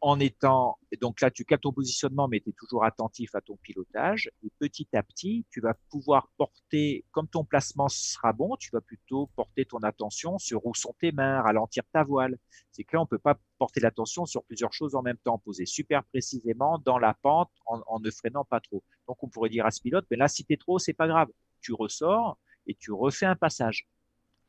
en 0.00 0.20
étant, 0.20 0.78
donc 1.00 1.20
là, 1.20 1.30
tu 1.30 1.44
captes 1.44 1.62
ton 1.62 1.72
positionnement, 1.72 2.28
mais 2.28 2.40
tu 2.40 2.50
es 2.50 2.52
toujours 2.52 2.84
attentif 2.84 3.34
à 3.34 3.40
ton 3.40 3.56
pilotage. 3.56 4.30
Et 4.44 4.50
petit 4.58 4.88
à 4.94 5.02
petit, 5.02 5.46
tu 5.50 5.60
vas 5.60 5.74
pouvoir 5.90 6.28
porter, 6.36 7.04
comme 7.12 7.28
ton 7.28 7.44
placement 7.44 7.88
sera 7.88 8.32
bon, 8.32 8.56
tu 8.56 8.70
vas 8.72 8.80
plutôt 8.80 9.28
porter 9.36 9.64
ton 9.64 9.78
attention 9.78 10.38
sur 10.38 10.66
où 10.66 10.74
sont 10.74 10.94
tes 10.98 11.12
mains, 11.12 11.40
ralentir 11.40 11.82
ta 11.92 12.04
voile. 12.04 12.36
C'est 12.72 12.84
que 12.84 12.96
là, 12.96 13.02
on 13.02 13.06
peut 13.06 13.18
pas 13.18 13.38
porter 13.58 13.80
l'attention 13.80 14.26
sur 14.26 14.44
plusieurs 14.44 14.72
choses 14.72 14.94
en 14.94 15.02
même 15.02 15.18
temps, 15.18 15.38
poser 15.38 15.66
super 15.66 16.04
précisément 16.04 16.78
dans 16.84 16.98
la 16.98 17.14
pente 17.14 17.50
en, 17.64 17.98
ne 17.98 18.10
freinant 18.10 18.44
pas 18.44 18.60
trop. 18.60 18.82
Donc, 19.08 19.22
on 19.22 19.28
pourrait 19.28 19.50
dire 19.50 19.64
à 19.64 19.70
ce 19.70 19.80
pilote, 19.80 20.06
mais 20.10 20.16
là, 20.16 20.28
si 20.28 20.44
tu 20.44 20.52
es 20.52 20.56
trop, 20.56 20.78
c'est 20.78 20.92
pas 20.92 21.08
grave. 21.08 21.28
Tu 21.62 21.72
ressors 21.72 22.38
et 22.66 22.74
tu 22.74 22.92
refais 22.92 23.26
un 23.26 23.36
passage. 23.36 23.88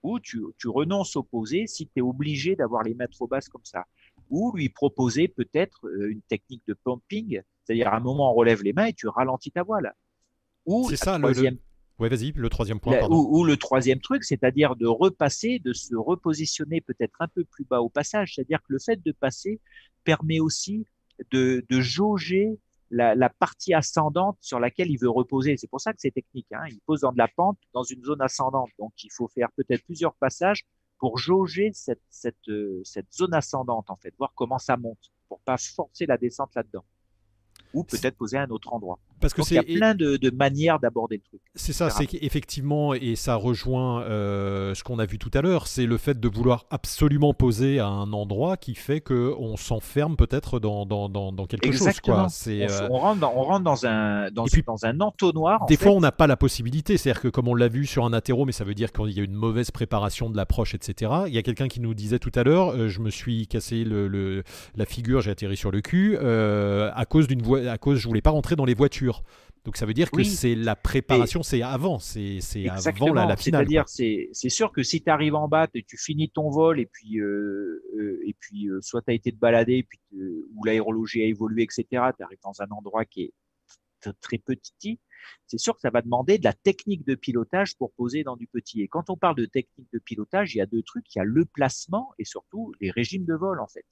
Ou 0.03 0.19
tu, 0.19 0.43
tu 0.57 0.67
renonces 0.67 1.15
au 1.15 1.23
posé 1.23 1.67
si 1.67 1.87
tu 1.87 1.93
es 1.99 2.01
obligé 2.01 2.55
d'avoir 2.55 2.83
les 2.83 2.93
mains 2.93 3.07
trop 3.07 3.27
basses 3.27 3.49
comme 3.49 3.65
ça 3.65 3.85
ou 4.30 4.51
lui 4.55 4.69
proposer 4.69 5.28
peut-être 5.28 5.88
euh, 5.88 6.11
une 6.11 6.21
technique 6.21 6.63
de 6.67 6.73
pumping, 6.73 7.41
c'est-à-dire 7.63 7.88
à 7.89 7.97
un 7.97 7.99
moment 7.99 8.32
on 8.32 8.36
relève 8.36 8.63
les 8.63 8.73
mains 8.73 8.86
et 8.86 8.93
tu 8.93 9.07
ralentis 9.07 9.51
ta 9.51 9.63
voile. 9.63 9.93
Ou 10.65 10.89
c'est 10.89 10.97
ça 10.97 11.17
troisième... 11.17 11.55
le, 11.55 11.59
Ouais, 11.99 12.09
vas-y, 12.09 12.32
le 12.34 12.49
troisième 12.49 12.80
point. 12.80 12.99
ou, 13.09 13.43
le 13.43 13.57
troisième 13.57 13.99
truc, 13.99 14.23
c'est-à-dire 14.23 14.75
de 14.75 14.86
repasser, 14.86 15.57
de 15.57 15.73
se 15.73 15.95
repositionner 15.95 16.80
peut-être 16.80 17.15
un 17.19 17.28
peu 17.28 17.43
plus 17.43 17.65
bas 17.65 17.82
au 17.82 17.89
passage. 17.89 18.36
C'est-à-dire 18.36 18.59
que 18.59 18.73
le 18.73 18.80
fait 18.80 19.01
de 19.03 19.11
passer 19.11 19.59
permet 20.03 20.39
aussi 20.39 20.86
de, 21.32 21.65
de 21.67 21.82
jauger 21.82 22.59
la, 22.91 23.15
la, 23.15 23.30
partie 23.30 23.73
ascendante 23.73 24.38
sur 24.41 24.59
laquelle 24.59 24.91
il 24.91 24.97
veut 24.97 25.09
reposer. 25.09 25.57
C'est 25.57 25.67
pour 25.67 25.82
ça 25.82 25.91
que 25.91 25.99
c'est 25.99 26.11
technique. 26.11 26.45
Hein. 26.51 26.65
Il 26.69 26.80
pose 26.86 27.01
dans 27.01 27.11
de 27.11 27.17
la 27.17 27.28
pente, 27.28 27.57
dans 27.73 27.84
une 27.84 28.03
zone 28.03 28.21
ascendante. 28.21 28.69
Donc, 28.78 28.93
il 29.03 29.11
faut 29.11 29.28
faire 29.28 29.49
peut-être 29.53 29.84
plusieurs 29.84 30.13
passages 30.13 30.65
pour 30.97 31.17
jauger 31.17 31.71
cette, 31.73 32.01
cette, 32.09 32.49
euh, 32.49 32.81
cette 32.83 33.11
zone 33.13 33.33
ascendante, 33.33 33.89
en 33.89 33.95
fait, 33.95 34.13
voir 34.17 34.33
comment 34.35 34.57
ça 34.57 34.77
monte, 34.77 35.11
pour 35.29 35.39
pas 35.41 35.57
forcer 35.57 36.05
la 36.05 36.17
descente 36.17 36.55
là-dedans. 36.55 36.85
Ou 37.73 37.83
peut-être 37.83 38.17
poser 38.17 38.37
un 38.37 38.49
autre 38.49 38.73
endroit. 38.73 38.99
Parce 39.20 39.34
que 39.34 39.41
il 39.49 39.55
y 39.55 39.57
a 39.57 39.63
plein 39.63 39.95
de, 39.95 40.30
manières 40.32 40.80
d'aborder 40.80 41.18
le 41.18 41.22
truc. 41.22 41.41
C'est 41.55 41.74
ça, 41.74 41.89
c'est 41.89 42.05
qu'effectivement, 42.05 42.93
et 42.93 43.15
ça 43.15 43.36
rejoint 43.36 44.03
euh, 44.03 44.76
ce 44.76 44.84
qu'on 44.84 44.99
a 44.99 45.05
vu 45.05 45.18
tout 45.18 45.32
à 45.34 45.41
l'heure, 45.41 45.68
c'est 45.68 45.86
le 45.86 45.97
fait 45.97 46.20
de 46.20 46.28
vouloir 46.28 46.65
absolument 46.70 47.34
poser 47.34 47.80
à 47.80 47.88
un 47.88 48.13
endroit 48.13 48.57
qui 48.57 48.76
fait 48.76 49.01
qu'on 49.01 49.57
s'enferme 49.57 50.15
peut-être 50.15 50.59
dans, 50.59 50.86
dans, 50.86 51.09
dans, 51.09 51.45
quelque 51.47 51.72
chose. 51.72 51.99
Quoi. 51.99 52.28
Euh, 52.47 52.88
on, 52.91 52.97
rentre 52.97 53.20
dans, 53.20 53.34
on 53.36 53.43
rentre 53.43 53.63
dans 53.63 53.86
un, 53.86 54.30
dans, 54.32 54.45
dans 54.65 54.86
un 54.86 54.99
entonnoir. 54.99 55.65
Des 55.65 55.78
fois, 55.78 55.91
on 55.91 55.99
n'a 55.99 56.11
pas 56.11 56.28
la 56.28 56.38
possibilité. 56.38 56.97
C'est-à-dire 56.97 57.22
que, 57.22 57.28
comme 57.28 57.47
on 57.47 57.55
l'a 57.55 57.68
vu 57.68 57.86
sur 57.86 58.05
un 58.05 58.13
atéro, 58.13 58.45
mais 58.45 58.51
ça 58.51 58.63
veut 58.63 58.76
dire 58.76 58.91
qu'il 58.91 59.11
y 59.11 59.20
a 59.20 59.24
une 59.24 59.34
mauvaise 59.34 59.72
préparation 59.72 60.30
de 60.30 60.38
l'approche, 60.38 60.76
etc. 60.76 61.11
Il 61.28 61.34
y 61.34 61.38
a 61.38 61.43
quelqu'un 61.43 61.68
qui 61.68 61.80
nous 61.80 61.93
disait 61.93 62.20
tout 62.20 62.32
à 62.36 62.43
l'heure 62.43 62.70
euh, 62.70 62.89
je 62.89 62.99
me 62.99 63.09
suis 63.09 63.47
cassé 63.47 63.84
le, 63.84 64.43
la 64.76 64.86
figure, 64.86 65.22
j'ai 65.22 65.32
atterri 65.32 65.57
sur 65.57 65.72
le 65.72 65.82
cul, 65.82 66.18
à 66.18 67.05
cause 67.05 67.28
d'une 67.28 67.38
à 67.68 67.78
cause 67.78 67.97
je 67.97 68.07
voulais 68.07 68.22
pas 68.22 68.32
rentrer 68.32 68.55
dans 68.55 68.65
les 68.65 68.74
voitures. 68.74 69.07
Donc 69.68 69.76
ça 69.76 69.86
veut 69.86 69.93
dire 69.93 70.10
que 70.12 70.24
c'est 70.24 70.55
la 70.55 70.78
préparation, 70.78 71.43
c'est 71.43 71.62
avant, 71.62 71.99
c'est 71.99 72.39
avant 72.70 73.14
la, 73.14 73.36
finale. 73.36 73.68
C'est-à-dire, 73.68 73.84
c'est 73.89 74.49
sûr 74.49 74.72
que 74.72 74.82
si 74.82 75.01
tu 75.03 75.10
arrives 75.10 75.36
en 75.36 75.49
bas, 75.49 75.68
et 75.74 75.84
tu 75.84 75.97
finis 75.97 76.30
ton 76.30 76.49
vol 76.49 76.80
et 76.80 76.86
puis, 76.86 77.20
euh, 77.20 77.84
euh, 77.97 78.22
et 78.26 78.34
puis 78.39 78.70
euh, 78.70 78.80
soit 78.82 79.01
tu 79.01 79.12
as 79.12 79.14
été 79.14 79.34
te 79.34 79.38
balader, 79.38 79.84
puis 79.84 79.99
ou 80.55 80.64
l'aérologie 80.64 81.22
a 81.22 81.26
évolué, 81.26 81.64
etc., 81.64 81.86
tu 81.91 82.24
arrives 82.24 82.39
dans 82.43 82.62
un 82.62 82.70
endroit 82.70 83.03
qui 83.03 83.24
est 83.24 83.34
très 84.22 84.38
petit, 84.38 85.01
c'est 85.47 85.58
sûr 85.58 85.76
que 85.76 85.82
ça 85.82 85.89
va 85.89 86.01
demander 86.01 86.38
de 86.38 86.45
la 86.45 86.53
technique 86.53 87.05
de 87.05 87.16
pilotage 87.16 87.76
pour 87.76 87.91
poser 87.91 88.24
dans 88.24 88.38
du 88.38 88.47
petit. 88.47 88.82
Et 88.82 88.88
quand 88.88 89.10
on 89.10 89.18
parle 89.18 89.36
de 89.36 89.45
technique 89.45 89.89
de 89.91 89.99
pilotage, 89.99 90.55
il 90.55 90.60
y 90.60 90.62
a 90.62 90.66
deux 90.66 90.84
trucs, 90.84 91.14
il 91.14 91.18
y 91.18 91.22
a 91.22 91.26
le 91.26 91.43
placement 91.43 92.14
et 92.20 92.24
surtout 92.24 92.74
les 92.80 92.91
régimes 92.91 93.26
de 93.26 93.34
vol 93.34 93.60
en 93.60 93.68
fait. 93.68 93.86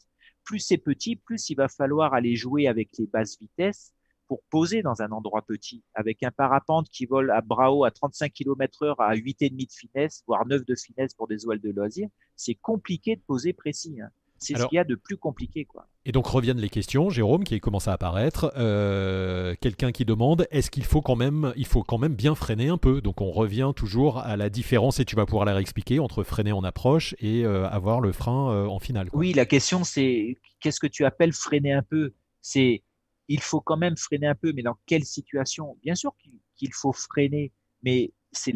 Plus 0.45 0.59
c'est 0.59 0.78
petit, 0.78 1.18
plus 1.18 1.49
il 1.49 1.55
va 1.55 1.68
falloir 1.68 2.13
aller 2.13 2.38
jouer 2.38 2.68
avec 2.68 2.91
les 2.97 3.07
basses 3.07 3.38
vitesses 3.39 3.94
pour 4.28 4.41
poser 4.49 4.82
dans 4.82 5.01
un 5.01 5.11
endroit 5.11 5.43
petit, 5.43 5.84
avec 5.93 6.23
un 6.23 6.32
parapente 6.32 6.89
qui 6.89 7.05
vole 7.05 7.32
à 7.32 7.41
bras 7.41 7.65
à 7.86 7.91
35 7.91 8.32
km 8.32 8.84
heure 8.84 9.01
à 9.01 9.15
8,5 9.15 9.55
de 9.55 9.71
finesse, 9.71 10.23
voire 10.28 10.45
9 10.45 10.65
de 10.65 10.76
finesse 10.76 11.13
pour 11.13 11.28
des 11.28 11.38
voiles 11.43 11.61
de 11.61 11.71
loisirs, 11.71 12.09
c'est 12.36 12.55
compliqué 12.55 13.15
de 13.15 13.21
poser 13.21 13.53
précis. 13.53 13.99
Hein. 14.01 14.09
C'est 14.38 14.57
ce 14.57 14.65
qu'il 14.67 14.76
y 14.76 14.80
a 14.80 14.84
de 14.84 14.95
plus 14.95 15.17
compliqué. 15.17 15.65
Quoi. 15.65 15.88
Et 16.05 16.11
donc 16.11 16.28
reviennent 16.28 16.59
les 16.59 16.69
questions, 16.69 17.09
Jérôme, 17.09 17.43
qui 17.43 17.59
commence 17.59 17.88
à 17.88 17.93
apparaître. 17.93 18.51
Euh, 18.57 19.55
quelqu'un 19.61 19.91
qui 19.91 20.05
demande 20.05 20.45
est-ce 20.51 20.69
qu'il 20.69 20.84
faut, 20.84 21.01
quand 21.01 21.15
même, 21.15 21.53
il 21.55 21.65
faut 21.65 21.84
quand 21.84 21.97
même 21.97 22.13
bien 22.13 22.36
freiner 22.36 22.67
un 22.67 22.78
peu? 22.78 23.01
Donc 23.01 23.21
on 23.21 23.32
revient 23.32 23.71
toujours 23.76 24.19
à 24.19 24.38
la 24.38 24.49
différence, 24.49 24.99
et 24.99 25.05
tu 25.05 25.15
vas 25.15 25.26
pouvoir 25.26 25.45
la 25.45 25.53
réexpliquer, 25.53 25.99
entre 25.99 26.23
freiner 26.23 26.51
en 26.51 26.63
approche 26.63 27.15
et 27.19 27.45
euh, 27.45 27.67
avoir 27.69 28.01
le 28.01 28.11
frein 28.11 28.51
euh, 28.51 28.67
en 28.67 28.80
finale. 28.80 29.09
Oui, 29.13 29.34
la 29.34 29.45
question 29.45 29.84
c'est 29.84 30.38
qu'est-ce 30.59 30.80
que 30.80 30.88
tu 30.88 31.05
appelles 31.05 31.34
freiner 31.34 31.73
un 31.73 31.84
peu? 31.84 32.13
C'est 32.41 32.84
il 33.28 33.41
faut 33.41 33.61
quand 33.61 33.78
même 33.78 33.97
freiner 33.97 34.28
un 34.28 34.36
peu, 34.36 34.53
mais 34.53 34.61
dans 34.61 34.78
quelle 34.86 35.05
situation? 35.05 35.78
Bien 35.82 35.95
sûr 35.95 36.15
qu'il 36.55 36.73
faut 36.73 36.93
freiner, 36.93 37.51
mais 37.84 38.13
c'est 38.32 38.53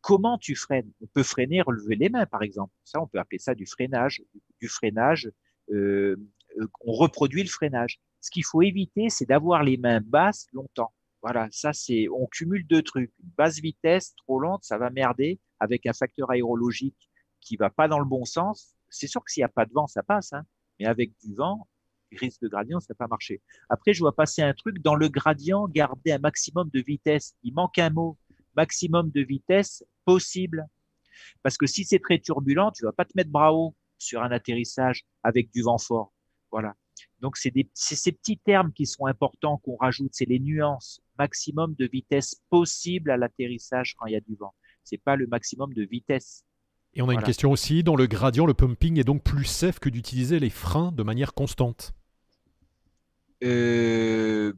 comment 0.00 0.38
tu 0.38 0.54
freines? 0.54 0.92
On 1.02 1.06
peut 1.06 1.22
freiner, 1.22 1.62
relever 1.62 1.96
les 1.96 2.08
mains, 2.08 2.26
par 2.26 2.42
exemple. 2.42 2.72
Ça, 2.84 3.00
on 3.00 3.06
peut 3.06 3.18
appeler 3.18 3.38
ça 3.38 3.54
du 3.54 3.66
freinage. 3.66 4.22
Du 4.60 4.68
freinage, 4.68 5.30
euh, 5.70 6.16
euh, 6.58 6.66
on 6.82 6.92
reproduit 6.92 7.42
le 7.42 7.48
freinage. 7.48 8.00
Ce 8.20 8.30
qu'il 8.30 8.44
faut 8.44 8.62
éviter, 8.62 9.08
c'est 9.10 9.26
d'avoir 9.26 9.62
les 9.62 9.76
mains 9.76 10.00
basses 10.00 10.46
longtemps. 10.52 10.92
Voilà, 11.22 11.48
ça 11.50 11.72
c'est, 11.72 12.06
on 12.08 12.26
cumule 12.26 12.66
deux 12.66 12.82
trucs. 12.82 13.12
Une 13.22 13.30
basse 13.36 13.58
vitesse 13.58 14.14
trop 14.16 14.38
lente, 14.38 14.62
ça 14.62 14.78
va 14.78 14.90
merder 14.90 15.40
avec 15.58 15.86
un 15.86 15.92
facteur 15.92 16.30
aérologique 16.30 17.10
qui 17.40 17.56
va 17.56 17.70
pas 17.70 17.88
dans 17.88 17.98
le 17.98 18.04
bon 18.04 18.24
sens. 18.24 18.74
C'est 18.90 19.08
sûr 19.08 19.24
que 19.24 19.32
s'il 19.32 19.40
n'y 19.40 19.46
a 19.46 19.48
pas 19.48 19.66
de 19.66 19.72
vent, 19.72 19.88
ça 19.88 20.04
passe, 20.04 20.32
hein. 20.32 20.44
mais 20.78 20.86
avec 20.86 21.10
du 21.18 21.34
vent, 21.34 21.66
risque 22.12 22.40
de 22.42 22.48
gradient, 22.48 22.80
ça 22.80 22.88
n'a 22.90 22.94
pas 22.96 23.08
marché. 23.08 23.40
Après, 23.68 23.92
je 23.92 24.00
vois 24.00 24.14
passer 24.14 24.42
un 24.42 24.54
truc 24.54 24.80
dans 24.80 24.94
le 24.94 25.08
gradient, 25.08 25.66
garder 25.68 26.12
un 26.12 26.18
maximum 26.18 26.70
de 26.70 26.80
vitesse. 26.80 27.34
Il 27.42 27.54
manque 27.54 27.78
un 27.78 27.90
mot. 27.90 28.16
Maximum 28.56 29.10
de 29.10 29.20
vitesse 29.20 29.84
possible. 30.04 30.66
Parce 31.42 31.56
que 31.56 31.66
si 31.66 31.84
c'est 31.84 31.98
très 31.98 32.18
turbulent, 32.18 32.72
tu 32.72 32.84
vas 32.84 32.92
pas 32.92 33.04
te 33.04 33.12
mettre 33.16 33.30
bras 33.30 33.52
haut 33.52 33.74
sur 33.98 34.22
un 34.22 34.30
atterrissage 34.30 35.04
avec 35.22 35.50
du 35.50 35.62
vent 35.62 35.78
fort. 35.78 36.12
Voilà. 36.50 36.74
Donc, 37.20 37.36
c'est 37.36 37.52
ces 37.74 38.12
petits 38.12 38.38
termes 38.38 38.72
qui 38.72 38.86
sont 38.86 39.06
importants 39.06 39.58
qu'on 39.58 39.76
rajoute. 39.76 40.10
C'est 40.12 40.26
les 40.26 40.38
nuances. 40.38 41.02
Maximum 41.18 41.74
de 41.74 41.86
vitesse 41.86 42.40
possible 42.50 43.10
à 43.10 43.16
l'atterrissage 43.16 43.94
quand 43.96 44.06
il 44.06 44.12
y 44.12 44.16
a 44.16 44.20
du 44.20 44.36
vent. 44.36 44.54
C'est 44.84 45.02
pas 45.02 45.16
le 45.16 45.26
maximum 45.26 45.74
de 45.74 45.82
vitesse. 45.82 46.44
Et 46.96 47.02
on 47.02 47.10
a 47.10 47.14
une 47.14 47.22
question 47.22 47.52
aussi, 47.52 47.82
dans 47.82 47.94
le 47.94 48.06
gradient, 48.06 48.46
le 48.46 48.54
pumping 48.54 48.98
est 48.98 49.04
donc 49.04 49.22
plus 49.22 49.44
safe 49.44 49.78
que 49.78 49.90
d'utiliser 49.90 50.40
les 50.40 50.48
freins 50.48 50.92
de 50.92 51.02
manière 51.02 51.34
constante? 51.34 51.92
Euh, 53.44 54.54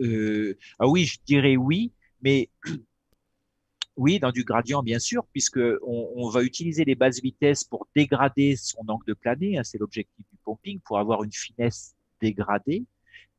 euh, 0.00 0.58
Ah 0.80 0.88
oui, 0.88 1.04
je 1.04 1.18
dirais 1.24 1.56
oui, 1.56 1.92
mais 2.22 2.50
oui, 3.96 4.18
dans 4.18 4.32
du 4.32 4.42
gradient, 4.42 4.82
bien 4.82 4.98
sûr, 4.98 5.24
puisque 5.30 5.60
on, 5.86 6.28
va 6.28 6.42
utiliser 6.42 6.84
les 6.84 6.96
basses 6.96 7.22
vitesses 7.22 7.62
pour 7.62 7.86
dégrader 7.94 8.56
son 8.56 8.82
angle 8.88 9.06
de 9.06 9.14
planée, 9.14 9.56
hein, 9.56 9.62
c'est 9.62 9.78
l'objectif 9.78 10.26
du 10.32 10.38
pumping, 10.44 10.80
pour 10.80 10.98
avoir 10.98 11.22
une 11.22 11.32
finesse 11.32 11.94
dégradée, 12.20 12.84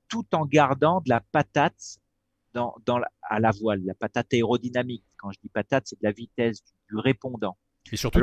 tout 0.08 0.26
en 0.34 0.46
gardant 0.46 1.02
de 1.02 1.10
la 1.10 1.20
patate 1.20 2.00
dans, 2.54 2.76
dans 2.86 3.02
à 3.24 3.42
la 3.42 3.52
voile, 3.52 3.82
la 3.84 3.94
patate 3.94 4.34
aérodynamique. 4.34 5.04
Quand 5.18 5.34
je 5.34 5.40
dis 5.44 5.50
patate, 5.50 5.88
c'est 5.88 6.00
de 6.00 6.06
la 6.06 6.14
vitesse 6.14 6.64
du 6.90 6.96
répondant. 6.96 7.58
Et 7.92 7.98
surtout, 7.98 8.20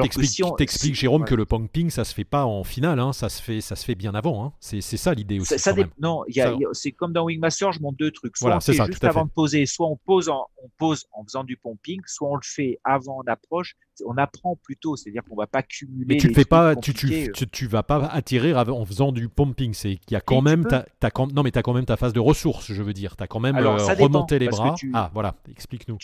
t'expliques, 0.56 0.94
Jérôme, 0.94 1.24
que 1.24 1.34
le 1.34 1.44
pumping, 1.44 1.90
ça 1.90 2.04
se 2.04 2.14
fait 2.14 2.24
pas 2.24 2.44
en 2.44 2.64
finale, 2.64 2.98
hein, 2.98 3.12
ça, 3.12 3.28
se 3.28 3.40
fait, 3.40 3.60
ça 3.60 3.76
se 3.76 3.84
fait 3.84 3.94
bien 3.94 4.14
avant. 4.14 4.44
Hein. 4.44 4.52
C'est, 4.60 4.80
ça 4.80 5.14
l'idée 5.14 5.40
aussi. 5.40 5.58
Ça, 5.58 5.72
non, 6.00 6.24
c'est 6.72 6.92
comme 6.92 7.12
dans 7.12 7.24
Wingmaster, 7.24 7.72
je 7.72 7.80
montre 7.80 7.98
deux 7.98 8.10
trucs. 8.10 8.36
Soit 8.36 8.56
on 8.56 8.60
fait 8.60 8.72
juste 8.72 9.04
avant 9.04 9.24
de 9.24 9.30
poser, 9.30 9.66
soit 9.66 9.86
on 9.86 9.96
pose, 9.96 10.28
en, 10.28 10.46
on 10.62 10.68
pose 10.78 11.06
en 11.12 11.24
faisant 11.24 11.44
du 11.44 11.56
pumping, 11.56 12.00
soit 12.06 12.28
on 12.28 12.36
le 12.36 12.42
fait 12.44 12.80
avant 12.84 13.18
en 13.18 13.26
approche. 13.26 13.76
On 14.06 14.16
apprend 14.16 14.56
plutôt, 14.56 14.96
c'est-à-dire 14.96 15.22
qu'on 15.28 15.36
va 15.36 15.46
pas 15.46 15.62
cumuler. 15.62 16.14
Mais 16.14 16.16
tu 16.16 16.28
ne 16.28 16.34
fais 16.34 16.44
pas, 16.44 16.74
tu, 16.76 16.94
tu, 16.94 17.30
tu, 17.32 17.66
vas 17.66 17.82
pas 17.82 18.06
atterrir 18.06 18.56
en 18.56 18.84
faisant 18.84 19.12
du 19.12 19.28
pumping. 19.28 19.74
C'est 19.74 19.96
qu'il 19.96 20.12
y 20.12 20.16
a 20.16 20.20
quand 20.20 20.42
même, 20.42 20.64
ta, 20.64 20.86
non 21.32 21.42
mais 21.42 21.56
as 21.56 21.62
quand 21.62 21.74
même 21.74 21.84
ta 21.84 21.96
phase 21.96 22.12
de 22.12 22.20
ressources, 22.20 22.72
je 22.72 22.82
veux 22.82 22.92
dire. 22.92 23.16
Tu 23.16 23.22
as 23.22 23.26
quand 23.26 23.40
même 23.40 23.56
euh, 23.56 23.76
remonté 23.94 24.38
les 24.38 24.48
bras. 24.48 24.74
Ah 24.94 25.10
voilà, 25.12 25.34
explique-nous. 25.50 25.98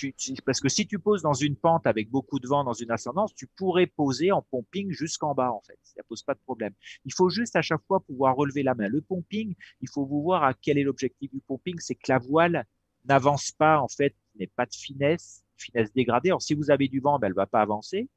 parce 0.45 0.61
que 0.61 0.68
si 0.68 0.86
tu 0.86 0.99
poses 0.99 1.22
dans 1.22 1.34
une 1.34 1.57
pente 1.57 1.86
avec 1.86 2.11
beaucoup 2.11 2.39
de 2.39 2.47
vent 2.47 2.64
dans 2.64 2.72
une 2.72 2.91
ascendance, 2.91 3.34
tu 3.34 3.47
pourrait 3.47 3.86
poser 3.86 4.32
en 4.32 4.43
pumping 4.43 4.91
jusqu'en 4.93 5.34
bas, 5.34 5.51
en 5.51 5.61
fait. 5.66 5.78
Ça 5.82 6.03
pose 6.09 6.22
pas 6.22 6.34
de 6.34 6.41
problème. 6.41 6.72
Il 7.05 7.12
faut 7.14 7.28
juste 7.28 7.57
à 7.57 7.62
chaque 7.62 7.82
fois 7.86 8.01
pouvoir 8.01 8.36
relever 8.36 8.62
la 8.62 8.74
main. 8.74 8.89
Le 8.89 9.01
pumping, 9.01 9.55
il 9.80 9.89
faut 9.89 10.05
vous 10.05 10.22
voir 10.22 10.45
à 10.45 10.55
quel 10.55 10.78
est 10.78 10.82
l'objectif 10.82 11.30
du 11.32 11.41
pumping, 11.41 11.76
c'est 11.78 11.95
que 11.95 12.09
la 12.09 12.18
voile 12.18 12.66
n'avance 13.07 13.53
pas, 13.53 13.80
en 13.80 13.89
fait, 13.89 14.14
n'est 14.39 14.47
pas 14.49 14.66
de 14.66 14.74
finesse, 14.74 15.43
finesse 15.59 15.92
dégradée. 15.92 16.30
Alors, 16.30 16.42
si 16.42 16.54
vous 16.54 16.70
avez 16.70 16.88
du 16.88 17.00
vent, 17.00 17.18
ben, 17.18 17.28
elle 17.28 17.34
va 17.34 17.46
pas 17.46 17.61
avancer. 17.61 18.09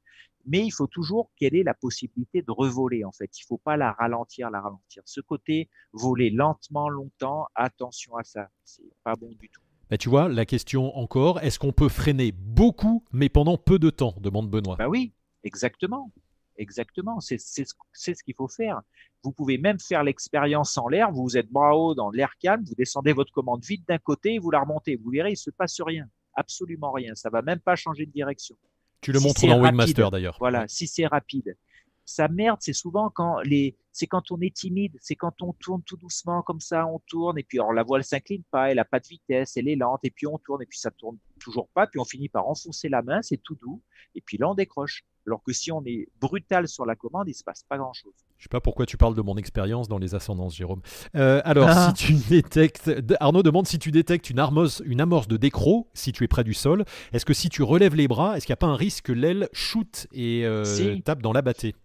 Mais 0.46 0.66
il 0.66 0.72
faut 0.72 0.88
toujours 0.88 1.30
quelle 1.38 1.56
est 1.56 1.64
la 1.64 1.76
possibilité 1.76 2.42
de 2.42 2.52
revoler, 2.52 3.04
en 3.04 3.12
fait? 3.12 3.38
Il 3.38 3.44
faut 3.44 3.60
pas 3.60 3.78
la 3.78 3.92
ralentir, 3.92 4.50
la 4.50 4.62
ralentir. 4.62 5.04
Ce 5.06 5.22
côté, 5.22 5.70
voler 5.94 6.32
lentement, 6.32 6.90
longtemps, 6.90 7.48
attention 7.54 8.16
à 8.16 8.24
ça. 8.24 8.50
C'est 8.64 8.82
pas 9.04 9.14
bon 9.16 9.32
du 9.40 9.50
tout. 9.50 9.62
Bah, 9.90 9.98
tu 9.98 10.10
vois, 10.10 10.30
la 10.30 10.46
question 10.46 10.98
encore, 10.98 11.40
est-ce 11.42 11.60
qu'on 11.60 11.74
peut 11.74 11.90
freiner 11.90 12.32
beaucoup, 12.32 13.04
mais 13.12 13.30
pendant 13.30 13.58
peu 13.58 13.78
de 13.78 13.90
temps? 13.92 14.16
demande 14.20 14.50
Benoît. 14.50 14.78
Bah 14.78 14.88
oui, 14.88 15.14
Exactement. 15.44 16.12
Exactement. 16.58 17.20
C'est 17.20 17.38
ce 17.38 18.24
qu'il 18.24 18.36
faut 18.36 18.48
faire. 18.48 18.82
Vous 19.24 19.32
pouvez 19.32 19.58
même 19.58 19.80
faire 19.80 20.04
l'expérience 20.04 20.78
en 20.78 20.88
l'air. 20.88 21.12
Vous 21.12 21.38
êtes 21.38 21.50
bras 21.50 21.76
haut 21.76 21.96
dans 21.96 22.12
l'air 22.12 22.34
calme, 22.40 22.64
vous 22.64 22.76
descendez 22.76 23.14
votre 23.14 23.32
commande 23.32 23.64
vite 23.64 23.88
d'un 23.88 23.98
côté 23.98 24.36
et 24.36 24.40
vous 24.40 24.52
la 24.52 24.62
remontez. 24.62 24.96
Vous 24.96 25.10
verrez, 25.10 25.32
il 25.32 25.38
se 25.38 25.50
passe 25.50 25.82
rien. 25.82 26.08
Absolument 26.34 26.92
rien. 26.92 27.16
Ça 27.16 27.30
va 27.30 27.42
même 27.42 27.60
pas 27.60 27.76
changer 27.76 28.06
de 28.06 28.12
direction. 28.12 28.56
Tu 29.02 29.12
le 29.12 29.20
montres 29.20 29.46
dans 29.46 29.60
Wingmaster 29.60 30.12
d'ailleurs. 30.12 30.38
Voilà, 30.40 30.68
si 30.68 30.88
c'est 30.88 31.08
rapide. 31.08 31.58
Ça 32.06 32.28
merde, 32.28 32.58
c'est 32.62 32.74
souvent 32.74 33.10
quand 33.10 33.40
les, 33.42 33.78
c'est 33.92 34.08
quand 34.08 34.32
on 34.32 34.42
est 34.42 34.54
timide, 34.54 34.98
c'est 35.00 35.16
quand 35.16 35.42
on 35.42 35.54
tourne 35.54 35.82
tout 35.84 35.98
doucement 35.98 36.42
comme 36.42 36.60
ça, 36.60 36.86
on 36.88 37.00
tourne 37.08 37.38
et 37.38 37.44
puis 37.44 37.60
alors 37.60 37.74
la 37.74 37.84
voile 37.84 38.04
s'incline 38.04 38.44
pas, 38.52 38.72
elle 38.72 38.80
a 38.80 38.86
pas 38.86 39.00
de 39.00 39.08
vitesse, 39.08 39.56
elle 39.56 39.68
est 39.68 39.76
lente 39.76 40.02
et 40.04 40.12
puis 40.12 40.28
on 40.28 40.38
tourne 40.40 40.62
et 40.62 40.66
puis 40.66 40.80
ça 40.80 40.92
tourne 40.92 41.18
toujours 41.40 41.70
pas, 41.70 41.88
puis 41.88 42.00
on 42.00 42.06
finit 42.06 42.28
par 42.28 42.48
enfoncer 42.48 42.90
la 42.90 43.02
main, 43.02 43.22
c'est 43.22 43.38
tout 43.38 43.56
doux 43.56 43.82
et 44.16 44.22
puis 44.22 44.38
là 44.38 44.50
on 44.50 44.56
décroche. 44.56 45.06
Alors 45.28 45.44
que 45.44 45.54
si 45.54 45.72
on 45.72 45.84
est 45.86 46.08
brutal 46.20 46.68
sur 46.68 46.86
la 46.86 46.96
commande, 46.96 47.28
il 47.28 47.34
se 47.34 47.44
passe 47.44 47.64
pas 47.68 47.78
grand 47.78 47.94
chose. 47.94 48.14
Je 48.38 48.44
sais 48.44 48.50
pas 48.50 48.62
pourquoi 48.62 48.86
tu 48.86 48.98
parles 48.98 49.16
de 49.16 49.22
mon 49.22 49.38
expérience 49.38 49.88
dans 49.88 50.00
les 50.00 50.16
ascendances, 50.16 50.56
Jérôme. 50.56 50.82
Euh, 51.16 51.42
alors, 51.46 51.70
ah. 51.70 51.94
si 51.96 52.08
tu 52.08 52.14
détectes, 52.30 52.92
Arnaud 53.20 53.44
demande 53.44 53.68
si 53.68 53.78
tu 53.78 53.92
détectes 53.92 54.30
une, 54.30 54.40
amorce, 54.40 54.82
une 54.86 55.02
amorce 55.02 55.28
de 55.28 55.38
décro, 55.38 55.88
si 55.94 56.12
tu 56.12 56.24
es 56.24 56.28
près 56.28 56.44
du 56.44 56.54
sol, 56.54 56.86
est-ce 57.14 57.26
que 57.26 57.34
si 57.34 57.50
tu 57.50 57.62
relèves 57.64 57.96
les 57.96 58.08
bras, 58.08 58.38
est-ce 58.38 58.46
qu'il 58.46 58.54
n'y 58.54 58.56
a 58.56 58.58
pas 58.58 58.68
un 58.68 58.76
risque 58.76 59.06
que 59.06 59.14
l'aile 59.14 59.48
shoot 59.54 60.08
et 60.12 60.46
euh, 60.46 61.00
tape 61.04 61.22
dans 61.22 61.34
la 61.34 61.42
bâtée 61.42 61.76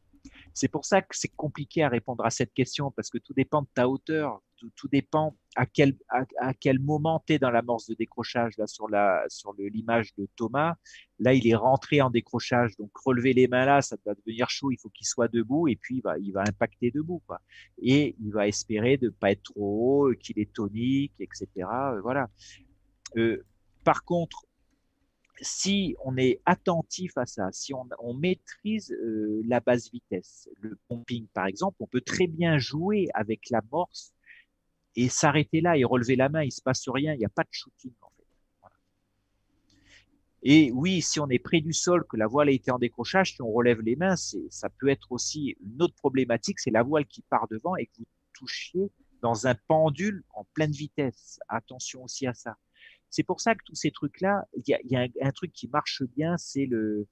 c'est 0.57 0.68
pour 0.68 0.87
ça 0.87 1.03
que 1.03 1.14
c'est 1.14 1.28
compliqué 1.37 1.82
à 1.82 1.91
répondre 1.91 2.24
à 2.24 2.30
cette 2.30 2.55
question 2.55 2.91
parce 2.91 3.11
que 3.11 3.18
tout 3.18 3.34
dépend 3.34 3.61
de 3.61 3.68
ta 3.74 3.91
hauteur, 3.91 4.41
tout, 4.59 4.88
dépend 4.88 5.36
à 5.54 5.66
quel, 5.66 5.96
à, 6.09 6.54
quel 6.54 6.78
moment 6.78 7.22
tu 7.26 7.34
es 7.34 7.38
dans 7.38 7.50
l'amorce 7.50 7.86
de 7.86 7.94
décrochage. 7.94 8.57
Là, 8.59 8.66
sur 8.66 8.88
la 8.88 9.24
sur 9.28 9.54
l'image 9.59 10.14
de 10.16 10.28
Thomas, 10.36 10.76
là, 11.18 11.34
il 11.34 11.46
est 11.46 11.54
rentré 11.54 12.00
en 12.00 12.11
décrochage. 12.11 12.76
Donc, 12.76 12.90
relever 12.96 13.32
les 13.32 13.48
mains 13.48 13.64
là, 13.64 13.82
ça 13.82 13.96
va 14.04 14.14
devenir 14.14 14.50
chaud. 14.50 14.70
Il 14.70 14.78
faut 14.78 14.90
qu'il 14.90 15.07
soit 15.07 15.28
debout 15.28 15.68
et 15.68 15.76
puis 15.76 15.96
il 15.96 16.02
va, 16.02 16.18
il 16.18 16.32
va 16.32 16.42
impacter 16.42 16.90
debout. 16.90 17.22
Quoi. 17.26 17.40
Et 17.80 18.16
il 18.20 18.32
va 18.32 18.48
espérer 18.48 18.96
de 18.96 19.09
pas 19.09 19.32
être 19.32 19.42
trop 19.42 20.09
haut, 20.09 20.14
qu'il 20.14 20.38
est 20.38 20.52
tonique, 20.52 21.12
etc. 21.20 21.48
Voilà. 22.02 22.28
par 23.84 24.04
contre, 24.04 24.46
si 25.40 25.96
on 26.04 26.16
est 26.16 26.40
attentif 26.46 27.16
à 27.16 27.26
ça, 27.26 27.50
si 27.52 27.72
on, 27.74 28.14
maîtrise 28.14 28.92
euh, 28.92 29.42
la 29.46 29.61
basse 29.61 29.90
vitesse, 29.90 30.48
le 30.61 30.78
pumping 30.88 31.26
par 31.32 31.46
exemple, 31.46 31.76
on 31.80 31.86
peut 31.86 32.00
très 32.00 32.26
bien 32.26 32.59
jouer 32.59 33.09
avec 33.14 33.50
l'amorce 33.50 34.12
et 34.97 35.09
s'arrêter 35.09 35.61
là 35.61 35.76
et 35.76 35.84
relever 35.84 36.16
la 36.16 36.28
main, 36.28 36.42
il 36.42 36.53
se 36.53 36.62
passe 36.62 36.88
rien, 36.88 37.12
il 37.12 37.18
n'y 37.18 37.24
a 37.24 37.30
pas 37.30 37.42
de 37.42 37.49
shooting 37.53 37.92
en 38.03 38.09
fait. 38.11 38.24
Et 40.49 40.70
oui, 40.72 41.03
si 41.03 41.18
on 41.18 41.28
est 41.28 41.38
près 41.38 41.61
du 41.61 41.72
sol, 41.72 42.05
que 42.09 42.16
la 42.16 42.26
voile 42.26 42.49
a 42.49 42.53
été 42.53 42.70
en 42.70 42.78
décrochage, 42.78 43.34
si 43.34 43.42
on 43.42 43.51
relève 43.51 43.80
les 43.80 43.97
mains, 43.97 44.14
ça 44.16 44.68
peut 44.78 44.88
être 44.88 45.11
aussi 45.11 45.57
une 45.61 45.82
autre 45.82 45.97
problématique, 45.97 46.61
c'est 46.61 46.70
la 46.70 46.82
voile 46.82 47.05
qui 47.07 47.22
part 47.22 47.49
devant 47.51 47.74
et 47.76 47.86
que 47.86 47.99
vous 47.99 48.07
touchiez 48.32 48.90
dans 49.22 49.47
un 49.47 49.55
pendule 49.66 50.22
en 50.34 50.44
pleine 50.55 50.70
vitesse. 50.70 51.40
Attention 51.49 52.05
aussi 52.05 52.26
à 52.26 52.34
ça. 52.34 52.57
C'est 53.11 53.24
pour 53.24 53.40
ça 53.40 53.55
que 53.55 53.64
tous 53.64 53.74
ces 53.74 53.90
trucs-là, 53.90 54.47
il 54.55 54.78
y 54.84 54.97
a, 54.97 55.09
un, 55.20 55.30
truc 55.32 55.53
qui 55.53 55.68
marche 55.68 56.03
bien, 56.14 56.36
c'est 56.38 56.66
le, 56.66 57.09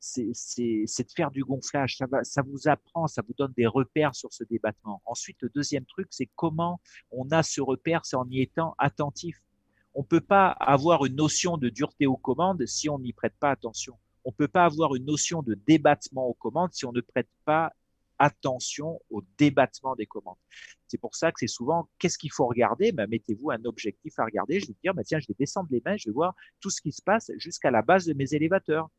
c'est 0.00 0.24
de 0.24 1.12
faire 1.14 1.30
du 1.30 1.44
gonflage. 1.44 1.96
Ça, 1.96 2.06
va, 2.06 2.24
ça 2.24 2.42
vous 2.42 2.68
apprend, 2.68 3.06
ça 3.06 3.22
vous 3.22 3.34
donne 3.36 3.52
des 3.56 3.66
repères 3.66 4.14
sur 4.14 4.32
ce 4.32 4.44
débattement. 4.44 5.02
Ensuite, 5.04 5.36
le 5.40 5.50
deuxième 5.50 5.84
truc, 5.84 6.08
c'est 6.10 6.28
comment 6.36 6.80
on 7.10 7.30
a 7.30 7.42
ce 7.42 7.60
repère, 7.60 8.04
c'est 8.04 8.16
en 8.16 8.28
y 8.30 8.40
étant 8.40 8.74
attentif. 8.78 9.40
On 9.94 10.00
ne 10.00 10.06
peut 10.06 10.20
pas 10.20 10.48
avoir 10.48 11.04
une 11.04 11.16
notion 11.16 11.58
de 11.58 11.68
dureté 11.68 12.06
aux 12.06 12.16
commandes 12.16 12.64
si 12.66 12.88
on 12.88 12.98
n'y 12.98 13.12
prête 13.12 13.34
pas 13.38 13.50
attention. 13.50 13.98
On 14.24 14.30
ne 14.30 14.34
peut 14.34 14.48
pas 14.48 14.64
avoir 14.64 14.94
une 14.94 15.04
notion 15.04 15.42
de 15.42 15.54
débattement 15.66 16.26
aux 16.26 16.34
commandes 16.34 16.72
si 16.72 16.84
on 16.86 16.92
ne 16.92 17.00
prête 17.00 17.28
pas 17.44 17.72
attention 18.18 19.00
au 19.10 19.22
débattement 19.38 19.96
des 19.96 20.06
commandes. 20.06 20.36
C'est 20.86 20.98
pour 20.98 21.16
ça 21.16 21.32
que 21.32 21.40
c'est 21.40 21.46
souvent, 21.46 21.88
qu'est-ce 21.98 22.18
qu'il 22.18 22.30
faut 22.30 22.46
regarder? 22.46 22.92
Ben, 22.92 23.08
Mettez-vous 23.08 23.50
un 23.50 23.64
objectif 23.64 24.18
à 24.18 24.24
regarder. 24.26 24.60
Je 24.60 24.66
vais 24.66 24.74
dire, 24.84 24.94
ben, 24.94 25.02
tiens, 25.02 25.18
je 25.20 25.26
vais 25.26 25.34
descendre 25.38 25.68
les 25.70 25.82
mains, 25.84 25.96
je 25.96 26.10
vais 26.10 26.12
voir 26.12 26.34
tout 26.60 26.68
ce 26.68 26.82
qui 26.82 26.92
se 26.92 27.00
passe 27.00 27.32
jusqu'à 27.38 27.70
la 27.70 27.80
base 27.80 28.04
de 28.04 28.12
mes 28.12 28.34
élévateurs. 28.34 28.90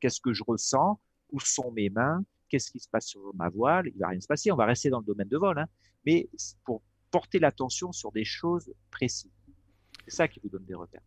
Qu'est-ce 0.00 0.20
que 0.20 0.32
je 0.32 0.42
ressens 0.46 1.00
Où 1.32 1.40
sont 1.40 1.70
mes 1.72 1.90
mains 1.90 2.24
Qu'est-ce 2.48 2.70
qui 2.70 2.80
se 2.80 2.88
passe 2.88 3.06
sur 3.06 3.20
ma 3.34 3.48
voile 3.48 3.86
Il 3.94 3.98
va 3.98 4.08
rien 4.08 4.20
se 4.20 4.26
passer. 4.26 4.50
On 4.50 4.56
va 4.56 4.66
rester 4.66 4.90
dans 4.90 4.98
le 4.98 5.04
domaine 5.04 5.28
de 5.28 5.36
vol, 5.36 5.58
hein. 5.58 5.66
mais 6.04 6.28
pour 6.64 6.82
porter 7.10 7.38
l'attention 7.38 7.92
sur 7.92 8.10
des 8.12 8.24
choses 8.24 8.72
précises. 8.90 9.30
C'est 10.06 10.16
ça 10.16 10.28
qui 10.28 10.40
vous 10.42 10.48
donne 10.48 10.64
des 10.64 10.74
repères. 10.74 11.02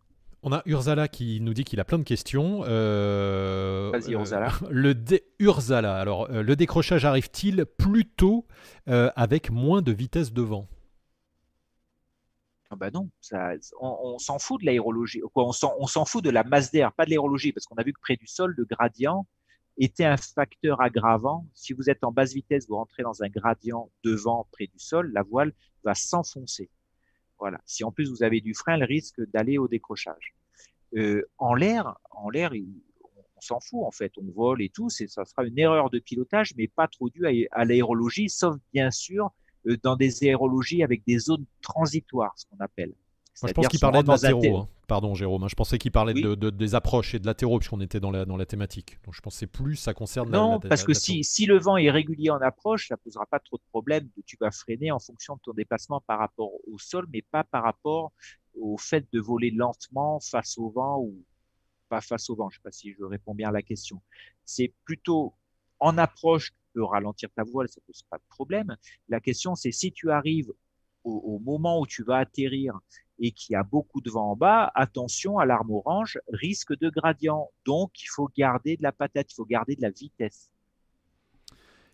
On 0.46 0.52
a 0.52 0.62
Urzala 0.66 1.08
qui 1.08 1.40
nous 1.40 1.54
dit 1.54 1.64
qu'il 1.64 1.80
a 1.80 1.86
plein 1.86 1.98
de 1.98 2.04
questions. 2.04 2.64
Euh, 2.68 3.92
Vas-y, 3.94 4.12
Urzala. 4.12 4.48
Euh, 4.64 4.68
le 4.70 4.96
Urzala, 5.40 5.96
alors, 5.96 6.30
euh, 6.30 6.44
le 6.44 6.56
décrochage 6.58 7.06
arrive-t-il 7.06 7.66
plutôt 7.66 8.46
avec 8.86 9.52
moins 9.52 9.82
de 9.82 9.94
vitesse 9.94 10.34
de 10.34 10.42
vent? 10.42 10.68
Bah 12.76 12.92
non, 12.92 13.10
on, 13.80 14.18
s'en 14.20 14.40
fout 14.40 14.62
de 14.62 14.66
l'aérologie. 14.66 15.22
On 15.36 15.52
s'en 15.52 16.06
fout 16.06 16.24
de 16.24 16.30
la 16.30 16.44
masse 16.44 16.72
d'air, 16.72 16.94
pas 16.94 17.06
de 17.06 17.10
l'aérologie, 17.10 17.52
parce 17.52 17.66
qu'on 17.66 17.76
a 17.76 17.84
vu 17.84 17.94
que 17.94 18.00
près 18.00 18.16
du 18.16 18.28
sol, 18.28 18.54
le 18.58 18.66
gradient 18.66 19.28
était 19.78 20.06
un 20.06 20.18
facteur 20.18 20.82
aggravant. 20.82 21.48
Si 21.54 21.74
vous 21.74 21.90
êtes 21.90 22.04
en 22.04 22.12
basse 22.12 22.34
vitesse, 22.34 22.68
vous 22.68 22.76
rentrez 22.76 23.04
dans 23.04 23.24
un 23.24 23.30
gradient 23.30 23.90
de 24.04 24.14
vent 24.14 24.48
près 24.52 24.68
du 24.68 24.80
sol, 24.80 25.12
la 25.14 25.24
voile 25.24 25.54
va 25.84 25.96
s'enfoncer. 25.96 26.70
Voilà. 27.40 27.60
Si 27.66 27.84
en 27.84 27.92
plus 27.92 28.10
vous 28.10 28.24
avez 28.24 28.42
du 28.42 28.54
frein, 28.54 28.78
le 28.78 28.86
risque 28.86 29.20
d'aller 29.32 29.58
au 29.58 29.68
décrochage. 29.68 30.36
Euh, 30.96 31.24
en 31.38 31.56
l'air, 31.56 31.98
en 32.12 32.30
l'air, 32.30 32.52
on 32.54 33.42
s'en 33.42 33.60
fout 33.60 33.84
en 33.84 33.92
fait. 33.92 34.14
On 34.18 34.32
vole 34.32 34.62
et 34.62 34.70
tout. 34.70 34.90
Ça 34.90 35.26
sera 35.26 35.44
une 35.44 35.58
erreur 35.58 35.90
de 35.90 36.00
pilotage, 36.00 36.54
mais 36.56 36.68
pas 36.68 36.88
trop 36.88 37.10
due 37.10 37.48
à, 37.52 37.66
l'aérologie, 37.66 38.30
sauf 38.30 38.56
bien 38.72 38.92
sûr 38.92 39.32
dans 39.84 39.96
des 39.96 40.24
aérologies 40.24 40.84
avec 40.84 41.04
des 41.06 41.20
zones 41.20 41.46
transitoires, 41.62 42.34
ce 42.36 42.46
qu'on 42.46 42.64
appelle 42.64 42.94
je 43.48 43.54
pense 43.54 43.68
qu'il 43.68 43.80
parlait 43.80 44.04
de 44.04 44.08
latéraux. 44.08 44.58
Hein. 44.58 44.68
Pardon, 44.88 45.16
Jérôme. 45.16 45.44
Hein. 45.44 45.48
Je 45.50 45.56
pensais 45.56 45.78
qu'il 45.78 45.92
parlait 45.92 46.14
de, 46.14 46.50
des 46.50 46.76
approches 46.76 47.16
et 47.16 47.20
de 47.20 47.26
latéraux, 47.26 47.58
puisqu'on 47.60 47.82
était 47.82 48.00
dans 48.00 48.12
la, 48.12 48.26
dans 48.26 48.38
la 48.38 48.46
thématique. 48.46 49.00
Donc 49.06 49.16
je 49.16 49.22
pensais 49.22 49.48
plus 49.48 49.76
ça 49.76 49.94
concerne 49.94 50.30
Non, 50.30 50.60
parce 50.60 50.84
que 50.84 50.94
si, 50.94 51.24
si, 51.24 51.46
le 51.46 51.58
vent 51.58 51.78
est 51.78 51.90
régulier 51.90 52.30
en 52.30 52.42
approche, 52.42 52.90
ça 52.90 52.98
posera 52.98 53.26
pas 53.26 53.40
trop 53.40 53.58
de 53.58 53.64
problèmes. 53.70 54.10
Tu 54.26 54.38
vas 54.40 54.52
freiner 54.52 54.92
en 54.92 55.00
fonction 55.00 55.36
de 55.36 55.42
ton 55.42 55.54
déplacement 55.54 56.02
par 56.02 56.20
rapport 56.20 56.52
au 56.72 56.78
sol, 56.78 57.08
mais 57.12 57.22
pas 57.22 57.44
par 57.44 57.64
rapport 57.64 58.12
au 58.56 58.78
fait 58.78 59.06
de 59.12 59.20
voler 59.20 59.52
lentement 59.52 60.20
face 60.20 60.58
au 60.58 60.70
vent 60.70 61.00
ou 61.00 61.24
pas 61.90 62.02
face 62.02 62.30
au 62.30 62.36
vent. 62.36 62.50
Je 62.50 62.58
ne 62.58 62.60
sais 62.60 62.64
pas 62.64 62.72
si 62.72 62.94
je 62.94 63.04
réponds 63.04 63.34
bien 63.34 63.50
à 63.50 63.52
la 63.52 63.64
question. 63.64 64.02
C'est 64.46 64.74
plutôt 64.86 65.34
en 65.80 65.98
approche, 65.98 66.52
peux 66.74 66.84
ralentir 66.84 67.30
ta 67.36 67.44
voile, 67.44 67.70
ça 67.70 67.82
pose 67.86 68.04
pas 68.10 68.18
de 68.18 68.24
problème. 68.30 68.76
La 69.10 69.20
question, 69.20 69.56
c'est 69.56 69.72
si 69.72 69.92
tu 69.92 70.12
arrives 70.12 70.52
au, 71.04 71.40
moment 71.40 71.80
où 71.82 71.88
tu 71.88 72.04
vas 72.04 72.18
atterrir 72.18 72.80
et 73.20 73.32
qu'il 73.32 73.54
y 73.54 73.56
a 73.56 73.64
beaucoup 73.64 74.02
de 74.02 74.10
vent 74.10 74.32
en 74.32 74.36
bas, 74.36 74.72
attention 74.74 75.38
à 75.38 75.46
l'arme 75.46 75.72
orange, 75.72 76.20
risque 76.30 76.78
de 76.78 76.90
gradient. 76.90 77.50
Donc, 77.66 78.02
il 78.02 78.08
faut 78.08 78.30
garder 78.36 78.78
de 78.78 78.84
la 78.84 78.92
patate, 78.92 79.32
il 79.32 79.36
faut 79.36 79.46
garder 79.46 79.76
de 79.76 79.82
la 79.82 79.92
vitesse. 79.92 80.50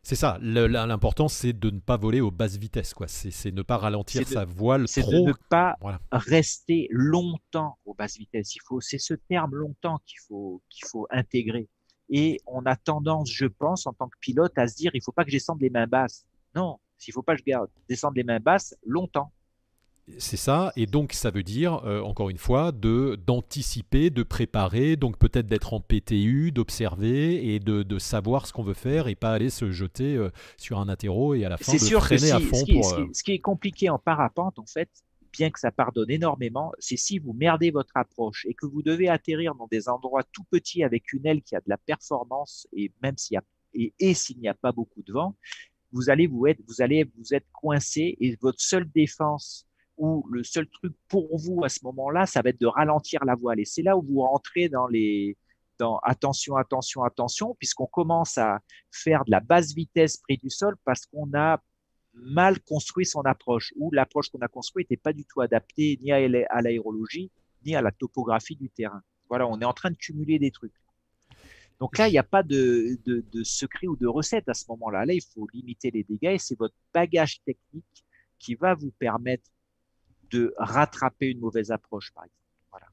C'est 0.01 0.15
ça, 0.15 0.37
l'important 0.41 1.27
c'est 1.27 1.51
de 1.51 1.69
ne 1.69 1.79
pas 1.79 1.97
voler 1.97 2.21
aux 2.21 2.31
basses 2.31 2.55
vitesses, 2.55 2.93
quoi. 2.93 3.07
C'est 3.07 3.51
ne 3.51 3.61
pas 3.61 3.77
ralentir 3.77 4.25
sa 4.27 4.45
voile 4.45 4.85
trop. 4.85 4.87
C'est 4.87 5.03
de 5.03 5.19
ne 5.19 5.33
pas 5.49 5.75
rester 6.11 6.87
longtemps 6.89 7.77
aux 7.85 7.93
basses 7.93 8.17
vitesses. 8.17 8.55
Il 8.55 8.61
faut, 8.65 8.79
c'est 8.79 8.97
ce 8.97 9.13
terme 9.13 9.55
longtemps 9.55 9.99
qu'il 10.05 10.19
faut 10.27 10.61
qu'il 10.69 10.87
faut 10.87 11.05
intégrer. 11.11 11.67
Et 12.09 12.41
on 12.47 12.65
a 12.65 12.75
tendance, 12.75 13.31
je 13.31 13.45
pense, 13.45 13.85
en 13.85 13.93
tant 13.93 14.07
que 14.07 14.17
pilote, 14.19 14.57
à 14.57 14.67
se 14.67 14.75
dire 14.75 14.91
il 14.93 15.01
faut 15.01 15.11
pas 15.11 15.23
que 15.23 15.29
je 15.29 15.35
descende 15.35 15.61
les 15.61 15.69
mains 15.69 15.87
basses. 15.87 16.25
Non, 16.55 16.79
s'il 16.97 17.13
faut 17.13 17.21
pas 17.21 17.35
que 17.35 17.39
je 17.39 17.45
garde, 17.45 17.69
descendre 17.87 18.15
les 18.15 18.23
mains 18.23 18.39
basses 18.39 18.75
longtemps. 18.85 19.31
C'est 20.17 20.37
ça, 20.37 20.73
et 20.75 20.87
donc 20.87 21.13
ça 21.13 21.29
veut 21.29 21.43
dire, 21.43 21.85
euh, 21.85 22.01
encore 22.01 22.31
une 22.31 22.37
fois, 22.37 22.71
de 22.71 23.15
d'anticiper, 23.27 24.09
de 24.09 24.23
préparer, 24.23 24.95
donc 24.95 25.19
peut-être 25.19 25.45
d'être 25.45 25.73
en 25.73 25.79
PTU, 25.79 26.51
d'observer 26.51 27.53
et 27.53 27.59
de, 27.59 27.83
de, 27.83 27.99
savoir 27.99 28.47
ce 28.47 28.53
qu'on 28.53 28.63
veut 28.63 28.73
faire 28.73 29.07
et 29.07 29.13
pas 29.13 29.31
aller 29.31 29.51
se 29.51 29.69
jeter 29.71 30.15
euh, 30.15 30.31
sur 30.57 30.79
un 30.79 30.89
atterro 30.89 31.35
et 31.35 31.45
à 31.45 31.49
la 31.49 31.57
fin 31.57 31.73
de 31.73 31.77
sûr 31.77 32.03
freiner 32.03 32.31
à 32.31 32.39
fond. 32.39 32.55
Ce 32.55 32.63
qui, 32.63 32.79
euh, 32.79 33.05
ce 33.13 33.23
qui, 33.23 33.33
est 33.33 33.39
compliqué 33.39 33.89
en 33.89 33.99
parapente, 33.99 34.57
en 34.57 34.65
fait, 34.65 34.89
bien 35.31 35.49
que 35.49 35.59
ça 35.59 35.71
pardonne 35.71 36.09
énormément, 36.09 36.71
c'est 36.79 36.97
si 36.97 37.19
vous 37.19 37.33
merdez 37.33 37.71
votre 37.71 37.95
approche 37.95 38.45
et 38.47 38.53
que 38.53 38.65
vous 38.65 38.81
devez 38.81 39.09
atterrir 39.09 39.55
dans 39.55 39.67
des 39.67 39.89
endroits 39.89 40.23
tout 40.31 40.43
petits 40.49 40.83
avec 40.83 41.13
une 41.13 41.25
aile 41.25 41.41
qui 41.41 41.55
a 41.55 41.59
de 41.59 41.69
la 41.69 41.77
performance 41.77 42.67
et 42.73 42.91
même 43.01 43.17
s'il 43.17 43.39
et 43.73 44.13
s'il 44.15 44.39
n'y 44.39 44.47
a 44.47 44.55
pas 44.55 44.71
beaucoup 44.71 45.03
de 45.03 45.13
vent, 45.13 45.35
vous 45.91 46.09
allez 46.09 46.27
vous 46.27 46.47
être, 46.47 46.59
vous 46.67 46.81
allez 46.81 47.03
vous 47.03 47.33
être 47.33 47.45
coincé 47.51 48.17
et 48.19 48.35
votre 48.41 48.59
seule 48.59 48.89
défense 48.91 49.67
ou 49.97 50.25
le 50.31 50.43
seul 50.43 50.67
truc 50.67 50.93
pour 51.07 51.37
vous 51.37 51.63
à 51.63 51.69
ce 51.69 51.79
moment-là, 51.83 52.25
ça 52.25 52.41
va 52.41 52.49
être 52.49 52.59
de 52.59 52.67
ralentir 52.67 53.23
la 53.25 53.35
voile. 53.35 53.59
Et 53.59 53.65
c'est 53.65 53.81
là 53.81 53.97
où 53.97 54.01
vous 54.01 54.21
rentrez 54.21 54.69
dans 54.69 54.87
les 54.87 55.37
dans 55.77 55.97
attention, 55.99 56.57
attention, 56.57 57.03
attention, 57.03 57.55
puisqu'on 57.57 57.85
commence 57.85 58.37
à 58.37 58.59
faire 58.91 59.23
de 59.23 59.31
la 59.31 59.39
basse 59.39 59.73
vitesse 59.73 60.17
près 60.17 60.35
du 60.35 60.49
sol 60.49 60.75
parce 60.83 61.05
qu'on 61.05 61.33
a 61.33 61.61
mal 62.13 62.59
construit 62.61 63.05
son 63.05 63.21
approche 63.21 63.73
ou 63.77 63.91
l'approche 63.91 64.29
qu'on 64.29 64.39
a 64.39 64.47
construite 64.47 64.89
n'était 64.89 65.01
pas 65.01 65.13
du 65.13 65.25
tout 65.25 65.41
adaptée 65.41 65.99
ni 66.01 66.11
à 66.11 66.61
l'aérologie 66.61 67.31
ni 67.65 67.75
à 67.75 67.81
la 67.81 67.91
topographie 67.91 68.55
du 68.55 68.69
terrain. 68.69 69.01
Voilà, 69.27 69.47
on 69.47 69.59
est 69.59 69.65
en 69.65 69.73
train 69.73 69.91
de 69.91 69.95
cumuler 69.95 70.39
des 70.39 70.51
trucs. 70.51 70.73
Donc 71.79 71.97
là, 71.97 72.07
il 72.07 72.11
n'y 72.11 72.17
a 72.17 72.23
pas 72.23 72.43
de, 72.43 72.97
de, 73.05 73.23
de, 73.31 73.43
secret 73.43 73.87
ou 73.87 73.95
de 73.95 74.07
recette 74.07 74.49
à 74.49 74.53
ce 74.53 74.65
moment-là. 74.69 75.05
Là, 75.05 75.13
il 75.13 75.21
faut 75.21 75.47
limiter 75.53 75.91
les 75.91 76.03
dégâts 76.03 76.33
et 76.33 76.37
c'est 76.37 76.57
votre 76.57 76.75
bagage 76.93 77.41
technique 77.43 78.05
qui 78.37 78.55
va 78.55 78.73
vous 78.73 78.91
permettre 78.91 79.49
de 80.31 80.53
rattraper 80.57 81.27
une 81.27 81.39
mauvaise 81.39 81.71
approche, 81.71 82.11
par 82.11 82.25
exemple. 82.25 82.43
Voilà. 82.71 82.87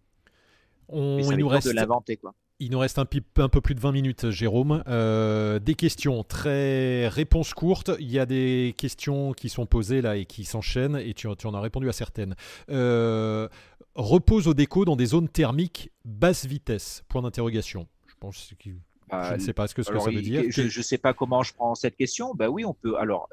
On, 0.88 1.18
il 1.18 1.36
nous 1.36 1.48
reste 1.48 1.66
de 1.66 1.72
l'inventer, 1.72 2.16
quoi. 2.16 2.34
Il 2.59 2.70
nous 2.70 2.78
reste 2.78 2.98
un, 2.98 3.07
un, 3.36 3.48
peu 3.48 3.61
plus 3.61 3.74
de 3.74 3.80
20 3.80 3.92
minutes, 3.92 4.30
Jérôme. 4.30 4.82
Euh, 4.88 5.59
des 5.59 5.74
questions, 5.74 6.24
très 6.24 7.07
réponses 7.09 7.52
courtes. 7.52 7.90
Il 8.00 8.11
y 8.11 8.18
a 8.18 8.24
des 8.24 8.74
questions 8.78 9.32
qui 9.32 9.50
sont 9.50 9.66
posées 9.66 10.00
là 10.00 10.16
et 10.16 10.24
qui 10.24 10.44
s'enchaînent 10.44 10.97
et 10.97 11.12
tu, 11.12 11.28
tu, 11.36 11.47
en 11.47 11.52
as 11.52 11.60
répondu 11.60 11.86
à 11.90 11.93
certaines. 11.93 12.35
Euh, 12.70 13.48
repose 13.94 14.48
au 14.48 14.55
déco 14.55 14.86
dans 14.86 14.97
des 14.97 15.06
zones 15.06 15.28
thermiques 15.28 15.90
basse 16.06 16.47
vitesse 16.47 17.05
Point 17.09 17.20
d'interrogation. 17.20 17.86
Je 18.06 18.14
pense 18.18 18.55
que 18.59 18.70
je 19.12 19.35
ne 19.35 19.39
sais 19.39 19.52
pas 19.52 19.66
ce 19.66 19.74
que, 19.74 19.82
ce 19.82 19.90
que 19.90 19.98
ça 19.98 20.10
veut 20.10 20.22
dire. 20.22 20.44
Je 20.48 20.62
ne 20.62 20.82
sais 20.82 20.98
pas 20.98 21.12
comment 21.12 21.43
je 21.43 21.52
prends 21.52 21.74
cette 21.74 21.97
question. 21.97 22.35
Ben 22.35 22.48
oui, 22.48 22.64
on 22.64 22.72
peut. 22.72 22.97
Alors, 22.97 23.28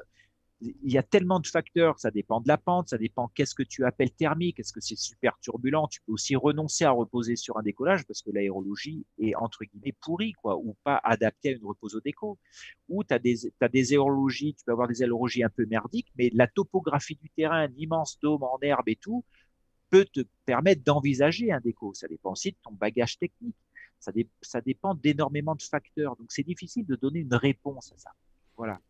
il 0.60 0.92
y 0.92 0.98
a 0.98 1.02
tellement 1.02 1.40
de 1.40 1.46
facteurs, 1.46 1.98
ça 1.98 2.10
dépend 2.10 2.40
de 2.40 2.48
la 2.48 2.56
pente, 2.56 2.88
ça 2.88 2.98
dépend 2.98 3.28
qu'est-ce 3.34 3.54
que 3.54 3.62
tu 3.62 3.84
appelles 3.84 4.12
thermique, 4.12 4.58
est-ce 4.60 4.72
que 4.72 4.80
c'est 4.80 4.96
super 4.96 5.38
turbulent, 5.40 5.88
tu 5.88 6.00
peux 6.02 6.12
aussi 6.12 6.36
renoncer 6.36 6.84
à 6.84 6.90
reposer 6.90 7.36
sur 7.36 7.58
un 7.58 7.62
décollage 7.62 8.06
parce 8.06 8.22
que 8.22 8.30
l'aérologie 8.30 9.04
est 9.18 9.34
entre 9.34 9.64
guillemets 9.64 9.94
pourrie, 10.00 10.32
quoi, 10.32 10.56
ou 10.56 10.76
pas 10.84 11.00
adaptée 11.02 11.50
à 11.50 11.52
une 11.52 11.64
repose 11.64 11.94
au 11.96 12.00
déco. 12.00 12.38
Ou 12.88 13.04
tu 13.04 13.12
as 13.12 13.18
des, 13.18 13.36
des 13.72 13.92
aérologies, 13.92 14.54
tu 14.54 14.64
peux 14.64 14.72
avoir 14.72 14.88
des 14.88 15.02
aérologies 15.02 15.44
un 15.44 15.50
peu 15.50 15.66
merdiques, 15.66 16.12
mais 16.16 16.30
la 16.32 16.46
topographie 16.46 17.16
du 17.16 17.28
terrain, 17.30 17.64
un 17.64 17.72
immense 17.76 18.18
dôme 18.20 18.42
en 18.42 18.58
herbe 18.62 18.88
et 18.88 18.96
tout, 18.96 19.24
peut 19.90 20.06
te 20.06 20.20
permettre 20.46 20.82
d'envisager 20.82 21.52
un 21.52 21.60
déco. 21.60 21.92
Ça 21.94 22.08
dépend 22.08 22.32
aussi 22.32 22.52
de 22.52 22.56
ton 22.62 22.72
bagage 22.72 23.18
technique. 23.18 23.56
Ça, 24.00 24.12
ça 24.42 24.60
dépend 24.60 24.94
d'énormément 24.94 25.54
de 25.54 25.62
facteurs. 25.62 26.16
Donc 26.16 26.26
c'est 26.30 26.42
difficile 26.42 26.86
de 26.86 26.96
donner 26.96 27.20
une 27.20 27.34
réponse 27.34 27.92
à 27.92 27.98
ça. 27.98 28.10
Voilà. 28.56 28.80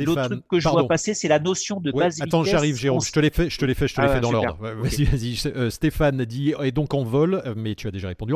L'autre 0.00 0.26
truc 0.26 0.48
que 0.48 0.60
je 0.60 0.68
vois 0.68 0.86
passer, 0.88 1.14
c'est 1.14 1.28
la 1.28 1.38
notion 1.38 1.80
de 1.80 1.92
base 1.92 2.20
Attends, 2.20 2.44
j'arrive, 2.44 2.76
Jérôme. 2.76 3.00
Je 3.00 3.12
te 3.12 3.20
l'ai 3.20 3.30
fait, 3.30 3.48
je 3.48 3.58
te 3.58 3.64
l'ai 3.64 3.74
fait, 3.74 3.88
je 3.88 3.94
te 3.94 4.00
l'ai 4.00 4.08
ah, 4.08 4.14
fait 4.14 4.20
dans 4.20 4.32
l'ordre. 4.32 4.56
Vas-y, 4.60 5.04
vas-y. 5.04 5.40
Euh, 5.46 5.70
Stéphane 5.70 6.24
dit 6.24 6.54
et 6.62 6.72
donc 6.72 6.94
en 6.94 7.04
vol, 7.04 7.42
euh, 7.46 7.54
mais 7.56 7.74
tu 7.74 7.86
as 7.86 7.90
déjà 7.90 8.08
répondu. 8.08 8.34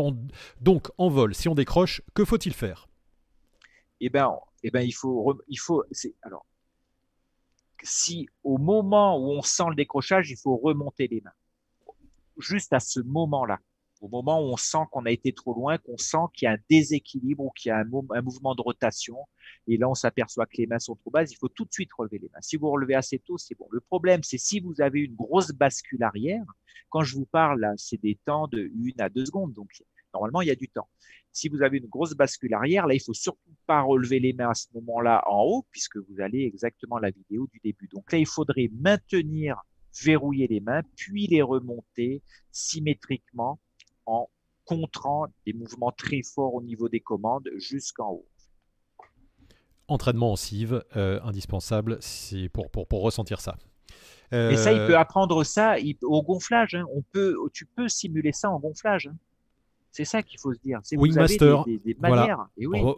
Donc 0.60 0.90
en 0.98 1.08
vol, 1.08 1.34
si 1.34 1.48
on 1.48 1.54
décroche, 1.54 2.02
que 2.14 2.24
faut-il 2.24 2.54
faire? 2.54 2.88
Eh 4.00 4.08
ben, 4.08 4.30
eh 4.62 4.70
ben, 4.70 4.80
il 4.80 4.92
faut, 4.92 5.40
il 5.48 5.58
faut. 5.58 5.84
Alors, 6.22 6.46
si 7.82 8.28
au 8.44 8.58
moment 8.58 9.18
où 9.18 9.30
on 9.32 9.42
sent 9.42 9.64
le 9.68 9.74
décrochage, 9.74 10.30
il 10.30 10.36
faut 10.36 10.56
remonter 10.56 11.08
les 11.08 11.20
mains. 11.20 11.30
Juste 12.38 12.72
à 12.72 12.80
ce 12.80 13.00
moment-là 13.00 13.58
au 14.02 14.08
moment 14.08 14.40
où 14.40 14.52
on 14.52 14.56
sent 14.56 14.84
qu'on 14.90 15.06
a 15.06 15.10
été 15.10 15.32
trop 15.32 15.54
loin, 15.54 15.78
qu'on 15.78 15.96
sent 15.96 16.26
qu'il 16.34 16.46
y 16.46 16.48
a 16.48 16.54
un 16.54 16.58
déséquilibre 16.68 17.44
ou 17.44 17.50
qu'il 17.50 17.70
y 17.70 17.72
a 17.72 17.78
un, 17.78 17.84
mouvement 17.84 18.54
de 18.56 18.60
rotation, 18.60 19.16
et 19.68 19.76
là 19.76 19.88
on 19.88 19.94
s'aperçoit 19.94 20.44
que 20.46 20.56
les 20.58 20.66
mains 20.66 20.80
sont 20.80 20.96
trop 20.96 21.10
basses, 21.10 21.30
il 21.30 21.36
faut 21.36 21.48
tout 21.48 21.64
de 21.64 21.72
suite 21.72 21.92
relever 21.96 22.18
les 22.18 22.28
mains. 22.34 22.40
Si 22.40 22.56
vous 22.56 22.68
relevez 22.68 22.96
assez 22.96 23.20
tôt, 23.20 23.38
c'est 23.38 23.56
bon. 23.56 23.68
Le 23.70 23.80
problème, 23.80 24.22
c'est 24.24 24.38
si 24.38 24.58
vous 24.58 24.80
avez 24.80 25.00
une 25.00 25.14
grosse 25.14 25.52
bascule 25.52 26.02
arrière, 26.02 26.44
quand 26.90 27.02
je 27.02 27.14
vous 27.14 27.26
parle, 27.26 27.72
c'est 27.76 28.00
des 28.00 28.18
temps 28.24 28.48
de 28.48 28.70
1 28.98 29.04
à 29.04 29.08
2 29.08 29.24
secondes, 29.24 29.52
donc 29.52 29.70
normalement 30.12 30.42
il 30.42 30.48
y 30.48 30.50
a 30.50 30.56
du 30.56 30.68
temps. 30.68 30.88
Si 31.30 31.48
vous 31.48 31.62
avez 31.62 31.78
une 31.78 31.86
grosse 31.86 32.14
bascule 32.14 32.52
arrière, 32.54 32.88
là 32.88 32.94
il 32.94 33.00
faut 33.00 33.14
surtout 33.14 33.54
pas 33.66 33.82
relever 33.82 34.18
les 34.18 34.32
mains 34.32 34.50
à 34.50 34.54
ce 34.54 34.66
moment-là 34.74 35.22
en 35.28 35.44
haut, 35.44 35.66
puisque 35.70 35.96
vous 35.96 36.20
allez 36.20 36.42
exactement 36.42 36.98
la 36.98 37.10
vidéo 37.10 37.46
du 37.52 37.60
début. 37.62 37.86
Donc 37.86 38.10
là 38.10 38.18
il 38.18 38.26
faudrait 38.26 38.68
maintenir 38.80 39.62
verrouiller 40.02 40.48
les 40.48 40.60
mains, 40.60 40.82
puis 40.96 41.26
les 41.26 41.42
remonter 41.42 42.22
symétriquement 42.50 43.60
en 44.06 44.28
contrant 44.64 45.26
des 45.46 45.52
mouvements 45.52 45.92
très 45.92 46.22
forts 46.22 46.54
au 46.54 46.62
niveau 46.62 46.88
des 46.88 47.00
commandes 47.00 47.48
jusqu'en 47.56 48.10
haut. 48.10 48.26
Entraînement 49.88 50.32
en 50.32 50.36
cive, 50.36 50.84
euh, 50.96 51.20
indispensable 51.22 51.98
pour, 52.52 52.70
pour, 52.70 52.86
pour 52.86 53.02
ressentir 53.02 53.40
ça. 53.40 53.56
Et 54.32 54.56
ça, 54.56 54.72
il 54.72 54.78
euh, 54.78 54.86
peut 54.86 54.96
apprendre 54.96 55.44
ça 55.44 55.76
au 56.02 56.22
gonflage. 56.22 56.74
Hein. 56.74 56.86
On 56.94 57.02
peut, 57.02 57.36
tu 57.52 57.66
peux 57.66 57.88
simuler 57.88 58.32
ça 58.32 58.50
en 58.50 58.58
gonflage. 58.58 59.08
Hein. 59.08 59.16
C'est 59.92 60.06
ça 60.06 60.22
qu'il 60.22 60.40
faut 60.40 60.54
se 60.54 60.58
dire. 60.64 60.80
Wingmaster, 60.92 61.64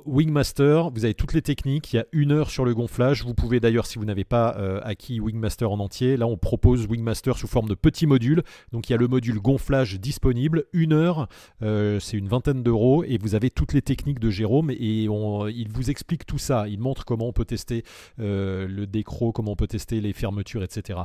Wingmaster, 0.06 0.90
vous 0.90 1.04
avez 1.04 1.14
toutes 1.14 1.32
les 1.32 1.42
techniques. 1.42 1.92
Il 1.92 1.96
y 1.96 1.98
a 1.98 2.06
une 2.12 2.30
heure 2.30 2.50
sur 2.50 2.64
le 2.64 2.72
gonflage. 2.72 3.24
Vous 3.24 3.34
pouvez 3.34 3.58
d'ailleurs, 3.58 3.86
si 3.86 3.98
vous 3.98 4.04
n'avez 4.04 4.22
pas 4.22 4.54
euh, 4.58 4.80
acquis 4.84 5.18
Wingmaster 5.18 5.70
en 5.70 5.80
entier, 5.80 6.16
là 6.16 6.28
on 6.28 6.36
propose 6.36 6.86
Wingmaster 6.86 7.36
sous 7.36 7.48
forme 7.48 7.68
de 7.68 7.74
petits 7.74 8.06
modules. 8.06 8.44
Donc 8.70 8.88
il 8.88 8.92
y 8.92 8.94
a 8.94 8.98
le 8.98 9.08
module 9.08 9.40
gonflage 9.40 9.98
disponible. 9.98 10.66
Une 10.72 10.92
heure, 10.92 11.28
euh, 11.62 11.98
c'est 11.98 12.16
une 12.16 12.28
vingtaine 12.28 12.62
d'euros 12.62 13.02
et 13.02 13.18
vous 13.18 13.34
avez 13.34 13.50
toutes 13.50 13.72
les 13.72 13.82
techniques 13.82 14.20
de 14.20 14.30
Jérôme 14.30 14.70
et 14.70 14.76
il 15.08 15.68
vous 15.70 15.90
explique 15.90 16.26
tout 16.26 16.38
ça. 16.38 16.68
Il 16.68 16.78
montre 16.78 17.04
comment 17.04 17.26
on 17.26 17.32
peut 17.32 17.44
tester 17.44 17.82
euh, 18.20 18.68
le 18.68 18.86
décro, 18.86 19.32
comment 19.32 19.52
on 19.52 19.56
peut 19.56 19.66
tester 19.66 20.00
les 20.00 20.12
fermetures, 20.12 20.62
etc. 20.62 21.00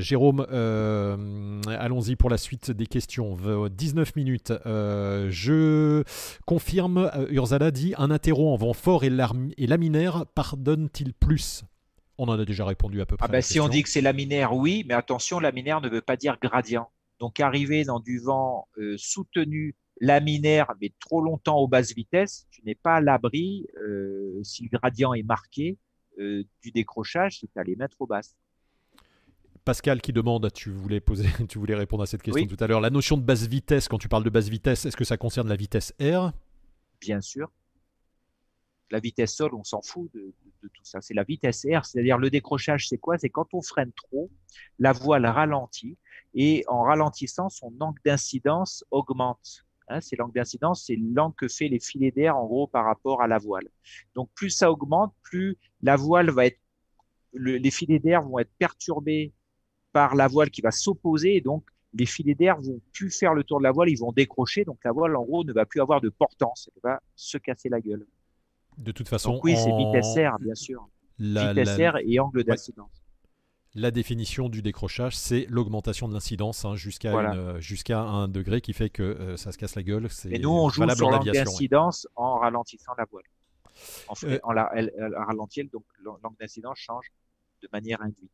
Jérôme, 0.00 0.40
allons-y 1.68 2.16
pour 2.16 2.30
la 2.30 2.38
suite 2.38 2.70
des 2.70 2.86
questions. 2.86 3.36
19 3.68 4.16
minutes. 4.16 4.54
Euh, 5.09 5.09
je 5.30 6.02
confirme, 6.46 7.10
euh, 7.14 7.26
Urzala 7.30 7.70
dit 7.70 7.94
un 7.98 8.10
interro 8.10 8.52
en 8.52 8.56
vent 8.56 8.72
fort 8.72 9.04
et, 9.04 9.10
laminaire 9.10 10.26
pardonne-t-il 10.34 11.14
plus? 11.14 11.64
On 12.18 12.28
en 12.28 12.38
a 12.38 12.44
déjà 12.44 12.64
répondu 12.64 13.00
à 13.00 13.06
peu 13.06 13.16
ah 13.20 13.28
près. 13.28 13.36
Ah 13.38 13.42
si 13.42 13.60
on 13.60 13.68
dit 13.68 13.82
que 13.82 13.88
c'est 13.88 14.00
laminaire, 14.00 14.54
oui, 14.54 14.84
mais 14.86 14.94
attention, 14.94 15.40
laminaire 15.40 15.80
ne 15.80 15.88
veut 15.88 16.02
pas 16.02 16.16
dire 16.16 16.36
gradient. 16.40 16.90
Donc 17.18 17.40
arriver 17.40 17.84
dans 17.84 18.00
du 18.00 18.18
vent 18.18 18.68
euh, 18.78 18.94
soutenu 18.98 19.74
laminaire, 20.00 20.72
mais 20.80 20.92
trop 21.00 21.20
longtemps 21.20 21.58
aux 21.58 21.68
basses 21.68 21.94
vitesses, 21.94 22.46
tu 22.50 22.62
n'es 22.64 22.74
pas 22.74 22.96
à 22.96 23.00
l'abri, 23.00 23.66
si 24.42 24.62
le 24.62 24.78
gradient 24.78 25.12
est 25.12 25.22
marqué, 25.22 25.76
du 26.18 26.70
décrochage 26.72 27.38
si 27.40 27.48
tu 27.48 27.58
as 27.58 27.64
les 27.64 27.76
mettre 27.76 27.96
aux 28.00 28.06
basses. 28.06 28.34
Pascal 29.70 30.00
qui 30.00 30.12
demande, 30.12 30.52
tu 30.52 30.68
voulais 30.72 30.98
poser, 30.98 31.28
tu 31.48 31.60
voulais 31.60 31.76
répondre 31.76 32.02
à 32.02 32.06
cette 32.06 32.22
question 32.22 32.44
tout 32.44 32.56
à 32.58 32.66
l'heure. 32.66 32.80
La 32.80 32.90
notion 32.90 33.16
de 33.16 33.22
basse 33.22 33.46
vitesse, 33.46 33.86
quand 33.86 33.98
tu 33.98 34.08
parles 34.08 34.24
de 34.24 34.30
basse 34.30 34.48
vitesse, 34.48 34.84
est-ce 34.84 34.96
que 34.96 35.04
ça 35.04 35.16
concerne 35.16 35.48
la 35.48 35.54
vitesse 35.54 35.94
R? 36.00 36.32
Bien 37.00 37.20
sûr. 37.20 37.52
La 38.90 38.98
vitesse 38.98 39.32
sol, 39.32 39.54
on 39.54 39.62
s'en 39.62 39.80
fout 39.80 40.12
de, 40.12 40.34
tout 40.60 40.82
ça. 40.82 41.00
C'est 41.00 41.14
la 41.14 41.22
vitesse 41.22 41.64
R, 41.72 41.84
c'est-à-dire 41.84 42.18
le 42.18 42.30
décrochage, 42.30 42.88
c'est 42.88 42.98
quoi? 42.98 43.16
C'est 43.16 43.28
quand 43.28 43.46
on 43.54 43.62
freine 43.62 43.92
trop, 43.92 44.28
la 44.80 44.90
voile 44.90 45.24
ralentit 45.24 45.96
et 46.34 46.64
en 46.66 46.82
ralentissant, 46.82 47.48
son 47.48 47.72
angle 47.78 48.00
d'incidence 48.04 48.84
augmente. 48.90 49.64
Hein, 49.86 50.00
c'est 50.00 50.16
l'angle 50.16 50.34
d'incidence, 50.34 50.86
c'est 50.86 50.96
l'angle 50.96 51.36
que 51.36 51.46
fait 51.46 51.68
les 51.68 51.78
filets 51.78 52.10
d'air 52.10 52.36
en 52.36 52.46
gros 52.46 52.66
par 52.66 52.86
rapport 52.86 53.22
à 53.22 53.28
la 53.28 53.38
voile. 53.38 53.68
Donc 54.16 54.30
plus 54.34 54.50
ça 54.50 54.68
augmente, 54.68 55.14
plus 55.22 55.58
la 55.80 55.94
voile 55.94 56.30
va 56.30 56.46
être, 56.46 56.58
les 57.34 57.70
filets 57.70 58.00
d'air 58.00 58.22
vont 58.22 58.40
être 58.40 58.50
perturbés 58.58 59.32
par 59.92 60.14
la 60.14 60.28
voile 60.28 60.50
qui 60.50 60.60
va 60.60 60.70
s'opposer 60.70 61.36
et 61.36 61.40
donc 61.40 61.64
les 61.94 62.06
filets 62.06 62.34
d'air 62.34 62.60
vont 62.60 62.80
plus 62.92 63.10
faire 63.10 63.34
le 63.34 63.42
tour 63.42 63.58
de 63.58 63.64
la 63.64 63.72
voile, 63.72 63.88
ils 63.88 63.98
vont 63.98 64.12
décrocher, 64.12 64.64
donc 64.64 64.78
la 64.84 64.92
voile 64.92 65.16
en 65.16 65.24
gros 65.24 65.44
ne 65.44 65.52
va 65.52 65.66
plus 65.66 65.80
avoir 65.80 66.00
de 66.00 66.08
portance, 66.08 66.70
elle 66.74 66.90
va 66.90 67.00
se 67.16 67.38
casser 67.38 67.68
la 67.68 67.80
gueule. 67.80 68.06
De 68.78 68.92
toute 68.92 69.08
façon, 69.08 69.40
oui, 69.42 69.56
c'est 69.56 69.76
vitesse 69.76 70.16
R, 70.16 70.38
bien 70.40 70.54
sûr. 70.54 70.88
La, 71.18 71.52
vitesse 71.52 71.76
R 71.76 71.98
et 72.04 72.18
angle 72.18 72.44
d'incidence. 72.44 72.90
La 73.74 73.90
définition 73.90 74.48
du 74.48 74.62
décrochage, 74.62 75.16
c'est 75.16 75.46
l'augmentation 75.48 76.08
de 76.08 76.14
l'incidence 76.14 76.64
hein, 76.64 76.74
jusqu'à 76.74 78.00
un 78.00 78.26
degré 78.26 78.60
qui 78.60 78.72
fait 78.72 78.90
que 78.90 79.02
euh, 79.02 79.36
ça 79.36 79.52
se 79.52 79.58
casse 79.58 79.76
la 79.76 79.82
gueule. 79.82 80.08
Et 80.30 80.38
nous, 80.40 80.50
on 80.50 80.68
joue 80.68 80.88
sur 80.90 81.10
l'angle 81.10 81.30
d'incidence 81.30 82.08
en 82.16 82.38
ralentissant 82.38 82.92
la 82.98 83.04
voile. 83.04 83.24
En, 84.08 84.14
fait, 84.14 84.34
euh, 84.34 84.40
en 84.42 84.52
la, 84.52 84.72
donc 85.72 85.84
l'angle 86.02 86.36
d'incidence 86.40 86.78
change 86.78 87.12
de 87.62 87.68
manière 87.72 88.02
induite. 88.02 88.32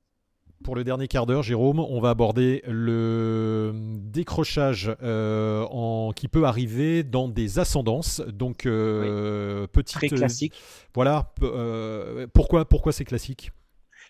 Pour 0.65 0.75
le 0.75 0.85
dernier 0.85 1.07
quart 1.07 1.27
d'heure, 1.27 1.43
Jérôme, 1.43 1.81
on 1.81 2.01
va 2.01 2.11
aborder 2.11 2.63
le 2.67 3.73
décrochage 3.75 4.91
euh, 5.03 5.65
en, 5.71 6.13
qui 6.13 6.29
peut 6.29 6.45
arriver 6.45 7.03
dans 7.05 7.29
des 7.29 7.59
ascendances. 7.59 8.21
Donc, 8.21 8.67
euh, 8.67 9.67
petite, 9.69 9.97
Très 9.99 10.09
classique. 10.09 10.55
voilà. 10.95 11.33
pourquoi, 12.33 12.65
pourquoi 12.65 12.93
c'est 12.93 13.05
classique? 13.05 13.53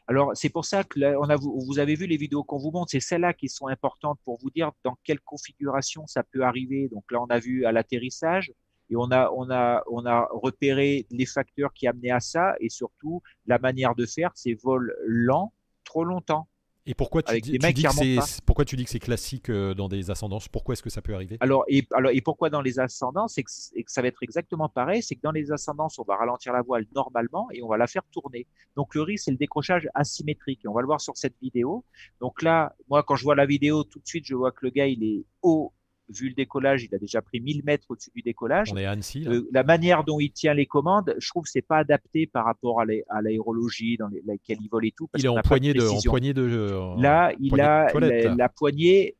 Alors, 0.08 0.30
c'est 0.34 0.50
pour 0.50 0.64
ça 0.64 0.84
que 0.84 1.00
on 1.18 1.28
a, 1.28 1.36
vous 1.36 1.78
avez 1.80 1.96
vu 1.96 2.06
les 2.06 2.16
vidéos 2.16 2.44
qu'on 2.44 2.58
vous 2.58 2.70
montre, 2.70 2.92
c'est 2.92 3.00
celles-là 3.00 3.34
qui 3.34 3.48
sont 3.48 3.66
importantes 3.66 4.20
pour 4.24 4.38
vous 4.40 4.50
dire 4.50 4.70
dans 4.84 4.96
quelle 5.02 5.20
configuration 5.20 6.06
ça 6.06 6.22
peut 6.22 6.42
arriver. 6.44 6.88
Donc 6.92 7.04
là, 7.10 7.20
on 7.20 7.26
a 7.26 7.40
vu 7.40 7.64
à 7.64 7.72
l'atterrissage 7.72 8.52
et 8.88 8.94
on 8.94 9.10
a, 9.10 9.30
on, 9.36 9.50
a, 9.50 9.82
on 9.90 10.06
a 10.06 10.28
repéré 10.30 11.06
les 11.10 11.26
facteurs 11.26 11.72
qui 11.72 11.88
amenaient 11.88 12.12
à 12.12 12.20
ça 12.20 12.54
et 12.60 12.68
surtout 12.68 13.20
la 13.46 13.58
manière 13.58 13.96
de 13.96 14.06
faire, 14.06 14.30
ces 14.36 14.54
vols 14.54 14.94
lents 15.04 15.52
trop 15.96 16.04
longtemps. 16.04 16.46
Et 16.88 16.94
pourquoi 16.94 17.20
tu, 17.20 17.40
dis, 17.40 17.58
que 17.58 17.90
c'est 17.90 18.44
pourquoi 18.44 18.64
tu 18.64 18.76
dis 18.76 18.84
que 18.84 18.90
c'est 18.90 19.00
classique 19.00 19.50
euh, 19.50 19.74
dans 19.74 19.88
des 19.88 20.08
ascendances? 20.08 20.46
Pourquoi 20.46 20.74
est-ce 20.74 20.84
que 20.84 20.90
ça 20.90 21.02
peut 21.02 21.14
arriver? 21.14 21.36
Alors 21.40 21.64
et, 21.66 21.84
alors, 21.92 22.12
et 22.12 22.20
pourquoi 22.20 22.48
dans 22.48 22.60
les 22.60 22.78
ascendances 22.78 23.34
C'est 23.34 23.42
que, 23.42 23.50
ça 23.90 24.02
va 24.02 24.06
être 24.08 24.22
exactement 24.22 24.68
pareil. 24.68 25.02
C'est 25.02 25.16
que 25.16 25.20
dans 25.20 25.32
les 25.32 25.50
ascendances, 25.50 25.98
on 25.98 26.04
va 26.04 26.14
ralentir 26.14 26.52
la 26.52 26.62
voile 26.62 26.84
normalement 26.94 27.48
et 27.50 27.60
on 27.60 27.66
va 27.66 27.76
la 27.76 27.88
faire 27.88 28.04
tourner. 28.12 28.46
Donc 28.76 28.94
le 28.94 29.02
risque, 29.02 29.24
c'est 29.24 29.30
le 29.32 29.36
décrochage 29.36 29.88
asymétrique. 29.94 30.60
Et 30.64 30.68
on 30.68 30.74
va 30.74 30.80
le 30.80 30.86
voir 30.86 31.00
sur 31.00 31.16
cette 31.16 31.34
vidéo. 31.42 31.84
Donc 32.20 32.42
là, 32.42 32.76
moi, 32.88 33.02
quand 33.02 33.16
je 33.16 33.24
vois 33.24 33.34
la 33.34 33.46
vidéo, 33.46 33.82
tout 33.82 33.98
de 33.98 34.06
suite, 34.06 34.24
je 34.24 34.36
vois 34.36 34.52
que 34.52 34.64
le 34.64 34.70
gars, 34.70 34.86
il 34.86 35.02
est 35.02 35.24
haut 35.42 35.72
vu 36.08 36.28
le 36.28 36.34
décollage, 36.34 36.84
il 36.84 36.94
a 36.94 36.98
déjà 36.98 37.20
pris 37.20 37.40
1000 37.40 37.64
mètres 37.64 37.86
au-dessus 37.88 38.10
du 38.14 38.22
décollage. 38.22 38.72
On 38.72 38.76
est 38.76 38.84
à 38.84 38.92
Annecy. 38.92 39.24
Euh, 39.26 39.48
la 39.52 39.62
manière 39.62 40.04
dont 40.04 40.20
il 40.20 40.30
tient 40.30 40.54
les 40.54 40.66
commandes, 40.66 41.14
je 41.18 41.28
trouve 41.28 41.44
que 41.44 41.50
c'est 41.50 41.62
pas 41.62 41.78
adapté 41.78 42.26
par 42.26 42.44
rapport 42.44 42.80
à 42.80 43.20
l'aérologie 43.22 43.96
dans 43.96 44.08
laquelle 44.26 44.58
il 44.60 44.68
vole 44.68 44.86
et 44.86 44.92
tout. 44.92 45.08
il 45.16 45.24
est 45.24 45.28
en 45.28 45.40
poignée, 45.40 45.74
de, 45.74 45.86
en 45.86 46.00
poignée, 46.00 46.32
de, 46.32 47.00
Là, 47.00 47.32
il 47.40 47.60
a 47.60 47.88
la, 48.36 48.48
poignée 48.48 49.16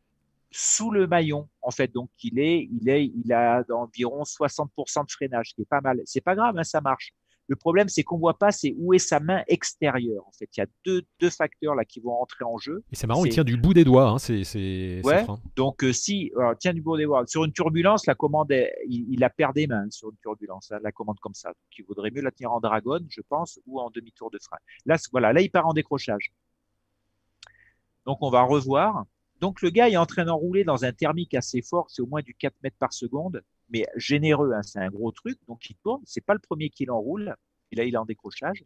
sous 0.51 0.91
le 0.91 1.07
maillon, 1.07 1.49
en 1.63 1.71
fait. 1.71 1.93
Donc, 1.93 2.11
il 2.23 2.39
est, 2.39 2.69
il 2.71 2.89
est, 2.89 3.05
il 3.05 3.33
a 3.33 3.65
environ 3.71 4.23
60% 4.23 5.07
de 5.07 5.11
freinage, 5.11 5.51
ce 5.51 5.55
qui 5.55 5.63
est 5.63 5.69
pas 5.69 5.81
mal. 5.81 6.01
C'est 6.05 6.21
pas 6.21 6.35
grave, 6.35 6.57
hein, 6.57 6.65
ça 6.65 6.81
marche. 6.81 7.13
Le 7.49 7.57
problème, 7.57 7.89
c'est 7.89 8.03
qu'on 8.03 8.19
voit 8.19 8.39
pas, 8.39 8.51
c'est 8.51 8.75
où 8.79 8.93
est 8.93 8.99
sa 8.99 9.21
main 9.21 9.43
extérieure. 9.47 10.27
En 10.27 10.33
fait, 10.33 10.49
il 10.57 10.61
y 10.61 10.63
a 10.63 10.67
deux, 10.85 11.03
deux 11.21 11.31
facteurs 11.31 11.75
là 11.75 11.85
qui 11.85 12.01
vont 12.01 12.21
entrer 12.21 12.45
en 12.45 12.59
jeu. 12.59 12.83
Et 12.93 12.97
c'est 12.97 13.07
marrant, 13.07 13.25
il 13.25 13.33
tient 13.33 13.45
du 13.45 13.57
bout 13.57 13.73
des 13.73 13.85
doigts. 13.85 14.09
Hein, 14.09 14.19
c'est, 14.19 15.01
ouais. 15.05 15.25
Donc 15.55 15.85
euh, 15.85 15.93
si, 15.93 16.33
alors, 16.37 16.57
tient 16.59 16.75
du 16.75 16.83
bout 16.83 16.97
des 16.97 17.05
doigts. 17.05 17.25
Sur 17.27 17.45
une 17.45 17.53
turbulence, 17.53 18.07
la 18.07 18.15
commande, 18.15 18.53
il, 18.89 19.07
il, 19.09 19.23
a 19.25 19.31
perdu 19.31 19.63
des 19.63 19.67
mains 19.69 19.87
sur 19.91 20.11
une 20.11 20.17
turbulence. 20.17 20.73
Hein, 20.73 20.79
la 20.83 20.93
commande 20.93 21.19
comme 21.21 21.35
ça. 21.35 21.49
Donc, 21.49 21.79
il 21.79 21.85
vaudrait 21.85 22.11
mieux 22.11 22.23
la 22.23 22.31
tenir 22.31 22.53
en 22.53 22.61
dragon, 22.61 23.01
je 23.09 23.21
pense, 23.29 23.61
ou 23.67 23.81
en 23.81 23.91
demi-tour 23.91 24.31
de 24.31 24.39
frein. 24.41 24.59
Là, 24.85 24.97
voilà, 25.13 25.33
là, 25.33 25.41
il 25.41 25.51
part 25.51 25.67
en 25.67 25.73
décrochage. 25.73 26.33
Donc, 28.05 28.19
on 28.21 28.31
va 28.31 28.43
revoir. 28.43 29.05
Donc, 29.41 29.63
le 29.63 29.71
gars 29.71 29.89
est 29.89 29.97
en 29.97 30.07
train 30.07 30.25
d'enrouler 30.25 30.65
dans 30.65 30.85
un 30.85 30.93
thermique 30.93 31.35
assez 31.35 31.63
fort, 31.63 31.91
c'est 31.91 32.03
au 32.03 32.07
moins 32.07 32.23
du 32.23 32.35
4 32.35 32.55
mètres 32.63 32.79
par 32.79 32.93
seconde 32.93 33.43
mais 33.69 33.87
généreux, 33.97 34.53
hein, 34.53 34.63
c'est 34.63 34.79
un 34.79 34.89
gros 34.89 35.13
truc, 35.13 35.39
donc 35.49 35.69
il 35.69 35.77
tourne. 35.77 36.03
C'est 36.05 36.21
pas 36.21 36.35
le 36.35 36.41
premier 36.41 36.71
qui 36.71 36.85
l'enroule, 36.85 37.35
et 37.73 37.77
là 37.77 37.85
il 37.85 37.95
est 37.95 37.99
en 37.99 38.05
décrochage. 38.05 38.65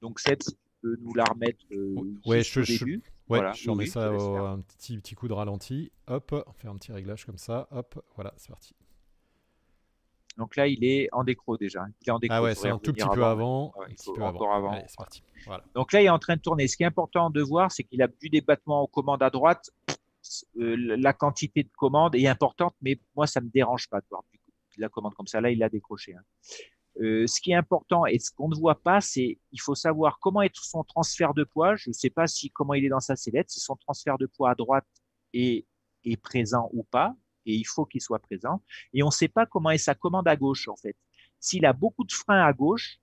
Donc 0.00 0.20
Seb, 0.20 0.38
tu 0.38 0.52
peux 0.80 0.96
nous 1.00 1.14
la 1.14 1.24
remettre 1.24 1.64
euh, 1.72 1.94
ouais, 2.24 2.42
je, 2.42 2.60
début. 2.60 3.02
Ouais, 3.28 3.40
je 3.54 3.70
remets 3.70 3.86
ça 3.86 4.12
au, 4.12 4.36
un 4.36 4.60
petit, 4.60 4.96
petit 4.98 5.14
coup 5.14 5.28
de 5.28 5.32
ralenti. 5.32 5.90
Hop, 6.06 6.32
on 6.46 6.52
fait 6.52 6.68
un 6.68 6.76
petit 6.76 6.92
réglage 6.92 7.26
comme 7.26 7.38
ça. 7.38 7.68
Hop, 7.70 8.02
voilà, 8.14 8.32
c'est 8.36 8.48
parti. 8.48 8.74
Donc 10.38 10.54
là, 10.54 10.68
il 10.68 10.84
est 10.84 11.08
en 11.12 11.24
décro 11.24 11.56
déjà. 11.56 11.84
Il 12.00 12.08
est 12.08 12.12
en 12.12 12.18
décro. 12.18 12.36
Ah 12.36 12.42
ouais, 12.42 12.54
c'est 12.54 12.68
un 12.68 12.78
tout 12.78 12.92
petit 12.92 13.06
peu 13.12 13.24
avant. 13.24 13.74
un 13.84 13.92
petit 13.92 14.12
peu 14.14 14.22
encore 14.22 14.54
avant. 14.54 14.70
Allez, 14.70 14.86
parti. 14.96 15.22
Voilà. 15.46 15.64
Donc 15.74 15.92
là, 15.92 16.00
il 16.00 16.06
est 16.06 16.10
en 16.10 16.20
train 16.20 16.36
de 16.36 16.40
tourner. 16.40 16.68
Ce 16.68 16.76
qui 16.76 16.84
est 16.84 16.86
important 16.86 17.28
de 17.28 17.42
voir, 17.42 17.72
c'est 17.72 17.82
qu'il 17.82 18.00
a 18.02 18.06
du 18.06 18.30
débattement 18.30 18.82
aux 18.82 18.86
commandes 18.86 19.22
à 19.22 19.30
droite. 19.30 19.70
Euh, 20.58 20.76
la 20.96 21.12
quantité 21.12 21.64
de 21.64 21.70
commandes 21.76 22.14
est 22.14 22.28
importante, 22.28 22.74
mais 22.80 23.00
moi, 23.16 23.26
ça 23.26 23.40
me 23.40 23.48
dérange 23.48 23.88
pas 23.88 24.00
de 24.00 24.06
voir 24.08 24.22
la 24.76 24.88
commande 24.88 25.14
comme 25.14 25.26
ça. 25.26 25.40
Là, 25.40 25.50
il 25.50 25.58
l'a 25.58 25.68
décroché. 25.68 26.14
Hein. 26.14 26.22
Euh, 27.00 27.26
ce 27.26 27.40
qui 27.40 27.50
est 27.52 27.54
important 27.54 28.06
et 28.06 28.18
ce 28.18 28.30
qu'on 28.30 28.48
ne 28.48 28.54
voit 28.54 28.80
pas, 28.80 29.00
c'est 29.00 29.38
il 29.52 29.60
faut 29.60 29.74
savoir 29.74 30.18
comment 30.20 30.42
est 30.42 30.54
son 30.54 30.84
transfert 30.84 31.34
de 31.34 31.44
poids. 31.44 31.74
Je 31.76 31.90
ne 31.90 31.94
sais 31.94 32.10
pas 32.10 32.26
si 32.26 32.50
comment 32.50 32.74
il 32.74 32.84
est 32.84 32.88
dans 32.88 33.00
sa 33.00 33.16
sellette, 33.16 33.50
si 33.50 33.60
son 33.60 33.76
transfert 33.76 34.18
de 34.18 34.26
poids 34.26 34.50
à 34.50 34.54
droite 34.54 34.86
est, 35.32 35.66
est 36.04 36.16
présent 36.16 36.70
ou 36.72 36.84
pas, 36.84 37.14
et 37.46 37.54
il 37.54 37.64
faut 37.64 37.84
qu'il 37.84 38.00
soit 38.00 38.18
présent. 38.18 38.62
Et 38.92 39.02
on 39.02 39.06
ne 39.06 39.12
sait 39.12 39.28
pas 39.28 39.46
comment 39.46 39.70
est 39.70 39.78
sa 39.78 39.94
commande 39.94 40.28
à 40.28 40.36
gauche 40.36 40.68
en 40.68 40.76
fait. 40.76 40.96
S'il 41.40 41.66
a 41.66 41.72
beaucoup 41.72 42.04
de 42.04 42.12
freins 42.12 42.44
à 42.44 42.52
gauche 42.52 42.98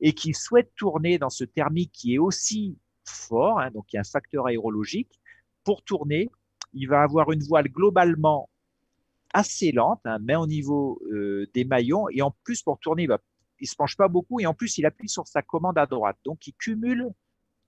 et 0.00 0.12
qu'il 0.12 0.34
souhaite 0.34 0.72
tourner 0.76 1.18
dans 1.18 1.30
ce 1.30 1.44
thermique 1.44 1.92
qui 1.92 2.14
est 2.14 2.18
aussi 2.18 2.78
fort, 3.04 3.60
hein, 3.60 3.70
donc 3.70 3.92
il 3.92 3.96
y 3.96 3.98
a 3.98 4.00
un 4.00 4.04
facteur 4.04 4.46
aérologique, 4.46 5.20
pour 5.64 5.82
tourner, 5.82 6.30
il 6.72 6.88
va 6.88 7.02
avoir 7.02 7.32
une 7.32 7.42
voile 7.42 7.68
globalement 7.68 8.48
assez 9.32 9.72
lente, 9.72 10.00
hein, 10.04 10.18
mais 10.22 10.36
au 10.36 10.46
niveau 10.46 11.00
euh, 11.10 11.46
des 11.54 11.64
maillons. 11.64 12.08
Et 12.10 12.22
en 12.22 12.30
plus, 12.44 12.62
pour 12.62 12.78
tourner, 12.78 13.04
il, 13.04 13.10
ne 13.10 13.66
se 13.66 13.74
penche 13.74 13.96
pas 13.96 14.08
beaucoup. 14.08 14.40
Et 14.40 14.46
en 14.46 14.54
plus, 14.54 14.78
il 14.78 14.86
appuie 14.86 15.08
sur 15.08 15.26
sa 15.26 15.42
commande 15.42 15.78
à 15.78 15.86
droite. 15.86 16.16
Donc, 16.24 16.46
il 16.46 16.54
cumule 16.54 17.08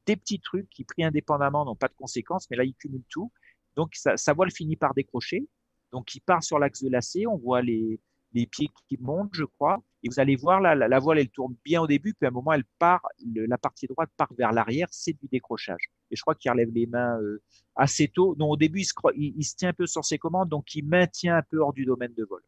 des 0.06 0.16
petits 0.16 0.40
trucs 0.40 0.68
qui, 0.70 0.84
pris 0.84 1.04
indépendamment, 1.04 1.64
n'ont 1.64 1.76
pas 1.76 1.88
de 1.88 1.94
conséquences. 1.94 2.48
Mais 2.50 2.56
là, 2.56 2.64
il 2.64 2.74
cumule 2.74 3.02
tout. 3.10 3.32
Donc, 3.76 3.94
sa, 3.94 4.16
sa 4.16 4.32
voile 4.32 4.50
finit 4.50 4.76
par 4.76 4.94
décrocher. 4.94 5.48
Donc, 5.92 6.14
il 6.14 6.20
part 6.20 6.42
sur 6.42 6.58
l'axe 6.58 6.82
de 6.82 6.90
lacet. 6.90 7.26
On 7.26 7.36
voit 7.36 7.62
les, 7.62 8.00
les 8.32 8.46
pieds 8.46 8.70
qui 8.86 8.98
montent, 9.00 9.34
je 9.34 9.44
crois. 9.44 9.82
Et 10.02 10.08
vous 10.08 10.20
allez 10.20 10.36
voir, 10.36 10.60
là, 10.60 10.74
la, 10.74 10.98
voile, 11.00 11.18
elle 11.18 11.28
tourne 11.28 11.56
bien 11.64 11.80
au 11.82 11.86
début, 11.86 12.14
puis 12.14 12.26
à 12.26 12.28
un 12.28 12.32
moment, 12.32 12.52
elle 12.52 12.64
part, 12.78 13.02
la 13.34 13.58
partie 13.58 13.86
droite 13.86 14.10
part 14.16 14.32
vers 14.36 14.52
l'arrière, 14.52 14.86
c'est 14.92 15.12
du 15.12 15.26
décrochage. 15.26 15.90
Et 16.10 16.16
je 16.16 16.22
crois 16.22 16.34
qu'il 16.34 16.50
relève 16.50 16.70
les 16.70 16.86
mains 16.86 17.18
euh, 17.20 17.42
assez 17.74 18.06
tôt. 18.08 18.36
Non, 18.38 18.50
au 18.50 18.56
début, 18.56 18.80
il 18.80 18.84
se, 18.84 18.94
il, 19.16 19.44
se 19.44 19.56
tient 19.56 19.70
un 19.70 19.74
peu 19.74 19.86
sur 19.86 20.04
ses 20.04 20.18
commandes, 20.18 20.48
donc 20.48 20.74
il 20.74 20.86
maintient 20.86 21.36
un 21.36 21.42
peu 21.42 21.58
hors 21.58 21.72
du 21.72 21.84
domaine 21.84 22.14
de 22.14 22.24
vol. 22.24 22.42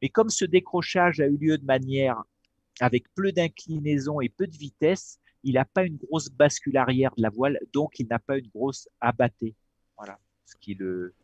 Mais 0.00 0.08
comme 0.08 0.28
ce 0.28 0.44
décrochage 0.44 1.20
a 1.20 1.26
eu 1.26 1.36
lieu 1.36 1.58
de 1.58 1.64
manière 1.64 2.22
avec 2.80 3.12
peu 3.14 3.32
d'inclinaison 3.32 4.20
et 4.20 4.28
peu 4.28 4.46
de 4.46 4.56
vitesse, 4.56 5.18
il 5.42 5.54
n'a 5.54 5.64
pas 5.64 5.84
une 5.84 5.96
grosse 5.96 6.28
bascule 6.28 6.76
arrière 6.76 7.14
de 7.16 7.22
la 7.22 7.30
voile, 7.30 7.58
donc 7.72 7.98
il 7.98 8.06
n'a 8.08 8.18
pas 8.18 8.36
une 8.38 8.48
grosse 8.48 8.88
abattée. 9.00 9.54
Voilà, 9.96 10.18
ce 10.44 10.54
qui 10.60 10.74
le, 10.74 11.14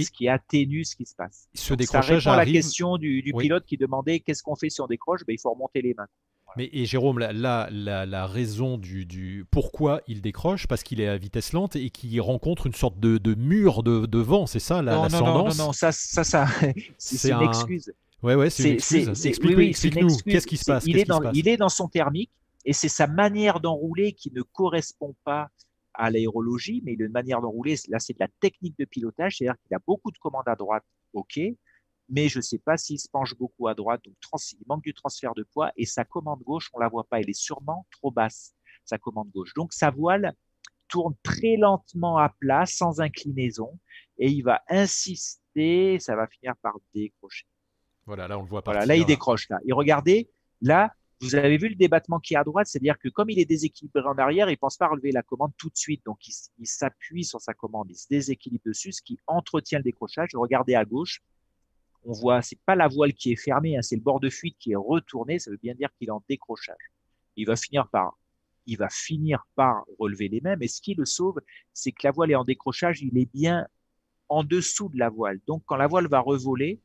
ce 0.00 0.10
qui 0.10 0.28
atténue 0.28 0.84
ce 0.84 0.96
qui 0.96 1.06
se 1.06 1.14
passe. 1.14 1.48
Ce 1.54 1.74
décrochage 1.74 2.24
ça 2.24 2.30
répond 2.30 2.40
à 2.40 2.44
la 2.44 2.50
question 2.50 2.96
du, 2.96 3.22
pilote 3.38 3.64
qui 3.66 3.76
demandait 3.76 4.20
qu'est-ce 4.20 4.42
qu'on 4.42 4.56
fait 4.56 4.70
si 4.70 4.80
on 4.80 4.86
décroche 4.86 5.20
ben, 5.26 5.34
Il 5.34 5.40
faut 5.40 5.52
remonter 5.52 5.82
les 5.82 5.94
mains. 5.94 6.08
Mais 6.56 6.68
et 6.72 6.84
Jérôme, 6.84 7.18
la, 7.18 7.32
la, 7.70 8.26
raison 8.26 8.76
du, 8.76 9.06
du, 9.06 9.46
pourquoi 9.50 10.02
il 10.06 10.20
décroche, 10.20 10.66
parce 10.66 10.82
qu'il 10.82 11.00
est 11.00 11.08
à 11.08 11.16
vitesse 11.16 11.52
lente 11.52 11.76
et 11.76 11.90
qu'il 11.90 12.20
rencontre 12.20 12.66
une 12.66 12.74
sorte 12.74 13.00
de, 13.00 13.16
de 13.16 13.34
mur 13.34 13.82
de, 13.82 14.04
de, 14.04 14.18
vent, 14.18 14.46
c'est 14.46 14.58
ça 14.58 14.82
la, 14.82 14.96
non, 14.96 15.08
non, 15.08 15.18
non, 15.20 15.48
non, 15.48 15.54
non, 15.54 15.72
ça, 15.72 15.92
ça, 15.92 16.24
ça 16.24 16.46
c'est 16.98 17.30
une 17.30 17.42
excuse. 17.42 17.92
Ouais, 18.22 18.34
ouais, 18.34 18.50
c'est 18.50 18.68
une 18.68 18.74
excuse. 18.74 19.26
Explique-nous, 19.26 20.16
qu'est-ce 20.26 20.46
qui 20.46 20.56
se 20.56 20.64
passe? 20.66 20.84
il 20.86 20.98
est, 20.98 21.04
dans, 21.04 21.22
il 21.32 21.48
est 21.48 21.56
dans 21.56 21.70
son 21.70 21.88
thermique 21.88 22.30
et 22.64 22.72
c'est 22.72 22.88
sa 22.88 23.06
manière 23.06 23.60
d'enrouler 23.60 24.12
qui 24.12 24.30
ne 24.32 24.42
correspond 24.42 25.14
pas 25.24 25.48
à 25.94 26.10
l'aérologie, 26.10 26.82
mais 26.84 26.94
il 26.94 27.02
a 27.02 27.06
une 27.06 27.12
manière 27.12 27.40
d'enrouler. 27.40 27.76
Là, 27.88 27.98
c'est 27.98 28.12
de 28.12 28.18
la 28.20 28.28
technique 28.40 28.78
de 28.78 28.84
pilotage, 28.84 29.36
c'est-à-dire 29.36 29.60
qu'il 29.62 29.74
a 29.74 29.80
beaucoup 29.86 30.10
de 30.10 30.18
commandes 30.18 30.48
à 30.48 30.56
droite, 30.56 30.84
ok, 31.12 31.40
mais 32.08 32.28
je 32.28 32.38
ne 32.38 32.42
sais 32.42 32.58
pas 32.58 32.76
s'il 32.76 32.98
se 32.98 33.08
penche 33.08 33.36
beaucoup 33.36 33.68
à 33.68 33.74
droite, 33.74 34.02
donc 34.04 34.14
il 34.52 34.66
manque 34.66 34.82
du 34.82 34.94
transfert 34.94 35.34
de 35.34 35.44
poids, 35.44 35.72
et 35.76 35.86
sa 35.86 36.04
commande 36.04 36.42
gauche, 36.42 36.70
on 36.74 36.78
la 36.78 36.88
voit 36.88 37.04
pas, 37.04 37.20
elle 37.20 37.30
est 37.30 37.32
sûrement 37.32 37.86
trop 37.90 38.10
basse, 38.10 38.54
sa 38.84 38.98
commande 38.98 39.30
gauche. 39.30 39.54
Donc 39.54 39.72
sa 39.72 39.90
voile 39.90 40.34
tourne 40.88 41.14
très 41.22 41.56
lentement 41.56 42.18
à 42.18 42.28
plat, 42.28 42.66
sans 42.66 43.00
inclinaison, 43.00 43.78
et 44.18 44.28
il 44.28 44.42
va 44.42 44.62
insister, 44.68 45.98
ça 45.98 46.16
va 46.16 46.26
finir 46.26 46.54
par 46.60 46.76
décrocher. 46.94 47.46
Voilà, 48.04 48.28
là 48.28 48.38
on 48.38 48.42
le 48.42 48.48
voit 48.48 48.62
pas. 48.62 48.72
Voilà, 48.72 48.86
là 48.86 48.96
il 48.96 49.06
décroche 49.06 49.48
là. 49.48 49.58
Et 49.64 49.72
regardez, 49.72 50.28
là, 50.60 50.92
vous 51.22 51.36
avez 51.36 51.56
vu 51.56 51.68
le 51.68 51.76
débattement 51.76 52.18
qui 52.18 52.34
est 52.34 52.36
à 52.36 52.42
droite, 52.42 52.66
c'est-à-dire 52.66 52.98
que 52.98 53.08
comme 53.08 53.30
il 53.30 53.38
est 53.38 53.44
déséquilibré 53.44 54.02
en 54.02 54.18
arrière, 54.18 54.50
il 54.50 54.58
pense 54.58 54.76
pas 54.76 54.88
relever 54.88 55.12
la 55.12 55.22
commande 55.22 55.52
tout 55.56 55.70
de 55.70 55.76
suite. 55.76 56.02
Donc, 56.04 56.18
il, 56.26 56.66
s'appuie 56.66 57.24
sur 57.24 57.40
sa 57.40 57.54
commande, 57.54 57.86
il 57.90 57.94
se 57.94 58.08
déséquilibre 58.08 58.64
dessus, 58.66 58.90
ce 58.90 59.02
qui 59.02 59.20
entretient 59.28 59.78
le 59.78 59.84
décrochage. 59.84 60.30
Regardez 60.34 60.74
à 60.74 60.84
gauche, 60.84 61.22
on 62.04 62.12
voit, 62.12 62.42
c'est 62.42 62.58
pas 62.66 62.74
la 62.74 62.88
voile 62.88 63.14
qui 63.14 63.30
est 63.30 63.36
fermée, 63.36 63.76
hein, 63.76 63.82
c'est 63.82 63.94
le 63.94 64.02
bord 64.02 64.18
de 64.18 64.30
fuite 64.30 64.56
qui 64.58 64.72
est 64.72 64.76
retourné. 64.76 65.38
Ça 65.38 65.52
veut 65.52 65.60
bien 65.62 65.76
dire 65.76 65.90
qu'il 65.96 66.08
est 66.08 66.12
en 66.12 66.24
décrochage. 66.28 66.90
Il 67.36 67.46
va 67.46 67.54
finir 67.54 67.86
par, 67.86 68.18
il 68.66 68.76
va 68.76 68.88
finir 68.90 69.46
par 69.54 69.84
relever 70.00 70.28
les 70.28 70.40
mêmes. 70.40 70.60
Et 70.60 70.68
ce 70.68 70.82
qui 70.82 70.94
le 70.94 71.04
sauve, 71.04 71.40
c'est 71.72 71.92
que 71.92 72.04
la 72.04 72.10
voile 72.10 72.32
est 72.32 72.36
en 72.36 72.44
décrochage, 72.44 73.00
il 73.00 73.16
est 73.16 73.32
bien 73.32 73.68
en 74.28 74.42
dessous 74.42 74.88
de 74.88 74.98
la 74.98 75.08
voile. 75.08 75.38
Donc, 75.46 75.62
quand 75.66 75.76
la 75.76 75.86
voile 75.86 76.08
va 76.08 76.18
revoler, 76.18 76.80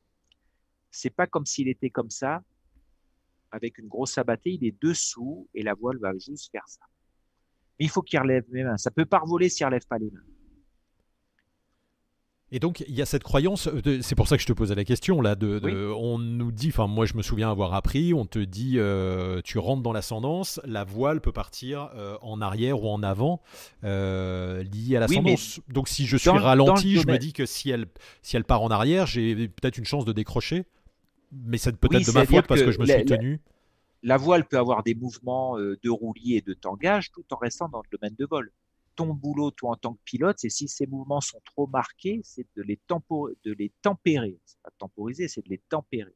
c'est 0.91 1.09
pas 1.09 1.26
comme 1.26 1.47
s'il 1.47 1.69
était 1.69 1.89
comme 1.89 2.11
ça 2.11 2.43
avec 3.51 3.77
une 3.77 3.87
grosse 3.87 4.17
abattée, 4.17 4.51
il 4.51 4.65
est 4.65 4.75
dessous 4.81 5.47
et 5.53 5.63
la 5.63 5.73
voile 5.73 5.97
va 5.99 6.13
juste 6.13 6.51
faire 6.51 6.67
ça. 6.67 6.85
Mais 7.79 7.85
il 7.85 7.89
faut 7.89 8.01
qu'il 8.01 8.19
relève 8.19 8.43
les 8.51 8.63
mains. 8.63 8.77
Ça 8.77 8.91
peut 8.91 9.05
pas 9.05 9.19
revoler 9.19 9.49
s'il 9.49 9.65
relève 9.65 9.85
pas 9.87 9.97
les 9.97 10.09
mains. 10.11 10.23
Et 12.49 12.59
donc 12.59 12.83
il 12.87 12.95
y 12.95 13.01
a 13.01 13.05
cette 13.05 13.23
croyance, 13.23 13.67
euh, 13.67 13.99
c'est 14.01 14.15
pour 14.15 14.29
ça 14.29 14.37
que 14.37 14.41
je 14.41 14.47
te 14.47 14.53
posais 14.53 14.73
la 14.73 14.85
question 14.85 15.21
là. 15.21 15.35
De, 15.35 15.91
On 15.97 16.17
nous 16.17 16.53
dit, 16.53 16.69
enfin 16.69 16.87
moi 16.87 17.05
je 17.05 17.15
me 17.15 17.21
souviens 17.21 17.51
avoir 17.51 17.73
appris, 17.73 18.13
on 18.13 18.25
te 18.25 18.39
dit, 18.39 18.75
euh, 18.77 19.41
tu 19.43 19.57
rentres 19.59 19.83
dans 19.83 19.91
l'ascendance, 19.91 20.61
la 20.63 20.85
voile 20.85 21.19
peut 21.19 21.33
partir 21.33 21.89
euh, 21.95 22.17
en 22.21 22.39
arrière 22.39 22.81
ou 22.81 22.87
en 22.87 23.03
avant, 23.03 23.41
liée 23.83 24.95
à 24.95 24.99
l'ascendance. 25.01 25.59
donc 25.67 25.89
si 25.89 26.05
je 26.05 26.15
suis 26.15 26.29
ralenti, 26.29 26.95
je 26.95 27.07
me 27.07 27.17
dis 27.17 27.33
que 27.33 27.45
si 27.45 27.69
elle, 27.69 27.87
si 28.21 28.37
elle 28.37 28.45
part 28.45 28.61
en 28.61 28.69
arrière, 28.69 29.05
j'ai 29.07 29.49
peut-être 29.49 29.77
une 29.77 29.85
chance 29.85 30.05
de 30.05 30.13
décrocher. 30.13 30.65
Mais 31.31 31.57
c'est 31.57 31.77
peut-être 31.77 32.05
de 32.05 32.11
ma 32.11 32.25
faute 32.25 32.47
parce 32.47 32.61
que, 32.61 32.71
je 32.71 32.79
me 32.79 32.85
suis 32.85 33.05
tenu. 33.05 33.41
La, 34.03 34.17
voile 34.17 34.47
peut 34.47 34.57
avoir 34.57 34.83
des 34.83 34.95
mouvements 34.95 35.57
euh, 35.57 35.77
de 35.83 35.89
roulis 35.89 36.35
et 36.35 36.41
de 36.41 36.53
tangage 36.53 37.11
tout 37.11 37.25
en 37.31 37.37
restant 37.37 37.67
dans 37.67 37.81
le 37.81 37.97
domaine 37.97 38.15
de 38.17 38.25
vol. 38.25 38.51
Ton 38.95 39.13
boulot, 39.13 39.51
toi, 39.51 39.71
en 39.71 39.75
tant 39.75 39.93
que 39.93 39.99
pilote, 40.05 40.37
c'est 40.39 40.49
si 40.49 40.67
ces 40.67 40.87
mouvements 40.87 41.21
sont 41.21 41.41
trop 41.45 41.67
marqués, 41.67 42.21
c'est 42.23 42.47
de 42.55 42.63
les, 42.63 42.77
tempo 42.77 43.29
de 43.43 43.53
les 43.53 43.71
tempérer. 43.81 44.39
C'est 44.45 44.59
pas 44.63 44.71
temporiser, 44.77 45.27
c'est 45.27 45.43
de 45.43 45.49
les 45.49 45.61
tempérer. 45.69 46.15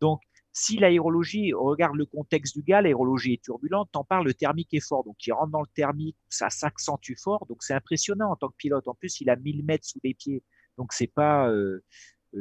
Donc, 0.00 0.20
si 0.52 0.76
l'aérologie, 0.76 1.52
regarde 1.52 1.96
le 1.96 2.06
contexte 2.06 2.56
du 2.56 2.62
gars, 2.62 2.82
l'aérologie 2.82 3.34
est 3.34 3.42
turbulente, 3.42 3.88
t'en 3.92 4.04
parles, 4.04 4.26
le 4.26 4.34
thermique 4.34 4.74
est 4.74 4.86
fort. 4.86 5.04
Donc, 5.04 5.16
il 5.26 5.32
rentre 5.32 5.50
dans 5.50 5.60
le 5.60 5.68
thermique, 5.74 6.16
ça 6.28 6.50
s'accentue 6.50 7.14
fort. 7.16 7.46
Donc, 7.46 7.62
c'est 7.62 7.74
impressionnant 7.74 8.30
en 8.32 8.36
tant 8.36 8.48
que 8.48 8.56
pilote. 8.56 8.86
En 8.88 8.94
plus, 8.94 9.20
il 9.20 9.30
a 9.30 9.36
1000 9.36 9.64
mètres 9.64 9.86
sous 9.86 10.00
les 10.02 10.14
pieds. 10.14 10.42
Donc, 10.76 10.92
c'est 10.92 11.06
pas, 11.06 11.48
euh, 11.48 11.52
euh, 11.52 11.84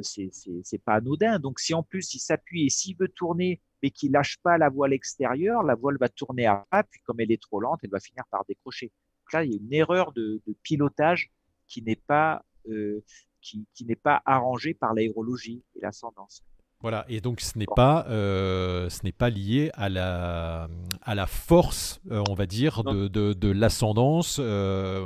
c'est 0.02 0.84
pas 0.84 0.96
anodin. 0.96 1.40
Donc 1.40 1.60
si 1.60 1.74
en 1.74 1.84
plus 1.84 2.14
il 2.14 2.20
s'appuie 2.20 2.66
et 2.66 2.70
s'il 2.70 2.96
veut 2.98 3.08
tourner 3.10 3.62
mais 3.82 3.92
qu'il 3.92 4.12
lâche 4.12 4.38
pas 4.44 4.58
la 4.58 4.70
voile 4.70 4.94
extérieure, 4.94 5.64
la 5.64 5.76
voile 5.76 5.98
va 6.00 6.10
tourner 6.10 6.46
à 6.46 6.66
pas, 6.70 6.84
puis 6.84 7.00
comme 7.06 7.20
elle 7.22 7.32
est 7.32 7.42
trop 7.42 7.62
lente, 7.62 7.80
elle 7.84 7.90
va 7.90 8.00
finir 8.00 8.24
par 8.30 8.44
décrocher. 8.46 8.88
Donc 8.88 9.34
là, 9.34 9.44
il 9.46 9.52
y 9.52 9.56
a 9.56 9.58
une 9.58 9.74
erreur 9.74 10.12
de, 10.12 10.42
pilotage 10.64 11.32
qui 11.68 11.82
n'est 11.82 11.96
pas 11.96 12.44
euh, 12.68 13.02
qui, 13.42 13.66
qui 13.74 13.86
n'est 13.86 13.96
pas 13.96 14.22
arrangée 14.26 14.74
par 14.74 14.94
l'aérologie 14.94 15.64
et 15.76 15.80
l'ascendance. 15.82 16.44
Voilà, 16.82 17.04
et 17.10 17.20
donc 17.20 17.42
ce 17.42 17.58
n'est 17.58 17.66
pas, 17.66 18.06
euh, 18.08 18.88
ce 18.90 19.04
n'est 19.04 19.12
pas 19.12 19.30
lié 19.30 19.70
à 19.74 19.90
la, 19.90 20.70
à 21.02 21.14
la 21.14 21.28
force, 21.28 22.00
euh, 22.10 22.24
on 22.30 22.36
va 22.36 22.46
dire, 22.46 22.86
de, 22.86 23.10
de, 23.10 23.34
de 23.34 23.52
l'ascendance, 23.52 24.38
euh, 24.40 25.06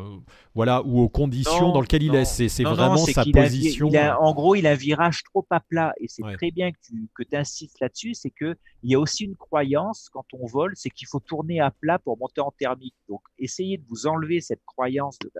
voilà, 0.53 0.83
ou 0.83 1.01
aux 1.01 1.09
conditions 1.09 1.71
dans 1.71 1.81
lesquelles 1.81 2.03
il 2.03 2.13
est. 2.13 2.25
C'est, 2.25 2.63
vraiment 2.63 2.97
sa 2.97 3.25
position. 3.25 3.89
en 4.19 4.33
gros, 4.35 4.53
il 4.53 4.67
a 4.67 4.71
un 4.71 4.75
virage 4.75 5.23
trop 5.23 5.47
à 5.49 5.59
plat, 5.61 5.93
et 5.99 6.07
c'est 6.07 6.21
très 6.33 6.51
bien 6.51 6.71
que 6.71 6.77
tu 6.79 7.09
que 7.15 7.23
insistes 7.35 7.79
là-dessus. 7.79 8.13
C'est 8.13 8.29
que 8.29 8.55
il 8.83 8.91
y 8.91 8.95
a 8.95 8.99
aussi 8.99 9.23
une 9.23 9.35
croyance 9.35 10.09
quand 10.13 10.25
on 10.33 10.45
vole, 10.45 10.73
c'est 10.75 10.91
qu'il 10.91 11.07
faut 11.07 11.21
tourner 11.21 11.59
à 11.59 11.71
plat 11.71 11.97
pour 11.97 12.19
monter 12.19 12.41
en 12.41 12.51
thermique. 12.51 12.95
Donc, 13.09 13.21
essayez 13.39 13.79
de 13.79 13.83
vous 13.89 14.05
enlever 14.05 14.41
cette 14.41 14.63
croyance 14.63 15.17
de, 15.17 15.31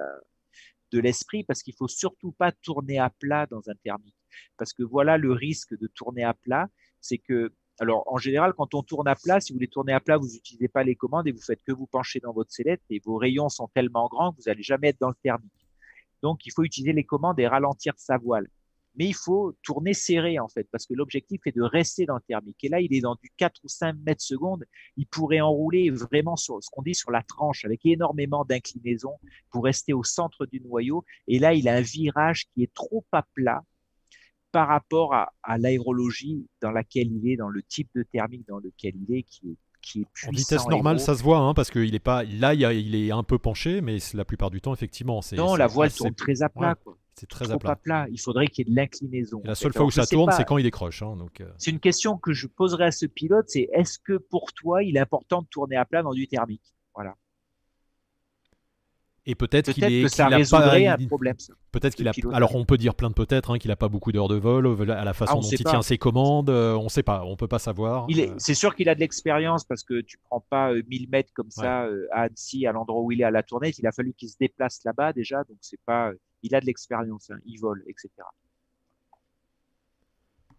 de 0.93 0.99
l'esprit, 0.99 1.43
parce 1.43 1.61
qu'il 1.63 1.75
faut 1.75 1.87
surtout 1.87 2.31
pas 2.31 2.51
tourner 2.51 2.99
à 2.99 3.09
plat 3.09 3.45
dans 3.47 3.69
un 3.69 3.75
thermique 3.83 4.15
parce 4.57 4.73
que 4.73 4.83
voilà 4.83 5.17
le 5.17 5.31
risque 5.31 5.77
de 5.77 5.87
tourner 5.87 6.23
à 6.23 6.33
plat, 6.33 6.67
c'est 7.01 7.17
que 7.17 7.53
alors, 7.79 8.03
en 8.05 8.17
général, 8.17 8.53
quand 8.53 8.75
on 8.75 8.83
tourne 8.83 9.07
à 9.07 9.15
plat, 9.15 9.39
si 9.39 9.51
vous 9.51 9.55
voulez 9.55 9.67
tourner 9.67 9.93
à 9.93 9.99
plat, 9.99 10.17
vous 10.17 10.27
n'utilisez 10.27 10.67
pas 10.67 10.83
les 10.83 10.95
commandes 10.95 11.27
et 11.27 11.31
vous 11.31 11.41
faites 11.41 11.63
que 11.65 11.71
vous 11.71 11.87
pencher 11.87 12.19
dans 12.19 12.31
votre 12.31 12.51
sellette 12.51 12.83
et 12.91 13.01
vos 13.03 13.17
rayons 13.17 13.49
sont 13.49 13.67
tellement 13.73 14.07
grands 14.07 14.31
que 14.31 14.37
vous 14.37 14.43
n'allez 14.45 14.61
jamais 14.61 14.89
être 14.89 14.99
dans 14.99 15.09
le 15.09 15.15
thermique. 15.23 15.67
Donc, 16.21 16.45
il 16.45 16.51
faut 16.51 16.63
utiliser 16.63 16.93
les 16.93 17.03
commandes 17.03 17.39
et 17.39 17.47
ralentir 17.47 17.93
sa 17.97 18.17
voile. 18.17 18.47
Mais 18.95 19.05
il 19.05 19.15
faut 19.15 19.55
tourner 19.63 19.93
serré, 19.93 20.39
en 20.39 20.47
fait, 20.47 20.67
parce 20.71 20.85
que 20.85 20.93
l'objectif 20.93 21.41
est 21.45 21.55
de 21.55 21.61
rester 21.61 22.05
dans 22.05 22.15
le 22.15 22.21
thermique. 22.21 22.63
Et 22.63 22.69
là, 22.69 22.79
il 22.79 22.93
est 22.93 23.01
dans 23.01 23.15
du 23.15 23.31
4 23.37 23.61
ou 23.63 23.67
5 23.67 23.95
mètres 24.05 24.21
secondes. 24.21 24.65
Il 24.97 25.07
pourrait 25.07 25.41
enrouler 25.41 25.89
vraiment 25.89 26.35
sur 26.35 26.63
ce 26.63 26.69
qu'on 26.71 26.83
dit 26.83 26.95
sur 26.95 27.11
la 27.11 27.23
tranche 27.23 27.65
avec 27.65 27.85
énormément 27.85 28.45
d'inclinaison 28.45 29.13
pour 29.49 29.63
rester 29.63 29.93
au 29.93 30.03
centre 30.03 30.45
du 30.45 30.61
noyau. 30.61 31.03
Et 31.27 31.39
là, 31.39 31.53
il 31.53 31.67
a 31.67 31.75
un 31.75 31.81
virage 31.81 32.45
qui 32.53 32.63
est 32.63 32.73
trop 32.73 33.03
à 33.11 33.23
plat 33.33 33.63
par 34.53 34.67
rapport 34.67 35.15
à, 35.15 35.57
l'aérologie 35.57 36.47
dans 36.61 36.71
laquelle 36.71 37.11
il 37.11 37.27
est, 37.27 37.35
dans 37.35 37.49
le 37.49 37.63
type 37.63 37.89
de 37.95 38.03
thermique 38.03 38.47
dans 38.47 38.59
lequel 38.59 38.93
il 38.95 39.17
est, 39.17 39.23
qui 39.23 39.49
est 39.49 39.57
qui 39.84 40.01
est 40.01 40.05
puissant. 40.11 40.30
En 40.30 40.31
vitesse 40.31 40.68
normale, 40.68 40.99
ça 40.99 41.15
se 41.15 41.22
voit, 41.22 41.38
hein, 41.38 41.53
parce 41.53 41.69
qu'il 41.69 41.93
est 41.93 41.99
pas 41.99 42.23
là, 42.23 42.55
il, 42.55 42.95
est 42.95 43.11
un 43.11 43.23
peu 43.23 43.38
penché, 43.38 43.81
mais 43.81 43.97
la 44.15 44.26
plupart 44.26 44.49
du 44.49 44.61
temps, 44.61 44.73
effectivement, 44.73 45.22
c'est. 45.22 45.35
Non, 45.35 45.55
la 45.55 45.68
voile 45.68 45.93
tourne 45.93 46.15
très 46.15 46.41
à 46.41 46.49
plat. 46.49 46.76
C'est 47.15 47.30
très 47.30 47.51
à 47.51 47.60
plat. 47.60 47.76
plat. 47.76 48.07
Il 48.11 48.19
faudrait 48.19 48.47
qu'il 48.47 48.65
y 48.65 48.69
ait 48.69 48.72
de 48.72 48.76
l'inclinaison. 48.76 49.41
La 49.43 49.53
seule 49.53 49.72
fois 49.72 49.85
où 49.85 49.91
ça 49.91 50.07
tourne, 50.07 50.31
c'est 50.31 50.45
quand 50.45 50.57
il 50.57 50.64
décroche. 50.64 51.03
Hein, 51.03 51.15
donc. 51.18 51.41
Euh. 51.41 51.51
C'est 51.60 51.69
une 51.69 51.80
question 51.80 52.18
que 52.18 52.34
je 52.34 52.47
poserai 52.47 52.85
à 52.85 52.91
ce 52.91 53.05
pilote, 53.05 53.45
c'est 53.49 53.69
est-ce 53.73 53.99
que 53.99 54.18
pour 54.18 54.53
toi, 54.53 54.81
il 54.81 54.97
est 54.97 55.01
important 55.01 55.43
de 55.43 55.47
tourner 55.47 55.76
à 55.76 55.85
plat 55.85 56.01
dans 56.01 56.14
du 56.14 56.27
thermique? 56.27 56.73
Et 59.25 59.35
peut-être 59.35 59.71
qu'il 59.71 59.85
est, 59.85 60.03
que 60.03 60.09
ça 60.09 60.27
résoudrait 60.27 60.87
un 60.87 60.97
problème. 61.07 61.35
Peut-être 61.71 61.95
qu'il 61.95 62.07
a. 62.07 62.11
Alors 62.33 62.55
on 62.55 62.65
peut 62.65 62.77
dire 62.77 62.93
plein 62.93 63.09
de 63.09 63.13
peut-être 63.13 63.51
hein, 63.51 63.57
qu'il 63.57 63.69
n'a 63.69 63.77
pas 63.77 63.87
beaucoup 63.87 64.11
d'heures 64.11 64.27
de 64.27 64.35
vol 64.35 64.91
à 64.91 65.05
la 65.05 65.13
façon 65.13 65.37
ah, 65.37 65.41
dont 65.41 65.47
il 65.49 65.63
tient 65.63 65.81
ses 65.81 65.97
commandes. 65.97 66.49
Euh, 66.49 66.75
on 66.75 66.85
ne 66.85 66.89
sait 66.89 67.03
pas, 67.03 67.23
on 67.23 67.37
peut 67.37 67.47
pas 67.47 67.59
savoir. 67.59 68.05
Il 68.09 68.19
est... 68.19 68.31
Euh. 68.31 68.35
C'est 68.37 68.53
sûr 68.53 68.75
qu'il 68.75 68.89
a 68.89 68.95
de 68.95 68.99
l'expérience 68.99 69.63
parce 69.63 69.83
que 69.83 70.01
tu 70.01 70.17
prends 70.17 70.41
pas 70.41 70.73
1000 70.73 71.09
mètres 71.09 71.31
comme 71.33 71.51
ça 71.51 71.87
à 72.11 72.23
Annecy, 72.23 72.67
à 72.67 72.73
l'endroit 72.73 73.01
où 73.01 73.11
il 73.11 73.21
est 73.21 73.25
à 73.25 73.31
la 73.31 73.43
tournée. 73.43 73.71
Il 73.77 73.87
a 73.87 73.93
fallu 73.93 74.13
qu'il 74.13 74.29
se 74.29 74.35
déplace 74.37 74.81
là-bas 74.83 75.13
déjà, 75.13 75.37
donc 75.45 75.57
c'est 75.61 75.79
pas 75.85 76.11
il 76.43 76.53
a 76.55 76.59
de 76.59 76.65
l'expérience, 76.65 77.29
hein, 77.31 77.39
il 77.45 77.59
vole, 77.59 77.83
etc. 77.87 78.09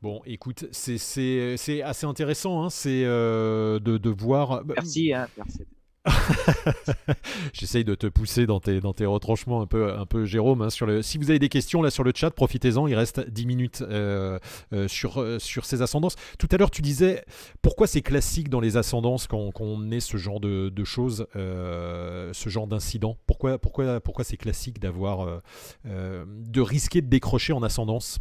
Bon, 0.03 0.21
écoute, 0.27 0.67
c'est 0.73 1.83
assez 1.83 2.07
intéressant, 2.07 2.65
hein, 2.65 2.71
c'est 2.71 3.05
euh, 3.05 3.79
de, 3.79 3.97
de, 3.97 4.11
voir. 4.11 4.63
Merci, 4.65 5.15
hein, 5.15 5.29
merci. 5.37 5.65
J'essaye 7.53 7.85
de 7.85 7.95
te 7.95 8.07
pousser 8.07 8.47
dans 8.47 8.61
tes, 8.61 9.07
retranchements 9.07 9.63
un 9.63 9.67
peu, 9.67 9.93
un 9.93 10.07
peu 10.07 10.25
Jérôme. 10.25 10.63
Hein, 10.63 10.71
sur 10.71 10.87
le... 10.87 11.03
Si 11.03 11.19
vous 11.19 11.31
avez 11.31 11.39
des 11.39 11.49
questions 11.49 11.83
là 11.83 11.91
sur 11.91 12.05
le 12.05 12.13
chat, 12.15 12.31
profitez-en, 12.31 12.87
il 12.87 12.95
reste 12.95 13.29
10 13.29 13.47
minutes 13.47 13.83
euh, 13.83 14.39
euh, 14.73 14.89
sur, 14.89 15.21
euh, 15.21 15.39
sur 15.39 15.65
ces 15.65 15.83
ascendances. 15.83 16.17
Tout 16.39 16.49
à 16.51 16.57
l'heure, 16.57 16.71
tu 16.71 16.83
disais 16.83 17.25
pourquoi 17.63 17.87
c'est 17.87 18.03
classique 18.03 18.49
dans 18.49 18.61
les 18.61 18.77
ascendances 18.77 19.27
quand, 19.27 19.53
on 19.61 19.91
ait 19.91 20.01
ce 20.01 20.17
genre 20.17 20.41
de, 20.41 20.69
de 20.69 20.85
choses, 20.85 21.27
ce 21.35 22.49
genre 22.49 22.67
d'incident? 22.67 23.17
Pourquoi, 23.27 23.59
pourquoi, 23.59 24.01
pourquoi 24.01 24.25
c'est 24.25 24.37
classique 24.37 24.81
d'avoir 24.81 25.41
de 25.85 26.61
risquer 26.61 27.01
de 27.01 27.09
décrocher 27.09 27.53
en 27.53 27.63
ascendance? 27.63 28.19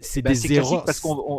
C'est 0.00 0.22
ben, 0.22 0.32
des, 0.32 0.52
erreurs, 0.52 0.84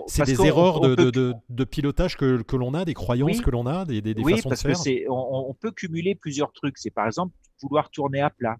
c'est 0.07 0.25
des 0.25 0.45
erreurs 0.45 0.81
de, 0.81 0.95
de, 0.95 1.33
de, 1.49 1.63
pilotage 1.63 2.17
que, 2.17 2.41
que 2.41 2.55
l'on 2.55 2.73
a, 2.73 2.85
des 2.85 2.93
croyances 2.93 3.41
que 3.41 3.49
l'on 3.49 3.65
a, 3.65 3.85
des, 3.85 4.01
des, 4.01 4.13
oui, 4.21 4.35
façons 4.35 4.49
parce 4.49 4.63
de 4.63 4.73
faire. 4.73 4.83
Que 4.83 5.09
on, 5.09 5.49
on, 5.49 5.53
peut 5.53 5.71
cumuler 5.71 6.15
plusieurs 6.15 6.51
trucs. 6.51 6.77
C'est 6.77 6.91
par 6.91 7.05
exemple 7.05 7.33
vouloir 7.61 7.89
tourner 7.89 8.21
à 8.21 8.29
plat. 8.29 8.57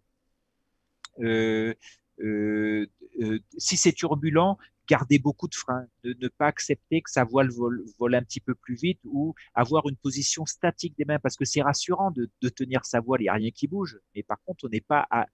Euh, 1.20 1.74
euh, 2.22 2.88
euh, 3.22 3.40
si 3.58 3.78
c'est 3.78 3.92
turbulent, 3.92 4.58
garder 4.90 5.20
beaucoup 5.20 5.48
de 5.48 5.54
freins, 5.54 5.86
de 6.04 6.16
ne 6.20 6.28
pas 6.28 6.48
accepter 6.48 7.02
que 7.02 7.12
sa 7.12 7.24
voile 7.24 7.50
vole, 7.52 8.16
un 8.16 8.24
petit 8.24 8.40
peu 8.40 8.56
plus 8.56 8.76
vite 8.76 9.00
ou 9.06 9.36
avoir 9.54 9.88
une 9.88 9.96
position 9.96 10.48
statique 10.48 10.98
des 10.98 11.06
mains 11.06 11.20
parce 11.20 11.38
que 11.38 11.46
c'est 11.46 11.62
rassurant 11.62 12.12
de, 12.12 12.30
tenir 12.50 12.84
sa 12.86 13.00
voile, 13.00 13.22
il 13.22 13.26
n'y 13.26 13.30
a 13.30 13.34
rien 13.34 13.52
qui 13.52 13.68
bouge. 13.68 14.00
Mais 14.16 14.24
par 14.24 14.42
contre, 14.44 14.66
on 14.66 14.70
n'est 14.70 14.82
pas 14.82 15.06
à, 15.12 15.28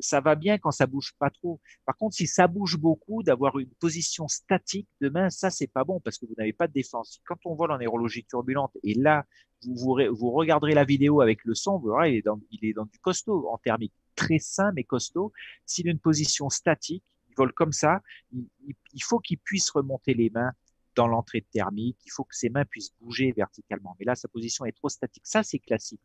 ça 0.00 0.20
va 0.20 0.34
bien 0.34 0.58
quand 0.58 0.72
ça 0.72 0.86
bouge 0.86 1.14
pas 1.18 1.30
trop. 1.30 1.60
Par 1.86 1.96
contre, 1.96 2.16
si 2.16 2.26
ça 2.26 2.48
bouge 2.48 2.76
beaucoup, 2.76 3.22
d'avoir 3.22 3.58
une 3.58 3.70
position 3.70 4.26
statique 4.26 4.88
de 5.00 5.08
main, 5.08 5.30
ça 5.30 5.50
c'est 5.50 5.68
pas 5.68 5.84
bon 5.84 6.00
parce 6.00 6.18
que 6.18 6.26
vous 6.26 6.34
n'avez 6.36 6.52
pas 6.52 6.66
de 6.66 6.72
défense. 6.72 7.20
Quand 7.24 7.38
on 7.44 7.54
vole 7.54 7.70
en 7.70 7.78
aérologie 7.78 8.24
turbulente 8.24 8.76
et 8.82 8.94
là, 8.94 9.24
vous, 9.64 9.96
vous, 10.10 10.30
regarderez 10.32 10.74
la 10.74 10.84
vidéo 10.84 11.20
avec 11.20 11.44
le 11.44 11.54
son, 11.54 11.78
vous 11.78 11.90
verrez, 11.90 12.14
il 12.14 12.16
est 12.16 12.24
il 12.50 12.68
est 12.68 12.72
dans 12.72 12.86
du 12.86 12.98
costaud 12.98 13.48
en 13.48 13.58
thermique, 13.58 13.92
très 14.16 14.40
sain 14.40 14.72
mais 14.74 14.82
costaud. 14.82 15.32
S'il 15.66 15.86
a 15.86 15.92
une 15.92 16.00
position 16.00 16.50
statique, 16.50 17.04
il 17.32 17.36
vole 17.36 17.52
comme 17.52 17.72
ça, 17.72 18.00
il, 18.32 19.02
faut 19.02 19.18
qu'il 19.18 19.38
puisse 19.38 19.70
remonter 19.70 20.14
les 20.14 20.30
mains 20.30 20.52
dans 20.94 21.06
l'entrée 21.06 21.44
thermique, 21.52 21.98
il 22.04 22.10
faut 22.10 22.24
que 22.24 22.36
ses 22.36 22.50
mains 22.50 22.64
puissent 22.64 22.92
bouger 23.00 23.32
verticalement. 23.32 23.96
Mais 23.98 24.04
là, 24.04 24.14
sa 24.14 24.28
position 24.28 24.66
est 24.66 24.72
trop 24.72 24.88
statique. 24.88 25.22
Ça, 25.26 25.42
c'est 25.42 25.58
classique. 25.58 26.00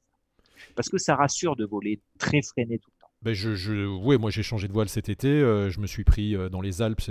Parce 0.76 0.90
que 0.90 0.98
ça 0.98 1.16
rassure 1.16 1.56
de 1.56 1.66
voler 1.66 2.02
très 2.18 2.42
freiné 2.42 2.80
tout 2.80 2.90
le 2.96 3.02
temps. 3.02 3.08
Ben 3.24 3.34
je, 3.34 3.56
je, 3.56 3.88
ouais, 3.88 4.20
moi 4.20 4.30
j'ai 4.30 4.44
changé 4.44 4.68
de 4.68 4.74
voile 4.74 4.90
cet 4.90 5.10
été. 5.10 5.28
Euh, 5.28 5.72
je 5.72 5.80
me 5.80 5.88
suis 5.88 6.04
pris 6.04 6.36
euh, 6.36 6.50
dans 6.50 6.62
les 6.62 6.84
Alpes 6.84 7.02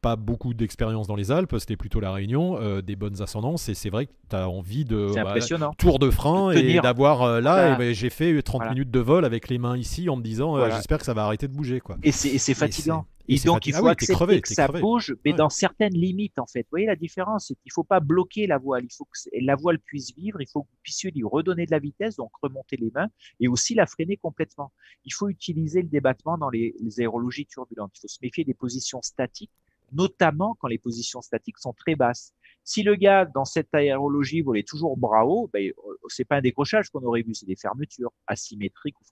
pas 0.00 0.16
beaucoup 0.16 0.52
d'expérience 0.52 1.06
dans 1.06 1.14
les 1.14 1.30
Alpes, 1.30 1.54
c'était 1.60 1.76
plutôt 1.76 2.00
la 2.00 2.10
Réunion, 2.10 2.58
euh, 2.60 2.82
des 2.82 2.96
bonnes 2.96 3.22
ascendances, 3.22 3.68
et 3.68 3.74
c'est 3.74 3.88
vrai 3.88 4.06
que 4.06 4.12
tu 4.28 4.34
as 4.34 4.48
envie 4.48 4.84
de 4.84 5.12
bah, 5.14 5.36
tour 5.78 6.00
de 6.00 6.10
frein 6.10 6.50
et 6.50 6.80
d'avoir 6.80 7.40
là, 7.40 7.76
ben, 7.76 7.94
j'ai 7.94 8.10
fait 8.10 8.42
30 8.42 8.70
minutes 8.70 8.90
de 8.90 8.98
vol 8.98 9.24
avec 9.24 9.48
les 9.48 9.58
mains 9.58 9.76
ici 9.76 10.08
en 10.08 10.16
me 10.16 10.22
disant 10.22 10.68
j'espère 10.70 10.98
que 10.98 11.04
ça 11.04 11.14
va 11.14 11.24
arrêter 11.24 11.46
de 11.46 11.52
bouger. 11.52 11.78
Quoi. 11.78 11.96
Et 12.02 12.10
c'est 12.10 12.54
fatigant. 12.54 13.06
Et, 13.34 13.46
donc 13.46 13.66
il 13.66 13.74
faut 13.74 13.86
ah 13.86 13.92
accepter 13.92 14.40
que 14.40 14.48
ça 14.48 14.68
bouge, 14.68 15.14
mais 15.24 15.32
dans 15.32 15.48
certaines 15.48 15.94
limites 15.94 16.38
en 16.38 16.46
fait. 16.46 16.62
Vous 16.62 16.72
voyez 16.72 16.86
la 16.86 16.96
différence, 16.96 17.48
c'est 17.48 17.54
qu'il 17.54 17.72
faut 17.72 17.84
pas 17.84 18.00
bloquer 18.00 18.46
la 18.46 18.58
voile, 18.58 18.84
il 18.84 18.92
faut 18.92 19.04
que 19.04 19.28
la 19.40 19.56
voile 19.56 19.78
puisse 19.78 20.14
vivre, 20.14 20.40
il 20.40 20.46
faut 20.46 20.62
que 20.62 20.68
vous 20.68 20.78
puissiez 20.82 21.10
lui 21.10 21.24
redonner 21.24 21.66
de 21.66 21.70
la 21.70 21.78
vitesse, 21.78 22.16
donc 22.16 22.30
remonter 22.42 22.76
les 22.76 22.90
mains, 22.94 23.08
et 23.40 23.48
aussi 23.48 23.74
la 23.74 23.86
freiner 23.86 24.16
complètement. 24.16 24.72
Il 25.04 25.12
faut 25.12 25.28
utiliser 25.28 25.82
le 25.82 25.88
débattement 25.88 26.38
dans 26.38 26.50
les, 26.50 26.74
les 26.80 27.00
aérologies 27.00 27.46
turbulentes. 27.46 27.92
Il 27.96 28.00
faut 28.00 28.08
se 28.08 28.18
méfier 28.22 28.44
des 28.44 28.54
positions 28.54 29.00
statiques 29.02 29.50
notamment 29.92 30.56
quand 30.58 30.68
les 30.68 30.78
positions 30.78 31.20
statiques 31.20 31.58
sont 31.58 31.72
très 31.72 31.94
basses. 31.94 32.32
Si 32.64 32.82
le 32.82 32.94
gars, 32.94 33.24
dans 33.26 33.44
cette 33.44 33.74
aérologie, 33.74 34.40
volait 34.40 34.62
toujours 34.62 34.96
bras 34.96 35.26
haut, 35.26 35.50
ben, 35.52 35.68
euh, 35.68 35.72
c'est 36.08 36.24
pas 36.24 36.36
un 36.36 36.40
décrochage 36.40 36.90
qu'on 36.90 37.02
aurait 37.02 37.22
vu, 37.22 37.34
c'est 37.34 37.46
des 37.46 37.56
fermetures 37.56 38.12
asymétriques 38.26 38.98
ou. 39.00 39.04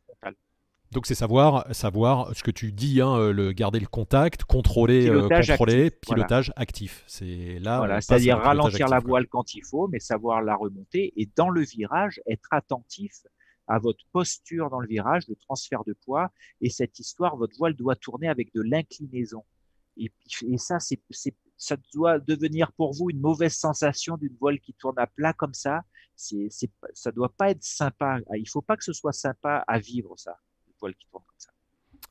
Donc 0.93 1.07
c'est 1.07 1.15
savoir, 1.15 1.73
savoir 1.73 2.35
ce 2.35 2.43
que 2.43 2.51
tu 2.51 2.73
dis, 2.73 3.01
hein, 3.01 3.17
euh, 3.17 3.33
le 3.33 3.53
garder 3.53 3.79
le 3.79 3.87
contact, 3.87 4.43
contrôler, 4.43 5.09
euh, 5.09 5.19
pilotage 5.19 5.49
contrôler, 5.49 5.91
pilotage 5.91 6.53
actif. 6.57 7.05
C'est 7.07 7.61
là. 7.61 7.79
Voilà, 7.79 8.01
c'est-à-dire 8.01 8.39
ralentir 8.39 8.89
la 8.89 8.99
voile 8.99 9.29
quand 9.29 9.55
il 9.55 9.65
faut, 9.65 9.87
mais 9.87 10.01
savoir 10.01 10.43
la 10.43 10.57
remonter 10.57 11.13
et 11.17 11.31
dans 11.37 11.49
le 11.49 11.63
virage 11.63 12.21
être 12.27 12.49
attentif 12.51 13.13
à 13.69 13.79
votre 13.79 14.05
posture 14.11 14.69
dans 14.69 14.81
le 14.81 14.89
virage, 14.89 15.29
le 15.29 15.37
transfert 15.37 15.85
de 15.85 15.93
poids 15.93 16.33
et 16.61 16.71
cette 16.71 16.99
histoire, 16.99 17.37
votre 17.37 17.57
voile 17.57 17.75
doit 17.75 17.95
tourner 17.95 18.29
avec 18.29 18.53
de 18.53 18.61
l'inclinaison. 18.61 19.45
Et, 19.97 20.11
ça, 20.57 20.81
c'est, 20.81 21.01
ça 21.57 21.77
doit 21.95 22.19
devenir 22.19 22.73
pour 22.73 22.93
vous 22.95 23.11
une 23.11 23.21
mauvaise 23.21 23.55
sensation 23.55 24.17
d'une 24.17 24.35
voile 24.41 24.59
qui 24.59 24.75
tourne 24.75 24.99
à 24.99 25.07
plat 25.07 25.33
comme 25.33 25.55
ça. 25.55 25.83
C'est, 26.17 26.49
c'est, 26.51 26.71
ça 26.95 27.13
doit 27.13 27.33
pas 27.37 27.51
être 27.51 27.63
sympa. 27.63 28.19
Il 28.37 28.49
faut 28.49 28.63
pas 28.63 28.77
que 28.77 28.85
ce 28.85 28.93
soit 28.93 29.13
sympa 29.13 29.65
à 29.69 29.79
vivre 29.79 30.15
ça, 30.19 30.37
qui 30.89 31.07
tourne 31.11 31.25
comme 31.27 31.39
ça. 31.39 31.51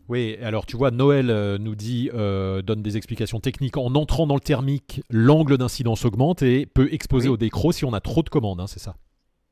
Oui, 0.08 0.38
alors 0.42 0.66
tu 0.66 0.76
vois, 0.76 0.90
Noël 0.92 1.30
euh, 1.30 1.58
nous 1.58 1.76
dit, 1.76 2.10
euh, 2.14 2.62
donne 2.62 2.82
des 2.82 2.98
explications 2.98 3.40
techniques. 3.40 3.78
En 3.78 3.94
entrant 3.94 4.26
dans 4.26 4.36
le 4.36 4.42
thermique, 4.42 5.04
l'angle 5.10 5.58
d'incidence 5.58 6.04
augmente 6.06 6.42
et 6.42 6.66
peut 6.66 6.92
exposer 6.92 7.30
au 7.30 7.38
décro 7.38 7.72
si 7.72 7.86
on 7.86 7.94
a 7.94 8.00
trop 8.00 8.24
de 8.24 8.30
commandes, 8.30 8.60
hein, 8.60 8.68
c'est 8.68 8.80
ça? 8.80 8.96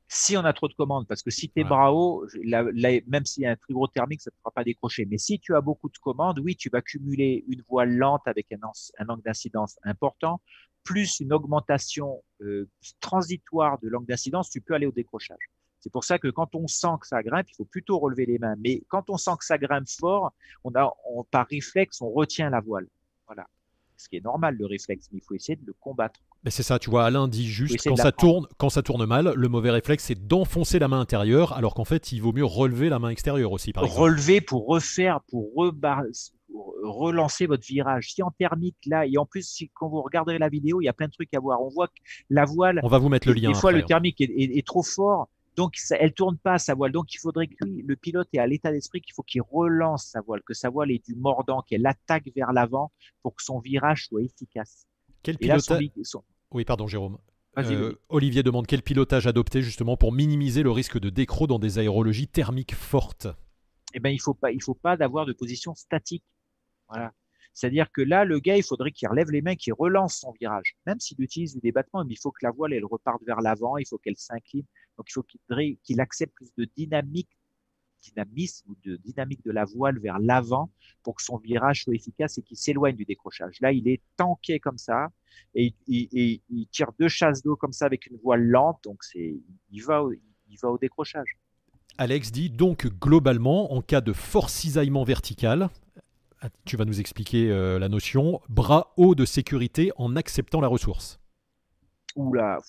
Si 0.09 0.37
on 0.37 0.45
a 0.45 0.53
trop 0.53 0.69
de 0.69 0.73
commandes, 0.73 1.05
parce 1.05 1.21
que 1.21 1.29
si 1.29 1.49
tu 1.49 1.59
es 1.59 1.63
bras 1.65 1.91
haut, 1.91 2.25
même 2.45 3.25
s'il 3.25 3.43
y 3.43 3.45
a 3.45 3.51
un 3.51 3.55
très 3.57 3.73
gros 3.73 3.87
thermique, 3.87 4.21
ça 4.21 4.29
ne 4.29 4.35
te 4.35 4.39
fera 4.39 4.51
pas 4.51 4.63
décrocher. 4.63 5.05
Mais 5.05 5.17
si 5.17 5.37
tu 5.37 5.53
as 5.53 5.59
beaucoup 5.59 5.89
de 5.89 5.97
commandes, 5.97 6.39
oui, 6.39 6.55
tu 6.55 6.69
vas 6.69 6.81
cumuler 6.81 7.43
une 7.49 7.61
voile 7.67 7.93
lente 7.93 8.21
avec 8.25 8.47
un, 8.53 9.05
angle 9.09 9.21
d'incidence 9.23 9.77
important, 9.83 10.39
plus 10.85 11.19
une 11.19 11.33
augmentation 11.33 12.23
euh, 12.41 12.69
transitoire 13.01 13.79
de 13.79 13.89
l'angle 13.89 14.07
d'incidence, 14.07 14.49
tu 14.49 14.61
peux 14.61 14.73
aller 14.73 14.87
au 14.87 14.93
décrochage. 14.93 15.51
C'est 15.79 15.91
pour 15.91 16.03
ça 16.03 16.19
que 16.19 16.27
quand 16.27 16.55
on 16.55 16.67
sent 16.67 16.97
que 17.01 17.07
ça 17.07 17.21
grimpe, 17.23 17.47
il 17.49 17.55
faut 17.55 17.65
plutôt 17.65 17.99
relever 17.99 18.25
les 18.25 18.39
mains. 18.39 18.55
Mais 18.59 18.83
quand 18.87 19.09
on 19.09 19.17
sent 19.17 19.31
que 19.39 19.45
ça 19.45 19.57
grimpe 19.57 19.87
fort, 19.87 20.33
on 20.63 20.71
a, 20.75 20.91
par 21.31 21.47
réflexe, 21.47 22.01
on 22.01 22.09
retient 22.09 22.49
la 22.49 22.61
voile. 22.61 22.87
Voilà. 23.27 23.47
Ce 23.95 24.09
qui 24.09 24.17
est 24.17 24.23
normal, 24.23 24.55
le 24.57 24.65
réflexe, 24.65 25.09
mais 25.11 25.19
il 25.19 25.25
faut 25.25 25.35
essayer 25.35 25.55
de 25.55 25.65
le 25.65 25.73
combattre 25.73 26.21
c'est 26.49 26.63
ça, 26.63 26.79
tu 26.79 26.89
vois, 26.89 27.05
Alain 27.05 27.27
dit 27.27 27.47
juste 27.47 27.81
quand 27.83 27.95
ça 27.95 28.11
tourne, 28.11 28.47
quand 28.57 28.69
ça 28.69 28.81
tourne 28.81 29.05
mal, 29.05 29.33
le 29.35 29.47
mauvais 29.49 29.71
réflexe 29.71 30.05
c'est 30.05 30.27
d'enfoncer 30.27 30.79
la 30.79 30.87
main 30.87 30.99
intérieure, 30.99 31.53
alors 31.53 31.73
qu'en 31.73 31.85
fait 31.85 32.11
il 32.11 32.21
vaut 32.21 32.33
mieux 32.33 32.45
relever 32.45 32.89
la 32.89 32.99
main 32.99 33.09
extérieure 33.09 33.51
aussi. 33.51 33.73
Par 33.73 33.83
relever 33.83 34.41
pour 34.41 34.67
refaire, 34.67 35.21
pour, 35.29 35.51
relancer 36.83 37.45
votre 37.45 37.65
virage. 37.65 38.13
Si 38.13 38.23
en 38.23 38.31
thermique 38.31 38.77
là, 38.85 39.05
et 39.05 39.17
en 39.17 39.25
plus 39.25 39.47
si, 39.47 39.69
quand 39.73 39.89
vous 39.89 40.01
regarderez 40.01 40.39
la 40.39 40.49
vidéo, 40.49 40.81
il 40.81 40.85
y 40.85 40.89
a 40.89 40.93
plein 40.93 41.07
de 41.07 41.11
trucs 41.11 41.33
à 41.33 41.39
voir. 41.39 41.61
On 41.61 41.69
voit 41.69 41.87
que 41.87 41.93
la 42.29 42.45
voile. 42.45 42.79
On 42.83 42.87
va 42.87 42.97
vous 42.97 43.09
mettre 43.09 43.27
le 43.27 43.33
lien. 43.33 43.49
Des 43.49 43.55
fois 43.55 43.71
le 43.71 43.83
thermique 43.83 44.21
est, 44.21 44.65
trop 44.65 44.83
fort. 44.83 45.29
Donc, 45.57 45.75
ça, 45.75 45.97
elle 45.99 46.13
tourne 46.13 46.37
pas 46.37 46.59
sa 46.59 46.75
voile. 46.75 46.91
Donc, 46.91 47.13
il 47.13 47.17
faudrait 47.17 47.47
que 47.47 47.65
le 47.65 47.95
pilote 47.95 48.29
ait 48.33 48.39
à 48.39 48.47
l'état 48.47 48.71
d'esprit 48.71 49.01
qu'il 49.01 49.13
faut 49.13 49.23
qu'il 49.23 49.41
relance 49.41 50.05
sa 50.05 50.21
voile, 50.21 50.41
que 50.43 50.53
sa 50.53 50.69
voile 50.69 50.91
ait 50.91 51.01
du 51.03 51.15
mordant, 51.15 51.63
qu'elle 51.63 51.85
attaque 51.85 52.29
vers 52.35 52.53
l'avant 52.53 52.91
pour 53.23 53.35
que 53.35 53.43
son 53.43 53.59
virage 53.59 54.05
soit 54.05 54.21
efficace. 54.21 54.87
Quel 55.23 55.37
pilote, 55.37 55.69
oui, 56.51 56.63
pardon, 56.63 56.87
Jérôme. 56.87 57.17
Euh, 57.57 57.95
Olivier 58.09 58.43
demande 58.43 58.67
quel 58.67 58.83
pilotage 58.83 59.25
adopter 59.25 59.63
justement 59.63 59.97
pour 59.97 60.13
minimiser 60.13 60.61
le 60.61 60.69
risque 60.69 60.99
de 60.99 61.09
décro 61.09 61.47
dans 61.47 61.57
des 61.57 61.79
aérologies 61.79 62.27
thermiques 62.27 62.75
fortes? 62.75 63.27
Eh 63.93 63.99
ben, 63.99 64.11
il 64.11 64.19
faut 64.19 64.35
pas, 64.35 64.51
il 64.51 64.61
faut 64.61 64.75
pas 64.75 64.95
d'avoir 64.95 65.25
de 65.25 65.33
position 65.33 65.73
statique. 65.73 66.23
Voilà. 66.87 67.13
C'est-à-dire 67.57 67.91
que 67.91 68.03
là, 68.03 68.23
le 68.23 68.39
gars, 68.39 68.55
il 68.55 68.61
faudrait 68.61 68.91
qu'il 68.91 69.07
relève 69.07 69.31
les 69.31 69.41
mains, 69.41 69.55
qu'il 69.55 69.73
relance 69.73 70.17
son 70.17 70.31
virage, 70.39 70.77
même 70.85 70.99
s'il 70.99 71.19
utilise 71.19 71.55
du 71.55 71.59
débattement. 71.59 72.05
Mais 72.05 72.13
il 72.13 72.19
faut 72.19 72.29
que 72.29 72.45
la 72.45 72.51
voile, 72.51 72.71
elle 72.71 72.85
reparte 72.85 73.23
vers 73.25 73.41
l'avant, 73.41 73.77
il 73.77 73.87
faut 73.87 73.97
qu'elle 73.97 74.15
s'incline. 74.15 74.63
Donc, 74.95 75.07
il 75.09 75.13
faut 75.13 75.23
qu'il 75.23 75.99
accepte 75.99 76.35
plus 76.35 76.51
de 76.55 76.69
dynamique 76.77 77.31
dynamisme 78.03 78.69
ou 78.69 78.75
de 78.85 78.97
dynamique 78.97 79.43
de 79.43 79.51
la 79.51 79.65
voile 79.65 79.97
vers 79.97 80.19
l'avant 80.19 80.69
pour 81.01 81.15
que 81.15 81.23
son 81.23 81.37
virage 81.37 81.83
soit 81.83 81.95
efficace 81.95 82.37
et 82.37 82.43
qu'il 82.43 82.57
s'éloigne 82.57 82.95
du 82.95 83.05
décrochage. 83.05 83.59
Là, 83.59 83.71
il 83.71 83.87
est 83.87 84.03
tanké 84.17 84.59
comme 84.59 84.77
ça 84.77 85.07
et, 85.55 85.73
il 85.87 86.67
tire 86.71 86.91
deux 86.99 87.07
chasses 87.07 87.41
d'eau 87.41 87.55
comme 87.55 87.73
ça 87.73 87.87
avec 87.87 88.05
une 88.05 88.17
voile 88.17 88.43
lente, 88.43 88.83
donc 88.83 89.01
il 89.15 89.83
va, 89.83 90.03
il 90.47 90.57
va 90.61 90.69
au 90.69 90.77
décrochage. 90.77 91.39
Alex 91.97 92.31
dit 92.31 92.51
donc 92.51 92.85
globalement, 92.85 93.73
en 93.73 93.81
cas 93.81 94.01
de 94.01 94.13
fort 94.13 94.51
cisaillement 94.51 95.03
vertical, 95.03 95.71
tu 96.65 96.77
vas 96.77 96.85
nous 96.85 96.99
expliquer 96.99 97.49
euh, 97.49 97.79
la 97.79 97.89
notion, 97.89 98.41
bras 98.49 98.93
haut 98.97 99.15
de 99.15 99.25
sécurité 99.25 99.91
en 99.97 100.15
acceptant 100.15 100.61
la 100.61 100.67
ressource. 100.67 101.19
Oula, 102.15 102.59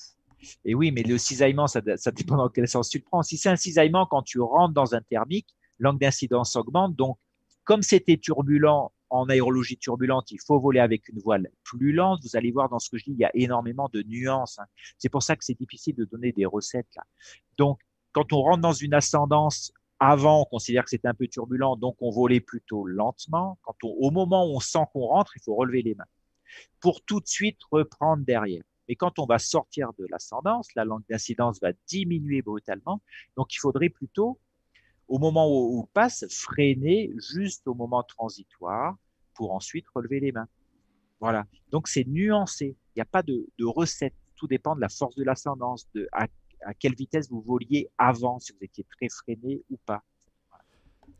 et 0.65 0.75
oui, 0.75 0.93
mais 0.93 1.03
le 1.03 1.19
cisaillement, 1.19 1.67
ça, 1.67 1.81
dépend 1.81 2.37
dans 2.37 2.49
quel 2.49 2.69
sens 2.69 2.89
tu 2.89 2.99
le 2.99 3.05
prends. 3.05 3.23
Si 3.23 3.37
c'est 3.37 3.49
un 3.49 3.57
cisaillement 3.57 4.07
quand 4.07 4.23
tu 4.23 4.41
rentres 4.41 4.75
dans 4.75 4.95
un 4.95 5.01
thermique, 5.01 5.55
l'angle 5.79 5.99
d'incidence 5.99 6.57
augmente. 6.57 6.95
Donc, 6.97 7.19
comme 7.65 7.83
c'était 7.83 8.17
turbulent 8.17 8.93
en 9.11 9.29
aérologie 9.29 9.79
turbulente, 9.79 10.31
il 10.31 10.39
faut 10.45 10.61
voler 10.61 10.81
avec 10.81 11.09
une 11.09 11.19
voile 11.19 11.49
plus 11.65 11.93
lente. 11.93 12.21
Vous 12.23 12.37
allez 12.37 12.53
voir 12.53 12.69
dans 12.69 12.79
ce 12.79 12.91
que 12.91 12.99
je 12.99 13.05
dis, 13.05 13.13
il 13.13 13.19
y 13.19 13.25
a 13.25 13.31
énormément 13.35 13.89
de 13.93 14.03
nuances. 14.03 14.59
Hein. 14.59 14.67
C'est 14.99 15.09
pour 15.09 15.23
ça 15.23 15.37
que 15.37 15.45
c'est 15.45 15.59
difficile 15.59 15.95
de 15.97 16.05
donner 16.05 16.33
des 16.33 16.47
recettes 16.47 16.89
là. 16.97 17.03
Donc, 17.57 17.81
quand 18.13 18.33
on 18.33 18.43
rentre 18.43 18.61
dans 18.61 18.73
une 18.73 18.95
ascendance 18.95 19.73
avant, 20.01 20.43
on 20.43 20.45
considère 20.45 20.85
que 20.85 20.91
c'est 20.91 21.07
un 21.07 21.15
peu 21.15 21.27
turbulent, 21.27 21.77
donc 21.77 21.97
on 22.01 22.11
volait 22.11 22.41
plutôt 22.41 22.87
lentement. 22.87 23.59
Quand 23.63 23.75
au 23.83 24.11
moment 24.11 24.47
où 24.47 24.57
on 24.57 24.61
sent 24.61 24.85
qu'on 24.93 25.07
rentre, 25.07 25.37
il 25.37 25.43
faut 25.43 25.55
relever 25.55 25.83
les 25.83 25.95
mains 25.95 26.07
pour 26.81 27.03
tout 27.03 27.21
de 27.21 27.27
suite 27.27 27.59
reprendre 27.71 28.25
derrière. 28.25 28.63
Mais 28.89 28.97
quand 28.97 29.19
on 29.19 29.27
va 29.27 29.39
sortir 29.39 29.93
de 29.99 30.07
l'ascendance, 30.11 30.75
la 30.75 30.85
langue 30.85 31.05
d'incidence 31.11 31.61
va 31.61 31.73
diminuer 31.87 32.41
brutalement. 32.41 33.03
Donc, 33.37 33.55
il 33.55 33.59
faudrait 33.59 33.91
plutôt, 33.91 34.39
au 35.09 35.19
moment 35.19 35.47
où 35.47 35.81
on 35.81 35.87
passe, 35.93 36.25
freiner 36.31 37.13
juste 37.19 37.67
au 37.67 37.75
moment 37.75 38.03
transitoire 38.03 38.97
pour 39.35 39.53
ensuite 39.53 39.87
relever 39.95 40.21
les 40.21 40.33
mains. 40.33 40.49
Voilà. 41.21 41.47
Donc, 41.71 41.89
c'est 41.89 42.07
nuancé. 42.07 42.77
Il 42.95 42.99
n'y 42.99 43.03
a 43.03 43.07
pas 43.07 43.23
de, 43.23 43.47
recette. 43.61 44.15
Tout 44.37 44.47
dépend 44.47 44.75
de 44.75 44.81
la 44.81 44.89
force 44.89 45.17
de 45.17 45.25
l'ascendance, 45.25 45.87
de 45.95 46.09
quelle 46.79 46.95
vitesse 46.95 47.31
vous 47.31 47.41
voliez 47.41 47.89
avant, 47.99 48.39
si 48.39 48.53
vous 48.53 48.59
étiez 48.63 48.85
très 48.85 49.09
freiné 49.09 49.63
ou 49.71 49.77
pas. 49.87 50.03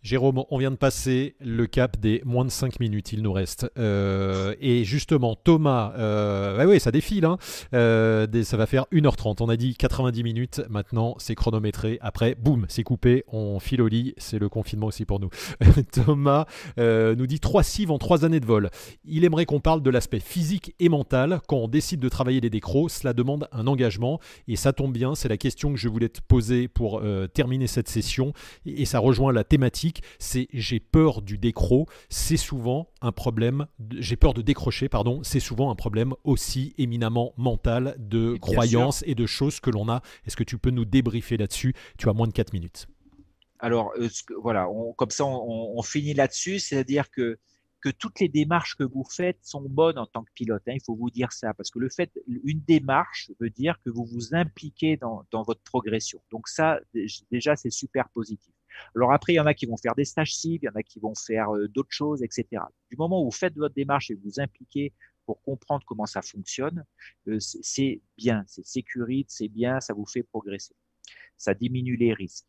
Jérôme, 0.03 0.45
on 0.51 0.59
vient 0.59 0.71
de 0.71 0.77
passer 0.77 1.35
le 1.41 1.67
cap 1.67 1.99
des 1.99 2.23
moins 2.25 2.45
de 2.45 2.51
5 2.51 2.79
minutes, 2.79 3.13
il 3.13 3.23
nous 3.23 3.33
reste. 3.33 3.71
Euh, 3.79 4.55
et 4.61 4.85
justement, 4.85 5.35
Thomas, 5.35 5.93
euh, 5.99 6.65
oui, 6.67 6.79
ça 6.79 6.93
défile, 6.93 7.25
hein. 7.25 7.37
euh, 7.75 8.27
ça 8.45 8.57
va 8.57 8.67
faire 8.67 8.87
1h30. 8.93 9.37
On 9.41 9.49
a 9.49 9.57
dit 9.57 9.75
90 9.75 10.23
minutes, 10.23 10.63
maintenant 10.71 11.17
c'est 11.19 11.35
chronométré. 11.35 11.99
Après, 12.01 12.37
boum, 12.37 12.65
c'est 12.69 12.85
coupé, 12.85 13.25
on 13.29 13.59
file 13.59 13.83
au 13.83 13.89
lit, 13.89 14.15
c'est 14.19 14.39
le 14.39 14.49
confinement 14.49 14.87
aussi 14.87 15.05
pour 15.05 15.21
nous. 15.21 15.31
Thomas 15.93 16.47
nous 16.79 17.27
dit 17.27 17.41
3 17.41 17.63
cives 17.63 17.91
en 17.91 17.99
3 17.99 18.25
années 18.25 18.41
de 18.41 18.47
vol. 18.47 18.71
Il 19.05 19.25
aimerait 19.25 19.47
qu'on 19.47 19.61
parle 19.61 19.83
de 19.83 19.91
l'aspect 19.91 20.21
physique 20.21 20.75
et 20.79 20.89
mental. 20.89 21.41
Quand 21.49 21.57
on 21.57 21.69
décide 21.69 22.01
de 22.01 22.09
travailler 22.09 22.41
les 22.41 22.51
décros, 22.51 22.89
cela 22.89 23.13
demande 23.13 23.49
un 23.53 23.67
engagement. 23.67 24.21
Et 24.47 24.57
ça 24.57 24.73
tombe 24.73 24.93
bien, 24.93 25.15
c'est 25.15 25.29
la 25.29 25.37
question 25.37 25.73
que 25.73 25.79
je 25.79 25.89
voulais 25.89 26.09
te 26.09 26.21
poser 26.27 26.69
pour 26.69 27.03
terminer 27.35 27.67
cette 27.67 27.89
session. 27.89 28.33
Et 28.65 28.85
ça 28.85 29.01
rejoint 29.01 29.33
la 29.33 29.45
thématique 29.45 29.78
c'est 30.19 30.49
j'ai 30.53 30.81
peur 30.81 31.23
du 31.23 31.39
décro, 31.39 31.87
c'est 32.09 32.37
souvent 32.37 32.91
un 33.01 33.13
problème, 33.13 33.67
j'ai 33.99 34.17
peur 34.17 34.35
de 34.35 34.43
décrocher, 34.43 34.89
pardon, 34.89 35.21
c'est 35.23 35.41
souvent 35.41 35.71
un 35.71 35.75
problème 35.75 36.15
aussi 36.25 36.75
éminemment 36.79 37.33
mental 37.37 37.95
de 37.99 38.37
croyances 38.37 39.05
et 39.07 39.15
de 39.15 39.27
choses 39.27 39.61
que 39.61 39.71
l'on 39.71 39.89
a. 39.89 40.03
Est-ce 40.27 40.37
que 40.37 40.45
tu 40.45 40.59
peux 40.59 40.71
nous 40.71 40.85
débriefer 40.85 41.37
là-dessus? 41.37 41.75
Tu 41.99 42.09
as 42.09 42.13
moins 42.13 42.27
de 42.27 42.33
4 42.33 42.53
minutes. 42.53 42.87
Alors, 43.61 43.93
euh, 43.99 44.09
voilà, 44.41 44.69
comme 44.97 45.11
ça, 45.11 45.25
on, 45.25 45.83
finit 45.83 46.15
là-dessus, 46.15 46.61
c'est-à-dire 46.61 47.11
que 47.11 47.39
que 47.81 47.91
toutes 47.91 48.19
les 48.19 48.29
démarches 48.29 48.75
que 48.75 48.83
vous 48.83 49.05
faites 49.05 49.39
sont 49.43 49.63
bonnes 49.63 49.99
en 49.99 50.07
tant 50.07 50.25
que 50.25 50.33
pilote. 50.35 50.63
Hein, 50.67 50.73
il 50.75 50.83
faut 50.85 50.97
vous 50.97 51.11
dire 51.11 51.33
ça, 51.33 51.55
parce 51.55 51.71
que 51.71 51.79
le 51.79 51.89
fait, 51.89 52.11
une 52.45 52.61
démarche 52.61 53.31
veut 53.41 53.51
dire 53.51 53.79
que 53.85 53.91
vous 53.91 54.05
vous 54.05 54.35
impliquez 54.35 54.97
dans, 54.97 55.25
dans 55.31 55.43
votre 55.43 55.63
progression. 55.63 56.21
Donc 56.33 56.49
ça, 56.49 56.81
déjà, 57.31 57.55
c'est 57.55 57.71
super 57.71 58.09
positif. 58.09 58.53
Alors 58.95 59.13
après, 59.13 59.33
il 59.33 59.37
y 59.37 59.41
en 59.41 59.47
a 59.47 59.55
qui 59.55 59.67
vont 59.67 59.77
faire 59.77 59.95
des 59.95 60.05
stages 60.05 60.35
cibles, 60.35 60.65
il 60.65 60.67
y 60.67 60.71
en 60.71 60.79
a 60.79 60.83
qui 60.83 61.01
vont 61.01 61.15
faire 61.15 61.55
euh, 61.55 61.69
d'autres 61.69 61.93
choses, 61.93 62.23
etc. 62.23 62.63
Du 62.91 62.97
moment 62.97 63.23
où 63.23 63.27
vous 63.27 63.31
faites 63.31 63.55
votre 63.57 63.75
démarche 63.75 64.11
et 64.11 64.15
vous 64.15 64.23
vous 64.25 64.41
impliquez 64.41 64.93
pour 65.27 65.43
comprendre 65.43 65.85
comment 65.87 66.07
ça 66.07 66.23
fonctionne, 66.23 66.85
euh, 67.29 67.39
c'est 67.41 68.01
bien, 68.17 68.45
c'est 68.47 68.67
sécurisé, 68.67 69.27
c'est 69.29 69.49
bien, 69.49 69.81
ça 69.81 69.95
vous 69.95 70.07
fait 70.07 70.23
progresser. 70.23 70.75
Ça 71.37 71.55
diminue 71.55 71.97
les 71.97 72.15
risques. 72.15 72.47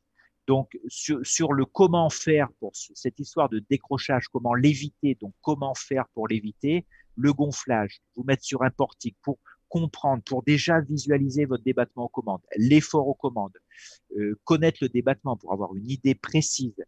Donc, 0.47 0.79
sur, 0.87 1.19
sur, 1.23 1.53
le 1.53 1.65
comment 1.65 2.09
faire 2.09 2.49
pour 2.59 2.71
cette 2.73 3.19
histoire 3.19 3.49
de 3.49 3.59
décrochage, 3.69 4.29
comment 4.29 4.55
l'éviter, 4.55 5.15
donc 5.15 5.35
comment 5.41 5.75
faire 5.75 6.07
pour 6.15 6.27
l'éviter, 6.27 6.87
le 7.15 7.33
gonflage, 7.33 8.01
vous 8.15 8.23
mettre 8.23 8.43
sur 8.43 8.63
un 8.63 8.71
portique 8.71 9.17
pour 9.21 9.37
comprendre, 9.69 10.21
pour 10.23 10.43
déjà 10.43 10.81
visualiser 10.81 11.45
votre 11.45 11.63
débattement 11.63 12.05
aux 12.05 12.09
commandes, 12.09 12.41
l'effort 12.57 13.07
aux 13.07 13.13
commandes, 13.13 13.57
euh, 14.17 14.37
connaître 14.43 14.79
le 14.81 14.89
débattement 14.89 15.37
pour 15.37 15.53
avoir 15.53 15.75
une 15.75 15.89
idée 15.89 16.15
précise, 16.15 16.83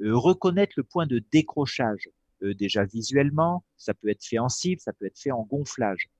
euh, 0.00 0.14
reconnaître 0.16 0.74
le 0.76 0.82
point 0.82 1.06
de 1.06 1.24
décrochage, 1.32 2.10
euh, 2.42 2.54
déjà 2.54 2.84
visuellement, 2.84 3.64
ça 3.78 3.94
peut 3.94 4.08
être 4.08 4.24
fait 4.24 4.38
en 4.38 4.48
cible, 4.48 4.80
ça 4.80 4.92
peut 4.92 5.06
être 5.06 5.18
fait 5.18 5.30
en 5.30 5.42
gonflage. 5.42 6.10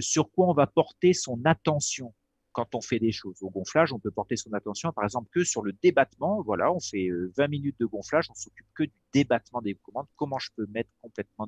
sur 0.00 0.30
quoi 0.30 0.48
on 0.48 0.54
va 0.54 0.66
porter 0.66 1.14
son 1.14 1.40
attention 1.44 2.14
quand 2.52 2.74
on 2.74 2.80
fait 2.80 2.98
des 2.98 3.12
choses? 3.12 3.42
Au 3.42 3.50
gonflage, 3.50 3.92
on 3.92 3.98
peut 3.98 4.10
porter 4.10 4.36
son 4.36 4.52
attention, 4.52 4.92
par 4.92 5.04
exemple, 5.04 5.28
que 5.32 5.44
sur 5.44 5.62
le 5.62 5.72
débattement. 5.82 6.42
Voilà, 6.42 6.72
on 6.72 6.80
fait 6.80 7.08
20 7.36 7.48
minutes 7.48 7.76
de 7.80 7.86
gonflage, 7.86 8.26
on 8.30 8.34
s'occupe 8.34 8.66
que 8.74 8.84
du 8.84 8.92
débattement 9.14 9.62
des 9.62 9.74
commandes. 9.74 10.08
Comment 10.16 10.38
je 10.38 10.50
peux 10.56 10.66
mettre 10.66 10.90
complètement 11.00 11.46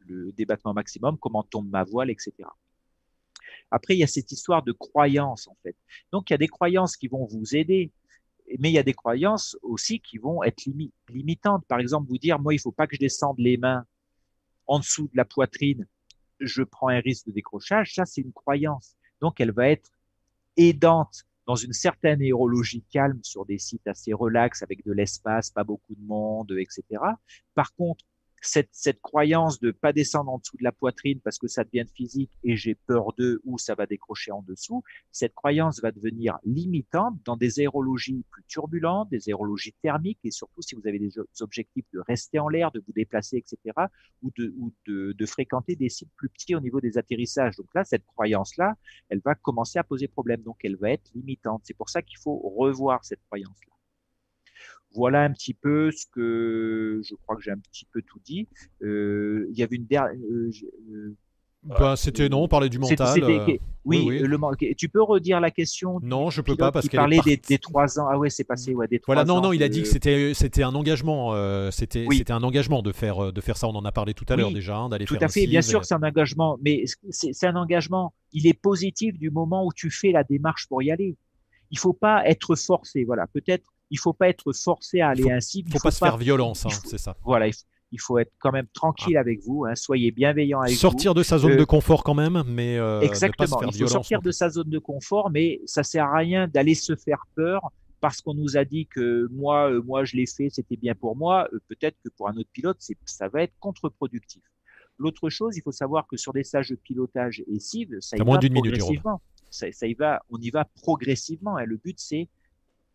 le 0.00 0.32
débattement 0.32 0.74
maximum, 0.74 1.16
comment 1.18 1.42
tombe 1.44 1.68
ma 1.70 1.84
voile, 1.84 2.10
etc. 2.10 2.32
Après, 3.70 3.94
il 3.94 3.98
y 3.98 4.04
a 4.04 4.06
cette 4.06 4.30
histoire 4.32 4.62
de 4.62 4.72
croyances, 4.72 5.48
en 5.48 5.56
fait. 5.62 5.76
Donc, 6.12 6.30
il 6.30 6.32
y 6.32 6.34
a 6.34 6.38
des 6.38 6.48
croyances 6.48 6.96
qui 6.96 7.08
vont 7.08 7.26
vous 7.26 7.56
aider, 7.56 7.92
mais 8.58 8.70
il 8.70 8.74
y 8.74 8.78
a 8.78 8.82
des 8.82 8.94
croyances 8.94 9.56
aussi 9.62 10.00
qui 10.00 10.18
vont 10.18 10.42
être 10.42 10.64
limitantes. 11.08 11.64
Par 11.66 11.80
exemple, 11.80 12.08
vous 12.08 12.18
dire, 12.18 12.38
moi, 12.38 12.54
il 12.54 12.60
faut 12.60 12.72
pas 12.72 12.86
que 12.86 12.94
je 12.94 13.00
descende 13.00 13.38
les 13.38 13.56
mains 13.56 13.84
en 14.66 14.78
dessous 14.78 15.08
de 15.08 15.16
la 15.16 15.24
poitrine, 15.24 15.86
je 16.40 16.62
prends 16.62 16.88
un 16.88 17.00
risque 17.00 17.26
de 17.26 17.32
décrochage. 17.32 17.94
Ça, 17.94 18.04
c'est 18.04 18.20
une 18.20 18.32
croyance. 18.32 18.96
Donc, 19.20 19.40
elle 19.40 19.52
va 19.52 19.68
être 19.68 19.90
aidante 20.56 21.24
dans 21.46 21.54
une 21.54 21.72
certaine 21.72 22.20
aérologie 22.20 22.82
calme 22.90 23.20
sur 23.22 23.46
des 23.46 23.58
sites 23.58 23.86
assez 23.86 24.12
relax 24.12 24.62
avec 24.62 24.84
de 24.84 24.92
l'espace, 24.92 25.50
pas 25.50 25.64
beaucoup 25.64 25.94
de 25.94 26.04
monde, 26.04 26.52
etc. 26.58 26.82
Par 27.54 27.74
contre, 27.74 28.04
cette, 28.46 28.68
cette 28.72 29.00
croyance 29.00 29.60
de 29.60 29.70
pas 29.70 29.92
descendre 29.92 30.30
en 30.32 30.38
dessous 30.38 30.56
de 30.56 30.64
la 30.64 30.72
poitrine 30.72 31.20
parce 31.20 31.38
que 31.38 31.48
ça 31.48 31.64
devient 31.64 31.86
physique 31.94 32.30
et 32.44 32.56
j'ai 32.56 32.74
peur 32.74 33.12
d'eux 33.18 33.40
ou 33.44 33.58
ça 33.58 33.74
va 33.74 33.86
décrocher 33.86 34.32
en 34.32 34.42
dessous, 34.42 34.82
cette 35.10 35.34
croyance 35.34 35.80
va 35.80 35.90
devenir 35.90 36.38
limitante 36.44 37.18
dans 37.24 37.36
des 37.36 37.60
aérologies 37.60 38.24
plus 38.30 38.44
turbulentes, 38.44 39.10
des 39.10 39.28
aérologies 39.28 39.74
thermiques 39.82 40.20
et 40.24 40.30
surtout 40.30 40.62
si 40.62 40.74
vous 40.74 40.86
avez 40.86 40.98
des 40.98 41.14
objectifs 41.40 41.86
de 41.92 42.00
rester 42.00 42.38
en 42.38 42.48
l'air, 42.48 42.70
de 42.70 42.82
vous 42.86 42.92
déplacer, 42.92 43.36
etc. 43.38 43.74
ou 44.22 44.30
de, 44.36 44.54
ou 44.58 44.72
de, 44.86 45.12
de 45.12 45.26
fréquenter 45.26 45.76
des 45.76 45.88
sites 45.88 46.12
plus 46.16 46.28
petits 46.28 46.54
au 46.54 46.60
niveau 46.60 46.80
des 46.80 46.98
atterrissages. 46.98 47.56
Donc 47.56 47.68
là, 47.74 47.84
cette 47.84 48.06
croyance-là, 48.06 48.74
elle 49.08 49.20
va 49.24 49.34
commencer 49.34 49.78
à 49.78 49.84
poser 49.84 50.08
problème. 50.08 50.42
Donc 50.42 50.64
elle 50.64 50.76
va 50.76 50.90
être 50.90 51.10
limitante. 51.14 51.62
C'est 51.64 51.76
pour 51.76 51.88
ça 51.88 52.02
qu'il 52.02 52.18
faut 52.18 52.38
revoir 52.38 53.04
cette 53.04 53.22
croyance-là. 53.26 53.75
Voilà 54.96 55.22
un 55.22 55.32
petit 55.32 55.54
peu 55.54 55.90
ce 55.90 56.06
que 56.10 57.00
je 57.04 57.14
crois 57.14 57.36
que 57.36 57.42
j'ai 57.42 57.50
un 57.50 57.58
petit 57.58 57.86
peu 57.92 58.02
tout 58.02 58.18
dit. 58.24 58.48
Euh, 58.82 59.46
il 59.50 59.58
y 59.58 59.62
avait 59.62 59.76
une 59.76 59.84
dernière. 59.84 60.18
Euh, 60.18 60.50
euh, 60.90 61.14
ben, 61.64 61.96
c'était 61.96 62.28
non, 62.28 62.44
on 62.44 62.48
parlait 62.48 62.68
du 62.68 62.78
mental. 62.78 63.20
oui, 63.84 64.06
Le, 64.06 64.74
tu 64.74 64.88
peux 64.88 65.02
redire 65.02 65.40
la 65.40 65.50
question 65.50 65.98
Non, 66.00 66.30
je 66.30 66.40
peux 66.40 66.56
pas 66.56 66.70
parce 66.70 66.88
qu'il 66.88 66.96
parlait 66.96 67.18
des, 67.24 67.36
des, 67.36 67.58
trois 67.58 67.98
ans? 67.98 68.06
Ah 68.08 68.16
ouais, 68.16 68.30
c'est 68.30 68.44
passé 68.44 68.72
ouais, 68.72 68.86
des 68.86 69.00
Voilà, 69.04 69.24
non, 69.24 69.40
non, 69.40 69.52
il 69.52 69.62
a 69.62 69.68
dit 69.68 69.82
que 69.82 69.88
c'était 69.88 70.32
c'était 70.32 70.62
un 70.62 70.74
engagement. 70.74 71.34
c'était 71.70 72.06
c'était 72.12 72.32
un 72.32 72.42
engagement 72.42 72.82
de 72.82 72.92
faire 72.92 73.32
de 73.32 73.40
faire 73.40 73.56
ça. 73.58 73.68
On 73.68 73.74
en 73.74 73.84
a 73.84 73.92
parlé 73.92 74.14
tout 74.14 74.26
à 74.28 74.36
l'heure 74.36 74.52
déjà, 74.52 74.76
hein, 74.76 74.88
d'aller 74.88 75.06
faire. 75.06 75.18
Tout 75.18 75.24
à 75.24 75.28
fait, 75.28 75.46
bien 75.46 75.62
sûr, 75.62 75.84
c'est 75.84 75.94
un 75.94 76.02
engagement, 76.02 76.58
mais 76.62 76.84
c'est 77.10 77.46
un 77.46 77.56
engagement. 77.56 78.14
Il 78.32 78.46
est 78.46 78.58
positif 78.58 79.18
du 79.18 79.30
moment 79.30 79.66
où 79.66 79.72
tu 79.74 79.90
fais 79.90 80.12
la 80.12 80.24
démarche 80.24 80.68
pour 80.68 80.82
y 80.82 80.90
aller. 80.90 81.16
Il 81.70 81.78
faut 81.78 81.92
pas 81.92 82.24
être 82.26 82.54
forcé. 82.54 83.04
Voilà, 83.04 83.26
peut-être 83.26 83.64
il 83.90 83.98
faut 83.98 84.12
pas 84.12 84.28
être 84.28 84.52
forcé 84.52 85.00
à 85.00 85.10
aller 85.10 85.30
ainsi. 85.30 85.60
Il 85.66 85.72
faut, 85.72 85.78
faut 85.78 85.84
pas 85.84 85.90
se 85.90 85.98
faire 85.98 86.16
violence, 86.16 86.66
hein, 86.66 86.70
c'est 86.84 86.98
ça. 86.98 87.16
Voilà, 87.24 87.46
il 87.92 88.00
faut, 88.00 88.18
être 88.18 88.32
quand 88.38 88.52
même 88.52 88.66
tranquille 88.72 89.16
ah. 89.16 89.20
avec 89.20 89.40
vous. 89.42 89.64
Hein, 89.64 89.74
soyez 89.74 90.10
bienveillant 90.10 90.60
avec 90.60 90.76
sortir 90.76 91.12
vous. 91.12 91.18
de 91.18 91.22
sa 91.22 91.38
zone 91.38 91.52
euh, 91.52 91.56
de 91.56 91.64
confort 91.64 92.04
quand 92.04 92.14
même, 92.14 92.42
mais 92.46 92.78
euh, 92.78 93.00
exactement. 93.00 93.60
il 93.62 93.78
faut 93.78 93.86
sortir 93.86 94.20
de 94.22 94.30
sa 94.30 94.50
zone 94.50 94.68
de 94.68 94.78
confort, 94.78 95.30
mais 95.30 95.60
ça 95.66 95.82
sert 95.82 96.06
à 96.06 96.18
rien 96.18 96.48
d'aller 96.48 96.74
se 96.74 96.96
faire 96.96 97.26
peur 97.34 97.70
parce 98.00 98.20
qu'on 98.20 98.34
nous 98.34 98.56
a 98.56 98.64
dit 98.64 98.86
que 98.86 99.28
moi, 99.32 99.70
euh, 99.70 99.82
moi 99.82 100.04
je 100.04 100.16
l'ai 100.16 100.26
fait, 100.26 100.50
c'était 100.50 100.76
bien 100.76 100.94
pour 100.94 101.16
moi. 101.16 101.48
Peut-être 101.68 101.96
que 102.04 102.10
pour 102.10 102.28
un 102.28 102.36
autre 102.36 102.50
pilote, 102.52 102.78
ça 103.04 103.28
va 103.28 103.42
être 103.42 103.54
contre-productif. 103.60 104.42
L'autre 104.98 105.28
chose, 105.28 105.56
il 105.56 105.62
faut 105.62 105.72
savoir 105.72 106.06
que 106.06 106.16
sur 106.16 106.32
des 106.32 106.44
stages 106.44 106.70
de 106.70 106.76
pilotage 106.76 107.42
et 107.46 107.60
cibles, 107.60 108.02
ça 108.02 108.16
y 108.16 108.20
va 108.20 108.38
progressivement. 108.38 109.20
ça, 109.50 109.86
y 109.86 109.94
va, 109.94 110.22
on 110.30 110.38
y 110.38 110.50
va 110.50 110.64
progressivement. 110.82 111.56
Hein. 111.56 111.64
Le 111.64 111.76
but, 111.76 111.98
c'est 111.98 112.28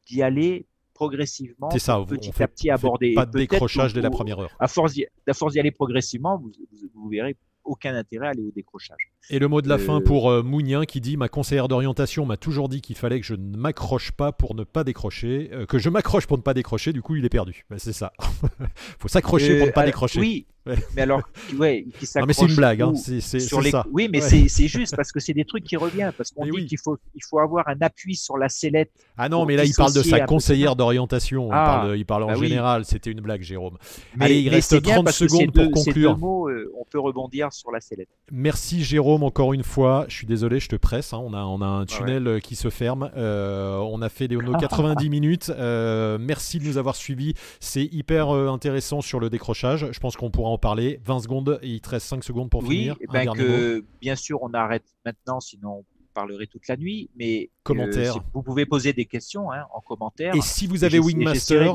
d'y 0.08 0.24
aller 0.24 0.66
progressivement, 1.02 1.70
petit 1.70 2.32
fait- 2.32 2.44
à 2.44 2.48
petit 2.48 2.70
aborder. 2.70 3.14
Pas 3.14 3.26
de 3.26 3.32
décrochage 3.38 3.94
dès 3.94 4.02
la 4.02 4.10
première 4.12 4.40
heure. 4.40 4.56
À 4.60 4.68
force 4.68 4.94
d'y 4.94 5.06
à 5.28 5.34
force 5.34 5.54
d'y 5.54 5.60
aller 5.60 5.72
progressivement, 5.72 6.38
vous, 6.38 6.52
vous, 6.72 6.88
vous 6.94 7.10
verrez 7.10 7.36
aucun 7.64 7.96
intérêt 7.96 8.28
à 8.28 8.30
aller 8.32 8.42
au 8.44 8.52
décrochage. 8.52 9.11
Et 9.30 9.40
le 9.40 9.48
mot 9.48 9.62
de 9.62 9.70
la 9.70 9.76
Euh, 9.76 9.78
fin 9.78 10.02
pour 10.02 10.30
euh, 10.30 10.44
Mounien 10.44 10.84
qui 10.86 11.00
dit 11.00 11.16
Ma 11.16 11.30
conseillère 11.30 11.68
d'orientation 11.68 12.26
m'a 12.26 12.38
toujours 12.38 12.68
dit 12.70 12.82
qu'il 12.82 12.96
fallait 12.98 13.20
que 13.20 13.26
je 13.26 13.36
ne 13.36 13.56
m'accroche 13.58 14.12
pas 14.12 14.32
pour 14.32 14.56
ne 14.56 14.64
pas 14.64 14.84
décrocher, 14.84 15.50
euh, 15.54 15.66
que 15.66 15.78
je 15.80 15.90
m'accroche 15.90 16.28
pour 16.28 16.38
ne 16.38 16.44
pas 16.44 16.54
décrocher, 16.54 16.92
du 16.92 17.02
coup 17.02 17.16
il 17.16 17.24
est 17.24 17.30
perdu. 17.30 17.66
Ben, 17.70 17.78
c'est 17.80 17.94
ça. 17.94 18.12
faut 19.00 19.08
s'accrocher 19.08 19.56
pour 19.58 19.64
Euh, 19.64 19.68
ne 19.68 19.72
pas 19.72 19.82
alors, 19.82 19.88
décrocher. 19.94 20.20
Oui, 20.20 20.46
Ouais. 20.68 20.76
mais 20.96 21.02
alors, 21.02 21.24
ouais, 21.58 21.88
qui 22.00 22.06
non 22.20 22.26
mais 22.28 22.34
c'est 22.34 22.44
une 22.44 22.50
s'accroche 22.50 22.56
blague, 22.56 22.82
hein. 22.84 22.94
c'est 22.94 23.16
les... 23.62 23.72
ça. 23.72 23.84
Oui, 23.92 24.08
mais 24.12 24.22
Ouais. 24.22 24.48
c'est 24.48 24.68
juste 24.68 24.96
parce 24.96 25.12
que 25.12 25.20
c'est 25.20 25.34
des 25.34 25.44
trucs 25.44 25.64
qui 25.64 25.76
reviennent. 25.76 26.12
Parce 26.16 26.30
qu'on 26.30 26.44
dit 26.44 26.52
oui. 26.52 26.68
qu'il 26.68 26.78
faut, 26.78 27.00
il 27.16 27.22
faut 27.28 27.40
avoir 27.40 27.68
un 27.68 27.78
appui 27.82 28.16
sur 28.16 28.38
la 28.38 28.48
sellette. 28.48 28.92
Ah 29.18 29.28
non, 29.28 29.48
mais 29.48 29.56
là 29.56 29.66
il 29.66 29.74
parle 29.74 29.92
de 29.94 30.04
sa 30.04 30.20
conseillère 30.20 30.76
d'orientation, 30.76 31.48
il 31.48 31.54
Ah, 31.56 31.66
parle, 31.66 31.98
il 31.98 32.06
parle 32.06 32.24
en 32.26 32.28
bah 32.28 32.34
oui. 32.38 32.48
général, 32.50 32.86
c'était 32.86 33.10
une 33.10 33.22
blague 33.22 33.42
Jérôme. 33.42 33.80
Mais, 34.16 34.26
Allez, 34.26 34.40
il 34.42 34.46
mais 34.46 34.58
reste 34.58 34.70
c'est 34.70 34.82
bien 34.82 34.94
30 34.96 35.06
parce 35.06 35.18
que 35.18 35.28
ces 35.28 35.36
secondes 35.36 35.52
pour 35.52 35.64
conclure. 35.72 35.84
Ces 35.84 35.94
deux 35.94 36.14
mots, 36.16 36.48
euh, 36.48 36.72
on 36.80 36.86
peut 36.86 37.00
rebondir 37.00 37.52
sur 37.52 37.72
la 37.72 37.82
sellette. 37.82 38.10
Merci 38.32 38.84
Jérôme 38.84 39.11
encore 39.20 39.54
une 39.54 39.64
fois. 39.64 40.06
Je 40.08 40.16
suis 40.16 40.28
désolé, 40.28 40.60
je 40.60 40.70
te 40.70 40.76
presse. 40.76 41.14
hein. 41.14 41.20
On, 41.24 41.34
a, 41.34 41.44
on 41.44 41.62
a 41.62 41.66
un 41.66 41.86
tunnel 41.86 42.28
euh, 42.28 42.40
qui 42.40 42.56
se 42.56 42.70
ferme. 42.70 43.12
Euh, 43.18 43.78
on 43.78 44.02
a 44.02 44.10
fait 44.10 44.28
nos 44.28 44.54
90 44.58 45.10
minutes. 45.10 45.52
Euh, 45.56 46.18
merci 46.20 46.60
de 46.60 46.66
nous 46.66 46.78
avoir 46.78 46.96
suivis. 46.96 47.34
C'est 47.60 47.84
hyper 47.86 48.30
intéressant 48.30 49.02
sur 49.02 49.20
le 49.20 49.30
décrochage. 49.30 49.88
Je 49.92 50.00
pense 50.00 50.16
qu'on 50.16 50.32
pourra 50.32 50.50
en 50.50 50.58
parler. 50.58 51.00
20 51.06 51.20
secondes 51.20 51.60
et 51.62 51.68
il 51.70 51.82
te 51.82 51.90
reste 51.90 52.08
5 52.08 52.24
secondes 52.24 52.50
pour 52.50 52.62
Oui, 52.64 52.70
finir. 52.78 52.96
eh 53.02 53.06
Un 53.10 53.14
ben 53.26 53.34
que 53.34 53.84
bien 54.02 54.16
sûr 54.16 54.40
on 54.42 54.54
arrête 54.54 54.86
maintenant, 55.06 55.40
sinon 55.40 55.84
on 56.12 56.20
parlerait 56.20 56.48
toute 56.48 56.68
la 56.68 56.78
nuit. 56.78 57.10
Mais 57.16 57.44
euh, 57.44 57.48
Commentaire. 57.64 58.16
vous 58.34 58.42
pouvez 58.42 58.66
poser 58.66 58.94
des 58.94 59.06
questions 59.06 59.52
hein, 59.52 59.66
en 59.74 59.82
commentaire. 59.82 60.36
Et 60.36 60.42
si 60.42 60.68
vous 60.68 60.84
avez 60.84 61.00
Wingmaster. 61.00 61.74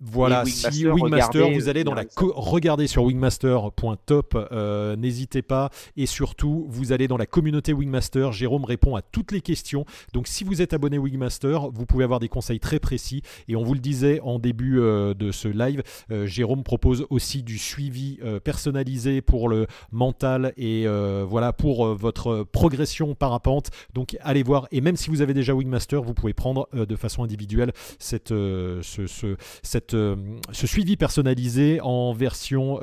Voilà, 0.00 0.42
Et 0.42 0.50
si 0.50 0.86
Wingmaster, 0.86 0.92
Wingmaster, 0.92 1.40
regardez, 1.42 1.58
vous 1.58 1.68
allez 1.68 1.84
dans 1.84 1.94
la 1.94 2.04
regardez 2.16 2.86
sur 2.86 3.04
wingmaster.top, 3.04 4.48
euh, 4.52 4.96
n'hésitez 4.96 5.42
pas 5.42 5.70
et 5.96 6.06
surtout 6.06 6.66
vous 6.68 6.92
allez 6.92 7.08
dans 7.08 7.16
la 7.16 7.26
communauté 7.26 7.72
Wingmaster. 7.72 8.32
Jérôme 8.32 8.64
répond 8.64 8.96
à 8.96 9.02
toutes 9.02 9.32
les 9.32 9.40
questions. 9.40 9.84
Donc 10.12 10.28
si 10.28 10.44
vous 10.44 10.62
êtes 10.62 10.72
abonné 10.72 10.98
Wingmaster, 10.98 11.70
vous 11.70 11.86
pouvez 11.86 12.04
avoir 12.04 12.20
des 12.20 12.28
conseils 12.28 12.60
très 12.60 12.78
précis 12.78 13.22
et 13.48 13.56
on 13.56 13.62
vous 13.62 13.74
le 13.74 13.80
disait 13.80 14.20
en 14.20 14.38
début 14.38 14.80
euh, 14.80 15.14
de 15.14 15.32
ce 15.32 15.48
live, 15.48 15.82
euh, 16.10 16.26
Jérôme 16.26 16.62
propose 16.62 17.06
aussi 17.10 17.42
du 17.42 17.58
suivi 17.58 18.18
euh, 18.22 18.40
personnalisé 18.40 19.20
pour 19.20 19.48
le 19.48 19.66
mental 19.90 20.52
et 20.56 20.84
euh, 20.86 21.24
voilà 21.26 21.52
pour 21.52 21.86
euh, 21.86 21.94
votre 21.94 22.44
progression 22.44 23.14
parapente. 23.14 23.70
Donc 23.94 24.16
allez 24.20 24.42
voir 24.42 24.66
et 24.72 24.80
même 24.80 24.96
si 24.96 25.10
vous 25.10 25.22
avez 25.22 25.34
déjà 25.34 25.54
Wingmaster, 25.54 26.02
vous 26.02 26.14
pouvez 26.14 26.32
prendre 26.32 26.68
euh, 26.74 26.86
de 26.86 26.96
façon 26.96 27.22
individuelle 27.24 27.72
cette, 27.98 28.32
euh, 28.32 28.80
ce, 28.82 29.06
ce- 29.06 29.36
cette, 29.62 29.94
euh, 29.94 30.16
ce 30.52 30.66
suivi 30.66 30.96
personnalisé 30.96 31.80
en 31.82 32.12
version 32.12 32.78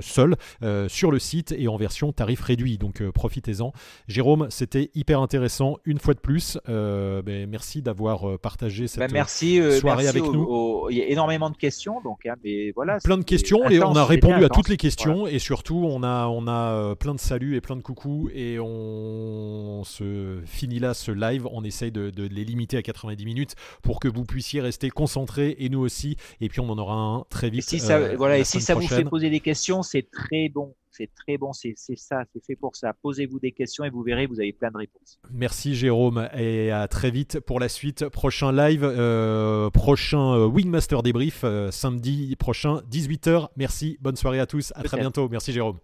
seule 0.00 0.36
sur 0.88 1.10
le 1.10 1.18
site 1.18 1.52
et 1.56 1.68
en 1.68 1.76
version 1.76 2.12
tarif 2.12 2.40
réduit. 2.42 2.78
Donc 2.78 3.02
profitez-en. 3.10 3.72
Jérôme, 4.06 4.46
c'était 4.50 4.90
hyper 4.94 5.20
intéressant 5.20 5.76
une 5.84 5.98
fois 5.98 6.14
de 6.14 6.20
plus. 6.20 6.58
Ben, 6.66 7.46
merci 7.48 7.82
d'avoir 7.82 8.38
partagé 8.38 8.86
cette 8.86 9.00
Ben, 9.00 9.10
merci, 9.12 9.56
soirée 9.80 10.04
merci 10.04 10.08
avec 10.18 10.22
au- 10.28 10.32
nous. 10.32 10.42
au- 10.44 10.90
Il 10.90 10.96
y 10.96 11.02
a 11.02 11.06
énormément 11.06 11.50
de 11.50 11.56
questions, 11.56 12.00
donc, 12.02 12.24
hein, 12.26 12.34
mais 12.44 12.72
voilà. 12.74 12.98
plein 13.04 13.18
de 13.18 13.24
questions 13.24 13.68
et 13.68 13.82
on 13.82 13.94
a 13.94 14.04
répondu 14.04 14.44
à 14.44 14.48
toutes 14.48 14.68
les 14.68 14.76
questions 14.76 15.26
et 15.26 15.38
surtout 15.38 15.84
on 15.86 16.02
a 16.02 16.26
on 16.28 16.46
a 16.46 16.94
plein 16.96 17.14
de 17.14 17.20
saluts 17.20 17.56
et 17.56 17.60
plein 17.60 17.76
de 17.76 17.82
coucous 17.82 18.30
et 18.34 18.58
on 18.60 19.82
se 19.84 19.97
finit 20.46 20.78
là 20.78 20.94
ce 20.94 21.10
live 21.10 21.46
on 21.50 21.64
essaye 21.64 21.92
de, 21.92 22.10
de 22.10 22.24
les 22.24 22.44
limiter 22.44 22.76
à 22.76 22.82
90 22.82 23.24
minutes 23.24 23.54
pour 23.82 24.00
que 24.00 24.08
vous 24.08 24.24
puissiez 24.24 24.60
rester 24.60 24.90
concentrés 24.90 25.56
et 25.58 25.68
nous 25.68 25.80
aussi 25.80 26.16
et 26.40 26.48
puis 26.48 26.60
on 26.60 26.68
en 26.70 26.78
aura 26.78 26.94
un 26.94 27.24
très 27.30 27.48
Et 27.48 27.50
vite 27.50 27.64
si 27.64 27.78
ça, 27.78 27.98
euh, 27.98 28.16
voilà, 28.16 28.38
et 28.38 28.44
si 28.44 28.60
ça 28.60 28.74
vous 28.74 28.86
fait 28.86 29.04
poser 29.04 29.30
des 29.30 29.40
questions, 29.40 29.82
c'est 29.82 30.10
très 30.10 30.48
bon. 30.48 30.74
C'est 30.90 31.10
très 31.14 31.38
bon, 31.38 31.52
c'est 31.52 31.74
ça, 31.76 32.24
c'est 32.32 32.44
fait 32.44 32.56
pour 32.56 32.74
ça. 32.74 32.92
Posez-vous 33.02 33.38
des 33.38 33.52
questions 33.52 33.84
et 33.84 33.90
vous 33.90 34.02
verrez, 34.02 34.26
vous 34.26 34.40
avez 34.40 34.52
plein 34.52 34.72
de 34.72 34.78
réponses. 34.78 35.20
Merci 35.30 35.76
Jérôme 35.76 36.28
et 36.36 36.72
à 36.72 36.88
très 36.88 37.12
vite 37.12 37.38
pour 37.38 37.60
la 37.60 37.68
suite. 37.68 38.08
Prochain 38.08 38.50
live, 38.50 38.82
euh, 38.82 39.70
prochain 39.70 40.34
euh, 40.34 40.46
Wingmaster 40.46 41.04
débrief 41.04 41.42
euh, 41.44 41.70
samedi 41.70 42.34
prochain 42.34 42.80
18h. 42.90 43.48
Merci, 43.56 43.96
bonne 44.00 44.16
soirée 44.16 44.40
à 44.40 44.46
tous, 44.46 44.72
à 44.74 44.82
très 44.82 44.98
bientôt. 44.98 45.28
Merci 45.28 45.52
Jérôme. 45.52 45.78